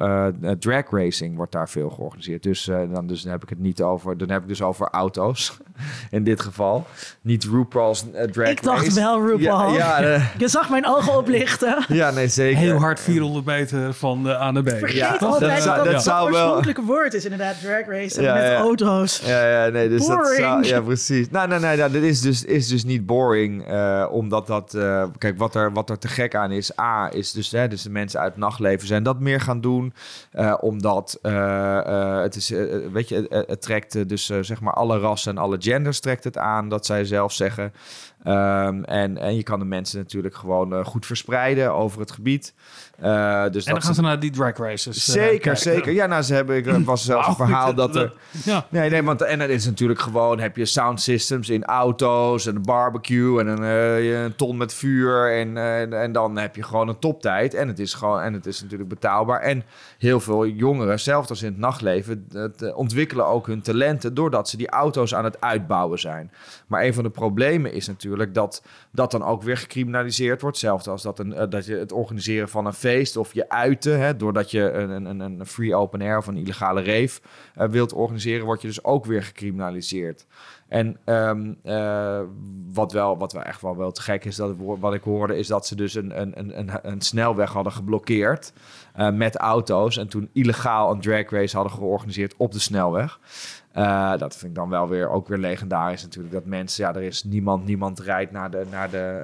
drag 0.60 0.90
racing 0.90 1.36
wordt 1.36 1.52
daar 1.52 1.70
veel 1.70 1.90
georganiseerd. 1.90 2.44
Dus, 2.44 2.66
dan, 2.94 3.08
dus 3.08 3.22
dan 3.22 3.32
heb 3.32 3.44
ik 3.44 3.50
het 3.50 3.60
niet 3.60 3.82
over, 3.82 4.18
dan 4.18 4.30
heb 4.30 4.42
ik 4.42 4.48
dus 4.48 4.62
over 4.62 4.88
auto's 4.88 5.58
in 6.12 6.24
dit 6.24 6.42
geval. 6.42 6.86
Niet 7.22 7.44
RuPaul's 7.44 8.06
drag 8.32 8.50
Ik 8.50 8.64
dacht 8.64 8.84
race. 8.84 9.00
wel 9.00 9.26
RuPaul. 9.26 9.74
Ja, 9.74 10.02
ja, 10.02 10.22
Je 10.38 10.48
zag 10.48 10.70
mijn 10.70 10.88
ogen 10.88 11.18
oplichten. 11.18 11.86
ja, 11.88 12.12
nee, 12.12 12.28
zeker. 12.28 12.63
Heel 12.64 12.78
hard 12.80 13.00
400 13.00 13.46
meter 13.46 13.94
van 13.94 14.24
de 14.24 14.38
A 14.38 14.52
naar 14.52 14.64
B. 14.64 14.70
Vergeet 14.70 14.96
Ja, 14.98 15.10
altijd 15.10 15.40
dat 15.40 15.50
dat 15.50 15.62
zou- 15.64 15.84
dat, 15.84 15.94
dat 15.94 16.04
wel- 16.06 16.26
oorspronkelijke 16.26 16.82
woord 16.82 17.14
is 17.14 17.24
inderdaad 17.24 17.62
drag 17.62 17.86
racing 17.88 18.26
Ja, 18.26 18.34
met 18.34 18.44
ja. 18.44 18.56
auto's. 18.58 19.22
Ja, 19.26 19.48
ja, 19.64 19.70
nee, 19.72 19.90
dus 19.90 20.06
dat 20.08 20.18
Boring. 20.18 20.36
zou, 20.42 20.64
ja, 20.66 20.82
precies. 20.82 21.30
Nou, 21.30 21.48
nee, 21.48 21.60
nee, 21.60 21.78
nou, 21.78 21.92
dit 21.92 22.04
is 22.04 22.22
dus, 22.22 22.44
is 22.46 22.68
dus 22.68 22.84
niet 22.84 23.06
boring, 23.06 23.68
eh, 23.68 24.08
omdat 24.12 24.48
dat, 24.48 24.74
eh, 24.74 25.04
kijk, 25.18 25.38
wat 25.38 25.56
er, 25.56 25.72
wat 25.72 25.90
er 25.90 25.98
te 26.00 26.08
gek 26.08 26.36
aan 26.36 26.52
is, 26.52 26.80
A, 26.80 27.10
is 27.14 27.32
dus, 27.32 27.52
hè, 27.52 27.68
dus 27.68 27.82
de 27.82 27.90
mensen 27.90 28.20
uit 28.20 28.30
het 28.32 28.40
nachtleven 28.40 28.88
zijn 28.88 29.04
dat 29.04 29.20
meer 29.20 29.42
gaan 29.42 29.62
doen, 29.62 29.94
eh, 30.32 30.54
omdat 30.62 31.20
eh, 31.22 31.78
eh, 31.78 32.22
het 32.22 32.36
is, 32.36 32.52
eh, 32.52 32.64
weet 32.92 33.10
je, 33.10 33.28
het, 33.30 33.48
het 33.48 33.62
trekt 33.62 33.96
eh, 33.96 34.02
dus, 34.08 34.30
eh, 34.30 34.38
zeg 34.42 34.62
maar, 34.62 34.74
alle 34.74 35.00
rassen 35.00 35.32
en 35.32 35.38
alle 35.42 35.58
genders 35.60 36.00
trekt 36.00 36.24
het 36.24 36.38
aan, 36.38 36.70
dat 36.70 36.86
zij 36.86 37.06
zelf 37.06 37.32
zeggen. 37.34 37.74
Ehm, 38.24 38.84
en, 38.84 39.18
en 39.18 39.36
je 39.36 39.44
kan 39.44 39.60
de 39.60 39.66
mensen 39.66 40.00
natuurlijk 40.00 40.36
gewoon 40.36 40.74
eh, 40.74 40.86
goed 40.86 41.06
verspreiden 41.06 41.74
over 41.74 42.00
het 42.00 42.12
gebied. 42.12 42.54
Eh, 43.00 43.44
dus 43.52 43.66
En 43.66 43.74
dan 43.74 43.82
gaan 43.82 43.94
ze- 43.94 44.02
ze 44.02 44.08
naar 44.08 44.20
die 44.20 44.32
drag 44.32 44.58
races. 44.58 45.08
eh, 45.08 45.14
Zeker, 45.14 45.58
zeker. 45.58 45.92
Ja, 45.94 46.06
nou, 46.06 46.22
ze 46.22 46.34
hebben, 46.34 46.56
ik 46.56 46.86
was 46.86 47.06
zelfs 47.06 47.28
een 47.28 47.36
verhaal 47.36 47.74
dat 47.74 47.96
er... 47.96 48.14
Ja. 48.46 48.66
Nee, 48.70 48.90
nee, 48.90 49.04
want 49.04 49.22
en 49.22 49.40
het 49.40 49.50
is 49.50 49.66
natuurlijk 49.66 50.00
gewoon, 50.00 50.40
heb 50.40 50.56
je 50.58 50.66
sound 50.66 51.02
systems 51.02 51.50
in 51.50 51.64
auto's 51.66 52.46
en 52.46 52.56
een 52.56 52.62
barbecue 52.62 53.40
en 53.40 53.48
een, 53.48 53.64
eh, 53.64 54.22
een 54.24 54.36
ton 54.36 54.58
met 54.58 54.74
vuur 54.74 55.32
en, 55.40 55.58
eh, 55.58 56.02
en 56.04 56.12
dan 56.12 56.38
heb 56.38 56.56
je 56.56 56.64
gewoon 56.64 56.88
een 56.88 57.00
toptijd 57.00 57.54
en 57.54 57.68
het 57.68 57.80
is 57.80 57.94
gewoon 57.94 58.22
en 58.22 58.34
het 58.34 58.46
is 58.46 58.62
natuurlijk 58.62 58.90
betaalbaar 58.90 59.40
en 59.40 59.64
heel 59.98 60.20
veel 60.20 60.48
jongeren, 60.48 61.00
zelfs 61.00 61.30
als 61.30 61.42
in 61.42 61.48
het 61.52 61.58
nachtleven, 61.58 62.26
het, 62.34 62.62
eh, 62.62 62.78
ontwikkelen 62.78 63.26
ook 63.28 63.48
hun 63.48 63.62
talenten 63.62 64.14
doordat 64.14 64.50
ze 64.50 64.58
die 64.58 64.70
auto's 64.70 65.16
aan 65.16 65.24
het 65.24 65.42
uitbouwen 65.42 66.00
zijn. 66.00 66.32
Maar 66.68 66.84
een 66.84 66.94
van 66.94 67.04
de 67.04 67.10
problemen 67.10 67.74
is 67.74 67.88
natuurlijk 67.88 68.34
dat 68.34 68.64
dat 68.92 69.12
dan 69.12 69.24
ook 69.24 69.44
weer 69.44 69.58
gecriminaliseerd 69.58 70.42
wordt, 70.42 70.58
zelfs 70.58 70.88
als 70.88 71.02
dat, 71.02 71.20
een, 71.20 71.34
eh, 71.34 71.50
dat 71.50 71.66
je 71.66 71.76
het 71.76 71.92
organiseren 71.92 72.50
van 72.50 72.66
een 72.66 72.74
feest 72.84 73.18
of 73.18 73.34
je 73.34 73.50
uiten, 73.50 74.00
hè, 74.00 74.16
doordat 74.16 74.52
je 74.52 74.72
een, 74.72 75.06
een, 75.06 75.20
een 75.20 75.46
free 75.46 75.76
open 75.76 76.02
air 76.02 76.18
of 76.18 76.28
een 76.28 76.38
illegale 76.38 76.84
rave 76.84 77.22
eh, 77.56 77.68
wilt 77.68 77.94
organiseren, 77.94 78.46
word 78.46 78.62
je 78.62 78.68
dus 78.68 78.84
ook 78.84 79.06
weer 79.06 79.24
gecriminaliseerd. 79.24 80.26
En 80.68 80.98
ehm, 81.06 81.54
eh, 81.64 82.22
wat, 82.74 82.92
wel, 82.92 83.18
wat 83.18 83.34
wel 83.34 83.42
echt 83.42 83.62
wel, 83.62 83.78
wel 83.78 83.92
te 83.92 84.02
gek 84.02 84.26
is, 84.26 84.36
dat 84.36 84.56
wat 84.58 84.94
ik 84.94 85.04
hoorde, 85.04 85.38
is 85.38 85.48
dat 85.48 85.68
ze 85.68 85.76
dus 85.76 85.94
een, 85.96 86.22
een, 86.22 86.40
een, 86.40 86.60
een, 86.60 86.70
een 86.82 87.02
snelweg 87.02 87.52
hadden 87.52 87.74
geblokkeerd 87.74 88.54
eh, 88.94 89.12
met 89.12 89.36
auto's. 89.36 89.98
En 89.98 90.08
toen 90.08 90.30
illegaal 90.34 90.92
een 90.92 91.02
drag 91.02 91.30
race 91.30 91.56
hadden 91.56 91.74
georganiseerd 91.74 92.34
op 92.38 92.52
de 92.52 92.60
snelweg. 92.60 93.20
Eh, 93.74 94.18
dat 94.18 94.36
vind 94.36 94.52
ik 94.52 94.56
dan 94.56 94.70
wel 94.70 94.90
weer 94.90 95.10
ook 95.10 95.28
weer 95.28 95.38
legendarisch 95.38 96.04
natuurlijk. 96.04 96.34
Dat 96.34 96.46
mensen, 96.46 96.86
ja, 96.86 96.96
er 96.96 97.02
is 97.02 97.24
niemand, 97.24 97.66
niemand 97.66 98.00
rijdt 98.00 98.32
naar 98.32 98.52
de, 98.52 98.66
naar 98.72 98.90
de, 98.90 99.22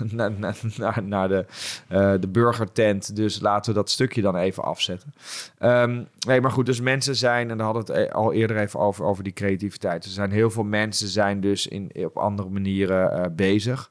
eh, 0.00 0.12
naar, 0.18 0.32
naar, 0.76 1.02
naar, 1.02 1.28
de, 1.28 1.46
eh, 1.88 2.12
de 2.20 2.28
burgertent. 2.28 3.16
Dus 3.16 3.40
laten 3.40 3.72
we 3.72 3.78
dat 3.78 3.90
stukje 3.90 4.22
dan 4.22 4.36
even 4.36 4.62
afzetten. 4.62 5.14
Ehm, 5.58 6.02
nee, 6.26 6.40
maar 6.40 6.50
goed, 6.50 6.66
dus 6.66 6.80
mensen 6.80 7.16
zijn, 7.16 7.50
en 7.50 7.56
daar 7.56 7.66
hadden 7.66 7.86
we 7.94 8.00
het 8.00 8.12
al 8.12 8.32
eerder 8.32 8.56
even 8.56 8.80
over, 8.80 9.04
over 9.04 9.24
die 9.24 9.32
creativiteit. 9.32 10.04
Er 10.04 10.10
zijn 10.10 10.30
heel 10.30 10.50
veel 10.50 10.64
mensen 10.64 11.08
zijn 11.08 11.40
dus 11.40 11.66
in, 11.66 11.90
op 11.94 12.16
andere 12.16 12.48
manieren 12.48 13.32
bezig. 13.36 13.90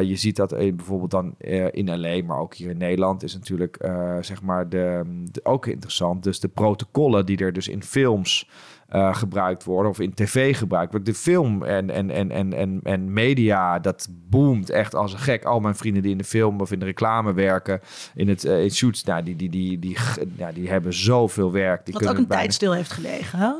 Je 0.00 0.16
ziet 0.16 0.36
dat 0.36 0.56
bijvoorbeeld 0.56 1.10
dan 1.10 1.34
in 1.70 2.00
LA, 2.00 2.22
maar 2.24 2.38
ook 2.38 2.54
hier 2.54 2.70
in 2.70 2.78
Nederland 2.78 3.22
is 3.22 3.34
natuurlijk 3.34 3.76
zeg 4.20 4.42
maar 4.42 4.68
de- 4.68 5.04
ook 5.42 5.66
interessant. 5.66 6.22
Dus 6.22 6.40
de 6.40 6.48
protocollen 6.48 7.26
die 7.26 7.38
er 7.38 7.52
dus 7.52 7.68
in 7.68 7.82
films 7.82 8.48
eh, 8.90 9.14
gebruikt 9.14 9.64
worden 9.64 9.90
of 9.90 10.00
in 10.00 10.14
tv 10.14 10.56
gebruikt 10.56 10.90
wordt. 10.90 11.06
De 11.06 11.14
film 11.14 11.62
en, 11.62 11.90
en, 11.90 12.10
en, 12.10 12.30
en, 12.30 12.52
en, 12.52 12.80
en 12.82 13.12
media, 13.12 13.78
dat 13.78 14.08
boomt 14.10 14.70
echt 14.70 14.94
als 14.94 15.12
een 15.12 15.18
gek. 15.18 15.44
Al 15.44 15.60
mijn 15.60 15.74
vrienden 15.76 16.02
die 16.02 16.12
in 16.12 16.18
de 16.18 16.24
film 16.24 16.60
of 16.60 16.72
in 16.72 16.78
de 16.78 16.84
reclame 16.84 17.32
werken, 17.32 17.80
in 18.14 18.28
het 18.28 18.44
eh, 18.44 18.62
in 18.62 18.70
shoots, 18.70 19.04
nou, 19.04 19.22
die, 19.22 19.36
die, 19.36 19.50
die, 19.50 19.78
die, 19.78 19.96
die, 20.18 20.32
ja, 20.36 20.52
die 20.52 20.68
hebben 20.70 20.94
zoveel 20.94 21.52
werk. 21.52 21.84
Die 21.84 21.94
Wat 21.94 22.02
ook 22.02 22.08
een 22.08 22.26
bijna- 22.26 22.42
tijd 22.42 22.54
stil 22.54 22.72
heeft 22.72 22.92
gelegen. 22.92 23.38
Hè? 23.38 23.50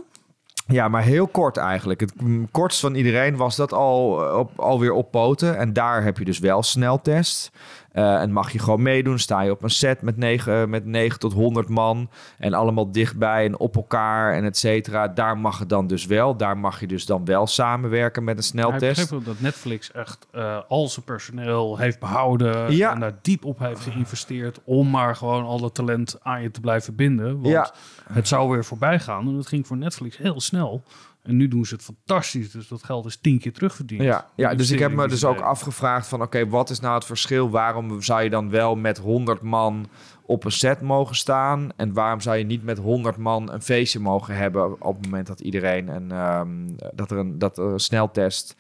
ja, 0.66 0.88
maar 0.88 1.02
heel 1.02 1.26
kort 1.26 1.56
eigenlijk. 1.56 2.00
Het 2.00 2.12
kortst 2.50 2.80
van 2.80 2.94
iedereen 2.94 3.36
was 3.36 3.56
dat 3.56 3.72
al 3.72 4.28
eh, 4.28 4.38
op, 4.38 4.58
alweer 4.58 4.92
op 4.92 5.10
poten. 5.10 5.58
En 5.58 5.72
daar 5.72 6.02
heb 6.02 6.18
je 6.18 6.24
dus 6.24 6.38
wel 6.38 6.62
sneltest. 6.62 7.50
Eh, 7.92 8.20
en 8.20 8.32
mag 8.32 8.50
je 8.52 8.58
gewoon 8.58 8.82
meedoen. 8.82 9.18
Sta 9.18 9.40
je 9.40 9.50
op 9.50 9.62
een 9.62 9.70
set 9.70 10.02
met 10.02 10.16
9, 10.16 10.70
met 10.70 10.84
9 10.84 11.18
tot 11.18 11.32
100 11.32 11.68
man. 11.68 12.10
En 12.38 12.54
allemaal 12.54 12.92
dichtbij 12.92 13.44
en 13.44 13.58
op 13.58 13.76
elkaar 13.76 14.34
en 14.34 14.44
et 14.44 14.58
cetera. 14.58 15.08
Daar 15.08 15.38
mag 15.38 15.58
het 15.58 15.68
dan 15.68 15.86
dus 15.86 16.06
wel. 16.06 16.36
Daar 16.36 16.58
mag 16.58 16.80
je 16.80 16.86
dus 16.86 17.06
dan 17.06 17.24
wel 17.24 17.46
samenwerken 17.46 18.24
met 18.24 18.34
een 18.34 18.40
ik 18.42 18.48
sneltest. 18.48 19.00
begreep 19.00 19.18
ook 19.18 19.24
dat 19.24 19.40
Netflix 19.40 19.92
echt 19.92 20.26
eh, 20.32 20.58
al 20.68 20.88
zijn 20.88 21.04
personeel 21.04 21.78
heeft 21.78 21.98
behouden 22.00 22.76
Ja. 22.76 22.92
en 22.92 23.00
daar 23.00 23.18
diep 23.22 23.44
op 23.44 23.58
heeft 23.58 23.80
geïnvesteerd 23.80 24.60
om 24.64 24.90
maar 24.90 25.16
gewoon 25.16 25.44
al 25.44 25.60
dat 25.60 25.74
talent 25.74 26.18
aan 26.22 26.42
je 26.42 26.50
te 26.50 26.60
blijven 26.60 26.94
binden. 26.94 27.32
Want 27.34 27.46
Ja. 27.46 27.72
het 28.12 28.28
zou 28.28 28.50
weer 28.50 28.64
voorbij 28.64 28.98
gaan 29.00 29.28
en 29.28 29.34
het 29.34 29.46
ging 29.46 29.66
voor 29.66 29.76
Netflix 29.76 30.16
heel 30.16 30.40
snel. 30.40 30.82
En 31.30 31.36
nu 31.36 31.48
doen 31.48 31.64
ze 31.64 31.74
het 31.74 31.82
fantastisch, 31.82 32.50
dus 32.50 32.68
dat 32.68 32.84
geld 32.84 33.06
is 33.06 33.16
tien 33.16 33.38
keer 33.38 33.52
terugverdiend. 33.52 34.02
Ja, 34.02 34.30
ja 34.36 34.54
dus 34.54 34.70
ik 34.70 34.78
heb 34.78 34.92
me 34.92 35.08
dus 35.08 35.24
ook 35.24 35.40
afgevraagd 35.40 36.08
van... 36.08 36.22
oké, 36.22 36.48
wat 36.48 36.70
is 36.70 36.80
nou 36.80 36.94
het 36.94 37.04
verschil? 37.04 37.50
Waarom 37.50 38.02
zou 38.02 38.22
je 38.22 38.30
dan 38.30 38.50
wel 38.50 38.76
met 38.76 38.98
100 38.98 39.42
man 39.42 39.88
op 40.22 40.44
een 40.44 40.52
set 40.52 40.80
mogen 40.80 41.16
staan? 41.16 41.70
En 41.76 41.92
waarom 41.92 42.20
zou 42.20 42.36
je 42.36 42.44
niet 42.44 42.64
met 42.64 42.78
100 42.78 43.16
man 43.16 43.52
een 43.52 43.62
feestje 43.62 43.98
mogen 43.98 44.36
hebben... 44.36 44.82
op 44.82 44.96
het 44.96 45.04
moment 45.04 45.26
dat 45.26 45.40
iedereen 45.40 45.88
een, 45.88 46.10
ehm, 46.10 46.88
dat 46.94 47.10
er 47.10 47.18
een, 47.18 47.38
dat 47.38 47.58
er 47.58 47.64
een 47.64 47.80
sneltest 47.80 48.56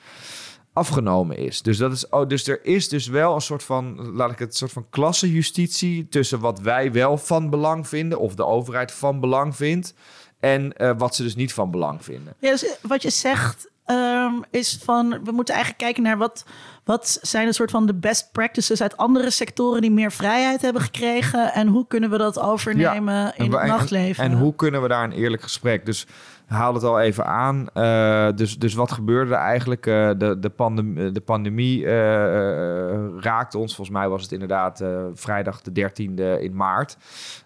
afgenomen 0.72 1.36
is. 1.36 1.62
Dus, 1.62 1.76
dat 1.76 1.92
is 1.92 2.08
oh, 2.08 2.28
dus 2.28 2.48
er 2.48 2.64
is 2.64 2.88
dus 2.88 3.06
wel 3.06 3.34
een 3.34 3.40
soort 3.40 3.62
van, 3.62 4.10
laat 4.12 4.30
ik 4.30 4.38
het, 4.38 4.48
een 4.48 4.56
soort 4.56 4.72
van 4.72 4.86
klassenjustitie... 4.90 6.08
tussen 6.08 6.40
wat 6.40 6.60
wij 6.60 6.92
wel 6.92 7.16
van 7.16 7.50
belang 7.50 7.88
vinden... 7.88 8.18
of 8.18 8.34
de 8.34 8.46
overheid 8.46 8.92
van 8.92 9.20
belang 9.20 9.56
vindt... 9.56 9.94
en 10.40 10.72
eh, 10.72 10.92
wat 10.98 11.14
ze 11.14 11.22
dus 11.22 11.34
niet 11.34 11.52
van 11.52 11.70
belang 11.70 12.04
vinden. 12.04 12.34
Ja, 12.38 12.50
dus 12.50 12.76
wat 12.82 13.02
je 13.02 13.10
zegt 13.10 13.68
ehm, 13.84 14.34
is 14.50 14.78
van... 14.84 15.20
we 15.24 15.32
moeten 15.32 15.54
eigenlijk 15.54 15.84
kijken 15.84 16.02
naar 16.02 16.18
wat, 16.18 16.44
wat 16.84 17.18
zijn 17.22 17.46
een 17.46 17.54
soort 17.54 17.70
van 17.70 17.86
de 17.86 17.94
best 17.94 18.32
practices... 18.32 18.82
uit 18.82 18.96
andere 18.96 19.30
sectoren 19.30 19.80
die 19.80 19.90
meer 19.90 20.12
vrijheid 20.12 20.62
hebben 20.62 20.82
gekregen... 20.82 21.52
en 21.52 21.66
hoe 21.66 21.86
kunnen 21.86 22.10
we 22.10 22.18
dat 22.18 22.38
overnemen 22.38 23.32
in 23.36 23.52
het 23.52 23.66
nachtleven. 23.66 24.24
En, 24.24 24.32
hoe 24.32 24.54
kunnen 24.54 24.82
we 24.82 24.88
daar 24.88 25.04
een 25.04 25.12
eerlijk 25.12 25.42
gesprek? 25.42 25.86
Dus 25.86 26.06
haalde 26.50 26.78
het 26.78 26.88
al 26.88 27.00
even 27.00 27.26
aan. 27.26 27.68
Eh, 27.72 28.28
dus, 28.34 28.58
dus 28.58 28.74
wat 28.74 28.92
gebeurde 28.92 29.34
er 29.34 29.40
eigenlijk? 29.40 29.86
Eh, 29.86 30.10
de, 30.18 30.38
de, 30.38 30.48
pandem 30.50 31.12
de 31.12 31.20
pandemie 31.20 31.86
eh, 31.86 32.92
eh, 32.94 33.00
raakte 33.20 33.58
ons. 33.58 33.74
Volgens 33.74 33.96
mij 33.96 34.08
was 34.08 34.22
het 34.22 34.32
inderdaad 34.32 34.80
eh, 34.80 34.88
vrijdag 35.14 35.62
de 35.62 35.70
13e 35.90 36.40
in 36.42 36.56
maart. 36.56 36.96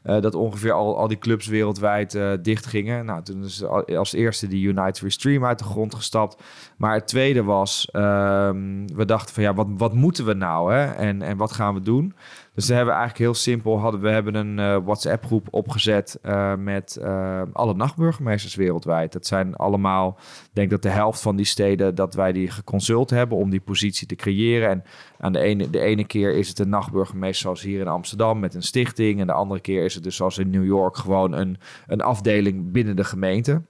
eh, 0.02 0.20
dat 0.20 0.34
ongeveer 0.34 0.72
al, 0.72 0.98
al 0.98 1.08
die 1.08 1.18
clubs 1.18 1.46
wereldwijd 1.46 2.14
eh, 2.14 2.30
dicht 2.42 2.66
gingen. 2.66 3.04
Nou, 3.04 3.22
toen 3.22 3.44
is 3.44 3.64
al- 3.64 3.84
als 3.96 4.12
eerste 4.12 4.46
die 4.48 4.66
United 4.66 5.00
We 5.00 5.10
Stream 5.10 5.44
uit 5.44 5.58
de 5.58 5.64
grond 5.64 5.94
gestapt. 5.94 6.42
Maar 6.76 6.94
het 6.94 7.06
tweede 7.08 7.42
was, 7.42 7.88
ehm, 7.92 8.86
we 8.94 9.04
dachten 9.04 9.34
van 9.34 9.42
ja, 9.42 9.54
wat, 9.54 9.66
wat 9.76 9.92
moeten 9.94 10.24
we 10.24 10.34
nou? 10.34 10.72
Hè? 10.74 10.84
En, 10.92 11.22
en 11.22 11.36
wat 11.36 11.52
gaan 11.52 11.74
we 11.74 11.80
doen? 11.80 12.14
Dus 12.54 12.66
daar 12.66 12.76
hebben 12.76 12.94
we 12.94 13.00
eigenlijk 13.00 13.30
heel 13.30 13.42
simpel, 13.42 13.78
hadden, 13.78 14.00
we 14.00 14.08
hebben 14.08 14.34
een 14.34 14.58
eh, 14.58 14.84
WhatsApp 14.84 15.24
groep 15.24 15.46
opgezet 15.50 16.18
eh, 16.22 16.54
met 16.54 16.96
eh, 16.96 17.42
alle 17.52 17.74
nachtburgemeesters 17.74 18.54
wereldwijd. 18.54 19.12
Dat 19.12 19.26
zijn 19.26 19.56
allemaal, 19.56 20.18
ik 20.18 20.50
denk 20.52 20.70
dat 20.70 20.82
de 20.82 20.88
helft 20.88 21.20
van 21.20 21.36
die 21.36 21.46
steden, 21.46 21.94
dat 21.94 22.14
wij 22.14 22.32
die 22.32 22.50
geconsult 22.50 23.10
hebben 23.10 23.38
om 23.38 23.50
die 23.50 23.60
positie 23.60 24.06
te 24.06 24.14
creëren. 24.14 24.70
En 24.70 24.84
aan 25.18 25.32
de 25.32 25.38
ene, 25.38 25.70
de 25.70 25.80
ene 25.80 26.04
keer 26.04 26.34
is 26.34 26.48
het 26.48 26.58
een 26.58 26.68
nachtburgemeester 26.68 27.42
zoals 27.42 27.62
hier 27.62 27.80
in 27.80 27.88
Amsterdam 27.88 28.38
met 28.38 28.54
een 28.54 28.62
stichting. 28.62 29.20
En 29.20 29.26
de 29.26 29.32
andere 29.32 29.60
keer 29.60 29.84
is 29.84 29.94
het 29.94 30.04
dus 30.04 30.16
zoals 30.16 30.38
in 30.38 30.50
New 30.50 30.64
York 30.64 30.96
gewoon 30.96 31.32
een, 31.32 31.58
een 31.86 32.00
afdeling 32.00 32.72
binnen 32.72 32.96
de 32.96 33.04
gemeente. 33.04 33.62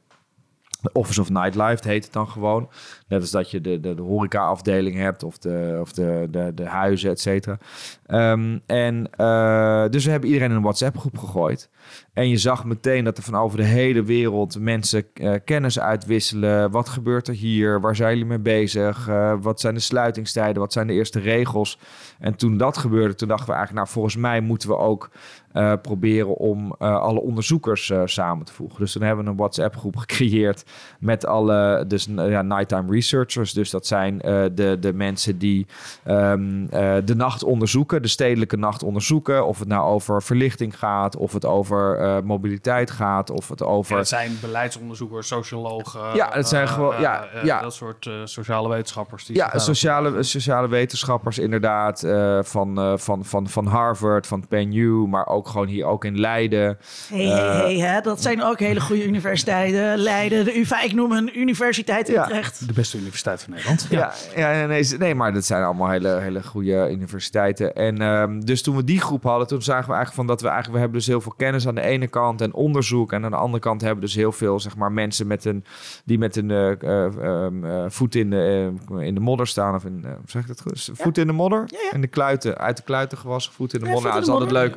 Office 0.92 1.20
of 1.20 1.30
Nightlife 1.30 1.88
heet 1.88 2.04
het 2.04 2.12
dan 2.12 2.28
gewoon. 2.28 2.68
Net 3.08 3.20
als 3.20 3.30
dat 3.30 3.50
je 3.50 3.60
de, 3.60 3.80
de, 3.80 3.94
de 3.94 4.02
horeca-afdeling 4.02 4.96
hebt 4.96 5.22
of 5.22 5.38
de, 5.38 5.78
of 5.80 5.92
de, 5.92 6.28
de, 6.30 6.52
de 6.54 6.64
huizen, 6.64 7.10
et 7.10 7.20
cetera. 7.20 7.58
Ehm, 8.06 8.58
en 8.66 9.10
eh, 9.10 9.84
dus 9.90 10.04
we 10.04 10.10
hebben 10.10 10.28
iedereen 10.28 10.50
in 10.50 10.56
een 10.56 10.62
WhatsApp-groep 10.62 11.18
gegooid. 11.18 11.70
En 12.12 12.28
je 12.28 12.36
zag 12.36 12.64
meteen 12.64 13.04
dat 13.04 13.16
er 13.16 13.22
van 13.22 13.34
over 13.34 13.58
de 13.58 13.64
hele 13.64 14.02
wereld 14.02 14.58
mensen 14.58 15.04
eh, 15.14 15.34
kennis 15.44 15.78
uitwisselen. 15.80 16.70
Wat 16.70 16.88
gebeurt 16.88 17.28
er 17.28 17.34
hier? 17.34 17.80
Waar 17.80 17.96
zijn 17.96 18.10
jullie 18.10 18.24
mee 18.24 18.38
bezig? 18.38 19.08
Eh, 19.08 19.34
wat 19.40 19.60
zijn 19.60 19.74
de 19.74 19.80
sluitingstijden? 19.80 20.62
Wat 20.62 20.72
zijn 20.72 20.86
de 20.86 20.92
eerste 20.92 21.20
regels? 21.20 21.78
En 22.18 22.36
toen 22.36 22.56
dat 22.56 22.76
gebeurde, 22.76 23.14
toen 23.14 23.28
dachten 23.28 23.46
we 23.46 23.52
eigenlijk... 23.52 23.84
nou, 23.84 23.94
volgens 23.94 24.16
mij 24.16 24.40
moeten 24.40 24.68
we 24.68 24.76
ook 24.76 25.10
eh, 25.54 25.72
proberen 25.82 26.34
om 26.36 26.74
eh, 26.78 27.00
alle 27.00 27.20
onderzoekers 27.20 27.90
eh, 27.90 28.02
samen 28.04 28.44
te 28.46 28.52
voegen. 28.52 28.78
Dus 28.80 28.92
toen 28.92 29.02
hebben 29.02 29.24
we 29.24 29.30
een 29.30 29.36
WhatsApp-groep 29.36 29.96
gecreëerd 30.06 30.64
met 30.98 31.26
alle 31.26 31.84
dus, 31.88 32.08
ja, 32.16 32.42
nighttime 32.42 32.92
researchers. 32.92 33.52
Dus 33.52 33.70
dat 33.70 33.86
zijn 33.86 34.18
de, 34.54 34.76
de 34.80 34.92
mensen 34.94 35.38
die 35.38 35.66
ehm, 36.04 36.66
eh, 36.70 36.96
de 37.04 37.14
nacht 37.16 37.42
onderzoeken, 37.42 38.02
de 38.02 38.08
stedelijke 38.08 38.56
nacht 38.56 38.82
onderzoeken. 38.82 39.46
Of 39.46 39.58
het 39.58 39.68
nou 39.68 39.84
over 39.86 40.22
verlichting 40.22 40.78
gaat, 40.78 41.16
of 41.16 41.32
het 41.32 41.44
over 41.44 42.22
mobiliteit 42.24 42.90
gaat, 42.90 43.30
of 43.30 43.48
het 43.48 43.62
over... 43.62 43.96
Het 43.96 44.08
zijn 44.08 44.38
beleidsonderzoekers, 44.40 45.26
sociologen. 45.26 46.14
Ja, 46.14 46.28
het 46.32 46.48
zijn 46.48 46.68
gewoon- 46.68 47.00
ja, 47.00 47.26
ja. 47.42 47.60
Dat 47.60 47.74
soort 47.74 48.10
sociale 48.24 48.68
wetenschappers. 48.68 49.26
Die 49.26 49.36
Ja, 49.36 49.58
sociale, 49.58 50.22
sociale 50.22 50.68
wetenschappers 50.68 51.38
inderdaad. 51.38 52.06
van, 52.42 52.98
van, 52.98 53.24
van, 53.24 53.48
van 53.48 53.66
Harvard, 53.66 54.26
van 54.26 54.46
PenU, 54.48 55.06
maar 55.08 55.26
ook 55.26 55.43
gewoon 55.48 55.66
hier 55.66 55.84
ook 55.84 56.04
in 56.04 56.20
Leiden. 56.20 56.78
Hey, 57.08 57.24
hey, 57.26 57.56
hey, 57.56 57.78
hè? 57.78 58.00
dat 58.00 58.22
zijn 58.22 58.42
ook 58.42 58.58
hele 58.58 58.80
goede 58.80 59.04
universiteiten. 59.04 59.98
Leiden, 59.98 60.44
de 60.44 60.58
UvA, 60.58 60.82
ik 60.82 60.92
noem 60.92 61.12
een 61.12 61.38
universiteit 61.38 62.08
in 62.08 62.14
Ja. 62.14 62.24
Utrecht. 62.24 62.66
De 62.66 62.72
beste 62.72 62.96
universiteit 62.98 63.42
van 63.42 63.50
Nederland. 63.52 63.86
Ja, 63.90 64.12
ja, 64.36 64.66
nee, 64.66 64.86
nee, 64.98 65.14
maar 65.14 65.32
dat 65.32 65.44
zijn 65.44 65.62
allemaal 65.62 65.90
hele, 65.90 66.18
hele 66.20 66.42
goede 66.42 66.88
universiteiten. 66.90 67.74
En 67.74 68.00
ehm, 68.02 68.40
dus 68.40 68.62
toen 68.62 68.76
we 68.76 68.84
die 68.84 69.00
groep 69.00 69.22
hadden, 69.22 69.46
toen 69.46 69.62
zagen 69.62 69.88
we 69.88 69.94
eigenlijk 69.94 70.16
van 70.16 70.26
dat 70.26 70.40
we 70.40 70.46
eigenlijk, 70.46 70.74
we 70.74 70.80
hebben 70.82 70.98
dus 70.98 71.08
heel 71.08 71.20
veel 71.20 71.34
kennis 71.36 71.66
aan 71.66 71.74
de 71.74 71.80
ene 71.80 72.06
kant 72.06 72.40
en 72.40 72.54
onderzoek. 72.54 73.12
En 73.12 73.24
aan 73.24 73.30
de 73.30 73.36
andere 73.36 73.62
kant 73.62 73.80
hebben 73.80 74.00
we 74.00 74.06
dus 74.06 74.14
heel 74.14 74.32
veel, 74.32 74.60
zeg 74.60 74.76
maar, 74.76 74.92
mensen 74.92 75.26
met 75.26 75.44
een, 75.44 75.64
die 76.04 76.18
met 76.18 76.36
een 76.36 76.50
eh, 76.50 76.70
eh, 76.82 77.04
ehm, 77.04 77.64
eh, 77.64 77.84
voet 77.88 78.14
in 78.14 78.30
de, 78.30 78.72
eh, 78.90 79.06
in 79.06 79.14
de 79.14 79.20
modder 79.20 79.46
staan. 79.46 79.74
Of 79.74 79.84
in, 79.84 80.00
eh, 80.04 80.10
hoe 80.10 80.20
zeg 80.26 80.42
ik 80.42 80.48
dat 80.48 80.60
goed? 80.60 80.90
Voet 80.92 81.18
in 81.18 81.26
de 81.26 81.32
modder? 81.32 81.64
Ja, 81.66 81.78
ja. 81.82 81.92
In 81.92 82.00
de 82.00 82.06
kluiten, 82.06 82.58
uit 82.58 82.76
de 82.76 82.82
kluiten 82.82 83.18
gewassen, 83.18 83.52
voet 83.52 83.74
in 83.74 83.80
de 83.80 83.86
Ja, 83.86 83.92
modder. 83.92 84.10
Nou, 84.10 84.20
dat 84.24 84.28
is 84.28 84.34
altijd 84.34 84.52
leuk. 84.52 84.76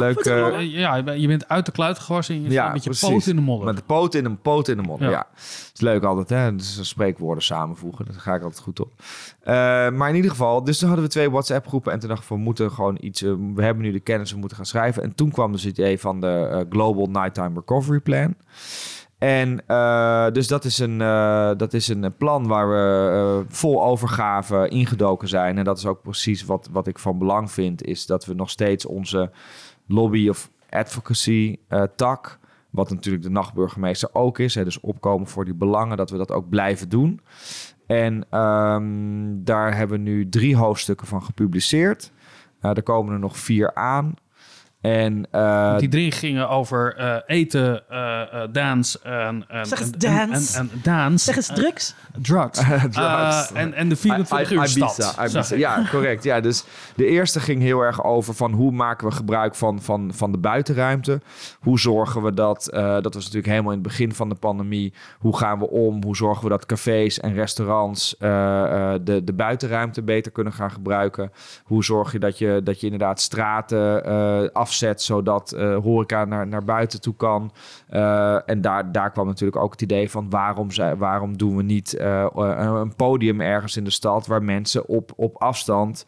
Leuk 0.00 0.18
eh? 0.18 0.46
Eh, 0.46 0.72
Ja, 0.72 0.96
je 0.96 1.26
bent- 1.26 1.48
uit 1.48 1.66
de 1.66 1.72
kluit 1.72 1.98
gewassen 1.98 2.34
en 2.34 2.42
je 2.42 2.50
staat 2.50 2.72
met 2.72 2.84
je 2.84 2.90
precies. 2.90 3.08
poot 3.08 3.26
in 3.26 3.36
de 3.36 3.42
modder. 3.42 3.66
Met 3.66 3.76
de 3.76 3.82
poot 3.86 4.14
in 4.14 4.24
de, 4.24 4.30
poot 4.30 4.68
in 4.68 4.76
de 4.76 4.82
modder, 4.82 5.06
Ja. 5.10 5.12
ja. 5.12 5.26
Het 5.34 5.70
is 5.74 5.80
leuk 5.80 6.04
altijd, 6.04 6.28
hè? 6.28 6.56
Dus 6.56 6.88
spreekwoorden 6.88 7.44
samenvoegen. 7.44 8.04
Daar 8.04 8.14
ga 8.20 8.34
ik 8.34 8.42
altijd 8.42 8.62
goed 8.62 8.80
op. 8.80 8.92
Eh, 9.40 9.54
maar 9.90 10.08
in 10.08 10.14
ieder 10.16 10.30
geval, 10.30 10.64
dus 10.64 10.78
toen 10.78 10.88
hadden 10.88 11.06
we 11.06 11.12
twee 11.12 11.30
WhatsApp-groepen. 11.30 11.92
En 11.92 11.98
toen 11.98 12.08
dachten 12.08 12.28
we, 12.28 12.34
we 12.34 12.40
moeten 12.40 12.70
gewoon 12.70 12.96
iets... 13.00 13.20
we 13.20 13.62
hebben 13.62 13.82
nu 13.82 13.92
de 13.92 14.00
kennis, 14.00 14.32
we 14.32 14.38
moeten 14.38 14.56
gaan 14.56 14.66
schrijven. 14.66 15.02
En 15.02 15.14
toen 15.14 15.30
kwam 15.30 15.52
dus 15.52 15.62
het 15.62 15.78
idee 15.78 16.00
van 16.00 16.20
de 16.20 16.66
Global 16.70 17.06
Nighttime 17.06 17.50
Recovery 17.54 18.00
Plan. 18.00 18.34
En 19.18 19.56
dus 20.32 20.48
dat 20.48 20.64
is, 20.64 20.78
een, 20.78 20.98
dat 21.56 21.72
is 21.74 21.88
een 21.88 22.14
plan 22.16 22.46
waar 22.46 22.68
we 22.68 23.44
vol 23.48 23.82
overgave 23.84 24.68
ingedoken 24.68 25.28
zijn. 25.28 25.58
En 25.58 25.64
dat 25.64 25.78
is 25.78 25.86
ook 25.86 26.02
precies 26.02 26.44
wat, 26.44 26.68
wat 26.72 26.86
ik 26.86 26.98
van 26.98 27.18
belang 27.18 27.50
vind, 27.50 27.84
is 27.84 28.06
dat 28.06 28.24
we 28.24 28.34
nog 28.34 28.50
steeds 28.50 28.86
onze 28.86 29.30
lobby 29.92 30.28
of 30.28 30.50
advocacy 30.70 31.56
eh, 31.68 31.82
tak, 31.96 32.38
wat 32.70 32.90
natuurlijk 32.90 33.24
de 33.24 33.30
nachtburgemeester 33.30 34.08
ook 34.12 34.38
is, 34.38 34.54
hè, 34.54 34.64
dus 34.64 34.80
opkomen 34.80 35.26
voor 35.26 35.44
die 35.44 35.54
belangen, 35.54 35.96
dat 35.96 36.10
we 36.10 36.16
dat 36.16 36.30
ook 36.30 36.48
blijven 36.48 36.88
doen. 36.88 37.20
En 37.86 38.26
ehm, 38.30 39.44
daar 39.44 39.76
hebben 39.76 40.04
we 40.04 40.10
nu 40.10 40.28
drie 40.28 40.56
hoofdstukken 40.56 41.06
van 41.06 41.22
gepubliceerd. 41.22 42.12
Eh, 42.60 42.76
er 42.76 42.82
komen 42.82 43.12
er 43.12 43.18
nog 43.18 43.38
vier 43.38 43.74
aan. 43.74 44.14
En 44.80 45.26
eh, 45.30 45.78
Die 45.78 45.88
drie 45.88 46.10
gingen 46.12 46.48
over 46.48 46.96
eh, 46.96 47.16
eten, 47.26 47.82
eh 47.88 48.20
eh 48.20 48.48
dance 48.52 48.98
en, 49.02 49.44
en, 49.48 49.66
Zeg 49.66 49.80
eens 49.80 49.90
en, 49.90 49.98
dance. 49.98 50.58
En, 50.58 50.64
en, 50.64 50.70
en 50.72 50.80
dance. 50.82 51.24
Zeg 51.24 51.36
eens 51.36 51.46
drugs. 51.46 51.94
drugs. 52.22 52.58
Drugs. 52.90 53.52
Eh, 53.52 53.60
en, 53.60 53.74
en 53.74 53.88
de 53.88 53.96
24 53.96 54.50
I- 54.50 54.54
uur 54.54 54.64
I- 54.64 54.68
stad. 54.68 55.16
Ibiza. 55.20 55.56
Ja, 55.56 55.86
correct. 55.90 56.24
Ja, 56.24 56.40
dus 56.40 56.64
de 56.96 57.06
eerste 57.06 57.40
ging 57.40 57.62
heel 57.62 57.80
erg 57.80 58.04
over 58.04 58.34
van 58.34 58.52
hoe 58.52 58.72
maken 58.72 59.08
we 59.08 59.14
gebruik 59.14 59.54
van, 59.54 59.82
van, 59.82 60.10
van 60.14 60.32
de 60.32 60.38
buitenruimte. 60.38 61.20
Hoe 61.60 61.80
zorgen 61.80 62.22
we 62.22 62.34
dat, 62.34 62.68
eh, 62.68 62.82
dat 62.82 63.14
was 63.14 63.24
natuurlijk 63.24 63.46
helemaal 63.46 63.72
in 63.72 63.78
het 63.78 63.86
begin 63.88 64.12
van 64.14 64.28
de 64.28 64.34
pandemie. 64.34 64.92
Hoe 65.18 65.36
gaan 65.36 65.58
we 65.58 65.70
om? 65.70 66.02
Hoe 66.02 66.16
zorgen 66.16 66.42
we 66.42 66.48
dat 66.50 66.66
cafés 66.66 67.20
en 67.20 67.34
restaurants 67.34 68.16
eh, 68.16 68.92
eh, 68.94 69.00
de, 69.04 69.24
de 69.24 69.32
buitenruimte 69.32 70.02
beter 70.02 70.32
kunnen 70.32 70.52
gaan 70.52 70.70
gebruiken? 70.70 71.32
Hoe 71.64 71.84
zorg 71.84 72.12
je 72.12 72.18
dat 72.18 72.38
je, 72.38 72.60
dat 72.64 72.78
je 72.80 72.84
inderdaad 72.84 73.20
straten 73.20 74.04
eh, 74.04 74.42
afzet 74.70 75.02
zodat 75.02 75.52
eh, 75.52 75.76
horeca 75.76 76.24
naar, 76.24 76.46
naar 76.46 76.64
buiten 76.64 77.00
toe 77.00 77.14
kan? 77.16 77.52
Eh, 77.88 78.48
en 78.48 78.60
daar, 78.60 78.92
daar 78.92 79.10
kwam 79.10 79.26
natuurlijk 79.26 79.62
ook 79.62 79.72
het 79.72 79.82
idee 79.82 80.10
van 80.10 80.30
waarom, 80.30 80.70
zij, 80.70 80.96
waarom 80.96 81.36
doen 81.36 81.56
we 81.56 81.62
niet 81.62 81.94
eh, 81.94 82.26
een 82.34 82.94
podium 82.96 83.40
ergens 83.40 83.76
in 83.76 83.84
de 83.84 83.90
stad 83.90 84.26
waar 84.26 84.42
mensen 84.42 84.86
op, 84.86 85.12
op 85.16 85.36
afstand 85.42 86.04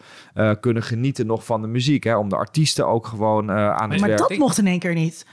kunnen 0.60 0.82
genieten 0.82 1.26
nog 1.26 1.44
van 1.44 1.60
de 1.60 1.68
muziek. 1.68 2.04
Hè? 2.04 2.16
Om 2.16 2.28
de 2.28 2.36
artiesten 2.36 2.86
ook 2.86 3.06
gewoon 3.06 3.50
aan 3.50 3.90
het 3.90 4.00
Maar 4.00 4.08
werk. 4.08 4.28
dat 4.28 4.38
mocht 4.38 4.58
in 4.58 4.66
één 4.66 4.78
keer 4.78 4.94
niet. 4.94 5.26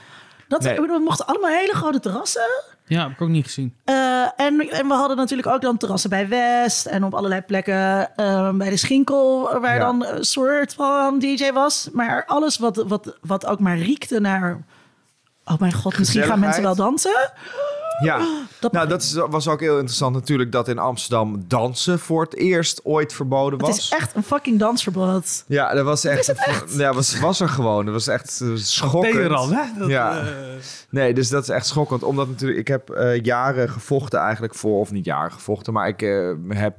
Dat, 0.48 0.62
Nee. 0.62 0.80
We 0.80 1.00
mochten 1.04 1.26
allemaal 1.26 1.50
hele 1.50 1.74
grote 1.74 2.00
terrassen. 2.00 2.42
Ja, 2.90 3.02
heb 3.02 3.10
ik 3.10 3.20
ook 3.20 3.28
niet 3.28 3.44
gezien. 3.44 3.74
Eh, 3.84 3.94
en, 4.36 4.60
en 4.70 4.88
we 4.88 4.94
hadden 4.94 5.16
natuurlijk 5.16 5.48
ook 5.48 5.60
dan 5.60 5.76
terrassen 5.76 6.10
bij 6.10 6.28
West 6.28 6.86
en 6.86 7.04
op 7.04 7.14
allerlei 7.14 7.40
plekken 7.40 8.16
eh, 8.16 8.50
bij 8.52 8.70
de 8.70 8.76
Schinkel, 8.76 9.58
waar 9.60 9.74
Ja. 9.74 9.80
dan 9.80 10.04
een 10.06 10.24
soort 10.24 10.74
van 10.74 11.18
DJ 11.18 11.52
was. 11.52 11.88
Maar 11.92 12.24
alles 12.26 12.58
wat, 12.58 12.76
wat, 12.86 13.16
wat 13.20 13.46
ook 13.46 13.60
maar 13.60 13.78
riekte 13.78 14.20
naar. 14.20 14.64
Oh 15.44 15.58
mijn 15.58 15.72
god, 15.72 15.98
misschien 15.98 16.22
gaan 16.22 16.40
mensen 16.40 16.62
wel 16.62 16.74
dansen. 16.74 17.30
Ja, 18.00 18.26
Dat- 18.60 18.72
nou 18.72 18.88
dat 18.88 19.02
is, 19.02 19.12
was 19.30 19.48
ook 19.48 19.60
heel 19.60 19.74
interessant 19.74 20.14
natuurlijk 20.14 20.52
dat 20.52 20.68
in 20.68 20.78
Amsterdam 20.78 21.44
dansen 21.46 21.98
voor 21.98 22.22
het 22.22 22.36
eerst 22.36 22.80
ooit 22.84 23.12
verboden 23.12 23.58
Het 23.58 23.66
was. 23.68 23.78
is 23.78 23.88
echt 23.88 24.16
een 24.16 24.22
fucking 24.22 24.58
dansverbod. 24.58 25.44
Ja, 25.46 25.74
dat 25.74 25.84
was 25.84 26.04
echt. 26.04 26.26
het 26.26 26.46
echt? 26.46 26.74
Ja, 26.76 26.92
was, 26.94 27.20
was 27.20 27.40
er 27.40 27.48
gewoon. 27.48 27.84
Dat 27.84 27.94
was 27.94 28.06
echt 28.06 28.40
eh, 28.40 28.48
schokkend. 28.54 29.12
Teheran, 29.14 29.52
hè? 29.52 29.62
Dat, 29.78 29.88
ja. 29.88 30.18
eh, 30.20 30.26
Nee, 30.90 31.14
dus 31.14 31.28
dat 31.28 31.42
is 31.42 31.48
echt 31.48 31.66
schokkend. 31.66 32.02
Omdat 32.02 32.28
natuurlijk, 32.28 32.60
ik 32.60 32.68
heb 32.68 32.90
eh, 32.90 33.20
jaren 33.22 33.68
gevochten 33.70 34.20
eigenlijk 34.20 34.54
voor, 34.54 34.78
of 34.80 34.90
niet 34.92 35.04
jaren 35.04 35.32
gevochten, 35.32 35.72
maar 35.72 35.88
ik 35.88 36.02
eh, 36.02 36.30
heb, 36.48 36.78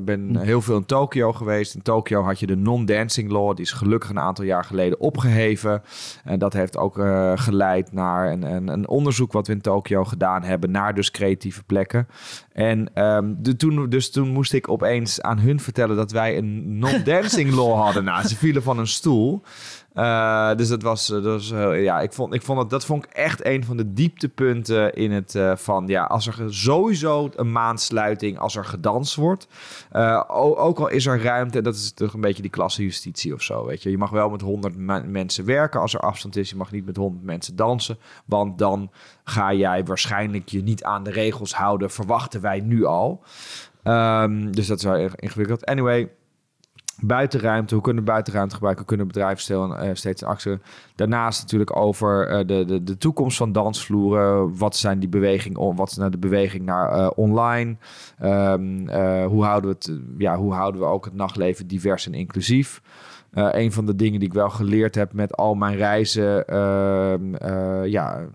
ben 0.00 0.36
heel 0.36 0.62
veel 0.62 0.76
in 0.76 0.84
Tokio 0.86 1.32
geweest. 1.32 1.74
In 1.74 1.82
Tokio 1.82 2.22
had 2.22 2.40
je 2.40 2.46
de 2.46 2.56
non-dancing 2.56 3.30
law, 3.30 3.56
die 3.56 3.64
is 3.64 3.72
gelukkig 3.72 4.10
een 4.10 4.18
aantal 4.18 4.44
jaar 4.44 4.64
geleden 4.64 5.00
opgeheven. 5.00 5.82
En 6.24 6.38
dat 6.38 6.52
heeft 6.52 6.76
ook 6.76 6.98
eh, 6.98 7.32
geleid 7.34 7.92
naar 7.92 8.32
een, 8.32 8.42
een, 8.42 8.68
een 8.68 8.88
onderzoek 8.88 9.32
wat 9.32 9.46
we 9.46 9.52
in 9.52 9.60
Tokio 9.60 10.04
gedaan 10.04 10.42
hebben, 10.42 10.54
naar 10.60 10.94
dus 10.94 11.10
creatieve 11.10 11.62
plekken. 11.62 12.08
En 12.56 12.90
ehm, 12.94 13.34
de, 13.38 13.56
toen, 13.56 13.88
dus 13.88 14.10
toen 14.10 14.28
moest 14.28 14.52
ik 14.52 14.68
opeens 14.68 15.20
aan 15.22 15.38
hun 15.38 15.60
vertellen 15.60 15.96
dat 15.96 16.10
wij 16.10 16.36
een 16.38 16.78
non-dancing 16.78 17.52
law 17.52 17.74
hadden. 17.84 18.04
Nou, 18.04 18.26
ze 18.28 18.36
vielen 18.36 18.62
van 18.62 18.78
een 18.78 18.86
stoel. 18.86 19.42
Eh, 19.92 20.54
dus 20.54 20.68
dat 20.68 20.82
was, 20.82 21.06
dat 21.06 21.24
was 21.24 21.50
heel- 21.50 21.72
ja, 21.72 22.00
ik 22.00 22.12
vond, 22.12 22.34
ik 22.34 22.42
vond 22.42 22.58
dat, 22.58 22.70
dat 22.70 22.84
vond 22.84 23.04
ik 23.04 23.10
echt 23.10 23.44
een 23.46 23.64
van 23.64 23.76
de 23.76 23.92
dieptepunten 23.92 24.92
in 24.94 25.10
het 25.12 25.34
eh, 25.34 25.56
van, 25.56 25.86
ja, 25.86 26.04
als 26.04 26.26
er 26.26 26.34
sowieso 26.48 27.30
een 27.36 27.52
maandsluiting, 27.52 28.38
als 28.38 28.56
er 28.56 28.64
gedanst 28.64 29.14
wordt, 29.14 29.48
eh, 29.90 30.22
ook 30.56 30.78
al 30.78 30.88
is 30.88 31.06
er 31.06 31.22
ruimte, 31.22 31.62
dat 31.62 31.74
is 31.74 31.92
toch 31.92 32.14
een 32.14 32.20
beetje 32.20 32.42
die 32.42 32.50
klassenjustitie 32.50 33.34
of 33.34 33.42
zo, 33.42 33.66
weet 33.66 33.82
je. 33.82 33.90
Je 33.90 33.98
mag 33.98 34.10
wel 34.10 34.30
met 34.30 34.40
100 34.40 34.76
me- 34.76 35.04
mensen 35.06 35.44
werken 35.44 35.80
als 35.80 35.94
er 35.94 36.00
afstand 36.00 36.36
is, 36.36 36.50
je 36.50 36.56
mag 36.56 36.70
niet 36.72 36.86
met 36.86 36.96
100 36.96 37.24
mensen 37.24 37.56
dansen, 37.56 37.98
want 38.24 38.58
dan 38.58 38.90
ga 39.24 39.52
jij 39.52 39.84
waarschijnlijk 39.84 40.48
je 40.48 40.62
niet 40.62 40.84
aan 40.84 41.02
de 41.04 41.10
regels 41.10 41.54
houden, 41.54 41.90
verwachten 41.90 42.40
wij 42.46 42.60
nu 42.60 42.84
al. 42.84 43.22
Ehm, 43.82 44.50
dus 44.50 44.66
dat 44.66 44.78
is 44.78 44.84
wel 44.84 44.96
erg 44.96 45.16
ingewikkeld. 45.16 45.64
Anyway, 45.66 46.10
buitenruimte, 47.00 47.74
hoe 47.74 47.82
kunnen 47.82 48.04
we 48.04 48.10
buitenruimte 48.10 48.54
gebruiken? 48.54 48.84
Hoe 48.84 48.96
kunnen 48.96 49.12
bedrijven 49.12 49.42
stel- 49.42 49.76
eh, 49.76 49.90
steeds 49.94 50.22
actie? 50.24 50.58
Daarnaast 50.94 51.42
natuurlijk 51.42 51.76
over 51.76 52.28
eh, 52.28 52.46
de, 52.46 52.64
de, 52.64 52.82
de 52.82 52.98
toekomst 52.98 53.36
van 53.36 53.52
dansvloeren. 53.52 54.58
Wat 54.58 54.76
zijn 54.76 54.98
die 54.98 55.08
beweging, 55.08 55.74
wat 55.76 55.90
is 55.90 55.96
nou 55.96 56.10
de 56.10 56.18
beweging 56.18 56.64
naar 56.64 56.92
eh, 56.92 57.10
online? 57.14 57.76
Ehm, 58.18 58.88
eh, 58.88 59.26
hoe, 59.26 59.44
houden 59.44 59.70
we 59.70 59.76
het, 59.76 60.00
ja, 60.18 60.36
hoe 60.36 60.52
houden 60.52 60.80
we 60.80 60.86
ook 60.86 61.04
het 61.04 61.14
nachtleven 61.14 61.66
divers 61.66 62.06
en 62.06 62.14
inclusief? 62.14 62.82
Eh, 63.36 63.48
een 63.52 63.72
van 63.72 63.86
de 63.86 63.96
dingen 63.96 64.18
die 64.18 64.28
ik 64.28 64.34
wel 64.34 64.50
geleerd 64.50 64.94
heb 64.94 65.12
met 65.12 65.36
al 65.36 65.54
mijn 65.54 65.76
reizen, 65.76 66.46
ehm, 66.46 67.34
eh, 67.34 67.86
ja, 67.86 68.28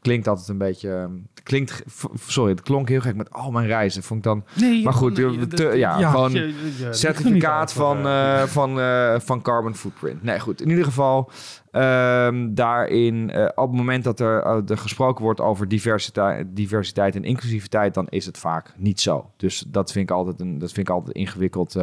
klinkt 0.00 0.28
altijd 0.28 0.48
een 0.48 0.58
beetje, 0.58 1.08
klinkt, 1.50 1.82
sorry, 2.26 2.50
het 2.50 2.62
klonk 2.62 2.88
heel 2.88 3.00
gek 3.00 3.16
met 3.16 3.30
al 3.32 3.50
mijn 3.50 3.66
reizen. 3.66 4.02
Vond 4.02 4.18
ik 4.18 4.24
dan 4.24 4.44
Nee, 4.54 4.82
Maar 4.82 4.92
goed, 4.92 5.16
nee, 5.16 5.46
te- 5.46 5.76
ja, 5.76 6.10
gewoon 6.10 6.52
certificaat 6.90 7.72
van, 7.72 8.06
eh, 8.06 8.42
eh, 8.42 8.48
van, 8.48 8.80
eh, 8.80 9.20
van 9.20 9.42
carbon 9.42 9.74
footprint. 9.74 10.22
Nee, 10.22 10.40
goed. 10.40 10.62
In 10.62 10.68
ieder 10.68 10.84
geval, 10.84 11.30
ehm, 11.70 12.54
daarin, 12.54 13.30
op 13.54 13.68
het 13.68 13.76
moment 13.76 14.04
dat 14.04 14.20
er, 14.20 14.44
er 14.70 14.78
gesproken 14.78 15.24
wordt 15.24 15.40
over 15.40 15.68
diversiteit, 15.68 16.46
diversiteit 16.56 17.14
en 17.16 17.24
inclusiviteit, 17.24 17.94
dan 17.94 18.06
is 18.08 18.26
het 18.26 18.38
vaak 18.38 18.72
niet 18.76 19.00
zo. 19.00 19.30
Dus 19.36 19.64
dat 19.68 19.92
vind 19.92 20.10
ik 20.10 20.16
altijd 20.16 20.40
een, 20.40 20.58
dat 20.58 20.72
vind 20.72 20.88
ik 20.88 20.94
altijd 20.94 21.16
een 21.16 21.22
ingewikkeld 21.22 21.76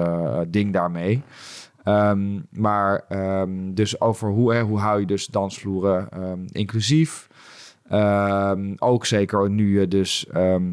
ding 0.47 0.73
daarmee. 0.73 1.21
Ehm, 1.83 2.39
maar 2.51 3.05
ehm, 3.09 3.73
dus 3.73 4.01
over 4.01 4.29
hoe, 4.29 4.53
hè, 4.53 4.61
hoe 4.61 4.79
hou 4.79 4.99
je 4.99 5.05
dus 5.05 5.25
dansvloeren 5.27 6.09
inclusief. 6.51 7.27
Ehm, 7.89 8.73
ook 8.77 9.05
zeker 9.05 9.49
nu 9.49 9.79
je 9.79 9.87
dus 9.87 10.27
ehm, 10.27 10.63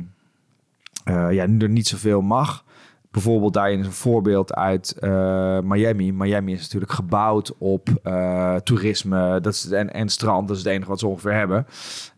eh, 1.04 1.32
ja, 1.32 1.46
nu 1.46 1.58
er 1.58 1.68
niet 1.68 1.86
zoveel 1.88 2.20
mag. 2.20 2.64
Bijvoorbeeld 3.10 3.52
daarin 3.52 3.80
is 3.80 3.86
een 3.86 3.92
voorbeeld 3.92 4.54
uit 4.54 4.98
eh, 4.98 5.58
Miami. 5.60 6.12
Miami 6.12 6.52
is 6.52 6.60
natuurlijk 6.60 6.92
gebouwd 6.92 7.54
op 7.58 7.88
eh, 8.02 8.56
toerisme 8.56 9.40
dat 9.40 9.52
is, 9.52 9.70
en, 9.70 9.92
en 9.92 10.08
strand. 10.08 10.48
Dat 10.48 10.56
is 10.56 10.62
het 10.62 10.72
enige 10.72 10.88
wat 10.88 10.98
ze 10.98 11.06
ongeveer 11.06 11.32
hebben. 11.32 11.66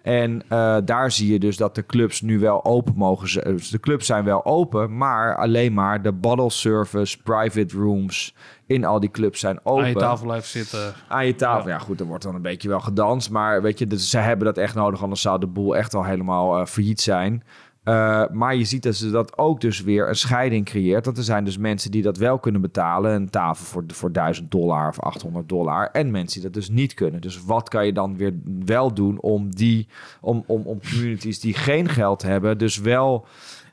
En 0.02 0.42
daar 0.84 1.10
zie 1.10 1.32
je 1.32 1.38
dus 1.38 1.56
dat 1.56 1.74
de 1.74 1.86
clubs 1.86 2.20
nu 2.20 2.38
wel 2.38 2.64
open 2.64 2.94
mogen. 2.96 3.44
Dus 3.56 3.70
de 3.70 3.80
clubs 3.80 4.06
zijn 4.06 4.24
wel 4.24 4.44
open, 4.44 4.96
maar 4.96 5.36
alleen 5.36 5.72
maar 5.74 6.02
de 6.02 6.12
bottle 6.12 6.50
service, 6.50 7.22
private 7.22 7.76
rooms 7.76 8.34
in 8.66 8.84
al 8.84 9.00
die 9.00 9.10
clubs 9.10 9.40
zijn 9.40 9.58
open. 9.62 9.82
Aan 9.82 9.88
je 9.88 9.96
tafel 9.96 10.26
blijven 10.26 10.48
zitten. 10.48 10.94
Aan 11.08 11.26
je 11.26 11.34
tafel. 11.34 11.68
Ja, 11.68 11.78
goed, 11.78 12.00
er 12.00 12.06
wordt 12.06 12.24
dan 12.24 12.34
een 12.34 12.42
beetje 12.42 12.68
wel 12.68 12.80
gedanst. 12.80 13.30
Maar 13.30 13.62
weet 13.62 13.78
je, 13.78 13.86
dus 13.86 14.10
ze 14.10 14.18
hebben 14.18 14.46
dat 14.46 14.58
echt 14.58 14.74
nodig. 14.74 15.02
Anders 15.02 15.20
zou 15.20 15.40
de 15.40 15.46
boel 15.46 15.76
echt 15.76 15.94
al 15.94 16.04
helemaal 16.04 16.58
eh, 16.58 16.66
failliet 16.66 17.00
zijn. 17.00 17.42
Eh, 17.86 18.22
maar 18.32 18.56
je 18.56 18.64
ziet 18.64 18.82
dat 18.82 18.94
ze 18.94 19.10
dat 19.10 19.38
ook 19.38 19.60
dus 19.60 19.82
weer 19.82 20.08
een 20.08 20.16
scheiding 20.16 20.64
creëert. 20.64 21.04
Dat 21.04 21.16
er 21.16 21.24
zijn 21.24 21.44
dus 21.44 21.58
mensen 21.58 21.90
die 21.90 22.02
dat 22.02 22.16
wel 22.16 22.38
kunnen 22.38 22.60
betalen. 22.60 23.12
Een 23.12 23.30
tafel 23.30 23.64
voor, 23.64 23.84
voor 23.86 24.12
1000 24.12 24.50
dollar 24.50 24.88
of 24.88 25.00
800 25.00 25.48
dollar. 25.48 25.90
En 25.90 26.10
mensen 26.10 26.40
die 26.40 26.50
dat 26.50 26.60
dus 26.60 26.68
niet 26.68 26.94
kunnen. 26.94 27.20
Dus 27.20 27.44
wat 27.44 27.68
kan 27.68 27.86
je 27.86 27.92
dan 27.92 28.16
weer 28.16 28.34
wel 28.64 28.94
doen 28.94 29.20
om 29.20 29.54
die... 29.54 29.88
Om, 30.20 30.44
om, 30.46 30.62
om 30.62 30.80
communities 30.90 31.40
die 31.40 31.54
geen 31.54 31.88
geld 31.88 32.22
hebben... 32.22 32.58
dus 32.58 32.78
wel 32.78 33.26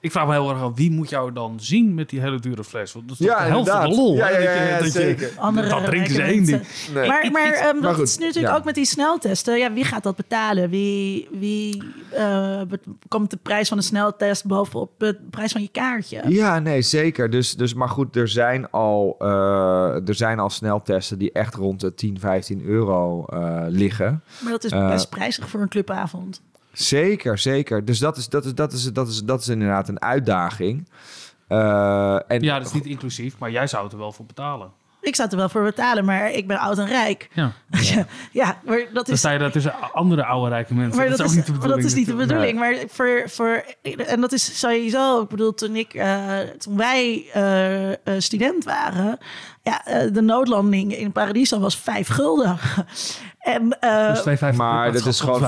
Ik 0.03 0.11
vraag 0.11 0.25
me 0.27 0.31
heel 0.31 0.49
erg 0.49 0.61
af, 0.61 0.71
wie 0.75 0.91
moet 0.91 1.09
jou 1.09 1.33
dan 1.33 1.53
zien 1.59 1.93
met 1.93 2.09
die 2.09 2.19
hele 2.19 2.39
dure 2.39 2.63
fles? 2.63 2.93
Want 2.93 3.07
dat 3.09 3.19
is 3.19 3.25
toch 3.27 3.35
Ja, 3.37 3.43
de 3.43 3.49
helft 3.49 3.69
van 3.69 3.79
de 3.79 3.85
inderdaad. 3.85 4.05
lol. 4.05 4.15
Ja, 4.15 4.27
ja, 4.29 4.33
Dat 4.35 4.43
je- 4.43 4.49
ja, 4.49 4.63
ja, 4.63 4.75
dat 4.77 4.85
je- 4.85 4.91
zeker. 4.91 5.31
Andere 5.37 5.69
Dat 5.69 5.85
drinken 5.85 6.11
ze 6.13 6.17
rijke 6.17 6.33
één 6.33 6.45
ding. 6.45 6.61
Nee. 6.93 7.07
Maar, 7.07 7.29
maar, 7.31 7.51
ehm, 7.53 7.63
Maar 7.73 7.81
dat 7.81 7.95
goed, 7.95 8.07
is 8.07 8.17
nu 8.17 8.25
natuurlijk 8.25 8.53
ja. 8.53 8.59
ook 8.59 8.65
met 8.65 8.75
die 8.75 8.85
sneltesten. 8.85 9.57
Ja, 9.57 9.73
wie 9.73 9.83
gaat 9.83 10.03
dat 10.03 10.15
betalen? 10.15 10.69
Wie, 10.69 11.27
wie 11.31 11.83
eh, 12.11 12.61
bet- 12.67 12.83
komt 13.07 13.29
de 13.29 13.37
prijs 13.41 13.67
van 13.67 13.77
de 13.77 13.83
sneltest 13.83 14.45
bovenop 14.45 14.91
de 14.97 15.19
prijs 15.29 15.51
van 15.51 15.61
je 15.61 15.67
kaartje? 15.71 16.21
Ja, 16.27 16.59
nee, 16.59 16.81
zeker. 16.81 17.29
Dus, 17.29 17.53
dus, 17.55 17.73
maar 17.73 17.89
goed, 17.89 18.15
er 18.15 18.27
zijn, 18.27 18.69
al, 18.71 19.15
eh, 19.19 20.07
er 20.07 20.15
zijn 20.15 20.39
al 20.39 20.49
sneltesten 20.49 21.17
die 21.17 21.31
echt 21.31 21.55
rond 21.55 21.79
de 21.79 21.93
10, 21.93 22.19
15 22.19 22.63
euro 22.65 23.25
eh, 23.25 23.61
liggen. 23.67 24.23
Maar 24.39 24.51
dat 24.51 24.63
is 24.63 24.71
best 24.71 25.09
prijzig 25.09 25.49
voor 25.49 25.61
een 25.61 25.69
clubavond. 25.69 26.41
Zeker, 26.73 27.37
zeker. 27.37 27.85
Dus 27.85 27.99
dat 27.99 28.17
is, 28.17 28.29
dat 28.29 28.45
is, 28.45 28.53
dat 28.53 28.73
is, 28.73 28.83
dat 28.83 29.07
is, 29.07 29.23
dat 29.23 29.41
is 29.41 29.47
inderdaad 29.47 29.87
een 29.87 30.01
uitdaging. 30.01 30.89
Eh, 31.47 32.31
en 32.31 32.41
Ja, 32.41 32.57
dat 32.57 32.67
is 32.67 32.73
niet 32.73 32.85
inclusief, 32.85 33.37
maar 33.37 33.51
jij 33.51 33.67
zou 33.67 33.83
het 33.83 33.93
er 33.93 33.99
wel 33.99 34.11
voor 34.11 34.25
betalen. 34.25 34.71
Ik 35.01 35.15
zou 35.15 35.29
er 35.29 35.37
wel 35.37 35.49
voor 35.49 35.63
betalen, 35.63 36.05
maar 36.05 36.31
ik 36.31 36.47
ben 36.47 36.57
oud 36.57 36.77
en 36.77 36.87
rijk. 36.87 37.29
Ja. 37.33 37.51
Ja, 37.81 38.05
ja 38.31 38.59
maar 38.65 38.77
dat 38.93 39.05
Dan 39.05 39.13
is... 39.13 39.19
sta 39.19 39.31
je 39.31 39.39
daar 39.39 39.51
tussen 39.51 39.73
andere 39.93 40.25
oude 40.25 40.49
rijke 40.49 40.73
mensen. 40.73 40.97
Maar 40.97 41.09
dat, 41.09 41.17
dat, 41.17 41.27
is 41.27 41.33
ook 41.33 41.39
is, 41.39 41.45
niet 41.45 41.45
de 41.45 41.51
maar 41.51 41.61
bedoeling. 41.61 41.83
dat 41.83 41.91
is 41.91 41.97
niet 41.97 42.17
de 42.17 42.25
bedoeling. 42.25 42.59
Maar 42.59 42.75
voor, 42.87 43.23
voor, 43.29 43.63
en 44.05 44.21
dat 44.21 44.31
is 44.31 44.59
sowieso, 44.59 45.21
ik 45.21 45.27
bedoel, 45.27 45.53
toen, 45.53 45.75
ik, 45.75 45.93
eh, 45.93 46.39
toen 46.39 46.77
wij 46.77 47.25
eh, 48.03 48.13
student 48.17 48.63
waren, 48.63 49.17
ja, 49.63 49.85
eh, 49.85 50.13
de 50.13 50.21
noodlanding 50.21 50.95
in 50.97 51.11
Paradiso 51.11 51.59
was 51.59 51.77
vijf 51.77 52.07
gulden. 52.07 52.57
en 53.39 53.79
eh, 53.79 54.23
Dus 54.23 54.39
2,50 54.51 54.55
maar 54.55 54.91
dat 54.91 55.05
is, 55.05 55.19
gewoon 55.19 55.41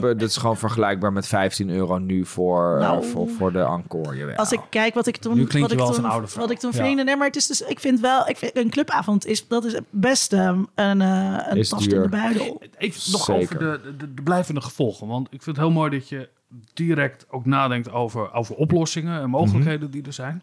dat 0.00 0.22
is 0.22 0.36
gewoon 0.36 0.56
vergelijkbaar 0.56 1.12
met 1.12 1.26
15 1.26 1.70
euro 1.70 1.98
nu 1.98 2.24
voor, 2.26 2.74
eh, 2.74 2.80
Nou. 2.80 3.04
voor, 3.04 3.28
voor 3.28 3.52
de 3.52 3.58
encore. 3.60 4.16
Jawel. 4.16 4.36
als 4.36 4.52
ik 4.52 4.60
kijk 4.70 4.94
wat 4.94 5.06
ik 5.06 5.16
toen, 5.16 5.34
Nu 5.34 5.42
wat 5.42 5.52
je 5.52 5.58
ik 5.58 5.68
toen, 5.68 5.94
een 5.94 6.04
oude 6.04 6.26
vrouw. 6.26 6.42
wat 6.42 6.50
ik 6.52 6.58
toen 6.58 6.70
Ja. 6.70 6.76
verdiende. 6.76 7.04
Nee, 7.04 7.16
maar 7.16 7.26
het 7.26 7.36
is 7.36 7.46
dus, 7.46 7.60
ik 7.60 7.80
vind 7.80 8.00
wel, 8.00 8.28
ik 8.28 8.36
vind, 8.36 8.56
een 8.56 8.70
clubavond 8.70 9.26
is, 9.26 9.48
dat 9.48 9.64
is 9.64 9.78
best 9.90 10.32
ehm, 10.32 10.62
een, 10.74 11.00
eh 11.00 11.36
een 11.48 11.56
Is 11.56 11.68
tast 11.68 11.86
in 11.92 12.02
de 12.02 12.08
buidel. 12.08 12.62
Even 12.78 13.12
nog 13.12 13.24
Zeker. 13.24 13.42
over 13.42 13.58
de, 13.58 13.80
de, 13.96 14.14
de 14.14 14.22
blijvende 14.22 14.60
gevolgen. 14.60 15.06
Want 15.06 15.26
ik 15.30 15.42
vind 15.42 15.56
het 15.56 15.64
heel 15.64 15.74
mooi 15.74 15.90
dat 15.90 16.08
je 16.08 16.28
direct 16.74 17.26
ook 17.30 17.44
nadenkt 17.46 17.90
over, 17.92 18.32
over 18.32 18.54
oplossingen 18.54 19.20
en 19.22 19.30
mogelijkheden 19.30 19.82
Mhm. 19.82 19.90
die 19.90 20.02
er 20.02 20.12
zijn. 20.12 20.42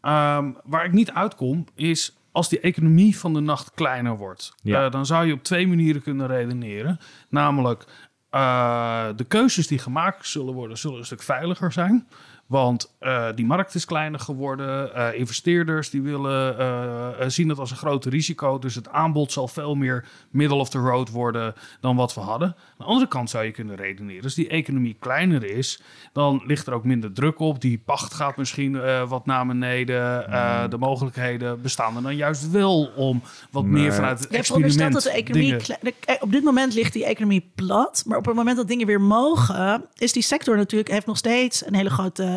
Ehm, 0.00 0.50
waar 0.64 0.84
ik 0.84 0.92
niet 0.92 1.10
uitkom 1.12 1.64
is 1.74 2.15
als 2.36 2.48
die 2.48 2.60
economie 2.60 3.18
van 3.18 3.34
de 3.34 3.40
nacht 3.40 3.70
kleiner 3.74 4.16
wordt. 4.16 4.54
Ja. 4.62 4.84
eh, 4.84 4.90
dan 4.90 5.06
zou 5.06 5.26
je 5.26 5.32
op 5.32 5.42
twee 5.42 5.68
manieren 5.68 6.02
kunnen 6.02 6.26
redeneren. 6.26 6.98
Namelijk 7.28 7.84
eh, 8.30 9.06
de 9.16 9.24
keuzes 9.24 9.66
die 9.66 9.78
gemaakt 9.78 10.26
zullen 10.26 10.54
worden, 10.54 10.78
zullen 10.78 10.98
een 10.98 11.04
stuk 11.04 11.22
veiliger 11.22 11.72
zijn. 11.72 12.08
Want 12.46 12.94
eh, 12.98 13.26
die 13.34 13.46
markt 13.46 13.74
is 13.74 13.84
kleiner 13.84 14.20
geworden. 14.20 14.94
Eh, 14.94 15.18
investeerders 15.18 15.90
die 15.90 16.02
willen 16.02 16.58
eh, 16.58 17.28
zien 17.28 17.48
het 17.48 17.58
als 17.58 17.70
een 17.70 17.76
groot 17.76 18.04
risico. 18.04 18.58
Dus 18.58 18.74
het 18.74 18.88
aanbod 18.88 19.32
zal 19.32 19.48
veel 19.48 19.74
meer 19.74 20.04
middle 20.30 20.56
of 20.56 20.68
the 20.68 20.78
road 20.78 21.10
worden 21.10 21.54
dan 21.80 21.96
wat 21.96 22.14
we 22.14 22.20
hadden. 22.20 22.48
Aan 22.48 22.74
de 22.78 22.84
andere 22.84 23.08
kant 23.08 23.30
zou 23.30 23.44
je 23.44 23.50
kunnen 23.50 23.76
redeneren. 23.76 24.22
Als 24.22 24.34
die 24.34 24.48
economie 24.48 24.96
kleiner 24.98 25.44
is, 25.44 25.82
dan 26.12 26.42
ligt 26.46 26.66
er 26.66 26.72
ook 26.72 26.84
minder 26.84 27.12
druk 27.12 27.38
op. 27.38 27.60
Die 27.60 27.82
pacht 27.84 28.14
gaat 28.14 28.36
misschien 28.36 28.80
eh, 28.80 29.08
wat 29.08 29.26
naar 29.26 29.46
beneden. 29.46 30.28
Eh, 30.30 30.68
de 30.68 30.78
mogelijkheden 30.78 31.62
bestaan 31.62 31.96
er 31.96 32.02
dan 32.02 32.16
juist 32.16 32.50
wel 32.50 32.90
om 32.96 33.22
wat 33.50 33.64
Nee. 33.64 33.72
meer 33.82 33.92
vanuit 33.92 34.18
het 34.18 34.30
Ja, 34.30 34.38
experiment 34.38 34.92
dat 34.92 35.02
de 35.02 35.10
economie... 35.10 35.56
op 36.20 36.32
dit 36.32 36.44
moment 36.44 36.74
ligt 36.74 36.92
die 36.92 37.04
economie 37.04 37.50
plat. 37.54 38.02
Maar 38.06 38.18
op 38.18 38.26
het 38.26 38.34
moment 38.34 38.56
dat 38.56 38.68
dingen 38.68 38.86
weer 38.86 39.00
mogen... 39.00 39.84
is 39.94 40.12
die 40.12 40.22
sector 40.22 40.56
natuurlijk... 40.56 40.90
heeft 40.90 41.06
nog 41.06 41.16
steeds 41.16 41.66
een 41.66 41.74
hele 41.74 41.90
grote 41.90 42.35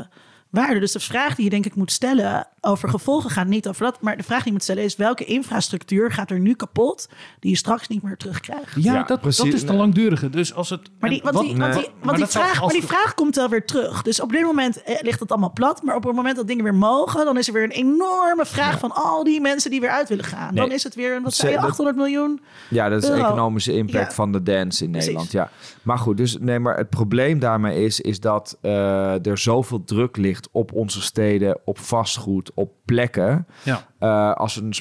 waarde. 0.50 0.80
Dus 0.80 0.92
de 0.92 1.00
vraag 1.00 1.36
die 1.36 1.44
je 1.44 1.50
denk 1.50 1.66
ik 1.66 1.76
moet 1.76 1.92
stellen... 1.92 2.48
over 2.62 2.90
gevolgen 2.90 3.30
gaat 3.30 3.48
niet 3.48 3.68
over 3.68 3.84
dat. 3.84 4.02
Maar 4.02 4.18
de 4.18 4.24
vraag 4.24 4.38
die 4.38 4.46
je 4.48 4.52
moet 4.52 4.64
stellen 4.64 4.84
is... 4.84 4.96
welke 4.96 5.26
infrastructuur 5.26 6.12
gaat 6.12 6.32
er 6.32 6.40
nu 6.40 6.54
kapot... 6.54 7.10
die 7.40 7.52
je 7.52 7.58
straks 7.58 7.88
niet 7.88 8.02
meer 8.04 8.18
terugkrijgt? 8.18 8.74
Ja, 8.76 8.94
Ja, 8.94 9.04
dat, 9.04 9.22
precies. 9.22 9.44
dat 9.44 9.54
is 9.54 9.66
de 9.66 9.74
langdurige. 9.74 10.30
Dus 10.30 10.54
als 10.54 10.70
het. 10.70 10.90
Maar 11.00 11.10
die, 11.10 11.22
want 11.24 11.36
wat- 11.36 11.44
die, 11.46 11.56
want 11.56 11.74
die, 11.74 11.88
want 12.04 12.18
Maar 12.20 12.28
vraag, 12.28 12.62
als 12.62 12.72
maar 12.72 12.82
die 12.82 12.90
vraag 12.90 13.14
komt 13.14 13.36
wel 13.36 13.50
weer 13.50 13.66
terug. 13.66 14.02
Dus 14.02 14.22
op 14.22 14.32
dit 14.32 14.42
moment 14.42 14.84
eh, 14.84 15.02
ligt 15.02 15.20
het 15.20 15.32
allemaal 15.32 15.54
plat. 15.54 15.84
Maar 15.84 15.96
op 15.96 16.04
het 16.04 16.16
moment 16.16 16.36
dat 16.36 16.48
dingen 16.48 16.64
weer 16.64 16.76
mogen... 16.76 17.26
dan 17.26 17.38
is 17.38 17.48
er 17.48 17.54
weer 17.54 17.64
een 17.64 17.70
enorme 17.72 18.46
vraag 18.46 18.80
van 18.80 18.92
al 18.92 19.24
die 19.24 19.42
mensen 19.42 19.72
die 19.72 19.80
weer 19.80 19.90
uit 19.90 20.10
willen 20.10 20.26
gaan. 20.26 20.56
Dan 20.56 20.72
is 20.72 20.84
het 20.84 20.96
weer, 20.96 21.16
een 21.16 21.24
wat 21.24 21.34
Ze- 21.34 21.40
zei 21.42 21.52
je, 21.54 21.58
dat- 21.60 21.66
800 21.70 21.98
miljoen? 21.98 22.42
Ja, 22.70 22.90
dat 22.90 23.02
is 23.04 23.10
de 23.10 23.14
euro. 23.16 23.26
economische 23.26 23.74
impact 23.74 24.08
Ja. 24.10 24.14
van 24.16 24.32
de 24.32 24.44
dance 24.44 24.84
in 24.84 24.92
Precies. 24.92 25.08
Nederland. 25.14 25.32
Ja. 25.32 25.50
Maar 25.90 25.98
goed, 25.98 26.18
dus 26.18 26.38
nee, 26.40 26.60
maar 26.60 26.78
het 26.78 26.90
probleem 26.90 27.40
daarmee 27.40 27.84
is, 27.84 28.02
is 28.02 28.20
dat 28.20 28.58
eh, 28.62 29.26
er 29.26 29.38
zoveel 29.38 29.84
druk 29.84 30.18
ligt 30.18 30.50
op 30.52 30.74
onze 30.74 31.02
steden, 31.02 31.60
op 31.66 31.80
vastgoed, 31.80 32.52
op 32.54 32.72
plekken. 32.86 33.48
Ja. 33.64 33.88
Eh, 34.00 34.34
als 34.34 34.56
een 34.56 34.74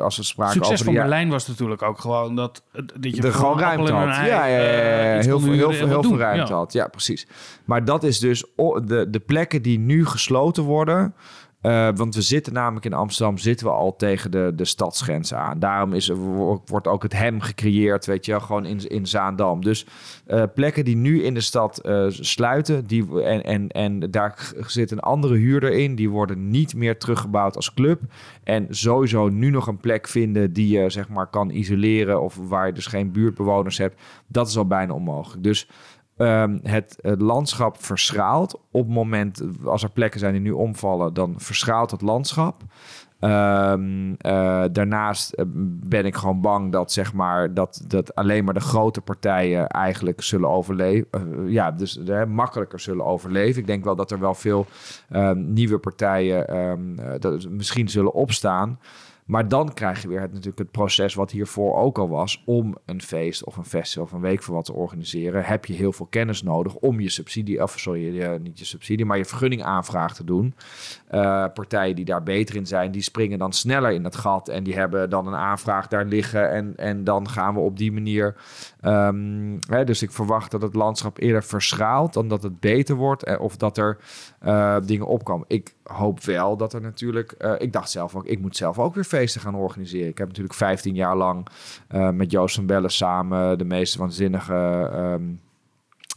als 0.00 0.16
we 0.16 0.22
spraken 0.22 0.54
Succes 0.54 0.72
over 0.72 0.84
van 0.84 0.94
de, 0.94 1.00
Berlijn 1.00 1.28
was 1.28 1.46
natuurlijk 1.46 1.82
ook 1.82 1.98
gewoon 1.98 2.36
dat, 2.36 2.62
dat 2.72 3.16
je 3.16 3.22
er 3.22 3.32
gewoon 3.32 3.58
ruimte 3.58 3.92
had. 3.92 4.08
Ja, 4.08 4.24
ja, 4.24 4.46
ja, 4.46 4.58
ja, 4.58 5.18
eh, 5.18 5.24
heel, 5.24 5.40
veel, 5.40 5.52
heel, 5.52 5.72
veel, 5.72 5.86
heel 5.86 6.02
veel 6.02 6.18
ruimte 6.18 6.52
Ja. 6.52 6.58
had. 6.58 6.72
Ja, 6.72 6.88
precies. 6.88 7.26
Maar 7.64 7.84
dat 7.84 8.02
is 8.02 8.18
dus 8.18 8.44
de, 8.84 9.06
de 9.10 9.20
plekken 9.26 9.62
die 9.62 9.78
nu 9.78 10.06
gesloten 10.06 10.62
worden. 10.62 11.14
Uh, 11.66 11.88
want 11.94 12.14
we 12.14 12.22
zitten 12.22 12.52
namelijk 12.52 12.84
in 12.84 12.92
Amsterdam, 12.92 13.38
zitten 13.38 13.66
we 13.66 13.72
al 13.72 13.96
tegen 13.96 14.30
de, 14.30 14.52
de 14.54 14.64
stadsgrenzen 14.64 15.38
aan. 15.38 15.58
Daarom 15.58 15.92
is, 15.92 16.10
wordt 16.66 16.86
ook 16.86 17.02
het 17.02 17.12
hem 17.12 17.40
gecreëerd, 17.40 18.06
weet 18.06 18.26
je, 18.26 18.40
gewoon 18.40 18.66
in, 18.66 18.88
in 18.88 19.06
Zaandam. 19.06 19.62
Dus 19.62 19.86
uh, 20.26 20.42
plekken 20.54 20.84
die 20.84 20.96
nu 20.96 21.22
in 21.22 21.34
de 21.34 21.40
stad 21.40 21.80
uh, 21.84 22.06
sluiten, 22.08 22.86
die, 22.86 23.22
en, 23.22 23.42
en, 23.44 23.68
en 23.68 24.10
daar 24.10 24.52
zit 24.66 24.90
een 24.90 25.00
andere 25.00 25.36
huurder 25.36 25.72
in, 25.72 25.94
die 25.94 26.10
worden 26.10 26.50
niet 26.50 26.74
meer 26.74 26.98
teruggebouwd 26.98 27.56
als 27.56 27.74
club. 27.74 28.00
En 28.42 28.66
sowieso 28.70 29.28
nu 29.28 29.50
nog 29.50 29.66
een 29.66 29.80
plek 29.80 30.08
vinden 30.08 30.52
die 30.52 30.78
je 30.78 30.90
zeg 30.90 31.08
maar 31.08 31.26
kan 31.26 31.50
isoleren 31.50 32.22
of 32.22 32.38
waar 32.48 32.66
je 32.66 32.72
dus 32.72 32.86
geen 32.86 33.12
buurtbewoners 33.12 33.78
hebt, 33.78 34.00
dat 34.26 34.48
is 34.48 34.56
al 34.56 34.66
bijna 34.66 34.92
onmogelijk. 34.92 35.42
Dus 35.42 35.68
Um, 36.16 36.60
het, 36.62 36.96
landschap 37.02 37.82
verschraalt. 37.82 38.54
Op 38.70 38.84
het 38.84 38.94
moment, 38.94 39.42
als 39.64 39.82
er 39.82 39.90
plekken 39.90 40.20
zijn 40.20 40.32
die 40.32 40.40
nu 40.40 40.50
omvallen, 40.50 41.14
dan 41.14 41.34
verschraalt 41.36 41.90
het 41.90 42.02
landschap. 42.02 42.62
Um, 43.20 44.08
uh, 44.10 44.64
daarnaast 44.72 45.32
eh, 45.32 45.44
ben 45.88 46.04
ik 46.04 46.16
gewoon 46.16 46.40
bang 46.40 46.72
dat, 46.72 46.92
zeg 46.92 47.12
maar, 47.12 47.54
dat, 47.54 47.84
dat 47.86 48.14
alleen 48.14 48.44
maar 48.44 48.54
de 48.54 48.60
grote 48.60 49.00
partijen 49.00 49.68
eigenlijk 49.68 50.22
zullen 50.22 50.48
overleven. 50.48 51.08
Uh, 51.14 51.52
ja, 51.52 51.70
dus 51.70 51.98
makkelijker 52.28 52.80
zullen 52.80 53.04
overleven. 53.04 53.60
Ik 53.60 53.66
denk 53.66 53.84
wel 53.84 53.96
dat 53.96 54.10
er 54.10 54.20
wel 54.20 54.34
veel 54.34 54.66
um, 55.12 55.52
nieuwe 55.52 55.78
partijen 55.78 56.46
dat 57.20 57.48
misschien 57.50 57.88
zullen 57.88 58.12
opstaan. 58.12 58.78
Maar 59.24 59.48
dan 59.48 59.74
krijg 59.74 60.02
je 60.02 60.08
weer 60.08 60.20
het, 60.20 60.30
natuurlijk 60.30 60.58
het 60.58 60.70
proces 60.70 61.14
wat 61.14 61.30
hiervoor 61.30 61.76
ook 61.76 61.98
al 61.98 62.08
was. 62.08 62.42
Om 62.46 62.74
een 62.84 63.02
feest 63.02 63.44
of 63.44 63.56
een 63.56 63.64
festival 63.64 64.04
of 64.04 64.12
een 64.12 64.20
week 64.20 64.42
voor 64.42 64.54
wat 64.54 64.64
te 64.64 64.72
organiseren, 64.72 65.44
heb 65.44 65.64
je 65.64 65.72
heel 65.72 65.92
veel 65.92 66.06
kennis 66.06 66.42
nodig 66.42 66.74
om 66.74 67.00
je 67.00 67.08
subsidie, 67.08 67.62
of 67.62 67.78
sorry, 67.78 68.36
niet 68.36 68.58
je 68.58 68.64
subsidie, 68.64 69.04
maar 69.04 69.18
je 69.18 69.24
vergunningaanvraag 69.24 70.14
te 70.14 70.24
doen. 70.24 70.54
Uh, 71.14 71.44
partijen 71.54 71.96
die 71.96 72.04
daar 72.04 72.22
beter 72.22 72.56
in 72.56 72.66
zijn, 72.66 72.90
die 72.90 73.02
springen 73.02 73.38
dan 73.38 73.52
sneller 73.52 73.90
in 73.90 74.04
het 74.04 74.16
gat 74.16 74.48
en 74.48 74.64
die 74.64 74.74
hebben 74.74 75.10
dan 75.10 75.26
een 75.26 75.34
aanvraag 75.34 75.88
daar 75.88 76.04
liggen. 76.04 76.50
En, 76.50 76.72
en 76.76 77.04
dan 77.04 77.28
gaan 77.28 77.54
we 77.54 77.60
op 77.60 77.78
die 77.78 77.92
manier. 77.92 78.34
Um, 78.82 79.58
hè, 79.68 79.84
dus 79.84 80.02
ik 80.02 80.10
verwacht 80.10 80.50
dat 80.50 80.62
het 80.62 80.74
landschap 80.74 81.18
eerder 81.18 81.44
verschaalt 81.44 82.12
dan 82.12 82.28
dat 82.28 82.42
het 82.42 82.60
beter 82.60 82.94
wordt. 82.94 83.24
Eh, 83.24 83.40
of 83.40 83.56
dat 83.56 83.78
er 83.78 83.98
uh, 84.46 84.76
dingen 84.84 85.06
opkomen. 85.06 85.44
Ik 85.48 85.74
hoop 85.82 86.24
wel 86.24 86.56
dat 86.56 86.72
er 86.72 86.80
natuurlijk. 86.80 87.32
Ik 87.58 87.72
dacht 87.72 87.90
zelf 87.90 88.16
ook, 88.16 88.26
ik 88.26 88.40
moet 88.40 88.56
zelf 88.56 88.78
ook 88.78 88.94
weer 88.94 89.04
feesten 89.04 89.40
gaan 89.40 89.54
organiseren. 89.54 90.08
Ik 90.08 90.18
heb 90.18 90.26
natuurlijk 90.26 90.54
15 90.54 90.94
jaar 90.94 91.16
lang 91.16 91.46
met 92.12 92.30
Joost 92.30 92.54
van 92.54 92.66
Bellen 92.66 92.90
samen 92.90 93.58
de 93.58 93.64
meest 93.64 93.96
waanzinnige. 93.96 94.90
Um, 94.94 95.40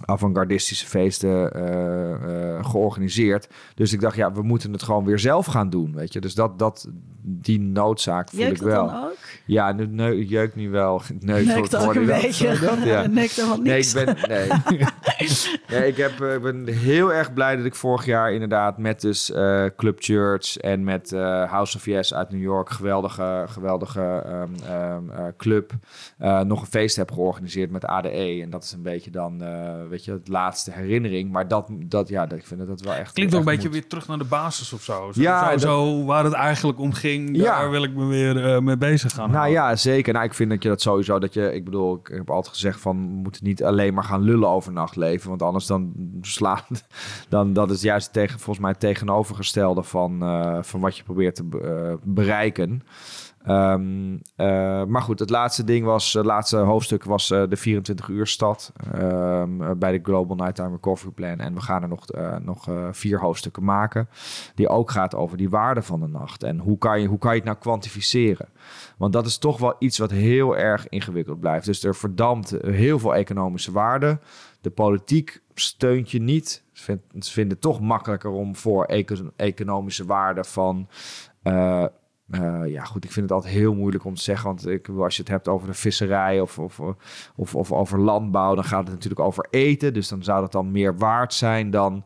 avant-gardistische 0.05 0.85
feesten 0.85 1.51
uh, 1.55 2.53
uh, 2.55 2.65
georganiseerd. 2.65 3.47
Dus 3.75 3.93
ik 3.93 4.01
dacht, 4.01 4.15
ja, 4.15 4.31
we 4.31 4.41
moeten 4.41 4.71
het 4.71 4.83
gewoon 4.83 5.05
weer 5.05 5.19
zelf 5.19 5.45
gaan 5.45 5.69
doen, 5.69 5.95
weet 5.95 6.13
je. 6.13 6.21
Dus 6.21 6.35
dat, 6.35 6.59
dat, 6.59 6.89
die 7.29 7.59
noodzaak 7.59 8.29
voel 8.29 8.39
Jeukt 8.39 8.61
ik 8.61 8.67
wel. 8.67 8.87
Dan 8.87 9.03
ook? 9.03 9.15
Ja, 9.45 9.71
nu 9.71 9.87
neu, 9.87 10.13
jeukt 10.13 10.55
nu 10.55 10.69
wel. 10.69 11.01
Neukt, 11.19 11.45
Neukt 11.45 11.75
ook 11.75 11.95
een 11.95 12.05
dat, 12.05 12.21
beetje. 12.21 12.59
Dat, 12.59 12.83
ja. 12.83 13.07
Neukt 13.07 13.35
helemaal 13.35 13.57
niks. 13.57 13.93
Nee, 13.93 14.05
ik 14.05 14.15
ben, 14.15 14.29
nee. 14.29 14.47
ja, 15.67 15.83
ik 15.83 15.97
heb, 15.97 16.19
uh, 16.19 16.41
ben 16.41 16.67
heel 16.67 17.13
erg 17.13 17.33
blij 17.33 17.55
dat 17.55 17.65
ik 17.65 17.75
vorig 17.75 18.05
jaar 18.05 18.33
inderdaad 18.33 18.77
met 18.77 19.01
dus 19.01 19.29
uh, 19.29 19.65
Club 19.75 19.95
Church 19.99 20.57
en 20.57 20.83
met 20.83 21.11
House 21.49 21.77
of 21.77 21.85
Yes 21.85 22.13
uit 22.13 22.31
New 22.31 22.41
York, 22.41 22.69
geweldige, 22.69 23.45
geweldige 23.47 24.23
um, 24.27 24.55
um, 24.71 25.33
club, 25.37 25.71
nog 26.43 26.61
een 26.61 26.67
feest 26.67 26.95
heb 26.95 27.11
georganiseerd 27.11 27.71
met 27.71 27.85
ADE. 27.85 28.39
En 28.41 28.49
dat 28.49 28.63
is 28.63 28.71
een 28.71 28.81
beetje 28.81 29.11
dan, 29.11 29.37
weet 29.89 30.05
je, 30.05 30.11
het 30.11 30.27
laatste 30.27 30.71
herinnering. 30.71 31.31
Maar 31.31 31.47
dat, 31.47 31.67
dat 31.85 32.09
ja, 32.09 32.29
ik 32.31 32.45
vind 32.45 32.59
dat 32.59 32.69
dat 32.69 32.81
wel 32.81 32.93
echt... 32.93 33.13
Klinkt 33.13 33.31
wel 33.33 33.41
echt 33.41 33.49
een 33.49 33.55
beetje 33.55 33.69
moet. 33.69 33.79
weer 33.79 33.87
terug 33.89 34.07
naar 34.07 34.17
de 34.17 34.23
basis 34.23 34.73
of 34.73 34.81
zo. 34.83 35.11
Zo, 35.13 35.21
Ja, 35.21 35.43
zo, 35.45 35.51
dat- 35.51 35.61
zo 35.61 36.05
waar 36.05 36.23
het 36.23 36.33
eigenlijk 36.33 36.79
om 36.79 36.93
ging, 36.93 37.35
Ja. 37.37 37.59
daar 37.59 37.69
wil 37.69 37.83
ik 37.83 37.93
me 37.93 38.05
weer 38.05 38.45
eh, 38.45 38.59
mee 38.61 38.77
bezig 38.77 39.11
gaan 39.13 39.23
Nou 39.31 39.37
houden. 39.39 39.53
ja, 39.61 39.75
zeker. 39.75 40.13
Nou, 40.13 40.25
ik 40.25 40.33
vind 40.33 40.49
dat 40.49 40.63
je 40.63 40.69
dat 40.69 40.81
sowieso, 40.81 41.19
dat 41.19 41.33
je, 41.33 41.53
ik 41.53 41.65
bedoel, 41.65 41.95
ik 41.95 42.07
heb 42.07 42.29
altijd 42.29 42.53
gezegd 42.53 42.79
van, 42.79 42.95
we 42.97 43.21
moeten 43.21 43.43
niet 43.43 43.63
alleen 43.63 43.93
maar 43.93 44.03
gaan 44.03 44.21
lullen 44.21 44.49
over 44.49 44.71
nachtleven, 44.71 45.29
want 45.29 45.41
anders 45.41 45.65
dan 45.65 45.93
slaat, 46.21 46.67
dan 47.29 47.53
dat 47.53 47.71
is 47.71 47.81
juist 47.81 48.13
tegen, 48.13 48.35
volgens 48.39 48.59
mij 48.59 48.69
het 48.71 48.79
tegenovergestelde 48.79 49.83
van, 49.83 50.21
eh, 50.23 50.57
van 50.61 50.79
wat 50.79 50.97
je 50.97 51.03
probeert 51.03 51.35
te 51.35 51.43
eh, 51.63 51.93
bereiken. 52.03 52.81
Ehm, 53.47 54.17
eh, 54.35 54.83
maar 54.83 55.01
goed, 55.01 55.19
het 55.19 55.29
laatste 55.29 55.63
ding 55.63 55.85
was, 55.85 56.13
het 56.13 56.25
laatste 56.25 56.57
hoofdstuk 56.57 57.03
was 57.03 57.31
eh, 57.31 57.43
de 57.49 57.57
24 57.57 58.07
uur 58.07 58.27
stad 58.27 58.71
ehm, 58.93 59.61
eh, 59.61 59.71
bij 59.71 59.91
de 59.91 59.99
Global 60.03 60.35
Nighttime 60.35 60.69
Recovery 60.69 61.11
Plan. 61.11 61.39
En 61.39 61.53
we 61.53 61.61
gaan 61.61 61.81
er 61.81 61.87
nog, 61.87 62.05
nog 62.41 62.67
vier 62.91 63.19
hoofdstukken 63.19 63.63
maken, 63.63 64.09
die 64.55 64.69
ook 64.69 64.91
gaat 64.91 65.15
over 65.15 65.37
die 65.37 65.49
waarde 65.49 65.81
van 65.81 65.99
de 65.99 66.07
nacht. 66.07 66.43
En 66.43 66.59
hoe 66.59 66.77
kan 66.77 67.01
je, 67.01 67.07
hoe 67.07 67.17
kan 67.17 67.31
je 67.31 67.37
het 67.37 67.45
nou 67.45 67.57
kwantificeren? 67.57 68.47
Want 68.97 69.13
dat 69.13 69.25
is 69.25 69.37
toch 69.37 69.57
wel 69.57 69.75
iets 69.79 69.97
wat 69.97 70.11
heel 70.11 70.57
erg 70.57 70.89
ingewikkeld 70.89 71.39
blijft. 71.39 71.65
Dus 71.65 71.83
er 71.83 71.95
verdampt 71.95 72.55
heel 72.61 72.99
veel 72.99 73.15
economische 73.15 73.71
waarde. 73.71 74.19
De 74.61 74.69
politiek 74.69 75.41
steunt 75.53 76.11
je 76.11 76.21
niet. 76.21 76.63
Ze 76.73 76.99
vinden 77.19 77.51
het 77.51 77.61
toch 77.61 77.79
makkelijker 77.81 78.31
om 78.31 78.55
voor 78.55 78.85
eco- 78.85 79.31
economische 79.35 80.05
waarde 80.05 80.43
van... 80.43 80.87
eh, 82.29 82.61
ja, 82.65 82.83
goed, 82.83 83.03
ik 83.03 83.11
vind 83.11 83.29
het 83.29 83.35
altijd 83.35 83.53
heel 83.53 83.73
moeilijk 83.73 84.05
om 84.05 84.15
te 84.15 84.21
zeggen. 84.21 84.47
Want 84.47 84.67
ik, 84.67 84.87
als 84.89 85.15
je 85.15 85.21
het 85.21 85.31
hebt 85.31 85.47
over 85.47 85.67
de 85.67 85.73
visserij 85.73 86.39
of, 86.41 86.59
of, 86.59 86.79
of, 87.35 87.55
of 87.55 87.71
over 87.71 87.99
landbouw, 87.99 88.55
dan 88.55 88.63
gaat 88.63 88.83
het 88.83 88.93
natuurlijk 88.93 89.21
over 89.21 89.47
eten. 89.49 89.93
Dus 89.93 90.07
dan 90.07 90.23
zou 90.23 90.41
dat 90.41 90.51
dan 90.51 90.71
meer 90.71 90.97
waard 90.97 91.33
zijn 91.33 91.69
dan 91.71 92.03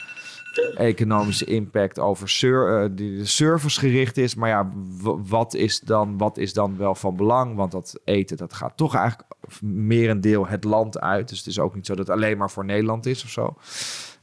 economische 0.76 1.46
impact 1.46 2.00
over 2.00 2.28
eh, 2.44 2.90
die 2.92 3.18
de 3.18 3.26
servicegericht 3.26 4.18
is. 4.18 4.36
Maar 4.36 4.50
ja, 4.50 4.72
wat 5.28 5.54
is, 5.54 5.80
dan, 5.80 6.18
wat 6.18 6.38
is 6.38 6.54
dan 6.54 6.78
wel 6.78 6.96
van 6.96 7.16
belang? 7.16 7.56
Want 7.56 7.72
dat 7.72 8.00
eten, 8.04 8.38
dat 8.38 8.54
gaat 8.54 8.78
toch 8.78 8.96
eigenlijk 8.96 9.30
merendeel 9.62 10.48
het 10.48 10.64
land 10.64 11.00
uit. 11.00 11.30
Dus 11.30 11.38
het 11.38 11.48
is 11.48 11.60
ook 11.60 11.76
niet 11.76 11.86
zo 11.86 11.96
dat 11.96 12.08
het 12.08 12.16
alleen 12.16 12.38
maar 12.38 12.52
voor 12.52 12.66
Nederland 12.66 13.06
is 13.06 13.24
of 13.24 13.30
zo. 13.30 13.56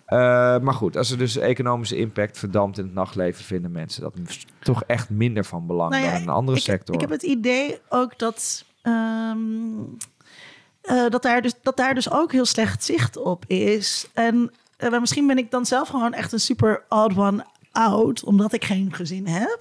Eh, 0.08 0.58
maar 0.58 0.74
goed, 0.74 0.96
als 0.96 1.10
er 1.10 1.18
dus 1.18 1.36
economische 1.36 1.96
impact 1.96 2.38
verdampt 2.38 2.78
in 2.78 2.84
het 2.84 2.94
nachtleven, 2.94 3.44
vinden 3.44 3.70
mensen 3.70 4.02
dat 4.02 4.14
toch 4.58 4.82
echt 4.82 5.10
minder 5.10 5.44
van 5.44 5.66
belang 5.66 5.90
Nou 5.90 6.02
ja, 6.04 6.10
dan 6.10 6.20
in 6.20 6.28
een 6.28 6.34
andere 6.34 6.56
ik, 6.56 6.62
sector. 6.62 6.94
Ik 6.94 7.00
heb 7.00 7.10
het 7.10 7.22
idee 7.22 7.80
ook 7.88 8.18
dat, 8.18 8.64
ehm, 8.82 9.38
eh, 10.80 11.08
dat, 11.08 11.22
daar 11.22 11.42
dus, 11.42 11.54
dat 11.62 11.76
daar 11.76 11.94
dus 11.94 12.10
ook 12.10 12.32
heel 12.32 12.44
slecht 12.44 12.84
zicht 12.84 13.16
op 13.16 13.44
is. 13.46 14.08
En 14.14 14.52
eh, 14.76 15.00
misschien 15.00 15.26
ben 15.26 15.38
ik 15.38 15.50
dan 15.50 15.66
zelf 15.66 15.88
gewoon 15.88 16.12
echt 16.12 16.32
een 16.32 16.40
super 16.40 16.82
odd 16.88 17.16
one 17.16 17.44
out, 17.72 18.24
omdat 18.24 18.52
ik 18.52 18.64
geen 18.64 18.92
gezin 18.92 19.26
heb. 19.26 19.58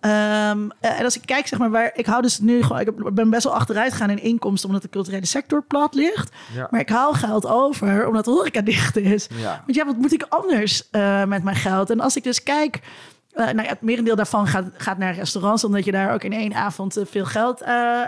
Ehm, 0.00 0.68
eh, 0.80 0.98
en 0.98 1.04
als 1.04 1.16
ik 1.16 1.22
kijk, 1.24 1.46
zeg 1.46 1.58
maar, 1.58 1.70
waar 1.70 1.90
ik 1.94 2.06
hou 2.06 2.22
dus 2.22 2.38
nu 2.38 2.62
gewoon, 2.62 2.80
ik 2.80 3.14
ben 3.14 3.30
best 3.30 3.44
wel 3.44 3.54
achteruit 3.54 3.92
gegaan 3.92 4.10
in 4.10 4.22
inkomsten, 4.22 4.68
omdat 4.68 4.84
de 4.84 4.88
culturele 4.88 5.26
sector 5.26 5.62
plat 5.62 5.94
ligt. 5.94 6.32
Ja. 6.54 6.68
Maar 6.70 6.80
ik 6.80 6.88
haal 6.88 7.12
geld 7.12 7.46
over, 7.46 8.06
omdat 8.06 8.24
de 8.24 8.30
horeca 8.30 8.60
dicht 8.72 8.96
is. 8.96 9.28
Ja. 9.34 9.62
Want 9.64 9.76
ja, 9.76 9.84
wat 9.84 9.96
moet 9.96 10.12
ik 10.12 10.26
anders 10.28 10.90
eh, 10.90 11.24
met 11.24 11.42
mijn 11.42 11.56
geld? 11.56 11.90
En 11.90 12.00
als 12.00 12.16
ik 12.16 12.22
dus 12.22 12.42
kijk, 12.42 12.80
eh, 13.32 13.44
nou 13.44 13.62
ja, 13.62 13.68
het 13.68 13.82
merendeel 13.82 14.16
daarvan 14.16 14.46
gaat, 14.46 14.64
gaat 14.76 14.98
naar 14.98 15.14
restaurants, 15.14 15.64
omdat 15.64 15.84
je 15.84 15.92
daar 15.92 16.12
ook 16.12 16.22
in 16.22 16.32
één 16.32 16.54
avond 16.54 16.98
veel 17.04 17.24
geld 17.24 17.64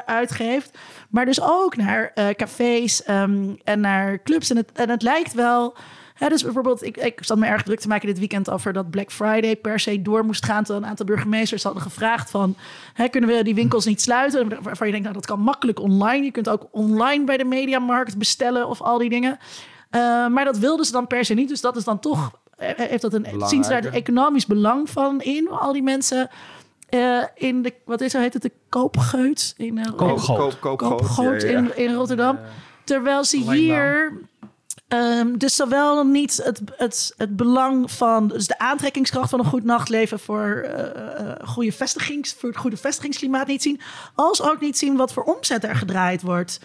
uitgeeft. 0.06 0.78
Maar 1.08 1.24
dus 1.24 1.40
ook 1.42 1.76
naar 1.76 2.12
cafés 2.36 3.02
ehm, 3.02 3.54
en 3.64 3.80
naar 3.80 4.22
clubs. 4.22 4.50
En 4.50 4.56
het, 4.56 4.72
en 4.72 4.88
het 4.88 5.02
lijkt 5.02 5.32
wel. 5.32 5.76
Hè, 6.20 6.28
dus 6.28 6.42
bijvoorbeeld, 6.42 6.82
ik, 6.84 6.96
ik 6.96 7.24
zat 7.24 7.38
me 7.38 7.46
erg 7.46 7.62
druk 7.62 7.80
te 7.80 7.88
maken 7.88 8.06
dit 8.06 8.18
weekend 8.18 8.50
over 8.50 8.72
dat 8.72 8.90
Black 8.90 9.10
Friday 9.12 9.56
per 9.56 9.80
se 9.80 10.02
door 10.02 10.24
moest 10.24 10.44
gaan. 10.44 10.62
Terwijl 10.64 10.84
een 10.84 10.90
aantal 10.90 11.06
burgemeesters 11.06 11.62
hadden 11.62 11.82
gevraagd 11.82 12.30
van, 12.30 12.56
hè, 12.94 13.08
kunnen 13.08 13.30
we 13.30 13.42
die 13.44 13.54
winkels 13.54 13.84
niet 13.84 14.00
sluiten? 14.02 14.62
Waarvan 14.62 14.86
je 14.86 14.92
denkt, 14.92 15.08
nou 15.08 15.18
dat 15.18 15.26
kan 15.26 15.40
makkelijk 15.40 15.80
online. 15.80 16.24
Je 16.24 16.30
kunt 16.30 16.48
ook 16.48 16.68
online 16.70 17.24
bij 17.24 17.36
de 17.36 17.44
mediamarkt 17.44 18.18
bestellen 18.18 18.68
of 18.68 18.80
al 18.80 18.98
die 18.98 19.08
dingen. 19.08 19.38
Uh, 19.90 20.00
maar 20.28 20.44
dat 20.44 20.58
wilden 20.58 20.86
ze 20.86 20.92
dan 20.92 21.06
per 21.06 21.24
se 21.24 21.34
niet. 21.34 21.48
Dus 21.48 21.60
dat 21.60 21.76
is 21.76 21.84
dan 21.84 21.98
toch. 22.00 22.30
eh, 22.56 22.68
Heeft 22.76 23.02
dat 23.02 23.14
een, 23.14 23.26
zien 23.38 23.64
ze 23.64 23.70
daar 23.70 23.82
het 23.82 23.94
economisch 23.94 24.46
belang 24.46 24.90
van 24.90 25.20
in? 25.20 25.48
Al 25.50 25.72
die 25.72 25.82
mensen 25.82 26.30
uh, 26.90 27.22
in 27.34 27.62
de. 27.62 27.74
Wat 27.84 28.00
is, 28.00 28.12
heet 28.12 28.32
het? 28.32 28.42
De 28.42 28.52
koopgeut. 28.68 29.54
In, 29.56 29.76
uh, 29.76 29.84
Koopgoot. 29.96 30.58
Koop, 30.58 30.78
koop, 30.78 30.78
koopgoot 30.78 31.42
ja, 31.42 31.48
ja. 31.48 31.58
in, 31.58 31.76
in 31.76 31.94
Rotterdam. 31.94 32.38
Terwijl 32.84 33.24
ze 33.24 33.36
hier. 33.36 34.12
Um, 34.92 35.38
dus 35.38 35.56
zowel 35.56 36.04
niet 36.04 36.40
het, 36.44 36.60
het, 36.76 37.14
het 37.16 37.36
belang 37.36 37.90
van 37.90 38.28
dus 38.28 38.46
de 38.46 38.58
aantrekkingskracht 38.58 39.30
van 39.30 39.38
een 39.38 39.44
goed 39.44 39.64
nachtleven 39.64 40.20
voor, 40.20 40.66
uh, 40.66 41.48
goede 41.48 41.72
vestigings, 41.72 42.34
voor 42.34 42.48
het 42.48 42.58
goede 42.58 42.76
vestigingsklimaat 42.76 43.46
niet 43.46 43.62
zien, 43.62 43.80
als 44.14 44.42
ook 44.42 44.60
niet 44.60 44.78
zien 44.78 44.96
wat 44.96 45.12
voor 45.12 45.22
omzet 45.22 45.64
er 45.64 45.76
gedraaid 45.76 46.22
wordt 46.22 46.60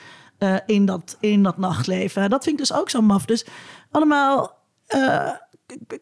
in, 0.66 0.86
dat, 0.86 1.18
in 1.20 1.44
dat 1.44 1.58
nachtleven. 1.58 2.30
Dat 2.30 2.44
vind 2.44 2.60
ik 2.60 2.68
dus 2.68 2.78
ook 2.78 2.90
zo 2.90 3.02
maf. 3.02 3.26
Dus 3.26 3.46
allemaal 3.92 4.58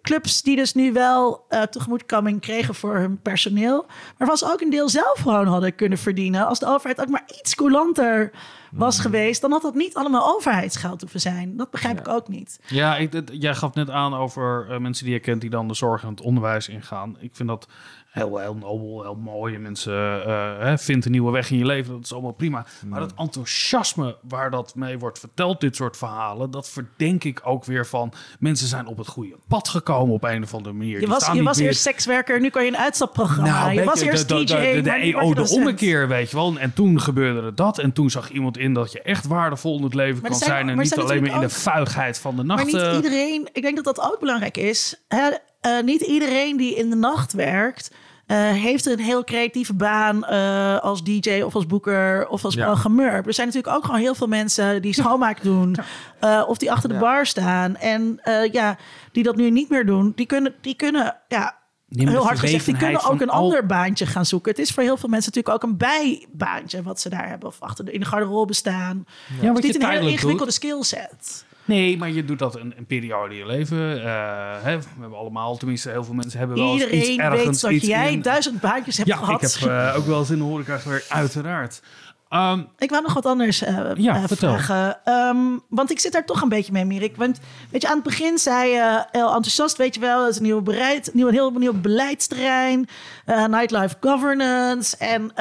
clubs 0.01 0.41
die 0.41 0.55
dus 0.55 0.74
nu 0.74 0.93
wel 0.93 1.45
uh, 1.49 1.61
tegemoetkoming 1.61 2.41
kregen 2.41 2.76
voor 2.76 2.95
hun 2.95 3.22
personeel, 3.22 3.86
maar 4.18 4.28
was 4.28 4.45
ook 4.45 4.61
een 4.61 4.70
deel 4.70 4.89
zelf 4.89 5.20
gewoon 5.20 5.47
hadden 5.47 5.76
kunnen 5.76 5.97
verdienen 5.97 6.47
als 6.47 6.59
de 6.59 6.68
overheid 6.68 7.01
ook 7.01 7.09
maar 7.09 7.30
iets 7.39 7.55
coulanter 7.55 8.32
was 8.72 8.99
geweest, 8.99 9.41
dan 9.41 9.51
had 9.51 9.61
dat 9.61 9.76
niet 9.76 9.95
allemaal 9.95 10.36
overheidsgeld 10.36 11.01
hoeven 11.01 11.20
zijn. 11.20 11.57
Dat 11.57 11.72
begrijp 11.72 11.95
ja. 11.95 12.01
ik 12.01 12.07
ook 12.07 12.28
niet. 12.28 12.59
Ja, 12.68 12.97
ik, 12.97 13.22
jij 13.32 13.55
gaf 13.55 13.74
net 13.74 13.89
aan 13.89 14.14
over 14.14 14.68
uh, 14.70 14.78
mensen 14.78 15.05
die 15.05 15.14
je 15.14 15.20
kent 15.20 15.41
die 15.41 15.49
dan 15.49 15.68
de 15.68 15.74
zorg 15.74 16.03
en 16.03 16.09
het 16.09 16.22
onderwijs 16.22 16.68
ingaan. 16.68 17.18
Ik 17.20 17.36
vind 17.36 17.49
dat 17.49 17.68
heel, 18.14 18.38
heel 18.38 18.55
nobel, 18.55 19.01
heel 19.01 19.16
mooi. 19.16 19.55
En 19.55 19.61
mensen 19.61 20.26
eh, 20.26 20.59
hè, 20.59 20.78
vindt 20.78 21.05
een 21.05 21.11
nieuwe 21.11 21.32
weg 21.32 21.51
in 21.51 21.57
je 21.57 21.66
leven. 21.66 21.93
Dat 21.93 22.03
is 22.03 22.14
allemaal 22.14 22.32
prima. 22.32 22.66
Maar 22.88 22.99
dat 22.99 23.14
enthousiasme 23.18 24.18
waar 24.22 24.51
dat 24.51 24.76
mee 24.76 24.99
wordt 24.99 25.20
verteld, 25.20 25.61
dit 25.61 25.76
soort 25.76 25.97
verhalen, 25.97 26.51
dat 26.51 26.70
verdenk 26.70 27.24
ik 27.24 27.41
ook 27.43 27.66
weer 27.66 27.86
van 27.86 28.14
mensen 28.39 28.68
zijn 28.68 28.88
op 28.88 28.97
het 28.97 29.07
goede 29.07 29.36
pad 29.47 29.70
gekomen 29.70 30.14
op 30.14 30.24
een 30.24 30.43
of 30.43 30.53
andere 30.53 30.76
manier. 30.76 30.99
Je 30.99 31.07
was, 31.07 31.26
je 31.26 31.32
niet 31.34 31.43
was 31.43 31.57
meer- 31.57 31.68
eerst 31.68 31.82
sekswerker, 31.82 32.39
nu 32.41 32.49
kan 32.49 32.64
je 32.64 32.70
een 32.72 32.78
uitstapprogramma. 32.78 33.64
nou, 33.66 33.74
je 33.80 33.84
was 33.84 33.99
je, 33.99 34.05
eerst 34.05 34.28
de, 34.28 34.36
de, 34.36 34.43
DJ. 34.43 34.53
de, 34.74 34.82
de, 34.82 34.89
maar 34.89 34.99
de, 34.99 35.18
oh, 35.22 35.36
de 35.36 35.49
ommekeer, 35.55 36.07
weet 36.07 36.30
je 36.30 36.36
wel. 36.36 36.57
En 36.57 36.74
toen 36.74 37.01
gebeurde 37.01 37.53
dat. 37.53 37.78
En 37.80 37.93
toen 37.93 38.09
zag 38.09 38.30
iemand 38.30 38.57
in 38.57 38.74
dat 38.74 38.91
je 38.91 39.01
echt 39.01 39.28
waardevol 39.28 39.78
in 39.78 39.84
het 39.84 39.93
leven 39.93 40.22
Maar 40.22 40.32
kan 40.32 40.39
er 40.39 40.45
zijn- 40.45 40.49
zijn. 40.49 40.59
En 40.59 40.66
maar 40.66 40.76
er 40.76 40.82
niet 40.82 40.93
zijn 40.93 41.05
alleen 41.05 41.22
maar 41.22 41.41
in 41.41 41.47
de 41.47 41.49
vuigheid 41.53 42.20
van 42.20 42.36
de 42.36 42.43
Maar 42.43 42.55
nacht. 42.55 42.66
niet 42.68 42.82
eh, 42.82 42.93
iedereen, 42.95 43.49
ik 43.53 43.61
denk 43.61 43.76
dat 43.84 43.95
dat 43.95 44.11
ook 44.11 44.20
belangrijk 44.20 44.57
is. 44.57 45.03
Hè? 45.07 45.30
Eh, 45.61 45.84
niet 45.84 46.01
iedereen 46.01 46.57
die 46.57 46.76
in 46.76 46.89
de 46.89 46.95
nacht 46.95 47.34
werkt, 47.34 47.91
heeft 48.38 48.86
een 48.86 48.99
heel 48.99 49.23
creatieve 49.23 49.73
baan 49.73 50.25
eh, 50.25 50.79
als 50.79 51.03
DJ 51.03 51.41
of 51.41 51.55
als 51.55 51.65
boeker 51.65 52.27
of 52.27 52.45
als 52.45 52.53
Ja. 52.53 52.65
programmeur. 52.65 53.11
Er 53.27 53.34
zijn 53.34 53.47
natuurlijk 53.47 53.75
ook 53.75 53.86
gewoon 53.86 53.99
heel 53.99 54.15
veel 54.15 54.27
mensen 54.27 54.81
die 54.81 54.93
schoonmaak 54.93 55.43
doen 55.51 55.75
eh, 56.19 56.43
of 56.47 56.57
die 56.57 56.71
achter 56.71 56.89
de 56.89 56.97
bar 56.97 57.25
staan. 57.25 57.75
En 57.75 58.19
eh, 58.23 58.51
ja, 58.51 58.77
die 59.11 59.23
dat 59.23 59.36
nu 59.36 59.49
niet 59.49 59.69
meer 59.69 59.86
doen, 59.86 60.11
die 60.15 60.25
kunnen, 60.25 60.53
die 60.61 60.75
kunnen 60.75 61.15
ja, 61.27 61.55
heel 61.89 62.25
hard 62.25 62.39
gezegd, 62.39 62.65
die 62.65 62.77
kunnen 62.77 63.03
ook 63.03 63.21
een 63.21 63.29
al- 63.29 63.43
ander 63.43 63.65
baantje 63.65 64.05
gaan 64.05 64.25
zoeken. 64.25 64.51
Het 64.51 64.59
is 64.59 64.71
voor 64.71 64.84
heel 64.84 64.97
veel 64.97 65.09
mensen 65.09 65.31
natuurlijk 65.36 65.63
ook 65.63 65.69
een 65.71 65.77
bijbaantje 65.77 66.84
wat 66.84 66.99
ze 67.01 67.09
daar 67.09 67.29
hebben. 67.29 67.47
Of 67.49 67.55
achter 67.59 67.86
de, 67.86 67.91
in 67.91 67.99
de 67.99 68.05
garderobe 68.05 68.53
staan. 68.53 69.05
Ja, 69.27 69.36
Het 69.45 69.53
wat 69.53 69.61
je 69.63 69.67
niet 69.71 69.84
een 69.84 69.89
hele 69.89 70.09
ingewikkelde 70.11 70.51
skillset. 70.51 71.45
Nee, 71.65 71.97
maar 71.97 72.11
je 72.11 72.25
doet 72.25 72.39
dat 72.39 72.55
een, 72.55 72.73
een 72.77 72.85
periode 72.85 73.33
in 73.33 73.39
je 73.39 73.45
leven. 73.45 74.03
Eh, 74.03 74.63
hè, 74.63 74.77
we 74.77 74.83
hebben 74.99 75.17
allemaal, 75.17 75.57
tenminste 75.57 75.89
heel 75.89 76.03
veel 76.03 76.13
mensen 76.13 76.39
hebben 76.39 76.57
wel 76.57 76.73
eens 76.73 76.83
iets 76.83 76.91
Iedereen 76.93 77.19
ergens. 77.19 77.43
weet 77.45 77.61
dat 77.61 77.71
iets 77.71 77.85
jij 77.87 78.11
in- 78.11 78.21
duizend 78.21 78.61
baantjes 78.61 78.97
hebt 78.97 79.09
Ja, 79.09 79.15
gehad. 79.15 79.41
ik 79.43 79.59
heb 79.59 79.69
eh, 79.69 79.93
ook 79.97 80.05
wel 80.05 80.19
eens 80.19 80.29
in 80.29 80.37
de 80.37 80.43
horeca 80.43 80.77
gewerkt, 80.77 81.09
uiteraard. 81.09 81.81
Ehm, 82.29 82.61
Ik 82.77 82.89
wou 82.89 83.01
nog 83.03 83.13
wat 83.13 83.25
anders 83.25 83.59
Ja, 83.59 84.15
eh, 84.15 84.23
vertel. 84.25 84.57
vragen. 84.57 84.99
Ehm, 85.03 85.37
want 85.69 85.91
ik 85.91 85.99
zit 85.99 86.11
daar 86.11 86.25
toch 86.25 86.41
een 86.41 86.49
beetje 86.49 86.71
mee, 86.71 86.85
Mirik. 86.85 87.15
Want 87.15 87.39
weet 87.71 87.81
je, 87.81 87.87
aan 87.87 87.93
het 87.95 88.03
begin 88.03 88.37
zei 88.37 88.69
je 88.69 89.05
heel 89.11 89.25
enthousiast, 89.33 89.77
weet 89.77 89.93
je 89.95 90.01
wel, 90.01 90.21
het 90.21 90.31
is 90.31 90.37
een 90.37 90.43
nieuw 90.43 90.61
bereid, 90.61 91.09
nieuw, 91.13 91.27
een 91.27 91.33
heel 91.33 91.51
nieuw 91.51 91.73
beleidsterrein, 91.81 92.87
nightlife 93.25 93.95
governance 94.01 94.97
en 94.97 95.31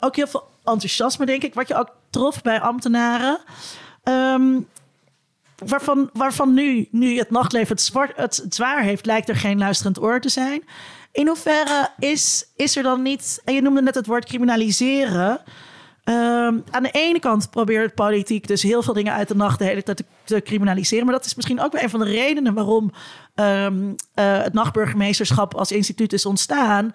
ook 0.00 0.16
heel 0.16 0.26
veel 0.26 0.48
enthousiasme, 0.64 1.26
denk 1.26 1.42
ik, 1.42 1.54
wat 1.54 1.68
je 1.68 1.74
ook 1.78 1.88
trof 2.10 2.42
bij 2.42 2.60
ambtenaren. 2.60 3.38
Ehm, 4.02 4.42
waarvan, 5.66 6.10
waarvan 6.12 6.54
nu, 6.54 6.88
nu 6.90 7.18
het 7.18 7.30
nachtleven 7.30 7.68
het, 7.68 7.80
zwart, 7.80 8.16
het, 8.16 8.46
zwaar 8.48 8.82
heeft, 8.82 9.06
lijkt 9.06 9.28
er 9.28 9.36
geen 9.36 9.58
luisterend 9.58 10.02
oor 10.02 10.20
te 10.20 10.28
zijn. 10.28 10.62
In 11.12 11.26
hoeverre 11.26 11.90
is, 11.98 12.44
is 12.56 12.76
er 12.76 12.82
dan 12.82 13.02
niet, 13.02 13.40
en 13.44 13.54
je 13.54 13.62
noemde 13.62 13.82
net 13.82 13.94
het 13.94 14.06
woord 14.06 14.24
criminaliseren. 14.24 15.40
Ehm, 16.04 16.58
aan 16.70 16.82
de 16.82 16.90
ene 16.90 17.18
kant 17.18 17.50
probeert 17.50 17.94
politiek 17.94 18.46
dus 18.46 18.62
heel 18.62 18.82
veel 18.82 18.94
dingen 18.94 19.12
uit 19.12 19.28
de 19.28 19.34
nacht 19.34 19.58
de 19.58 19.64
hele 19.64 19.82
tijd 19.82 19.96
te, 19.96 20.04
te 20.24 20.42
criminaliseren. 20.42 21.04
Maar 21.04 21.14
dat 21.14 21.24
is 21.24 21.34
misschien 21.34 21.60
ook 21.60 21.72
wel 21.72 21.82
een 21.82 21.90
van 21.90 22.00
de 22.00 22.06
redenen 22.06 22.54
waarom 22.54 22.92
ehm, 23.34 23.92
eh, 24.14 24.42
het 24.42 24.52
nachtburgemeesterschap 24.52 25.54
als 25.54 25.72
instituut 25.72 26.12
is 26.12 26.26
ontstaan. 26.26 26.94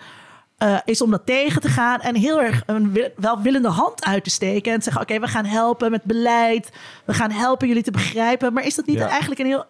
Eh, 0.63 0.77
is 0.85 1.01
om 1.01 1.11
dat 1.11 1.25
tegen 1.25 1.61
te 1.61 1.67
gaan 1.67 1.99
en 1.99 2.15
heel 2.15 2.41
erg 2.41 2.63
een 2.65 2.91
wil- 2.91 3.09
welwillende 3.15 3.67
hand 3.69 4.05
uit 4.05 4.23
te 4.23 4.29
steken. 4.29 4.71
En 4.71 4.77
te 4.77 4.83
zeggen: 4.83 5.01
Oké, 5.01 5.19
we 5.19 5.27
gaan 5.27 5.45
helpen 5.45 5.91
met 5.91 6.03
beleid. 6.03 6.69
We 7.05 7.13
gaan 7.13 7.31
helpen 7.31 7.67
jullie 7.67 7.83
te 7.83 7.91
begrijpen. 7.91 8.53
Maar 8.53 8.65
is 8.65 8.75
dat 8.75 8.85
niet 8.85 8.97
Ja. 8.97 9.07
eigenlijk 9.09 9.39
een 9.39 9.45
heel. 9.45 9.65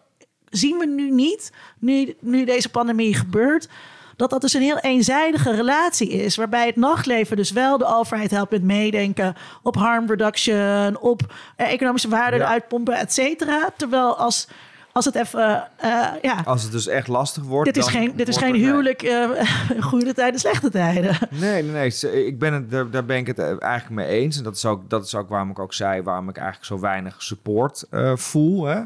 Zien 0.49 0.77
we 0.77 0.85
nu 0.85 1.11
niet, 1.11 1.51
nu, 1.79 2.15
nu 2.19 2.45
deze 2.45 2.69
pandemie 2.69 3.13
gebeurt, 3.15 3.69
dat 4.15 4.29
dat 4.29 4.41
dus 4.41 4.53
een 4.53 4.61
heel 4.61 4.77
eenzijdige 4.79 5.55
relatie 5.55 6.09
is. 6.09 6.35
Waarbij 6.35 6.65
het 6.65 6.75
nachtleven 6.75 7.37
dus 7.37 7.51
wel 7.51 7.77
de 7.77 7.85
overheid 7.85 8.31
helpt 8.31 8.51
met 8.51 8.63
meedenken 8.63 9.35
op 9.63 9.75
harm 9.75 10.07
reduction, 10.07 10.99
op 10.99 11.21
eh, 11.55 11.71
economische 11.71 12.09
waarde 12.09 12.37
Ja. 12.37 12.43
eruit 12.43 12.67
pompen, 12.67 12.93
et 12.95 13.13
cetera. 13.13 13.69
Terwijl 13.77 14.17
als, 14.17 14.47
als 14.93 15.05
het 15.05 15.15
even, 15.15 15.67
eh, 15.77 16.07
ja, 16.21 16.41
Als 16.45 16.63
het 16.63 16.71
dus 16.71 16.87
echt 16.87 17.07
lastig 17.07 17.43
wordt. 17.43 17.73
dit 17.73 17.83
is 17.83 17.91
geen, 17.91 18.13
dit 18.15 18.27
is 18.27 18.37
geen 18.37 18.55
huwelijk, 18.55 19.01
eh 19.01 19.29
goede 19.89 20.13
tijden, 20.13 20.39
slechte 20.39 20.69
tijden. 20.69 21.17
Nee, 21.29 21.63
nee, 21.63 21.71
nee. 21.71 22.25
Ik 22.25 22.39
ben 22.39 22.53
het, 22.53 22.71
daar, 22.71 22.89
daar 22.89 23.05
ben 23.05 23.17
ik 23.17 23.27
het 23.27 23.39
eigenlijk 23.39 23.89
mee 23.89 24.07
eens. 24.07 24.37
En 24.37 24.43
dat 24.43 24.55
is, 24.55 24.65
ook, 24.65 24.89
dat 24.89 25.05
is 25.05 25.15
ook 25.15 25.29
waarom 25.29 25.49
ik 25.49 25.59
ook 25.59 25.73
zei, 25.73 26.01
waarom 26.01 26.29
ik 26.29 26.37
eigenlijk 26.37 26.65
zo 26.65 26.79
weinig 26.79 27.23
support 27.23 27.85
eh, 27.89 28.15
voel. 28.15 28.65
Hè. 28.65 28.81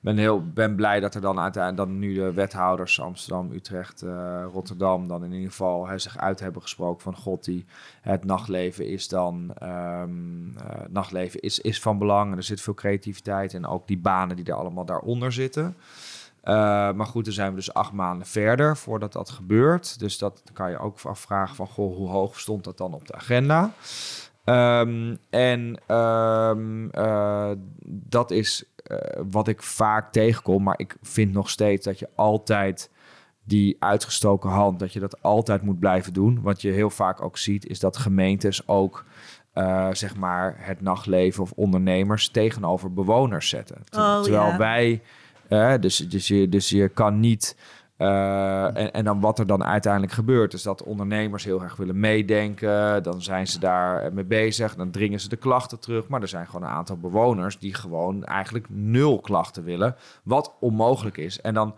Ben 0.00 0.16
heel 0.16 0.52
ben 0.52 0.76
blij 0.76 1.00
dat 1.00 1.14
er 1.14 1.20
dan 1.20 1.40
uiteindelijk 1.40 1.88
dan 1.88 1.98
nu 1.98 2.14
de 2.14 2.32
wethouders 2.32 3.00
Amsterdam, 3.00 3.52
Utrecht, 3.52 4.02
eh, 4.02 4.44
Rotterdam 4.52 5.08
dan 5.08 5.24
in 5.24 5.32
ieder 5.32 5.50
geval 5.50 5.86
hè, 5.86 5.98
zich 5.98 6.18
uit 6.18 6.40
hebben 6.40 6.62
gesproken 6.62 7.02
van 7.02 7.16
god 7.16 7.44
die 7.44 7.64
het 8.00 8.24
nachtleven 8.24 8.86
is 8.86 9.08
dan 9.08 9.52
ehm, 9.58 10.56
eh, 10.56 10.80
nachtleven 10.88 11.40
is, 11.40 11.60
is 11.60 11.80
van 11.80 11.98
belang 11.98 12.30
en 12.30 12.36
er 12.36 12.42
zit 12.42 12.60
veel 12.60 12.74
creativiteit 12.74 13.54
en 13.54 13.66
ook 13.66 13.86
die 13.86 13.98
banen 13.98 14.36
die 14.36 14.44
er 14.44 14.54
allemaal 14.54 14.84
daaronder 14.84 15.32
zitten. 15.32 15.76
Eh, 16.40 16.54
maar 16.92 17.06
goed, 17.06 17.24
dan 17.24 17.34
zijn 17.34 17.50
we 17.50 17.56
dus 17.56 17.74
acht 17.74 17.92
maanden 17.92 18.26
verder 18.26 18.76
voordat 18.76 19.12
dat 19.12 19.30
gebeurt. 19.30 19.98
Dus 19.98 20.18
dat 20.18 20.42
kan 20.52 20.70
je 20.70 20.78
ook 20.78 21.00
afvragen 21.00 21.56
van, 21.56 21.66
goh, 21.66 21.96
hoe 21.96 22.08
hoog 22.08 22.40
stond 22.40 22.64
dat 22.64 22.78
dan 22.78 22.94
op 22.94 23.06
de 23.06 23.14
agenda? 23.14 23.72
Ehm, 24.44 25.16
en 25.30 25.80
ehm, 25.86 26.88
eh, 26.88 27.50
dat 27.86 28.30
is 28.30 28.64
wat 29.30 29.48
ik 29.48 29.62
vaak 29.62 30.12
tegenkom. 30.12 30.62
Maar 30.62 30.78
ik 30.78 30.96
vind 31.02 31.32
nog 31.32 31.50
steeds 31.50 31.84
dat 31.84 31.98
je 31.98 32.08
altijd 32.14 32.90
die 33.44 33.76
uitgestoken 33.78 34.50
hand, 34.50 34.78
dat 34.78 34.92
je 34.92 35.00
dat 35.00 35.22
altijd 35.22 35.62
moet 35.62 35.78
blijven 35.78 36.12
doen. 36.12 36.40
Wat 36.42 36.62
je 36.62 36.70
heel 36.70 36.90
vaak 36.90 37.22
ook 37.22 37.38
ziet, 37.38 37.66
is 37.66 37.80
dat 37.80 37.96
gemeentes 37.96 38.68
ook 38.68 39.04
eh, 39.52 39.88
zeg 39.92 40.16
maar 40.16 40.54
het 40.58 40.80
nachtleven 40.80 41.42
of 41.42 41.52
ondernemers 41.52 42.28
tegenover 42.28 42.92
bewoners 42.92 43.48
zetten. 43.48 43.84
Ter- 43.88 44.00
Oh, 44.00 44.22
terwijl 44.22 44.46
ja. 44.46 44.56
wij, 44.56 45.02
eh, 45.48 45.74
dus, 45.80 45.96
dus, 45.96 46.28
je, 46.28 46.48
dus 46.48 46.68
je 46.68 46.88
kan 46.88 47.20
niet. 47.20 47.56
Eh, 47.98 48.76
en, 48.76 48.92
en 48.92 49.04
dan 49.04 49.20
wat 49.20 49.38
er 49.38 49.46
dan 49.46 49.64
uiteindelijk 49.64 50.12
gebeurt, 50.12 50.52
is 50.52 50.62
dat 50.62 50.82
ondernemers 50.82 51.44
heel 51.44 51.62
erg 51.62 51.76
willen 51.76 52.00
meedenken. 52.00 53.02
Dan 53.02 53.22
zijn 53.22 53.46
ze 53.46 53.58
daar 53.58 54.12
mee 54.12 54.24
bezig, 54.24 54.74
dan 54.74 54.90
dringen 54.90 55.20
ze 55.20 55.28
de 55.28 55.36
klachten 55.36 55.78
terug. 55.78 56.08
Maar 56.08 56.22
er 56.22 56.28
zijn 56.28 56.46
gewoon 56.46 56.62
een 56.62 56.74
aantal 56.74 56.96
bewoners 56.96 57.58
die 57.58 57.74
gewoon 57.74 58.24
eigenlijk 58.24 58.66
nul 58.68 59.20
klachten 59.20 59.64
willen, 59.64 59.96
wat 60.22 60.54
onmogelijk 60.60 61.16
is. 61.16 61.40
En 61.40 61.54
dan, 61.54 61.74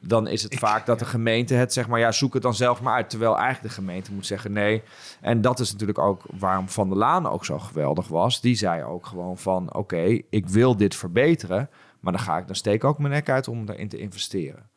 dan 0.00 0.28
is 0.28 0.42
het 0.42 0.58
vaak 0.58 0.86
dat 0.86 0.98
de 0.98 1.04
gemeente 1.04 1.54
het 1.54 1.72
zeg 1.72 1.88
maar, 1.88 2.00
ja, 2.00 2.12
zoek 2.12 2.34
het 2.34 2.42
dan 2.42 2.54
zelf 2.54 2.82
maar 2.82 2.94
uit. 2.94 3.10
Terwijl 3.10 3.36
eigenlijk 3.36 3.74
de 3.74 3.80
gemeente 3.80 4.12
moet 4.12 4.26
zeggen 4.26 4.52
nee. 4.52 4.82
En 5.20 5.40
dat 5.40 5.60
is 5.60 5.72
natuurlijk 5.72 5.98
ook 5.98 6.22
waarom 6.38 6.68
Van 6.68 6.88
der 6.88 6.98
Laan 6.98 7.26
ook 7.26 7.44
zo 7.44 7.58
geweldig 7.58 8.08
was. 8.08 8.40
Die 8.40 8.54
zei 8.54 8.82
ook 8.84 9.06
gewoon 9.06 9.38
van, 9.38 9.74
oké, 9.74 10.20
ik 10.30 10.48
wil 10.48 10.76
dit 10.76 10.94
verbeteren. 10.94 11.70
Maar 12.00 12.12
dan 12.12 12.22
ga 12.22 12.38
ik, 12.38 12.46
dan 12.46 12.56
steek 12.56 12.74
ik 12.74 12.84
ook 12.84 12.98
mijn 12.98 13.12
nek 13.12 13.28
uit 13.28 13.48
om 13.48 13.66
daarin 13.66 13.88
te 13.88 13.98
investeren. 13.98 14.70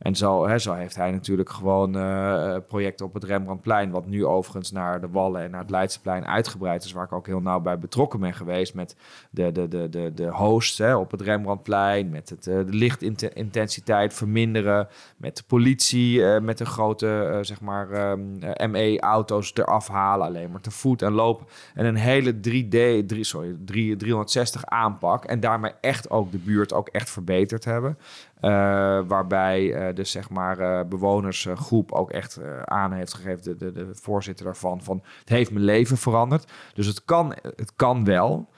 En 0.00 0.16
zo, 0.16 0.46
hè, 0.46 0.58
zo 0.58 0.72
heeft 0.72 0.96
hij 0.96 1.10
natuurlijk 1.10 1.50
gewoon 1.50 1.96
eh, 1.96 2.56
projecten 2.68 3.06
op 3.06 3.14
het 3.14 3.24
Rembrandtplein, 3.24 3.90
wat 3.90 4.06
nu 4.06 4.26
overigens 4.26 4.70
naar 4.70 5.00
de 5.00 5.08
Wallen 5.08 5.42
en 5.42 5.50
naar 5.50 5.60
het 5.60 5.70
Leidseplein 5.70 6.26
uitgebreid 6.26 6.84
is, 6.84 6.92
waar 6.92 7.04
ik 7.04 7.12
ook 7.12 7.26
heel 7.26 7.40
nauw 7.40 7.60
bij 7.60 7.78
betrokken 7.78 8.20
ben 8.20 8.34
geweest 8.34 8.74
met 8.74 8.96
de, 9.30 9.52
de, 9.52 9.68
de, 9.68 9.88
de, 9.88 10.12
de 10.14 10.28
hosts 10.28 10.78
hè, 10.78 10.96
op 10.96 11.10
het 11.10 11.20
Rembrandtplein, 11.20 12.10
met 12.10 12.28
het, 12.28 12.46
eh, 12.46 12.54
de 12.54 12.72
lichtintensiteit 12.72 14.14
verminderen, 14.14 14.88
met 15.16 15.36
de 15.36 15.42
politie, 15.46 16.24
eh, 16.24 16.40
met 16.40 16.58
de 16.58 16.66
grote 16.66 17.38
zeg 17.40 17.60
maar 17.60 17.90
ehm, 17.90 18.20
eh, 18.40 18.68
ME-auto's 18.68 19.52
eraf 19.54 19.88
halen, 19.88 20.26
alleen 20.26 20.50
maar 20.50 20.60
te 20.60 20.70
voet 20.70 21.02
en 21.02 21.12
lopen. 21.12 21.46
En 21.74 21.84
een 21.84 21.96
hele 21.96 22.40
3D, 22.40 23.06
3, 23.06 23.24
sorry, 23.24 23.56
3, 23.64 23.96
360 23.96 24.64
aanpak 24.64 25.24
en 25.24 25.40
daarmee 25.40 25.72
echt 25.80 26.10
ook 26.10 26.32
de 26.32 26.38
buurt 26.38 26.72
ook 26.72 26.88
echt 26.88 27.10
verbeterd 27.10 27.64
hebben. 27.64 27.98
Eh, 28.40 29.00
waarbij 29.06 29.74
eh, 29.74 29.94
dus 29.94 30.10
zeg 30.10 30.30
maar 30.30 30.58
eh, 30.58 30.88
bewonersgroep 30.88 31.92
ook 31.92 32.10
echt 32.10 32.40
aan 32.64 32.92
heeft 32.92 33.14
gegeven, 33.14 33.42
de, 33.42 33.56
de, 33.56 33.72
de 33.72 33.88
voorzitter 33.92 34.44
daarvan, 34.44 34.82
van 34.82 35.02
het 35.18 35.28
heeft 35.28 35.50
mijn 35.50 35.64
leven 35.64 35.96
veranderd. 35.96 36.52
Dus 36.74 36.86
het 36.86 37.04
kan, 37.04 37.34
het 37.42 37.72
kan 37.76 38.04
wel. 38.04 38.48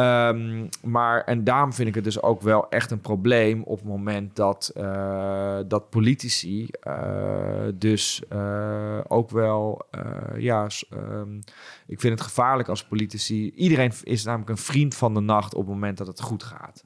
Ehm, 0.00 0.66
maar 0.82 1.24
en 1.24 1.44
daarom 1.44 1.72
vind 1.72 1.88
ik 1.88 1.94
het 1.94 2.04
dus 2.04 2.22
ook 2.22 2.40
wel 2.42 2.68
echt 2.68 2.90
een 2.90 3.00
probleem 3.00 3.62
op 3.62 3.78
het 3.78 3.88
moment 3.88 4.36
dat, 4.36 4.72
eh, 4.74 5.58
dat 5.66 5.90
politici 5.90 6.68
eh, 6.80 7.68
dus 7.74 8.22
eh, 8.28 8.98
ook 9.08 9.30
wel, 9.30 9.88
ja, 10.36 10.68
ehm, 10.90 11.36
ik 11.86 12.00
vind 12.00 12.18
het 12.18 12.20
gevaarlijk 12.20 12.68
als 12.68 12.84
politici. 12.84 13.52
Iedereen 13.54 13.92
is 14.02 14.24
namelijk 14.24 14.50
een 14.50 14.56
vriend 14.56 14.94
van 14.94 15.14
de 15.14 15.20
nacht 15.20 15.54
op 15.54 15.60
het 15.60 15.70
moment 15.70 15.98
dat 15.98 16.06
het 16.06 16.20
goed 16.20 16.42
gaat. 16.42 16.84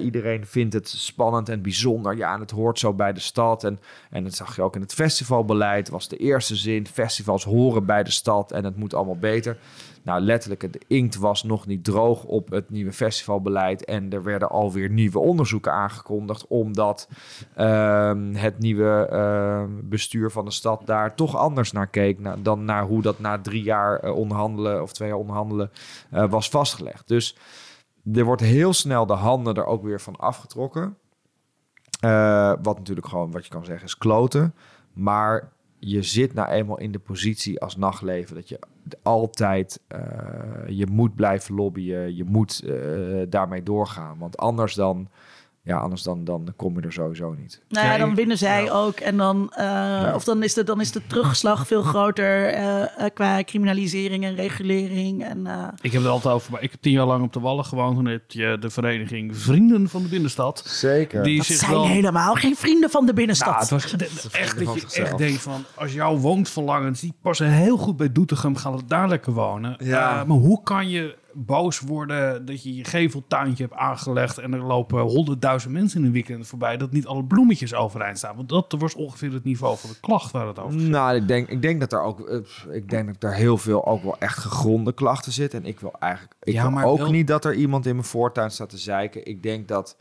Iedereen 0.00 0.46
vindt 0.46 0.74
het 0.74 0.88
spannend 0.88 1.48
en 1.48 1.62
bijzonder. 1.62 2.16
Ja, 2.16 2.34
en 2.34 2.40
het 2.40 2.50
hoort 2.50 2.78
zo 2.78 2.94
bij 2.94 3.12
de 3.12 3.20
stad. 3.20 3.64
En, 3.64 3.80
en 4.10 4.24
dat 4.24 4.34
zag 4.34 4.56
je 4.56 4.62
ook 4.62 4.74
in 4.74 4.80
het 4.80 4.94
festivalbeleid. 4.94 5.88
Was 5.88 6.08
de 6.08 6.16
eerste 6.16 6.56
zin: 6.56 6.86
festivals 6.86 7.44
horen 7.44 7.86
bij 7.86 8.02
de 8.02 8.10
stad 8.10 8.52
en 8.52 8.64
het 8.64 8.76
moet 8.76 8.94
allemaal 8.94 9.18
beter. 9.18 9.58
Nou, 10.02 10.20
letterlijk, 10.20 10.72
de 10.72 10.80
inkt 10.86 11.16
was 11.16 11.42
nog 11.42 11.66
niet 11.66 11.84
droog 11.84 12.24
op 12.24 12.50
het 12.50 12.70
nieuwe 12.70 12.92
festivalbeleid. 12.92 13.84
En 13.84 14.12
er 14.12 14.22
werden 14.22 14.50
alweer 14.50 14.90
nieuwe 14.90 15.18
onderzoeken 15.18 15.72
aangekondigd. 15.72 16.46
Omdat 16.46 17.08
ehm, 17.54 18.34
het 18.34 18.58
nieuwe 18.58 19.08
ehm, 19.10 19.70
bestuur 19.82 20.30
van 20.30 20.44
de 20.44 20.50
stad 20.50 20.86
daar 20.86 21.14
toch 21.14 21.36
anders 21.36 21.72
naar 21.72 21.86
keek. 21.86 22.18
dan 22.44 22.64
naar 22.64 22.84
hoe 22.84 23.02
dat 23.02 23.18
na 23.18 23.40
drie 23.40 23.62
jaar 23.62 23.98
eh, 23.98 24.16
onderhandelen 24.16 24.82
of 24.82 24.92
twee 24.92 25.08
jaar 25.08 25.18
onderhandelen 25.18 25.70
eh, 26.10 26.30
was 26.30 26.48
vastgelegd. 26.48 27.08
Dus 27.08 27.36
er 28.12 28.24
wordt 28.24 28.42
heel 28.42 28.72
snel 28.72 29.06
de 29.06 29.12
handen 29.12 29.54
er 29.54 29.66
ook 29.66 29.82
weer 29.82 30.00
van 30.00 30.16
afgetrokken. 30.16 30.96
Eh, 32.00 32.52
wat 32.62 32.78
natuurlijk 32.78 33.06
gewoon, 33.06 33.30
wat 33.30 33.44
je 33.44 33.50
kan 33.50 33.64
zeggen, 33.64 33.86
is 33.86 33.98
kloten. 33.98 34.54
Maar 34.92 35.52
je 35.78 36.02
zit 36.02 36.34
nou 36.34 36.48
eenmaal 36.48 36.78
in 36.78 36.92
de 36.92 36.98
positie 36.98 37.60
als 37.60 37.76
nachtleven 37.76 38.34
dat 38.34 38.48
je 38.48 38.58
altijd 39.02 39.80
eh, 39.86 39.98
je 40.66 40.86
moet 40.86 41.14
blijven 41.14 41.54
lobbyen, 41.54 42.16
je 42.16 42.24
moet 42.24 42.62
eh, 42.66 42.74
daarmee 43.28 43.62
doorgaan, 43.62 44.18
want 44.18 44.36
anders 44.36 44.74
dan, 44.74 45.08
ja, 45.70 45.78
anders 45.78 46.02
dan, 46.02 46.24
dan 46.24 46.52
kom 46.56 46.74
je 46.80 46.86
er 46.86 46.92
sowieso 46.92 47.34
niet. 47.38 47.60
Nou 47.68 47.86
ja, 47.86 47.98
dan 47.98 48.14
winnen 48.14 48.38
zij 48.38 48.64
ja. 48.64 48.70
ook. 48.72 48.96
En 49.00 49.16
dan, 49.16 49.50
eh, 49.52 50.12
of 50.14 50.24
dan 50.24 50.42
is, 50.42 50.54
de, 50.54 50.64
dan 50.64 50.80
is 50.80 50.92
de 50.92 51.00
terugslag 51.06 51.66
veel 51.66 51.82
groter 51.82 52.46
eh, 52.46 52.82
eh, 52.82 52.88
qua 53.14 53.42
criminalisering 53.44 54.24
en 54.24 54.34
regulering. 54.34 55.24
En, 55.24 55.46
eh, 55.46 55.68
Ik 55.80 55.92
heb 55.92 56.02
het 56.02 56.10
altijd 56.10 56.34
over, 56.34 56.52
maar 56.52 56.62
ik 56.62 56.70
heb 56.70 56.80
tien 56.80 56.92
jaar 56.92 57.06
lang 57.06 57.24
op 57.24 57.32
de 57.32 57.40
Wallen 57.40 57.64
gewoond. 57.64 57.96
Toen 57.96 58.06
heb 58.06 58.30
je 58.30 58.56
de 58.60 58.70
vereniging 58.70 59.36
Vrienden 59.36 59.88
van 59.88 60.02
de 60.02 60.08
Binnenstad. 60.08 60.62
Zeker. 60.66 61.22
Die 61.22 61.36
dat 61.36 61.46
zich 61.46 61.56
zijn 61.56 61.70
wel... 61.70 61.86
helemaal 61.86 62.34
geen 62.34 62.56
vrienden 62.56 62.90
van 62.90 63.06
de 63.06 63.12
binnenstad. 63.12 63.48
Nou, 63.48 63.60
het 63.60 63.70
was 63.70 63.90
de- 63.92 64.38
echt 64.38 64.58
dat 64.64 64.74
je 64.74 64.80
zichzelf. 64.80 65.08
echt 65.08 65.18
denkt 65.18 65.42
van, 65.42 65.64
als 65.74 65.92
jouw 65.92 66.16
woonverlangens, 66.16 67.00
die 67.00 67.14
passen 67.22 67.46
heel 67.46 67.76
goed 67.76 67.96
bij 67.96 68.12
Doetinchem, 68.12 68.56
gaan 68.56 68.76
we 68.76 68.82
daar 68.86 69.08
lekker 69.08 69.32
wonen. 69.32 69.76
Ja. 69.78 70.24
Maar 70.24 70.36
hoe 70.36 70.62
kan 70.62 70.88
je 70.88 71.18
boos 71.46 71.80
worden 71.80 72.44
dat 72.46 72.62
je 72.62 72.74
je 72.76 72.84
geveltuintje 72.84 73.62
hebt 73.64 73.74
aangelegd 73.76 74.38
en 74.38 74.52
er 74.54 74.62
lopen 74.62 75.00
honderdduizend 75.00 75.72
mensen 75.72 76.00
in 76.00 76.06
een 76.06 76.12
weekend 76.12 76.46
voorbij, 76.46 76.76
dat 76.76 76.90
niet 76.92 77.06
alle 77.06 77.24
bloemetjes 77.24 77.74
overeind 77.74 78.18
staan? 78.18 78.36
Want 78.36 78.48
dat 78.48 78.74
was 78.78 78.94
ongeveer 78.94 79.32
het 79.32 79.44
niveau 79.44 79.76
van 79.78 79.90
de 79.90 80.00
klacht 80.00 80.30
waar 80.32 80.46
het 80.46 80.58
over 80.58 80.78
ging. 80.78 80.90
Nou, 80.90 81.16
ik 81.16 81.28
denk, 81.28 81.48
ik 81.48 81.62
denk 81.62 81.80
dat 81.80 81.92
er 81.92 82.02
ook, 82.02 82.28
eh, 82.28 82.38
ik 82.74 82.90
denk 82.90 83.06
dat 83.06 83.22
er 83.30 83.34
heel 83.36 83.58
veel 83.58 83.86
ook 83.86 84.02
wel 84.02 84.16
echt 84.18 84.38
gegronde 84.38 84.92
klachten 84.92 85.32
zitten. 85.32 85.62
En 85.62 85.68
ik 85.68 85.80
wil 85.80 85.92
eigenlijk, 85.98 86.34
ik 86.42 86.52
Ja, 86.52 86.62
wil 86.62 86.70
maar 86.70 86.84
ook 86.84 86.98
wel- 86.98 87.10
niet 87.10 87.26
dat 87.26 87.44
er 87.44 87.54
iemand 87.54 87.86
in 87.86 87.94
mijn 87.94 88.06
voortuin 88.06 88.50
staat 88.50 88.68
te 88.70 88.78
zeiken. 88.78 89.26
Ik 89.26 89.42
denk 89.42 89.68
dat, 89.68 89.96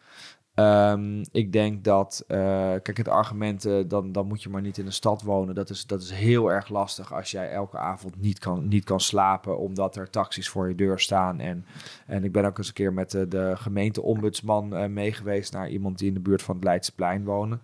ehm, 0.60 1.24
ik 1.32 1.52
denk 1.52 1.84
dat, 1.84 2.24
eh, 2.28 2.38
kijk, 2.82 2.98
het 2.98 3.08
argument, 3.08 3.66
eh, 3.66 3.80
dan, 3.88 4.12
dan 4.12 4.28
moet 4.28 4.44
je 4.44 4.50
maar 4.50 4.62
niet 4.62 4.78
in 4.78 4.86
een 4.86 4.92
stad 4.92 5.22
wonen. 5.22 5.56
Dat 5.56 5.70
is, 5.70 5.86
dat 5.86 6.02
is 6.02 6.12
heel 6.12 6.52
erg 6.52 6.70
lastig 6.70 7.14
als 7.14 7.32
jij 7.32 7.52
elke 7.52 7.78
avond 7.78 8.22
niet 8.22 8.40
kan, 8.40 8.68
niet 8.68 8.84
kan 8.84 9.00
slapen, 9.00 9.58
omdat 9.58 9.96
er 9.96 10.10
taxis 10.10 10.50
voor 10.50 10.68
je 10.68 10.76
deur 10.76 11.00
staan. 11.00 11.40
En, 11.40 11.66
en 12.06 12.24
ik 12.24 12.32
ben 12.32 12.46
ook 12.46 12.58
eens 12.58 12.68
een 12.68 12.74
keer 12.74 12.94
met 12.94 13.12
de, 13.12 13.28
de 13.28 13.54
gemeenteombudsman 13.56 14.76
eh 14.76 14.88
meegeweest 14.88 15.54
naar 15.54 15.70
iemand 15.70 15.98
die 15.98 16.08
in 16.08 16.14
de 16.14 16.20
buurt 16.20 16.42
van 16.42 16.56
het 16.56 16.64
Leidseplein 16.64 17.24
wonen. 17.24 17.62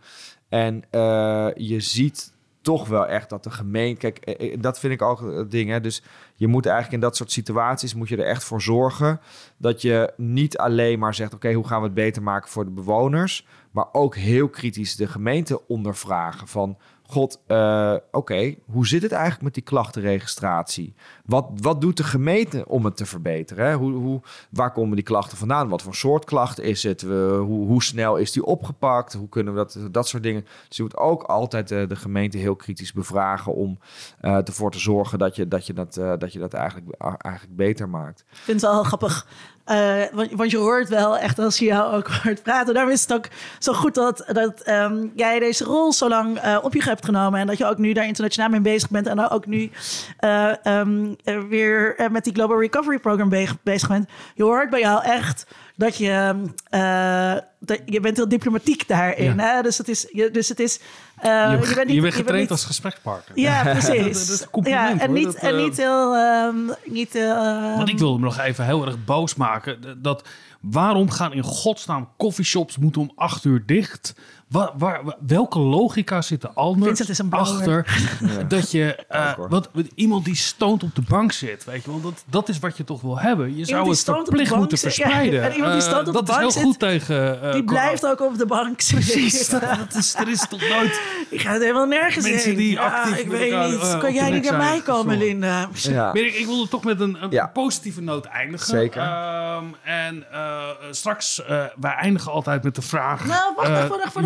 En 0.49 0.83
eh, 0.89 1.47
je 1.55 1.79
ziet 1.79 2.33
toch 2.65 2.87
wel 2.87 3.07
echt 3.07 3.29
dat 3.29 3.43
de 3.43 3.51
gemeente... 3.51 3.99
Kijk, 3.99 4.17
eh, 4.17 4.53
eh, 4.53 4.61
dat 4.61 4.79
vind 4.79 4.93
ik 4.93 5.01
ook 5.01 5.19
het 5.19 5.51
ding. 5.51 5.69
Hè? 5.69 5.81
Dus 5.81 6.03
je 6.35 6.47
moet 6.47 6.65
eigenlijk 6.65 6.95
in 6.95 7.07
dat 7.07 7.15
soort 7.15 7.31
situaties... 7.31 7.93
moet 7.93 8.09
je 8.09 8.17
er 8.17 8.25
echt 8.25 8.43
voor 8.43 8.61
zorgen 8.61 9.19
dat 9.57 9.81
je 9.81 10.13
niet 10.17 10.57
alleen 10.57 10.99
maar 10.99 11.13
zegt... 11.13 11.33
oké, 11.33 11.53
hoe 11.53 11.67
gaan 11.67 11.79
we 11.79 11.85
het 11.85 11.93
beter 11.93 12.23
maken 12.23 12.49
voor 12.49 12.65
de 12.65 12.71
bewoners... 12.71 13.47
maar 13.71 13.87
ook 13.91 14.15
heel 14.15 14.49
kritisch 14.49 14.95
de 14.95 15.07
gemeente 15.07 15.67
ondervragen 15.67 16.47
van... 16.47 16.77
God, 17.07 17.41
eh, 17.47 17.95
oké, 18.11 18.55
hoe 18.71 18.87
zit 18.87 19.01
het 19.01 19.11
eigenlijk 19.11 19.43
met 19.43 19.53
die 19.53 19.63
klachtenregistratie? 19.63 20.93
Wat, 21.25 21.49
wat 21.55 21.81
doet 21.81 21.97
de 21.97 22.03
gemeente 22.03 22.67
om 22.67 22.85
het 22.85 22.97
te 22.97 23.05
verbeteren? 23.05 23.73
Hoe, 23.73 23.91
hoe, 23.91 24.21
waar 24.49 24.71
komen 24.71 24.95
die 24.95 25.05
klachten 25.05 25.37
vandaan? 25.37 25.69
Wat 25.69 25.81
voor 25.81 25.95
soort 25.95 26.25
klacht 26.25 26.59
is 26.59 26.83
het? 26.83 27.01
Hoe, 27.01 27.67
hoe 27.67 27.83
snel 27.83 28.15
is 28.15 28.31
die 28.31 28.45
opgepakt? 28.45 29.13
Hoe 29.13 29.29
kunnen 29.29 29.53
we 29.53 29.59
dat, 29.59 29.79
dat 29.91 30.07
soort 30.07 30.23
dingen? 30.23 30.45
Dus 30.67 30.77
je 30.77 30.83
moet 30.83 30.97
ook 30.97 31.23
altijd 31.23 31.71
eh, 31.71 31.87
de 31.87 31.95
gemeente 31.95 32.37
heel 32.37 32.55
kritisch 32.55 32.93
bevragen 32.93 33.55
om 33.55 33.79
eh, 34.19 34.47
ervoor 34.47 34.71
te 34.71 34.79
zorgen 34.79 35.19
dat 35.19 35.35
je 35.35 35.47
dat, 35.47 35.65
je 35.67 35.73
dat, 35.73 35.93
dat, 35.93 36.33
je 36.33 36.39
dat 36.39 36.53
eigenlijk, 36.53 36.95
eigenlijk 36.97 37.55
beter 37.55 37.89
maakt. 37.89 38.19
Ik 38.19 38.37
vind 38.37 38.61
het 38.61 38.71
wel 38.71 38.83
grappig. 38.83 39.27
Eh, 39.65 40.01
want, 40.11 40.31
want 40.31 40.51
je 40.51 40.57
hoort 40.57 40.89
wel 40.89 41.17
echt 41.17 41.39
als 41.39 41.57
je 41.59 41.65
jou 41.65 41.93
ook 41.93 42.07
hoort 42.23 42.43
praten. 42.43 42.73
Daarom 42.73 42.91
is 42.91 43.01
het 43.01 43.13
ook 43.13 43.25
zo 43.59 43.73
goed 43.73 43.93
dat, 43.95 44.23
dat 44.27 44.61
ehm, 44.61 45.05
jij 45.15 45.39
deze 45.39 45.63
rol 45.63 45.93
zo 45.93 46.09
lang 46.09 46.37
eh, 46.37 46.57
op 46.61 46.73
je 46.73 46.83
hebt 46.83 47.05
genomen. 47.05 47.39
En 47.39 47.47
dat 47.47 47.57
je 47.57 47.65
ook 47.65 47.77
nu 47.77 47.93
daar 47.93 48.05
internationaal 48.07 48.49
mee 48.49 48.59
bezig 48.59 48.89
bent. 48.89 49.07
En 49.07 49.29
ook 49.29 49.45
nu 49.45 49.71
eh, 50.17 50.65
ehm, 50.65 51.13
eh, 51.23 51.39
weer 51.49 51.95
met 52.11 52.23
die 52.23 52.33
Global 52.33 52.59
Recovery 52.61 52.99
Program 52.99 53.29
be- 53.29 53.47
bezig 53.63 53.87
bent. 53.87 54.09
Je 54.35 54.43
hoort 54.43 54.69
bij 54.69 54.79
jou 54.79 55.03
echt 55.03 55.45
dat 55.75 55.97
je... 55.97 56.43
eh, 56.69 57.33
dat, 57.59 57.79
je 57.85 57.99
bent 57.99 58.15
heel 58.17 58.29
diplomatiek 58.29 58.87
daarin. 58.87 59.39
Hè? 59.39 59.61
Dus 59.61 59.77
het 59.77 59.87
is... 59.89 60.07
Je, 60.11 60.29
dus 60.31 60.49
het 60.49 60.59
is 60.59 60.79
eh, 61.15 61.31
je, 61.31 61.51
je 61.51 61.57
bent, 61.57 61.59
niet- 61.59 61.75
je 61.75 61.75
bent 61.85 61.93
je 61.93 62.01
bent 62.01 62.13
getraind 62.13 62.41
niet- 62.41 62.51
als 62.51 62.65
gesprekspartner. 62.65 63.39
Ja, 63.39 63.63
precies. 63.77 64.45
ja, 64.63 64.99
en 64.99 65.13
niet, 65.13 65.35
en 65.35 65.55
eh, 65.55 65.63
niet 65.63 65.77
heel... 65.77 66.15
ehm, 66.15 66.55
niet, 66.85 67.15
eh, 67.15 67.75
Want 67.75 67.89
ik 67.89 67.99
wilde 67.99 68.19
me 68.19 68.25
nog 68.25 68.39
even 68.39 68.65
heel 68.65 68.85
erg 68.85 69.03
boos 69.05 69.35
maken. 69.35 70.01
Dat, 70.01 70.27
waarom 70.61 71.09
gaan 71.09 71.33
in 71.33 71.43
godsnaam 71.43 72.09
coffeeshops 72.17 72.77
moeten 72.77 73.01
om 73.01 73.11
acht 73.15 73.45
uur 73.45 73.63
dicht? 73.65 74.13
Waar, 74.49 74.69
waar, 74.77 75.03
wa- 75.03 75.17
welke 75.27 75.59
logica 75.59 76.21
zit 76.21 76.43
er 76.43 76.49
anders 76.53 76.85
Vincent 76.87 77.09
is 77.09 77.17
een 77.17 77.29
brouwer. 77.29 77.55
achter 77.85 78.47
dat 78.47 78.71
je... 78.71 78.95
eh, 79.07 79.31
hoor. 79.33 79.49
wat, 79.49 79.69
wat- 79.73 79.85
iemand 79.95 80.25
die 80.25 80.35
stoned 80.35 80.83
op 80.83 80.95
de 80.95 81.01
bank 81.07 81.31
zit, 81.31 81.63
weet 81.63 81.83
je 81.83 81.91
wel. 81.91 82.01
Dat, 82.01 82.23
dat 82.29 82.49
is 82.49 82.59
wat 82.59 82.77
je 82.77 82.83
toch 82.83 83.01
wil 83.01 83.19
hebben. 83.19 83.55
Je 83.57 83.65
zou 83.65 83.89
het 83.89 84.09
op 84.09 84.15
verplicht 84.15 84.49
bank 84.49 84.59
moeten 84.59 84.77
zit- 84.77 84.95
ja, 84.95 85.03
verspreiden. 85.03 85.43
en 85.43 85.53
iemand 85.53 85.71
die 85.73 85.81
Eh, 85.81 85.87
stoned 85.87 86.07
op 86.07 86.13
de 86.13 86.19
dat 86.19 86.21
is 86.23 86.27
bank 86.29 86.39
heel 86.39 86.51
zit, 86.51 86.63
goed 86.63 86.79
tegen... 86.79 87.41
eh, 87.43 87.51
Die 87.53 87.63
blijft 87.63 88.05
ook 88.07 88.21
op 88.21 88.37
de 88.37 88.45
bank 88.45 88.81
zitten. 88.81 89.11
Precies, 89.11 89.49
dat, 89.49 89.61
dat 89.61 89.93
is, 89.95 90.15
er 90.15 90.27
is 90.29 90.47
toch 90.49 90.69
nooit... 90.69 91.01
Die 91.29 91.39
gaat 91.39 91.59
helemaal 91.61 91.85
nergens 91.85 92.25
Mensen 92.29 92.49
heen. 92.49 92.57
die 92.57 92.71
Ja, 92.71 92.85
actief 92.87 93.17
ik 93.17 93.27
weet 93.27 93.51
elkaar, 93.51 93.69
niet. 93.69 93.81
eh, 93.81 93.93
op 93.93 93.99
kan 93.99 94.13
jij 94.13 94.29
niet 94.31 94.43
naar 94.49 94.57
mij 94.57 94.81
komen. 94.81 95.17
Linda? 95.17 95.69
Ja. 95.73 96.13
Ik, 96.13 96.33
ik 96.35 96.45
wilde 96.45 96.67
toch 96.67 96.83
met 96.83 96.99
een, 96.99 97.17
een 97.23 97.31
Ja. 97.31 97.47
positieve 97.47 98.01
noot 98.01 98.25
eindigen. 98.25 98.67
Zeker. 98.67 99.01
Ehm, 99.01 99.63
en 99.83 100.31
eh, 100.31 100.63
straks, 100.91 101.45
eh, 101.45 101.63
wij 101.79 101.91
eindigen 101.93 102.31
altijd 102.31 102.63
met 102.63 102.75
de 102.75 102.81
vraag... 102.81 103.25
Nou, 103.25 103.53
wacht 103.55 103.67
eh, 103.69 103.83
even 104.05 104.23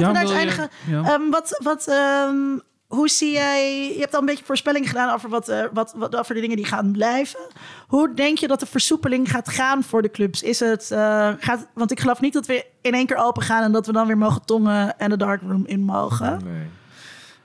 ja. 0.87 1.03
Ehm, 1.13 1.29
wat, 1.29 1.59
wat, 1.63 1.87
ehm, 1.87 2.57
hoe 2.87 3.09
zie 3.09 3.31
jij... 3.31 3.93
Je 3.93 3.99
hebt 3.99 4.13
al 4.13 4.19
een 4.19 4.25
beetje 4.25 4.45
voorspellingen 4.45 4.87
gedaan 4.87 5.13
over, 5.13 5.29
wat, 5.29 5.47
eh, 5.47 5.63
wat, 5.73 5.93
wat, 5.97 6.15
over 6.15 6.35
de 6.35 6.41
dingen 6.41 6.55
die 6.55 6.65
gaan 6.65 6.91
blijven. 6.91 7.39
Hoe 7.87 8.13
denk 8.13 8.37
je 8.37 8.47
dat 8.47 8.59
de 8.59 8.65
versoepeling 8.65 9.31
gaat 9.31 9.49
gaan 9.49 9.83
voor 9.83 10.01
de 10.01 10.11
clubs? 10.11 10.43
Is 10.43 10.59
het, 10.59 10.91
eh, 10.91 11.29
gaat, 11.39 11.67
want 11.73 11.91
ik 11.91 11.99
geloof 11.99 12.21
niet 12.21 12.33
dat 12.33 12.45
we 12.45 12.65
in 12.81 12.93
één 12.93 13.05
keer 13.05 13.17
open 13.17 13.43
gaan... 13.43 13.63
en 13.63 13.71
dat 13.71 13.85
we 13.85 13.91
dan 13.91 14.07
weer 14.07 14.17
mogen 14.17 14.45
tongen 14.45 14.99
en 14.99 15.09
de 15.09 15.17
darkroom 15.17 15.65
in 15.65 15.81
mogen. 15.81 16.41
Nee. 16.43 16.67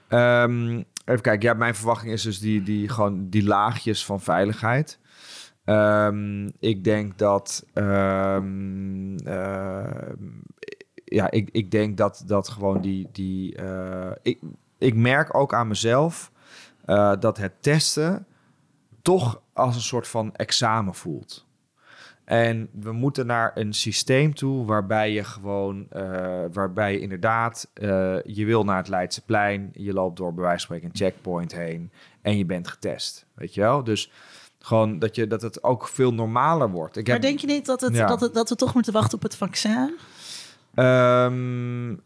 Ehm, 0.08 0.82
even 1.04 1.22
kijken. 1.22 1.48
Ja, 1.48 1.54
mijn 1.54 1.74
verwachting 1.74 2.12
is 2.12 2.22
dus 2.22 2.38
die, 2.38 2.62
die, 2.62 2.88
gewoon 2.88 3.28
die 3.28 3.44
laagjes 3.44 4.04
van 4.04 4.20
veiligheid. 4.20 4.98
Ik 6.60 6.84
denk 6.84 7.18
dat. 7.18 7.64
ehm, 7.74 9.16
ja, 11.04 11.30
ik, 11.30 11.48
ik 11.52 11.70
denk 11.70 11.96
dat, 11.96 12.22
dat 12.26 12.48
gewoon 12.48 12.80
die. 12.80 13.08
die 13.12 13.56
eh, 13.56 14.10
ik, 14.22 14.38
ik 14.78 14.94
merk 14.94 15.34
ook 15.34 15.54
aan 15.54 15.68
mezelf 15.68 16.32
eh, 16.84 17.12
dat 17.20 17.36
het 17.36 17.52
testen 17.60 18.26
toch 19.02 19.42
als 19.52 19.74
een 19.74 19.80
soort 19.82 20.08
van 20.08 20.34
examen 20.34 20.94
voelt. 20.94 21.46
En 22.24 22.68
we 22.72 22.92
moeten 22.92 23.26
naar 23.26 23.50
een 23.54 23.72
systeem 23.72 24.34
toe 24.34 24.64
waarbij 24.64 25.12
je 25.12 25.24
gewoon, 25.24 25.86
eh, 25.90 26.44
waarbij 26.52 26.92
je 26.92 27.00
inderdaad, 27.00 27.70
je 28.24 28.44
wil 28.44 28.64
naar 28.64 28.76
het 28.76 28.88
Leidseplein, 28.88 29.70
je 29.72 29.92
loopt 29.92 30.16
door 30.16 30.34
bij 30.34 30.44
wijze 30.44 30.66
van 30.66 30.76
spreken 30.76 30.88
een 30.88 31.06
checkpoint 31.06 31.52
heen 31.52 31.90
en 32.22 32.38
je 32.38 32.44
bent 32.44 32.68
getest, 32.68 33.26
weet 33.34 33.54
je 33.54 33.60
wel? 33.60 33.84
Dus 33.84 34.10
gewoon 34.64 34.98
dat, 34.98 35.14
je, 35.14 35.26
dat 35.26 35.42
het 35.42 35.62
ook 35.62 35.88
veel 35.88 36.14
normaler 36.14 36.70
wordt. 36.70 36.96
Ik 36.96 37.08
Maar 37.08 37.20
denk 37.20 37.38
je 37.38 37.46
niet 37.46 37.66
dat, 37.66 37.80
het, 37.80 37.94
Ja. 37.94 38.06
dat, 38.06 38.20
het, 38.20 38.34
dat 38.34 38.48
we 38.48 38.56
toch 38.56 38.74
moeten 38.74 38.92
wachten 38.92 39.16
op 39.16 39.22
het 39.22 39.36
vaccin? 39.36 39.94
We 40.74 41.96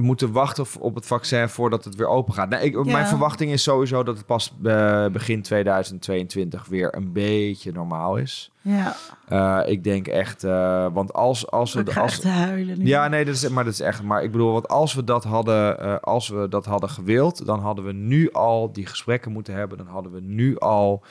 moeten 0.00 0.32
wachten 0.32 0.66
op- 0.78 0.94
het 0.94 1.06
vaccin 1.06 1.48
voordat 1.48 1.84
het 1.84 1.94
weer 1.94 2.08
open 2.08 2.34
gaat. 2.34 2.48
Nee, 2.48 2.60
ik, 2.60 2.74
Ja. 2.74 2.92
Mijn 2.92 3.06
verwachting 3.06 3.50
is 3.52 3.62
sowieso 3.62 4.02
dat 4.02 4.16
het 4.16 4.26
pas 4.26 4.54
eh, 4.64 5.06
begin 5.06 5.42
2022 5.42 6.66
weer 6.66 6.96
een 6.96 7.12
beetje 7.12 7.72
normaal 7.72 8.16
is. 8.16 8.50
Ja, 8.60 8.96
Eh, 9.28 9.60
ik 9.66 9.84
denk 9.84 10.06
echt, 10.06 10.44
eh, 10.44 10.86
want 10.92 11.12
als, 11.12 11.50
als 11.50 11.72
we... 11.74 11.80
ik 11.80 11.96
als, 11.96 12.22
huilen 12.22 12.78
nu. 12.78 12.86
Ja, 12.86 13.08
nee, 13.08 13.24
dat 13.24 13.34
is, 13.34 13.48
maar 13.48 13.64
dat 13.64 13.72
is 13.72 13.80
echt. 13.80 14.02
Maar 14.02 14.22
ik 14.22 14.30
bedoel, 14.32 14.52
want 14.52 14.68
als 14.68 14.94
we 14.94 15.04
dat 15.04 15.24
hadden, 15.24 16.00
als 16.00 16.28
we 16.28 16.48
dat 16.48 16.64
hadden 16.64 16.88
gewild, 16.90 17.46
dan 17.46 17.60
hadden 17.60 17.84
we 17.84 17.92
nu 17.92 18.32
al 18.32 18.72
die 18.72 18.86
gesprekken 18.86 19.32
moeten 19.32 19.54
hebben. 19.54 19.78
Dan 19.78 19.86
hadden 19.86 20.12
we 20.12 20.20
nu 20.20 20.58
al 20.58 21.02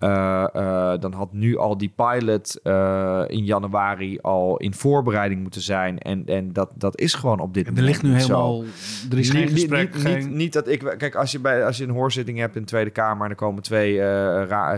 eh, 0.00 0.44
eh, 0.52 1.00
dan 1.00 1.12
had 1.12 1.32
nu 1.32 1.58
al 1.58 1.78
die 1.78 1.92
pilot 1.96 2.60
eh, 2.62 3.22
in 3.26 3.44
januari 3.44 4.18
al 4.20 4.56
in 4.56 4.74
voorbereiding 4.74 5.42
moeten 5.42 5.60
zijn. 5.60 5.98
En, 5.98 6.22
en 6.26 6.52
dat, 6.52 6.70
dat 6.74 6.98
is 6.98 7.14
gewoon 7.14 7.40
op 7.40 7.54
dit 7.54 7.66
Er 7.66 7.72
moment 7.72 7.88
ligt 7.88 8.02
nu 8.02 8.20
zo. 8.20 8.26
helemaal... 8.26 8.64
Er 9.10 9.18
is 9.18 9.30
geen 9.30 9.40
Niet- 9.40 9.52
gesprek, 9.52 9.94
Niet, 9.94 10.02
geen... 10.02 10.18
niet, 10.18 10.30
niet 10.30 10.52
dat 10.52 10.68
ik... 10.68 10.94
Kijk, 10.98 11.14
als 11.14 11.32
je, 11.32 11.38
bij, 11.38 11.64
als 11.64 11.76
je 11.76 11.84
een 11.84 11.90
hoorzitting 11.90 12.38
hebt 12.38 12.54
in 12.54 12.60
de 12.60 12.66
Tweede 12.66 12.90
Kamer... 12.90 13.24
en 13.24 13.30
er 13.30 13.36
komen 13.36 13.62
twee 13.62 13.98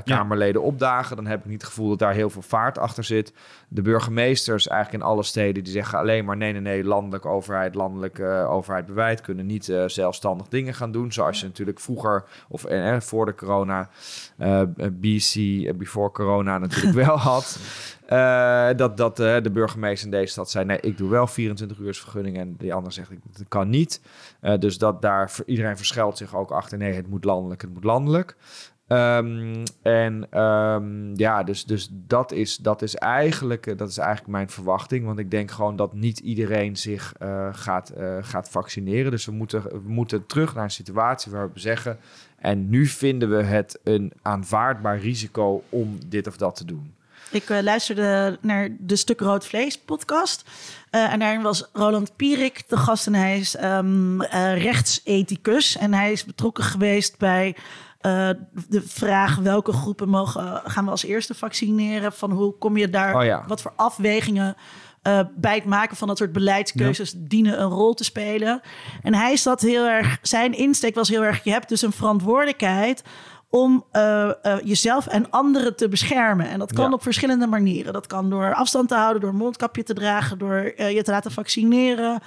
Kamerleden 0.05 0.63
opdagen... 0.63 1.17
dan 1.17 1.27
heb 1.27 1.39
ik 1.41 1.47
niet 1.51 1.61
het 1.61 1.71
gevoel 1.71 1.89
dat 1.89 1.99
daar 1.99 2.15
heel 2.15 2.31
veel 2.31 2.43
vaart 2.43 2.79
achter 2.79 3.05
zit. 3.05 3.33
De 3.69 3.83
burgemeesters 3.83 4.69
eigenlijk 4.69 5.03
in 5.03 5.09
alle 5.11 5.23
steden... 5.23 5.65
die 5.65 5.73
zeggen 5.73 5.99
alleen 5.99 6.25
maar... 6.25 6.37
nee, 6.37 6.53
nee, 6.53 6.61
nee, 6.61 6.85
landelijke 6.85 7.29
overheid, 7.29 7.75
landelijke 7.75 8.47
overheid 8.49 8.87
bewijt... 8.87 9.21
kunnen 9.21 9.47
niet 9.47 9.73
zelfstandig 9.87 10.49
dingen 10.49 10.75
gaan 10.75 10.93
doen... 10.93 11.13
zoals 11.13 11.41
je 11.41 11.47
natuurlijk 11.47 11.81
vroeger... 11.81 12.25
of 12.49 12.65
voor 12.99 13.27
de 13.27 13.35
corona... 13.35 13.89
eh, 14.43 14.89
BC, 14.93 15.35
eh, 15.35 15.75
before 15.75 16.11
corona 16.11 16.59
natuurlijk 16.59 16.95
wel 17.07 17.17
had... 17.17 17.59
Eh, 18.13 18.69
dat 18.77 18.97
dat 18.97 19.21
eh, 19.21 19.43
de 19.43 19.51
burgemeester 19.51 20.05
in 20.05 20.11
deze 20.11 20.33
stad 20.33 20.51
zei: 20.51 20.65
nee, 20.65 20.81
ik 20.81 20.99
doe 20.99 21.11
wel 21.11 21.27
24 21.27 21.79
uur 21.79 21.95
vergunning. 21.95 22.39
En 22.39 22.55
die 22.59 22.75
ander 22.75 22.93
zegt: 22.93 23.11
dat 23.11 23.49
kan 23.49 23.69
niet. 23.69 24.01
Eh, 24.41 24.59
dus 24.59 24.79
dat 24.79 25.03
daar 25.03 25.33
iedereen 25.47 25.77
verschuilt 25.77 26.17
zich 26.17 26.35
ook 26.35 26.51
achter: 26.51 26.79
nee, 26.79 26.93
het 26.93 27.09
moet 27.09 27.25
landelijk, 27.25 27.63
het 27.63 27.73
moet 27.73 27.85
landelijk. 27.85 28.37
Ehm, 28.93 29.65
en 29.83 30.27
ehm, 30.31 31.15
ja, 31.15 31.43
dus, 31.43 31.65
dus 31.65 31.89
dat, 31.93 32.33
is, 32.33 32.57
dat, 32.57 32.83
is 32.83 32.95
eigenlijk, 32.97 33.67
eh, 33.67 33.77
dat 33.77 33.89
is 33.89 33.99
eigenlijk 33.99 34.31
mijn 34.31 34.51
verwachting. 34.51 35.07
Want 35.07 35.19
ik 35.19 35.31
denk 35.31 35.51
gewoon 35.51 35.77
dat 35.77 35.95
niet 35.95 36.19
iedereen 36.19 36.77
zich 36.77 37.15
eh, 37.19 37.49
gaat, 37.53 37.91
eh, 37.91 38.17
gaat 38.21 38.51
vaccineren. 38.51 39.11
Dus 39.11 39.25
we 39.25 39.33
moeten, 39.33 39.63
we 39.63 39.93
moeten 39.93 40.27
terug 40.27 40.55
naar 40.55 40.65
een 40.65 40.71
situatie 40.71 41.33
waar 41.33 41.53
we 41.53 41.61
zeggen. 41.61 41.99
En 42.43 42.71
nu 42.71 42.87
vinden 42.87 43.37
we 43.37 43.43
het 43.43 43.79
een 43.85 44.13
aanvaardbaar 44.23 44.99
risico 44.99 45.63
om 45.69 45.99
dit 46.07 46.27
of 46.27 46.37
dat 46.37 46.57
te 46.57 46.65
doen. 46.65 46.95
Ik 47.31 47.51
eh, 47.51 47.63
luisterde 47.63 48.39
naar 48.41 48.69
de 48.79 48.97
Stuk 48.97 49.21
Rood 49.21 49.47
Vlees 49.47 49.79
podcast. 49.79 50.45
Eh, 50.91 51.13
en 51.13 51.19
daarin 51.19 51.43
was 51.43 51.69
Roland 51.73 52.17
Pierik 52.17 52.69
de 52.69 52.77
gast. 52.77 53.07
En 53.07 53.15
hij 53.15 53.39
is 53.39 53.57
ehm, 53.57 54.21
eh, 54.21 54.63
rechtsethicus. 54.63 55.77
En 55.77 55.95
hij 55.95 56.13
is 56.13 56.25
betrokken 56.25 56.65
geweest 56.65 57.19
bij 57.19 57.57
de 58.69 58.83
vraag... 58.85 59.37
welke 59.37 59.73
groepen 59.73 60.09
mogen, 60.09 60.63
gaan 60.65 60.85
we 60.85 60.91
als 60.91 61.05
eerste 61.05 61.35
vaccineren? 61.35 62.13
Van 62.13 62.31
hoe 62.31 62.59
kom 62.59 62.77
je 62.77 62.91
daar... 62.91 63.17
Oh 63.17 63.25
ja. 63.25 63.45
Wat 63.47 63.63
voor 63.63 63.73
afwegingen 63.77 64.57
eh, 65.03 65.21
bij 65.37 65.55
het 65.55 65.65
maken 65.65 65.97
van 65.97 66.09
dat 66.09 66.19
soort 66.19 66.33
beleidskeuzes... 66.33 67.15
dienen 67.17 67.61
een 67.61 67.69
rol 67.69 67.95
te 67.95 68.05
spelen. 68.05 68.61
En 69.03 69.15
hij 69.15 69.37
zat 69.37 69.61
heel 69.61 69.87
erg... 69.87 70.19
Zijn 70.23 70.55
insteek 70.55 70.95
was 70.95 71.09
heel 71.09 71.25
erg... 71.25 71.45
je 71.45 71.51
hebt 71.51 71.69
dus 71.69 71.83
een 71.83 71.93
verantwoordelijkheid 71.93 73.03
om 73.51 73.85
eh, 73.91 74.29
eh, 74.29 74.59
jezelf 74.65 75.07
en 75.07 75.31
anderen 75.31 75.77
te 75.77 75.89
beschermen. 75.89 76.49
En 76.49 76.59
dat 76.59 76.73
kan 76.73 76.89
Ja. 76.89 76.93
op 76.93 77.03
verschillende 77.03 77.47
manieren. 77.47 77.93
Dat 77.93 78.07
kan 78.07 78.31
door 78.31 78.55
afstand 78.55 78.89
te 78.89 78.95
houden, 78.95 79.23
door 79.23 79.35
mondkapje 79.35 79.83
te 79.83 79.95
dragen, 79.95 80.39
door 80.39 80.73
je 80.77 81.03
te 81.03 81.11
laten 81.11 81.31
vaccineren. 81.31 82.21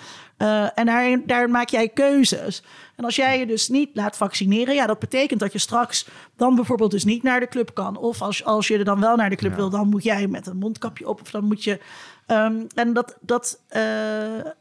En 0.76 0.86
daarin, 0.86 1.24
daar 1.26 1.50
maak 1.50 1.70
jij 1.70 1.90
keuzes. 1.90 2.64
En 2.96 3.06
als 3.06 3.16
jij 3.16 3.40
je 3.40 3.46
dus 3.46 3.70
niet 3.70 3.90
laat 3.94 4.18
vaccineren, 4.18 4.76
ja, 4.76 4.86
dat 4.86 5.00
betekent 5.00 5.40
dat 5.40 5.52
je 5.52 5.60
straks 5.60 6.08
dan 6.36 6.56
bijvoorbeeld 6.56 6.92
dus 6.92 7.04
niet 7.04 7.24
naar 7.24 7.40
de 7.40 7.48
club 7.48 7.74
kan. 7.74 7.98
Of 7.98 8.22
als, 8.22 8.44
als 8.44 8.68
je 8.68 8.78
er 8.78 8.86
dan 8.86 9.00
wel 9.00 9.16
naar 9.16 9.30
de 9.30 9.36
club 9.36 9.56
wil, 9.56 9.70
dan 9.70 9.90
moet 9.90 10.04
jij 10.04 10.28
met 10.28 10.48
een 10.48 10.58
mondkapje 10.58 11.08
op. 11.08 11.22
Of 11.22 11.32
dan 11.32 11.44
moet 11.44 11.64
je. 11.64 11.80
Ehm, 12.26 12.66
en 12.76 12.94
dat, 12.94 13.18
dat, 13.22 13.60
eh, 13.68 13.84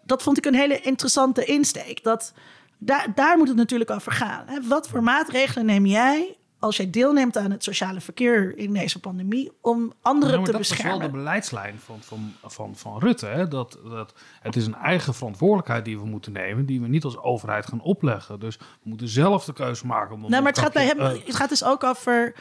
dat 0.02 0.22
vond 0.22 0.38
ik 0.38 0.46
een 0.46 0.54
hele 0.54 0.80
interessante 0.80 1.44
insteek. 1.44 2.02
Dat, 2.02 2.32
daar, 2.78 3.12
daar 3.14 3.38
moet 3.38 3.48
het 3.48 3.56
natuurlijk 3.56 3.90
over 3.90 4.12
gaan. 4.12 4.44
Hè? 4.46 4.60
Wat 4.68 4.88
voor 4.88 5.02
maatregelen 5.02 5.66
neem 5.66 5.86
jij 5.86 6.36
als 6.64 6.76
jij 6.76 6.90
deelneemt 6.90 7.36
aan 7.36 7.50
het 7.50 7.64
sociale 7.64 8.00
verkeer 8.00 8.58
in 8.58 8.72
deze 8.72 9.00
pandemie 9.00 9.52
om 9.60 9.92
anderen 10.02 10.38
Ja, 10.38 10.44
te 10.44 10.52
dat 10.52 10.60
is 10.60 10.68
wel 10.68 10.76
beschermen? 10.76 11.06
de 11.06 11.16
beleidslijn 11.16 11.78
van, 11.78 11.98
van, 12.00 12.32
van, 12.44 12.76
van 12.76 12.98
Rutte. 12.98 13.26
Hè? 13.26 13.48
Dat, 13.48 13.78
dat, 13.88 14.14
het 14.40 14.56
is 14.56 14.66
een 14.66 14.74
eigen 14.74 15.14
verantwoordelijkheid 15.14 15.84
die 15.84 15.98
we 15.98 16.06
moeten 16.06 16.32
nemen, 16.32 16.66
die 16.66 16.80
we 16.80 16.88
niet 16.88 17.04
als 17.04 17.18
overheid 17.18 17.66
gaan 17.66 17.80
opleggen. 17.80 18.40
Dus 18.40 18.56
we 18.56 18.64
moeten 18.88 19.08
zelf 19.08 19.44
de 19.44 19.52
keuze 19.52 19.86
maken. 19.86 20.14
Om 20.14 20.20
Nou, 20.20 20.42
maar 20.42 20.52
het 20.52 20.60
gaat 20.60 20.72
bij 20.72 20.86
hem, 20.86 20.98
eh, 20.98 21.24
het 21.24 21.34
gaat 21.34 21.48
dus 21.48 21.64
ook 21.64 21.84
over 21.84 22.34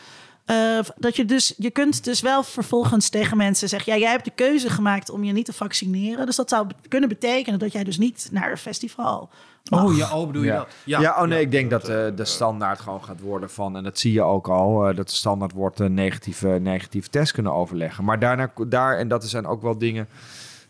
eh, 0.45 0.79
dat 0.97 1.15
je 1.15 1.25
dus, 1.25 1.53
je 1.57 1.71
kunt 1.71 2.03
dus 2.03 2.21
wel 2.21 2.43
vervolgens 2.43 3.09
tegen 3.09 3.37
mensen 3.37 3.69
zeggen, 3.69 3.93
ja, 3.93 3.99
jij 3.99 4.09
hebt 4.11 4.25
de 4.25 4.31
keuze 4.35 4.69
gemaakt 4.69 5.09
om 5.09 5.23
je 5.23 5.33
niet 5.33 5.45
te 5.45 5.53
vaccineren, 5.53 6.25
dus 6.25 6.35
dat 6.35 6.49
zou 6.49 6.67
be- 6.67 6.73
kunnen 6.87 7.09
betekenen 7.09 7.59
dat 7.59 7.71
jij 7.71 7.83
dus 7.83 7.97
niet 7.97 8.29
naar 8.31 8.51
een 8.51 8.57
festival. 8.57 9.29
mag. 9.69 9.83
oh 9.83 9.95
ja, 9.97 10.17
oh 10.19 10.27
bedoel 10.27 10.41
je 10.43 10.47
Ja. 10.51 10.57
dat? 10.57 10.67
Ja, 10.85 11.21
oh 11.21 11.27
nee, 11.27 11.41
ik 11.41 11.51
denk 11.51 11.69
dat 11.69 11.87
eh, 11.87 12.05
de 12.15 12.25
standaard 12.25 12.79
gewoon 12.79 13.03
gaat 13.03 13.19
worden 13.19 13.49
van, 13.49 13.77
en 13.77 13.83
dat 13.83 13.99
zie 13.99 14.13
je 14.13 14.21
ook 14.21 14.47
al, 14.49 14.87
eh, 14.89 14.95
dat 14.95 15.09
de 15.09 15.15
standaard 15.15 15.51
wordt 15.51 15.79
een 15.79 15.93
negatieve, 15.93 16.47
negatieve 16.47 17.09
test 17.09 17.31
kunnen 17.31 17.53
overleggen. 17.53 18.03
Maar 18.03 18.19
daarna, 18.19 18.51
daar, 18.67 18.97
en 18.97 19.07
dat 19.07 19.25
zijn 19.29 19.45
ook 19.45 19.61
wel 19.61 19.77
dingen 19.77 20.07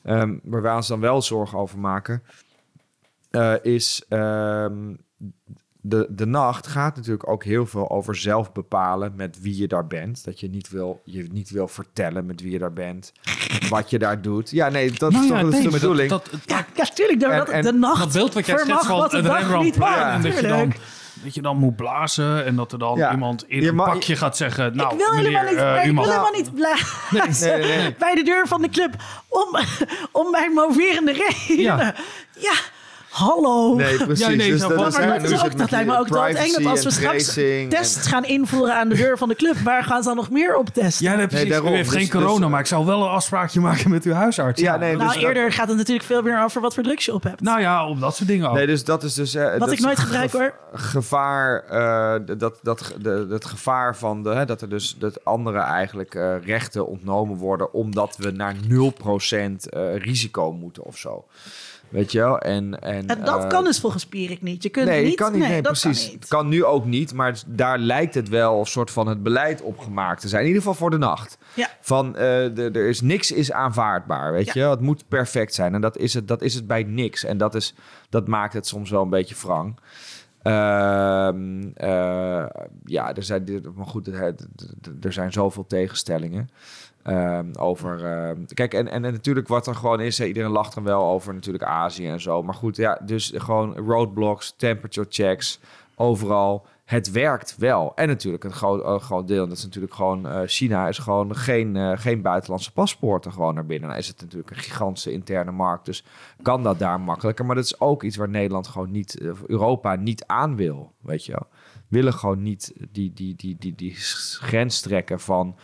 ehm, 0.04 0.38
waar 0.44 0.62
wij 0.62 0.76
ons 0.76 0.88
dan 0.88 1.00
wel 1.00 1.22
zorgen 1.22 1.58
over 1.58 1.80
maken, 1.80 2.24
eh, 3.30 3.54
is 3.62 4.04
ehm, 4.10 4.94
de, 5.86 6.08
de 6.10 6.26
nacht 6.26 6.68
gaat 6.68 6.96
natuurlijk 6.96 7.30
ook 7.30 7.44
heel 7.44 7.66
veel 7.66 7.90
over 7.90 8.16
zelf 8.16 8.52
bepalen 8.52 9.14
met 9.16 9.38
wie 9.42 9.58
je 9.58 9.68
daar 9.68 9.88
bent. 9.88 10.24
Dat 10.26 10.40
je 10.40 10.50
niet 10.50 10.70
wil, 10.70 11.02
je 11.06 11.28
niet 11.32 11.50
wil 11.50 11.68
vertellen 11.68 12.26
met 12.26 12.42
wie 12.42 12.52
je 12.52 12.60
daar 12.60 12.74
bent, 12.74 13.12
wat 13.70 13.90
je 13.90 14.00
daar 14.00 14.22
doet. 14.22 14.50
Ja, 14.52 14.70
nee, 14.70 14.92
dat 14.92 15.12
Nou 15.12 15.24
is 15.24 15.30
ja, 15.30 15.40
toch 15.42 15.50
nee, 15.50 15.62
de 15.64 15.70
bedoeling. 15.70 16.10
Dat, 16.10 16.28
dat, 16.32 16.40
Ja, 16.46 16.66
ja, 16.76 16.84
tuurlijk, 16.84 17.22
En- 17.22 17.48
en 17.54 17.62
de 17.64 17.74
nacht 17.74 18.00
dat 18.00 18.12
beeld 18.14 18.34
wat 18.34 18.46
jij 18.46 18.58
schetst 18.58 18.86
van 18.86 19.02
het 19.02 19.12
dag 19.12 19.38
Rembrandt 19.40 19.66
niet 19.66 19.76
en 19.84 20.22
dat 20.22 20.36
je, 20.36 20.42
dan, 20.42 20.50
natuurlijk. 20.50 20.80
dat 21.24 21.34
je 21.36 21.42
dan 21.42 21.58
moet 21.58 21.76
blazen 21.76 22.46
en 22.46 22.56
dat 22.56 22.72
er 22.72 22.80
dan 22.80 22.98
Ja. 22.98 23.12
iemand 23.12 23.44
in 23.48 23.62
Je 23.62 23.68
een 23.70 23.76
mag- 23.76 23.94
pakje 23.94 24.16
gaat 24.16 24.38
zeggen... 24.38 24.76
Nou, 24.76 24.92
ik 24.94 24.98
wil 24.98 25.10
meneer, 25.14 25.26
helemaal 25.26 25.52
niet, 25.52 25.60
eh, 25.82 25.86
ik 25.90 25.94
wil 25.96 26.04
helemaal 26.04 26.32
niet 26.32 26.54
blazen 26.56 27.48
Nee, 27.58 27.68
nee, 27.68 27.78
nee. 27.78 27.96
bij 28.00 28.16
de 28.16 28.24
deur 28.24 28.48
van 28.48 28.62
de 28.62 28.70
club 28.70 28.96
om, 29.28 29.58
om 30.12 30.32
mijn 30.32 30.52
moverende 30.52 31.12
redenen. 31.48 31.96
Ja. 32.40 32.54
Hallo. 33.14 33.76
Nee, 33.76 33.98
precies. 33.98 34.26
Ja, 34.28 34.30
nee, 34.36 34.52
dus 34.52 34.62
zo 34.62 34.68
dat, 34.68 34.88
is 34.88 34.98
maar 34.98 35.20
dat, 35.22 35.32
is 35.32 35.44
ook, 35.44 35.58
dat 35.58 35.72
lijkt 35.72 35.88
me 35.88 35.98
ook 35.98 36.08
doodeng 36.08 36.54
dat 36.54 36.66
als 36.66 36.84
we 36.84 36.92
straks 36.92 37.34
tests 37.70 38.08
gaan 38.08 38.26
invoeren 38.26 38.76
aan 38.76 38.90
de 38.90 38.96
deur 38.96 39.18
van 39.18 39.28
de 39.30 39.36
club, 39.36 39.58
waar 39.58 39.84
gaan 39.84 40.02
ze 40.02 40.08
dan 40.08 40.18
nog 40.18 40.30
meer 40.30 40.56
op 40.56 40.70
testen? 40.70 41.06
Ja, 41.06 41.16
nee, 41.16 41.28
precies. 41.28 41.50
daarom. 41.50 41.72
U 41.72 41.76
heeft 41.76 41.90
Dus- 41.92 42.00
geen 42.00 42.10
corona, 42.10 42.40
dus- 42.40 42.50
maar 42.50 42.60
ik 42.60 42.66
zou 42.66 42.86
wel 42.86 43.02
een 43.04 43.10
afspraakje 43.10 43.60
maken 43.60 43.90
met 43.90 44.04
uw 44.04 44.14
huisarts. 44.14 44.62
Ja, 44.62 44.78
nee, 44.78 44.96
nou, 44.96 45.04
dus 45.08 45.14
dat- 45.14 45.24
eerder 45.24 45.52
gaat 45.52 45.68
het 45.68 45.78
natuurlijk 45.78 46.06
veel 46.06 46.22
meer 46.22 46.44
over 46.44 46.62
wat 46.62 46.74
voor 46.74 46.84
drugs 46.84 47.06
je 47.06 47.14
op 47.14 47.24
hebt. 47.24 47.42
Nou 47.42 47.60
ja, 47.62 47.88
om 47.88 48.00
dat 48.00 48.16
soort 48.16 48.28
dingen 48.30 48.50
ook. 48.50 48.56
Nee, 48.56 48.66
dus 48.68 48.84
dat 48.84 49.04
is 49.04 49.14
dus... 49.14 49.36
eh, 49.36 49.50
wat 49.52 49.60
dat 49.60 49.72
ik 49.72 49.80
nooit 49.80 50.00
ge- 50.00 50.06
gebruik 50.06 50.32
hoor. 50.32 50.54
Gevaar, 50.74 51.64
eh, 51.70 52.38
dat, 52.38 52.60
dat, 52.62 52.94
de, 53.02 53.28
het 53.30 53.46
gevaar 53.46 53.96
van 53.96 54.24
de, 54.24 54.30
hè, 54.30 54.46
dat 54.46 54.62
er 54.62 54.70
dus 54.70 54.96
dat 55.00 55.26
andere 55.26 55.60
eigenlijk 55.60 56.16
eh, 56.16 56.36
rechten 56.46 56.88
ontnomen 56.88 57.38
worden, 57.38 57.74
omdat 57.74 58.16
we 58.18 58.32
naar 58.32 58.56
0% 58.68 59.70
eh, 59.70 59.96
risico 59.98 60.52
moeten 60.54 60.84
of 60.84 60.98
zo. 60.98 61.26
Weet 61.94 62.12
je 62.12 62.20
wel? 62.20 62.40
En, 62.40 62.82
en, 62.82 63.08
En 63.08 63.24
dat 63.24 63.44
eh, 63.44 63.50
kan 63.50 63.64
dus 63.64 63.80
volgens 63.80 64.06
Pierik 64.06 64.42
niet. 64.42 64.64
Je 64.64 64.70
kunt 64.70 64.86
nee, 64.86 65.06
niet... 65.06 65.16
kan 65.16 65.32
niet. 65.32 65.42
Nee, 65.42 65.62
dat 65.62 65.80
precies. 65.80 66.04
Kan 66.04 66.12
niet. 66.14 66.28
Kan 66.28 66.48
nu 66.48 66.66
ook 66.66 66.86
niet, 66.86 67.14
maar 67.14 67.42
daar 67.48 67.78
lijkt 67.78 68.14
het 68.14 68.30
wel 68.30 68.60
een 68.60 68.66
soort 68.66 68.92
van 68.92 69.08
het 69.08 69.24
beleid 69.24 69.62
opgemaakt 69.62 70.22
te 70.22 70.28
zijn. 70.28 70.42
In 70.42 70.48
ieder 70.48 70.62
geval 70.62 70.78
voor 70.78 70.90
de 70.90 70.98
nacht. 70.98 71.38
Ja. 71.54 71.70
Van 71.82 72.08
eh, 72.08 72.22
de, 72.54 72.70
er 72.74 72.88
is 72.88 73.02
niks 73.02 73.32
is 73.32 73.52
aanvaardbaar, 73.52 74.32
weet 74.32 74.46
Ja. 74.46 74.52
je? 74.54 74.70
Het 74.70 74.80
moet 74.82 75.08
perfect 75.08 75.54
zijn 75.54 75.74
en 75.74 75.82
dat 75.82 75.98
is 75.98 76.14
het, 76.14 76.28
dat 76.28 76.42
is 76.42 76.54
het 76.54 76.68
bij 76.68 76.84
niks. 76.84 77.24
En 77.24 77.38
dat, 77.38 77.56
is, 77.56 77.74
dat 78.10 78.28
maakt 78.28 78.54
het 78.54 78.68
soms 78.68 78.90
wel 78.90 79.02
een 79.02 79.10
beetje 79.10 79.36
wrang. 79.42 79.80
Ehm, 80.42 81.62
eh, 81.74 82.46
ja, 82.86 83.16
er 83.16 83.24
zijn, 83.24 83.64
maar 83.76 83.86
goed, 83.86 84.08
er 85.02 85.14
zijn 85.14 85.32
zoveel 85.32 85.66
tegenstellingen. 85.68 86.50
Ehm, 87.04 87.46
over. 87.60 88.06
ehm, 88.06 88.46
kijk, 88.54 88.74
en, 88.74 88.88
en, 88.88 89.06
en 89.06 89.12
natuurlijk 89.12 89.48
wat 89.48 89.68
er 89.68 89.76
gewoon 89.76 90.00
is, 90.00 90.20
iedereen 90.20 90.52
lacht 90.52 90.76
er 90.76 90.84
wel 90.84 91.04
over 91.04 91.34
natuurlijk 91.34 91.64
Azië 91.64 92.08
en 92.08 92.22
zo. 92.22 92.44
Maar 92.44 92.54
goed, 92.54 92.76
ja, 92.76 93.00
dus 93.06 93.34
gewoon 93.36 93.78
roadblocks, 93.78 94.54
temperature 94.58 95.08
checks, 95.10 95.60
overal. 95.96 96.66
Het 96.86 97.12
werkt 97.12 97.56
wel. 97.58 97.92
En 97.96 98.08
natuurlijk 98.08 98.44
een 98.44 98.52
groot, 98.52 99.02
groot 99.02 99.28
deel, 99.28 99.48
dat 99.48 99.58
is 99.58 99.64
natuurlijk 99.64 99.94
gewoon 99.94 100.28
eh, 100.28 100.42
China, 100.46 100.88
is 100.88 100.98
gewoon 100.98 101.36
geen, 101.36 101.76
eh, 101.76 101.92
geen 101.96 102.22
buitenlandse 102.22 102.72
paspoorten 102.74 103.32
gewoon 103.32 103.54
naar 103.54 103.66
binnen. 103.66 103.88
Nou 103.88 104.02
is 104.02 104.08
het 104.08 104.22
natuurlijk 104.22 104.50
een 104.50 104.58
gigantische 104.58 105.12
interne 105.12 105.52
markt, 105.52 105.86
dus 105.86 106.06
kan 106.42 106.64
dat 106.64 106.80
daar 106.80 107.00
makkelijker. 107.00 107.46
Maar 107.46 107.56
dat 107.56 107.66
is 107.66 107.80
ook 107.80 108.04
iets 108.04 108.18
waar 108.18 108.30
Nederland 108.30 108.68
gewoon 108.68 108.92
niet, 108.92 109.20
Europa 109.48 109.96
niet 109.96 110.26
aan 110.26 110.56
wil, 110.56 110.94
weet 111.02 111.26
je 111.26 111.32
wel. 111.32 111.48
Willen 111.88 112.14
gewoon 112.14 112.42
niet 112.42 112.74
die, 112.92 113.14
die, 113.14 113.36
die, 113.36 113.56
die, 113.60 113.76
die 113.76 113.96
grens 114.40 114.82
trekken 114.82 115.20
van... 115.20 115.56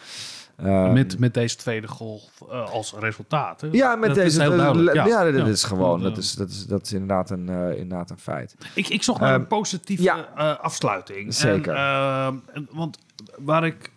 ehm, 0.64 0.94
met, 0.94 1.19
met 1.19 1.34
deze 1.34 1.56
tweede 1.56 1.88
golf 1.88 2.23
eh, 2.52 2.72
als 2.72 2.94
resultaat. 2.99 3.61
hè? 3.61 3.68
ja, 3.72 3.95
met 3.95 4.07
Dat 4.07 4.15
deze. 4.18 4.27
is 4.27 4.36
ja, 4.36 5.23
dat 5.23 5.36
Ja. 5.36 5.45
is 5.45 5.64
gewoon. 5.64 6.02
Dat 6.02 6.18
is, 6.18 6.34
dat 6.34 6.49
is, 6.49 6.65
dat 6.65 6.81
is 6.86 6.94
inderdaad, 6.94 7.30
een, 7.30 7.49
eh, 7.49 7.77
inderdaad 7.80 8.10
een 8.10 8.19
feit. 8.19 8.56
Ik, 8.76 8.88
ik 8.88 9.03
zocht 9.03 9.19
naar 9.19 9.31
Ehm, 9.34 9.40
een 9.41 9.48
positieve 9.48 10.03
ja. 10.03 10.27
eh, 10.36 10.60
afsluiting. 10.60 11.34
Zeker. 11.34 11.73
En, 11.73 11.80
ehm, 11.81 12.36
en- 12.53 12.68
want 12.72 12.98
waar 13.38 13.65
ik 13.65 13.91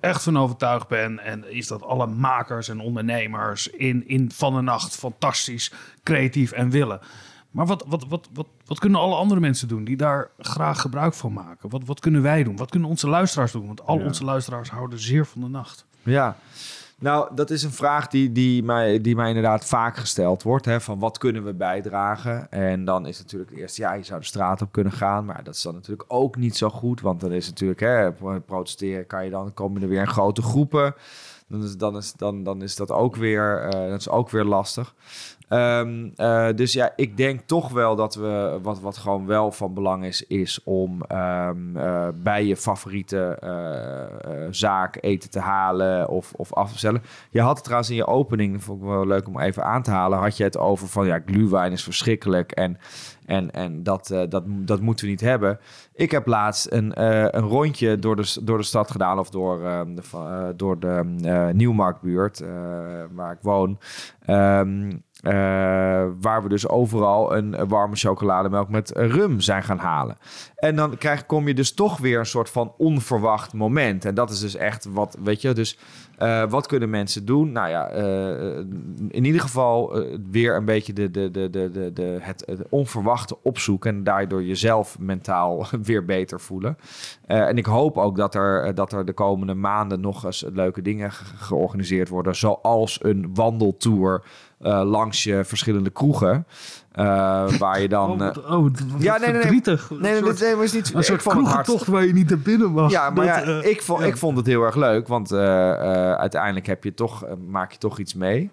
echt 0.00 0.22
van 0.22 0.38
overtuigd 0.38 0.88
ben, 0.88 1.18
en 1.18 1.50
is 1.52 1.66
dat 1.66 1.82
alle 1.82 2.06
makers 2.06 2.68
en 2.68 2.80
ondernemers 2.80 3.66
in, 3.68 4.08
in 4.08 4.30
Van 4.30 4.54
de 4.54 4.60
Nacht 4.60 4.96
fantastisch, 4.96 5.72
creatief 6.02 6.52
en 6.52 6.70
willen. 6.70 7.00
Maar 7.50 7.66
wat, 7.66 7.84
wat, 7.88 8.04
wat, 8.08 8.28
wat, 8.32 8.46
wat 8.66 8.78
kunnen 8.78 9.00
alle 9.00 9.14
andere 9.14 9.40
mensen 9.40 9.68
doen 9.68 9.84
die 9.84 9.96
daar 9.96 10.30
graag 10.38 10.80
gebruik 10.80 11.14
van 11.14 11.32
maken? 11.32 11.68
Wat, 11.70 11.82
wat 11.84 12.00
kunnen 12.00 12.22
wij 12.22 12.42
doen? 12.44 12.56
Wat 12.56 12.70
kunnen 12.70 12.88
onze 12.88 13.08
luisteraars 13.08 13.52
doen? 13.52 13.66
Want 13.66 13.86
al 13.86 13.98
Ja. 13.98 14.04
onze 14.04 14.24
luisteraars 14.24 14.70
houden 14.70 14.98
zeer 14.98 15.26
van 15.26 15.40
de 15.40 15.48
nacht. 15.48 15.86
Ja, 16.02 16.36
nou, 17.02 17.34
dat 17.34 17.50
is 17.50 17.62
een 17.62 17.72
vraag 17.72 18.08
die, 18.08 18.32
die, 18.32 18.62
mij, 18.62 19.00
die 19.00 19.16
mij 19.16 19.28
inderdaad 19.28 19.64
vaak 19.64 19.96
gesteld 19.96 20.42
wordt. 20.42 20.64
Hè, 20.64 20.80
van 20.80 20.98
wat 20.98 21.18
kunnen 21.18 21.44
we 21.44 21.54
bijdragen? 21.54 22.50
En 22.50 22.84
dan 22.84 23.06
is 23.06 23.18
natuurlijk 23.18 23.50
eerst, 23.50 23.76
ja, 23.76 23.92
je 23.92 24.04
zou 24.04 24.20
de 24.20 24.26
straat 24.26 24.62
op 24.62 24.72
kunnen 24.72 24.92
gaan. 24.92 25.24
Maar 25.24 25.44
dat 25.44 25.54
is 25.54 25.62
dan 25.62 25.74
natuurlijk 25.74 26.04
ook 26.12 26.36
niet 26.36 26.56
zo 26.56 26.70
goed. 26.70 27.00
Want 27.00 27.20
dan 27.20 27.32
is 27.32 27.48
natuurlijk, 27.48 27.80
hè, 27.80 28.12
protesteren 28.40 29.06
kan 29.06 29.24
je 29.24 29.30
dan, 29.30 29.54
komen 29.54 29.82
er 29.82 29.88
weer 29.88 30.00
in 30.00 30.08
grote 30.08 30.42
groepen. 30.42 30.94
Dan 31.52 31.62
is, 31.96 32.12
dan 32.14 32.42
dan, 32.42 32.62
is 32.62 32.76
dat, 32.76 32.90
ook 32.90 33.16
weer, 33.16 33.60
eh, 33.62 33.90
dat 33.90 34.00
is 34.00 34.08
ook 34.08 34.30
weer 34.30 34.44
lastig. 34.44 34.94
Ehm, 35.48 36.08
eh, 36.16 36.48
dus 36.54 36.72
ja, 36.72 36.92
ik 36.96 37.16
denk 37.16 37.40
toch 37.40 37.70
wel 37.70 37.96
dat 37.96 38.14
we, 38.14 38.58
wat, 38.62 38.80
wat 38.80 38.96
gewoon 38.96 39.26
wel 39.26 39.52
van 39.52 39.74
belang 39.74 40.04
is, 40.04 40.26
is 40.26 40.60
om 40.64 41.02
ehm, 41.02 41.76
eh, 41.76 42.08
bij 42.14 42.44
je 42.44 42.56
favoriete 42.56 43.38
zaak 44.50 44.98
eten 45.00 45.30
te 45.30 45.40
halen 45.40 46.08
of, 46.08 46.32
of 46.32 46.52
af 46.52 46.66
te 46.66 46.72
bestellen. 46.72 47.02
Je 47.30 47.40
had 47.40 47.54
het 47.54 47.64
trouwens 47.64 47.90
in 47.90 47.96
je 47.96 48.06
opening, 48.06 48.62
vond 48.64 48.80
ik 48.80 48.88
wel 48.88 49.06
leuk 49.06 49.28
om 49.28 49.40
even 49.40 49.64
aan 49.64 49.82
te 49.82 49.90
halen, 49.90 50.18
had 50.18 50.36
je 50.36 50.44
het 50.44 50.58
over 50.58 50.88
van 50.88 51.06
ja, 51.06 51.22
glühwein 51.26 51.72
is 51.72 51.82
verschrikkelijk 51.82 52.52
en, 52.52 52.78
en, 53.32 53.50
en 53.50 53.82
dat, 53.82 54.10
eh, 54.10 54.22
dat, 54.28 54.44
dat 54.46 54.80
moeten 54.80 55.04
we 55.04 55.10
niet 55.10 55.20
hebben. 55.20 55.58
Ik 55.94 56.10
heb 56.10 56.26
laatst 56.26 56.66
een, 56.70 56.94
eh, 56.94 57.26
een 57.30 57.48
rondje 57.48 57.98
door 57.98 58.16
de, 58.16 58.36
door 58.42 58.58
de 58.58 58.64
stad 58.64 58.90
gedaan 58.90 59.18
of 59.18 59.30
door, 59.30 59.64
ehm, 59.64 59.94
de, 59.94 60.02
eh, 60.12 60.48
door 60.56 60.78
de 60.78 61.02
Nieuwmarktbuurt, 61.52 62.42
waar 63.12 63.32
ik 63.32 63.42
woon. 63.42 63.78
Ehm, 64.20 64.90
eh, 65.22 65.32
waar 66.20 66.42
we 66.42 66.48
dus 66.48 66.68
overal 66.68 67.36
een, 67.36 67.68
warme 67.68 67.96
chocolademelk 67.96 68.68
met 68.68 68.90
rum 68.96 69.40
zijn 69.40 69.62
gaan 69.62 69.78
halen. 69.78 70.16
En 70.54 70.76
dan 70.76 70.96
krijg, 70.96 71.26
kom 71.26 71.48
je 71.48 71.54
dus 71.54 71.74
toch 71.74 71.98
weer 71.98 72.18
een 72.18 72.26
soort 72.26 72.50
van 72.50 72.74
onverwacht 72.78 73.52
moment. 73.52 74.04
En 74.04 74.14
dat 74.14 74.30
is 74.30 74.40
dus 74.40 74.54
echt 74.54 74.84
wat, 74.84 75.16
weet 75.22 75.40
je, 75.40 75.52
dus 75.52 75.78
eh, 76.22 76.50
wat 76.50 76.66
kunnen 76.66 76.90
mensen 76.90 77.24
doen? 77.24 77.52
Nou 77.52 77.68
ja, 77.68 77.88
eh, 77.88 78.56
in 79.08 79.24
ieder 79.24 79.40
geval 79.40 80.00
eh, 80.02 80.18
weer 80.30 80.56
een 80.56 80.64
beetje 80.64 80.92
de, 80.92 81.10
de, 81.10 81.30
de, 81.30 81.50
de, 81.50 81.90
de, 81.92 82.18
het, 82.20 82.42
het 82.46 82.62
onverwachte 82.70 83.36
opzoeken 83.42 83.94
en 83.94 84.04
daardoor 84.04 84.42
jezelf 84.44 84.98
mentaal 84.98 85.66
weer 85.82 86.04
beter 86.04 86.40
voelen. 86.40 86.76
Eh, 87.26 87.48
en 87.48 87.56
ik 87.56 87.66
hoop 87.66 87.98
ook 87.98 88.16
dat 88.16 88.34
er, 88.34 88.74
dat 88.74 88.92
er 88.92 89.04
de 89.04 89.12
komende 89.12 89.54
maanden 89.54 90.00
nog 90.00 90.24
eens 90.24 90.44
leuke 90.52 90.82
dingen 90.82 91.12
ge- 91.12 91.36
georganiseerd 91.36 92.08
worden, 92.08 92.36
zoals 92.36 92.98
een 93.04 93.30
wandeltour 93.34 94.22
eh, 94.24 94.28
langs 94.70 95.24
je 95.24 95.44
verschillende 95.44 95.90
kroegen. 95.90 96.46
eh, 96.92 97.48
waar 97.48 97.80
je 97.80 97.88
dan. 97.88 98.10
oh, 98.10 98.26
eh, 98.26 98.34
wat, 98.34 98.44
oh, 98.44 98.62
wat- 98.62 98.82
ja, 98.98 99.16
nee, 99.18 99.32
nee, 99.32 99.42
nee. 99.44 99.60
nee, 100.00 100.16
soort, 100.22 100.40
nee, 100.40 100.54
was 100.56 100.72
niet. 100.72 100.94
een 100.94 101.04
soort 101.04 101.22
kroegentocht 101.22 101.86
waar 101.86 102.04
je 102.06 102.12
niet 102.12 102.28
naar 102.28 102.38
binnen 102.38 102.72
mag. 102.72 102.90
ja, 102.90 103.10
maar 103.10 103.26
Dat, 103.26 103.44
ja, 103.46 103.60
eh, 103.60 103.70
ik, 103.70 103.82
vond, 103.82 104.00
ja. 104.00 104.06
ik 104.06 104.16
vond 104.16 104.36
het 104.36 104.46
heel 104.46 104.62
erg 104.62 104.74
leuk, 104.76 105.08
want 105.08 105.30
eh, 105.32 105.70
eh, 105.70 106.12
uiteindelijk 106.12 106.66
heb 106.66 106.84
je 106.84 106.94
toch, 106.94 107.24
eh, 107.24 107.32
maak 107.48 107.72
je 107.72 107.78
toch 107.78 107.98
iets 107.98 108.14
mee. 108.14 108.50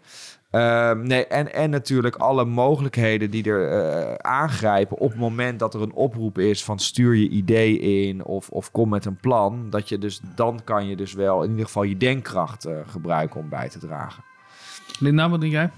Ehm, 0.52 1.02
nee, 1.02 1.28
en, 1.28 1.54
en 1.54 1.70
natuurlijk 1.70 2.16
alle 2.16 2.46
mogelijkheden 2.46 3.30
die 3.32 3.44
er 3.44 3.70
eh, 3.70 4.14
aangrijpen 4.16 4.98
op 4.98 5.10
het 5.10 5.20
moment 5.20 5.60
dat 5.60 5.74
er 5.74 5.82
een 5.82 5.94
oproep 5.94 6.38
is 6.38 6.64
van 6.64 6.80
stuur 6.80 7.16
je 7.16 7.30
idee 7.30 7.80
in 7.80 8.24
of, 8.26 8.50
of 8.50 8.72
kom 8.72 8.90
met 8.90 9.06
een 9.06 9.18
plan. 9.22 9.68
Dat 9.70 9.90
je 9.90 9.98
dus, 9.98 10.20
dan 10.36 10.60
kan 10.64 10.88
je 10.88 10.96
dus 10.96 11.14
wel 11.14 11.44
in 11.44 11.50
ieder 11.50 11.66
geval 11.66 11.84
je 11.84 11.98
denkkracht 11.98 12.66
eh, 12.66 12.74
gebruiken 12.88 13.40
om 13.40 13.50
bij 13.50 13.70
te 13.70 13.80
dragen. 13.80 14.24
Linda, 15.00 15.30
wat 15.30 15.42
denk 15.42 15.52
jij? 15.54 15.70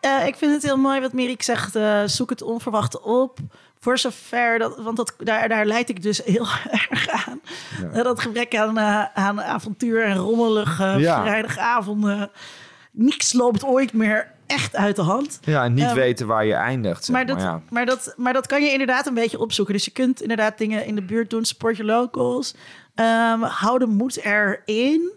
Eh, 0.00 0.26
ik 0.26 0.36
vind 0.36 0.52
het 0.52 0.62
heel 0.62 0.76
mooi 0.76 1.00
wat 1.00 1.12
Mirik 1.12 1.42
zegt. 1.42 1.76
eh, 1.76 2.00
zoek 2.06 2.30
het 2.30 2.42
onverwachte 2.42 3.02
op. 3.02 3.38
Voor 3.80 3.98
zover 3.98 4.58
dat, 4.58 4.76
want 4.78 4.96
dat, 4.96 5.14
daar, 5.18 5.48
daar 5.48 5.66
leid 5.66 5.88
ik 5.88 6.02
dus 6.02 6.24
heel 6.24 6.46
erg 6.90 7.08
aan. 7.08 7.40
Ja. 7.92 8.02
Dat 8.02 8.20
gebrek 8.20 8.56
aan, 8.56 8.78
eh, 8.78 9.04
aan 9.14 9.42
avontuur 9.42 10.04
en 10.04 10.16
rommelige 10.16 10.84
Ja. 10.98 11.20
vrijdagavonden. 11.22 12.30
Niks 12.92 13.32
loopt 13.32 13.64
ooit 13.64 13.92
meer 13.92 14.30
echt 14.46 14.76
uit 14.76 14.96
de 14.96 15.02
hand. 15.02 15.38
Ja, 15.42 15.64
en 15.64 15.74
niet 15.74 15.84
Ehm, 15.84 15.94
weten 15.94 16.26
waar 16.26 16.44
je 16.44 16.54
eindigt. 16.54 17.04
Zeg 17.04 17.16
Maar 17.16 17.24
maar, 17.26 17.34
dat, 17.34 17.44
ja. 17.44 17.60
maar, 17.70 17.86
dat, 17.86 18.14
maar 18.16 18.32
dat 18.32 18.46
kan 18.46 18.62
je 18.62 18.70
inderdaad 18.72 19.06
een 19.06 19.14
beetje 19.14 19.38
opzoeken. 19.38 19.74
Dus 19.74 19.84
je 19.84 19.90
kunt 19.90 20.22
inderdaad 20.22 20.58
dingen 20.58 20.86
in 20.86 20.94
de 20.94 21.02
buurt 21.02 21.30
doen. 21.30 21.44
Support 21.44 21.76
your 21.76 21.92
locals. 21.92 22.54
Ehm, 22.94 23.40
hou 23.42 23.78
de 23.78 23.86
moed 23.86 24.16
erin. 24.24 25.12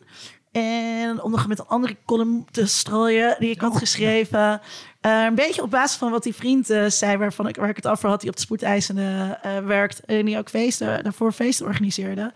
En 0.54 1.22
om 1.22 1.32
nog 1.32 1.48
met 1.48 1.60
een 1.60 1.68
andere 1.68 1.96
column 2.06 2.46
te 2.52 2.66
strooien 2.66 3.36
die 3.40 3.50
ik 3.50 3.62
had 3.62 3.78
geschreven. 3.78 4.62
eh, 5.02 5.24
een 5.24 5.36
beetje 5.36 5.62
op 5.62 5.70
basis 5.70 5.98
van 5.98 6.12
wat 6.12 6.24
die 6.24 6.36
vriend 6.36 6.70
eh, 6.70 6.86
zei, 6.86 7.18
waarvan 7.18 7.48
ik, 7.48 7.56
waar 7.56 7.70
ik 7.70 7.76
het 7.76 7.88
over 7.88 8.10
had, 8.10 8.22
die 8.22 8.30
op 8.30 8.36
de 8.36 8.42
spoedeisende 8.42 9.40
eh, 9.42 9.58
werkt. 9.58 10.00
En 10.06 10.26
die 10.26 10.38
ook 10.38 10.50
feesten, 10.50 11.04
daarvoor 11.04 11.32
feesten 11.32 11.66
organiseerde. 11.66 12.32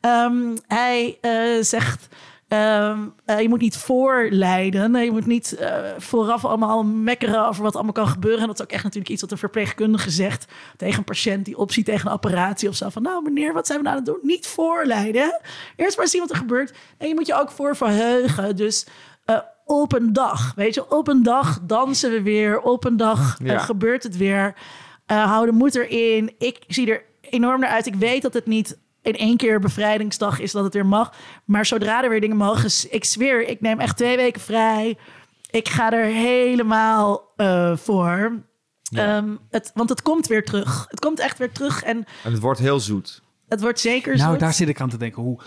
Ehm, 0.00 0.56
hij 0.66 1.18
zegt. 1.60 2.08
Ehm, 2.48 2.98
eh, 3.24 3.40
je 3.40 3.48
moet 3.48 3.60
niet 3.60 3.76
voorleiden. 3.76 4.90
Nee, 4.90 5.04
je 5.04 5.10
moet 5.10 5.26
niet 5.26 5.52
eh, 5.56 5.78
vooraf 5.98 6.44
allemaal 6.44 6.84
mekkeren 6.84 7.46
over 7.48 7.62
wat 7.62 7.74
allemaal 7.74 7.92
kan 7.92 8.06
gebeuren. 8.08 8.40
En 8.40 8.46
dat 8.46 8.58
is 8.58 8.64
ook 8.64 8.72
echt 8.72 8.82
natuurlijk 8.82 9.12
iets 9.12 9.20
wat 9.22 9.30
een 9.30 9.38
verpleegkundige 9.38 10.10
zegt 10.10 10.52
tegen 10.76 10.98
een 10.98 11.04
patiënt 11.04 11.44
die 11.44 11.56
opziet 11.58 11.84
tegen 11.84 12.06
een 12.06 12.12
apparatie 12.12 12.68
of 12.68 12.74
zo. 12.74 12.88
Van 12.88 13.02
nou 13.02 13.22
meneer, 13.22 13.52
wat 13.52 13.66
zijn 13.66 13.78
we 13.78 13.84
nou 13.84 13.96
aan 13.96 14.02
het 14.04 14.12
doen? 14.12 14.20
Niet 14.28 14.46
voorleiden. 14.46 15.40
Eerst 15.76 15.96
maar 15.96 16.08
zien 16.08 16.20
wat 16.20 16.30
er 16.30 16.36
gebeurt. 16.36 16.72
En 16.98 17.08
je 17.08 17.14
moet 17.14 17.26
je 17.26 17.34
ook 17.40 17.50
voor 17.50 17.76
verheugen. 17.76 18.56
Dus 18.56 18.86
eh, 19.24 19.38
op 19.64 19.92
een 19.92 20.12
dag, 20.12 20.52
weet 20.56 20.74
je, 20.74 20.90
op 20.90 21.08
een 21.08 21.22
dag 21.22 21.60
dansen 21.62 22.10
we 22.10 22.22
weer. 22.22 22.60
Op 22.60 22.84
een 22.84 22.96
dag 22.96 23.38
Ja. 23.42 23.58
gebeurt 23.58 24.02
het 24.02 24.16
weer. 24.16 24.54
Hou 25.06 25.46
de 25.46 25.52
moed 25.52 25.74
erin. 25.74 26.34
Ik 26.38 26.58
zie 26.66 26.90
er 26.90 27.04
enorm 27.20 27.60
naar 27.60 27.70
uit. 27.70 27.86
Ik 27.86 27.94
weet 27.94 28.22
dat 28.22 28.34
het 28.34 28.46
niet 28.46 28.78
in 29.04 29.16
één 29.16 29.36
keer 29.36 29.60
bevrijdingsdag 29.60 30.40
is 30.40 30.52
dat 30.52 30.64
het 30.64 30.74
weer 30.74 30.86
mag. 30.86 31.12
Maar 31.44 31.66
zodra 31.66 32.02
er 32.02 32.10
weer 32.10 32.20
dingen 32.20 32.36
mogen, 32.36 32.70
ik 32.90 33.04
zweer, 33.04 33.48
ik 33.48 33.60
neem 33.60 33.80
echt 33.80 33.96
twee 33.96 34.16
weken 34.16 34.40
vrij. 34.40 34.98
Ik 35.50 35.68
ga 35.68 35.92
er 35.92 36.04
helemaal 36.04 37.32
eh, 37.36 37.76
voor. 37.76 38.42
Ehm, 38.92 39.28
het, 39.50 39.70
want 39.74 39.88
het 39.88 40.02
komt 40.02 40.26
weer 40.26 40.44
terug. 40.44 40.86
Het 40.88 41.00
komt 41.00 41.20
echt 41.20 41.38
weer 41.38 41.52
terug 41.52 41.82
en 41.82 41.96
En 42.24 42.32
het 42.32 42.40
wordt 42.40 42.60
heel 42.60 42.80
zoet. 42.80 43.22
het 43.48 43.60
wordt 43.60 43.80
zeker 43.80 44.16
Nou, 44.16 44.30
zoet. 44.30 44.40
daar 44.40 44.54
zit 44.54 44.68
ik 44.68 44.80
aan 44.80 44.88
te 44.88 44.96
denken. 44.96 45.22
Hoe, 45.22 45.40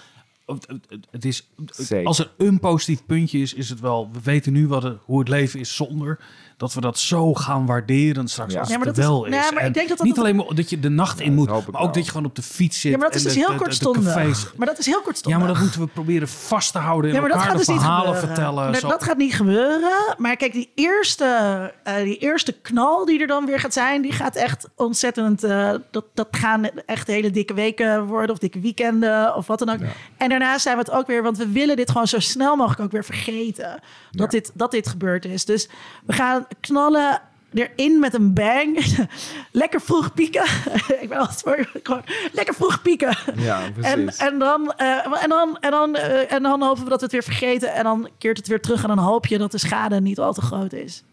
het, 1.11 1.25
is, 1.25 1.49
Zeker. 1.65 2.05
als 2.05 2.19
er 2.19 2.31
een 2.37 2.59
positief 2.59 3.05
puntje 3.05 3.39
is, 3.39 3.53
is 3.53 3.69
het 3.69 3.79
wel... 3.79 4.09
We 4.13 4.19
weten 4.23 4.53
nu 4.53 4.67
wat 4.67 4.83
het, 4.83 4.97
hoe 5.03 5.19
het 5.19 5.27
leven 5.27 5.59
is 5.59 5.75
zonder... 5.75 6.19
dat 6.57 6.73
we 6.73 6.81
dat 6.81 6.99
zo 6.99 7.33
gaan 7.33 7.65
waarderen 7.65 8.27
straks 8.27 8.53
Ja. 8.53 8.59
als 8.59 8.67
Ja, 8.69 8.75
het 8.75 8.83
maar 8.83 8.93
dat 8.93 9.03
is- 9.03 9.09
wel 9.09 9.25
is. 9.25 9.31
nou, 9.31 9.53
maar 9.53 9.61
ik 9.61 9.67
En 9.67 9.73
denk 9.73 9.87
dat 9.87 9.97
dat- 9.97 10.05
niet 10.05 10.15
dat- 10.15 10.23
alleen 10.23 10.35
maar 10.35 10.55
dat 10.55 10.69
je 10.69 10.79
de 10.79 10.89
nacht 10.89 11.19
in 11.19 11.25
dat 11.25 11.35
moet... 11.35 11.47
maar 11.47 11.55
ook 11.55 11.71
wel. 11.71 11.91
dat 11.91 12.05
je 12.05 12.11
gewoon 12.11 12.25
op 12.25 12.35
de 12.35 12.41
fiets 12.41 12.79
zit. 12.81 12.91
Ja, 12.91 12.97
maar 12.97 13.07
dat 13.07 13.15
is 13.15 13.21
en 13.25 13.27
dus 13.33 13.37
de- 13.43 13.47
heel 13.49 13.57
kortstondig. 13.59 14.03
cafés. 14.13 14.45
Maar 14.55 14.67
dat 14.67 14.77
is 14.79 14.85
heel 14.85 15.01
kortstondig. 15.01 15.39
Ja, 15.41 15.45
maar 15.45 15.53
dat 15.55 15.63
moeten 15.63 15.81
we 15.81 15.87
proberen 15.87 16.27
vast 16.27 16.71
te 16.71 16.77
houden... 16.77 17.09
en 17.09 17.15
Ja, 17.15 17.21
maar 17.21 17.29
dat 17.29 17.39
elkaar 17.39 17.55
gaat 17.57 17.65
de 17.65 17.65
dus 17.73 17.75
niet 17.75 17.85
verhalen 17.85 18.17
vertellen. 18.17 18.71
Dat, 18.71 18.81
zo- 18.81 18.87
dat 18.87 19.03
gaat 19.03 19.17
niet 19.17 19.33
gebeuren. 19.33 20.15
Maar 20.17 20.35
kijk, 20.35 20.53
die 20.53 20.71
eerste, 20.75 21.73
eh, 21.83 21.95
die 21.95 22.17
eerste 22.17 22.51
knal 22.51 23.05
die 23.05 23.19
er 23.21 23.27
dan 23.27 23.45
weer 23.45 23.59
gaat 23.59 23.73
zijn, 23.73 24.01
die 24.01 24.11
gaat 24.11 24.35
echt 24.35 24.67
ontzettend. 24.75 25.43
eh, 25.43 25.71
dat, 25.91 26.05
dat 26.13 26.27
gaan 26.31 26.69
echt 26.85 27.07
hele 27.07 27.31
dikke 27.31 27.53
weken 27.53 28.05
worden, 28.05 28.31
of 28.31 28.37
dikke 28.37 28.59
weekenden, 28.59 29.35
of 29.35 29.47
wat 29.47 29.59
dan 29.59 29.69
ook. 29.69 29.79
En 30.17 30.29
daarna 30.29 30.57
zijn 30.57 30.77
we 30.77 30.81
het 30.83 30.91
ook 30.91 31.07
weer, 31.07 31.23
want 31.23 31.37
we 31.37 31.47
willen 31.47 31.75
dit 31.75 31.91
gewoon 31.91 32.07
zo 32.07 32.19
snel 32.19 32.55
mogelijk 32.55 32.81
ook 32.81 32.91
weer 32.91 33.03
vergeten. 33.05 33.79
Dat, 34.11 34.31
dit, 34.31 34.51
dat 34.53 34.71
dit 34.71 34.87
gebeurd 34.87 35.25
is. 35.25 35.45
Dus 35.45 35.69
we 36.05 36.13
gaan 36.13 36.45
knallen 36.59 37.21
erin 37.53 37.99
met 37.99 38.13
een 38.13 38.33
bang. 38.33 38.85
lekker 39.51 39.81
vroeg 39.81 40.13
pieken. 40.13 40.43
ik 41.01 41.09
ben 41.09 41.17
altijd 41.17 41.41
voor 41.41 41.69
gewoon 41.83 42.03
lekker 42.31 42.53
vroeg 42.53 42.81
pieken. 42.81 43.17
Ja, 43.35 43.63
En, 43.63 43.73
precies. 43.73 44.17
en, 44.17 44.39
dan, 44.39 44.71
eh, 44.71 45.23
en, 45.23 45.29
dan, 45.29 45.57
en, 45.59 45.71
dan, 45.71 45.95
eh, 45.95 46.31
en 46.31 46.43
dan 46.43 46.61
hopen 46.61 46.83
we 46.83 46.89
dat 46.89 46.99
we 46.99 47.05
het 47.05 47.13
weer 47.13 47.23
vergeten. 47.23 47.73
En 47.73 47.83
dan 47.83 48.09
keert 48.17 48.37
het 48.37 48.47
weer 48.47 48.61
terug. 48.61 48.81
En 48.81 48.87
dan 48.87 48.97
hoop 48.97 49.25
je 49.25 49.37
dat 49.37 49.51
de 49.51 49.57
schade 49.57 50.01
niet 50.01 50.19
al 50.19 50.33
te 50.33 50.41
groot 50.41 50.73
is. 50.73 51.03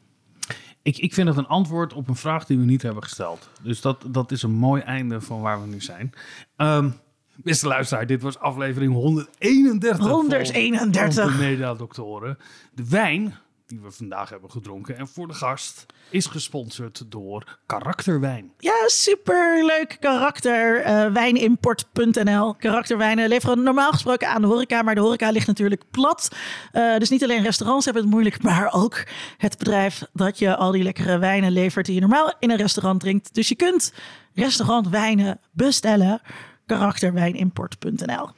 Ik, 0.83 0.99
ik 0.99 1.15
vind 1.15 1.29
het 1.29 1.37
een 1.37 1.47
antwoord 1.47 1.93
op 1.93 2.09
een 2.09 2.17
vraag 2.17 2.45
die 2.47 2.59
we 2.59 2.65
niet 2.65 2.83
hebben 2.83 3.03
gesteld. 3.03 3.49
Dus 3.63 3.81
dat, 3.81 4.05
dat 4.07 4.31
is 4.31 4.43
een 4.43 4.55
mooi 4.55 4.83
einde 4.83 5.21
van 5.21 5.41
waar 5.41 5.61
we 5.61 5.67
nu 5.67 5.81
zijn. 5.81 6.13
Ehm, 6.57 6.91
beste 7.37 7.67
luisteraar, 7.67 8.07
dit 8.07 8.23
was 8.23 8.39
aflevering 8.39 8.93
131. 8.93 9.97
van 9.99 10.11
131. 10.11 11.25
Onze 11.25 11.39
Mediadoktoren. 11.39 12.39
De 12.75 12.89
wijn 12.89 13.35
die 13.67 13.81
we 13.81 13.91
vandaag 13.91 14.31
hebben 14.31 14.51
gedronken 14.51 14.97
en 14.97 15.09
voor 15.09 15.27
de 15.29 15.35
gast 15.35 15.87
is 16.11 16.27
gesponsord 16.27 17.03
door 17.07 17.59
Karakterwijn. 17.67 18.53
Ja, 18.59 18.75
superleuk 18.87 19.97
karakter. 20.01 20.81
eh, 20.81 21.13
wijnimport.nl. 21.13 22.55
Karakterwijnen 22.55 23.29
leveren 23.29 23.63
normaal 23.63 23.91
gesproken 23.93 24.29
aan 24.29 24.41
de 24.41 24.47
horeca. 24.47 24.83
Maar 24.83 24.95
de 24.95 25.01
horeca 25.01 25.31
ligt 25.31 25.47
natuurlijk 25.47 25.83
plat. 25.91 26.29
Eh, 26.73 26.97
dus 26.99 27.09
niet 27.11 27.23
alleen 27.23 27.43
restaurants 27.43 27.85
hebben 27.85 28.03
het 28.03 28.13
moeilijk. 28.13 28.43
Maar 28.43 28.73
ook 28.73 29.05
het 29.37 29.59
bedrijf 29.59 30.03
dat 30.13 30.39
je 30.39 30.57
al 30.57 30.71
die 30.73 30.83
lekkere 30.83 31.19
wijnen 31.19 31.53
levert. 31.53 31.87
Die 31.87 31.95
je 31.95 32.01
normaal 32.01 32.33
in 32.39 32.51
een 32.51 32.57
restaurant 32.57 33.01
drinkt. 33.01 33.35
Dus 33.35 33.49
je 33.49 33.55
kunt 33.57 33.93
restaurantwijnen 34.35 35.41
bestellen. 35.53 36.21
Karakterwijnimport.nl. 36.67 38.29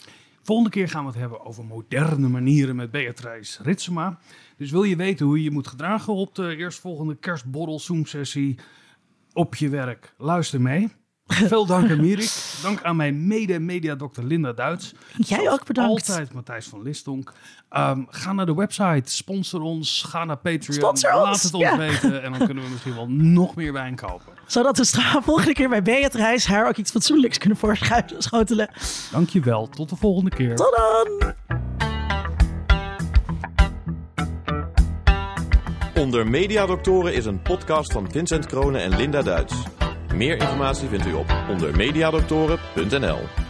Volgende 0.47 0.71
keer 0.71 0.89
gaan 0.89 1.03
we 1.05 1.11
het 1.11 1.19
hebben 1.19 1.45
over 1.45 1.65
moderne 1.65 2.29
manieren 2.29 2.77
met 2.77 2.91
Beatrice 2.91 3.63
Ritsema. 3.63 4.19
Dus 4.57 4.71
wil 4.71 4.83
je 4.83 4.97
weten 4.97 5.27
hoe 5.27 5.37
je 5.37 5.45
je 5.45 5.51
moet 5.51 5.67
gedragen 5.67 6.13
op 6.13 6.35
de 6.35 6.57
eerstvolgende 6.57 7.17
kerstborrel 7.17 7.81
Zoom 7.81 8.07
sessie? 8.07 8.59
op 9.37 9.55
je 9.55 9.69
werk. 9.69 10.15
Luister 10.19 10.61
mee. 10.61 10.89
Veel 11.27 11.67
dank 11.67 11.91
aan 11.91 12.01
Mirik. 12.01 12.59
Dank 12.63 12.83
aan 12.83 12.97
mijn 12.97 13.27
mede-mediadokter 13.27 14.25
Linda 14.25 14.53
Duits. 14.53 14.95
Jij 15.17 15.51
ook 15.51 15.67
bedankt. 15.67 15.91
Altijd 15.91 16.33
Matthijs 16.33 16.67
van 16.67 16.83
Listonk. 16.83 17.33
Ehm, 17.69 18.03
ga 18.09 18.33
naar 18.33 18.47
de 18.47 18.55
website, 18.55 19.11
sponsor 19.11 19.61
ons, 19.61 20.05
ga 20.09 20.25
naar 20.25 20.37
Patreon. 20.37 20.75
Sponsor 20.75 21.13
Laat 21.15 21.27
ons, 21.27 21.43
het 21.43 21.55
ons 21.55 21.63
ja. 21.63 21.77
weten 21.77 22.23
en 22.23 22.33
dan 22.33 22.47
kunnen 22.47 22.65
we 22.65 22.71
misschien 22.71 22.95
wel 22.95 23.09
nog 23.09 23.55
meer 23.55 23.73
wijn 23.73 23.97
kopen. 23.97 24.33
Zodat 24.47 24.79
we 24.79 24.85
straks 24.85 25.25
volgende 25.25 25.53
keer 25.53 25.69
bij 25.69 25.83
Beatrice 25.83 26.51
haar 26.53 26.69
ook 26.69 26.77
iets 26.77 26.91
fatsoenlijks 26.91 27.39
kunnen 27.39 27.59
voorschotelen. 27.59 28.71
Dankjewel, 29.13 29.69
tot 29.69 29.89
de 29.89 29.97
volgende 29.97 30.31
keer. 30.31 30.57
Tot 30.57 30.77
dan! 30.77 31.35
Onder 35.95 36.27
Mediadoktoren 36.27 37.15
is 37.15 37.25
een 37.25 37.43
podcast 37.43 37.93
van 37.93 38.11
Vincent 38.11 38.47
Kronen 38.47 38.83
en 38.83 38.97
Linda 38.97 39.23
Duits. 39.23 39.55
Meer 40.15 40.37
informatie 40.37 40.89
vindt 40.89 41.07
u 41.07 41.13
op 41.13 41.35
ondermediadoktoren.nl. 41.49 43.46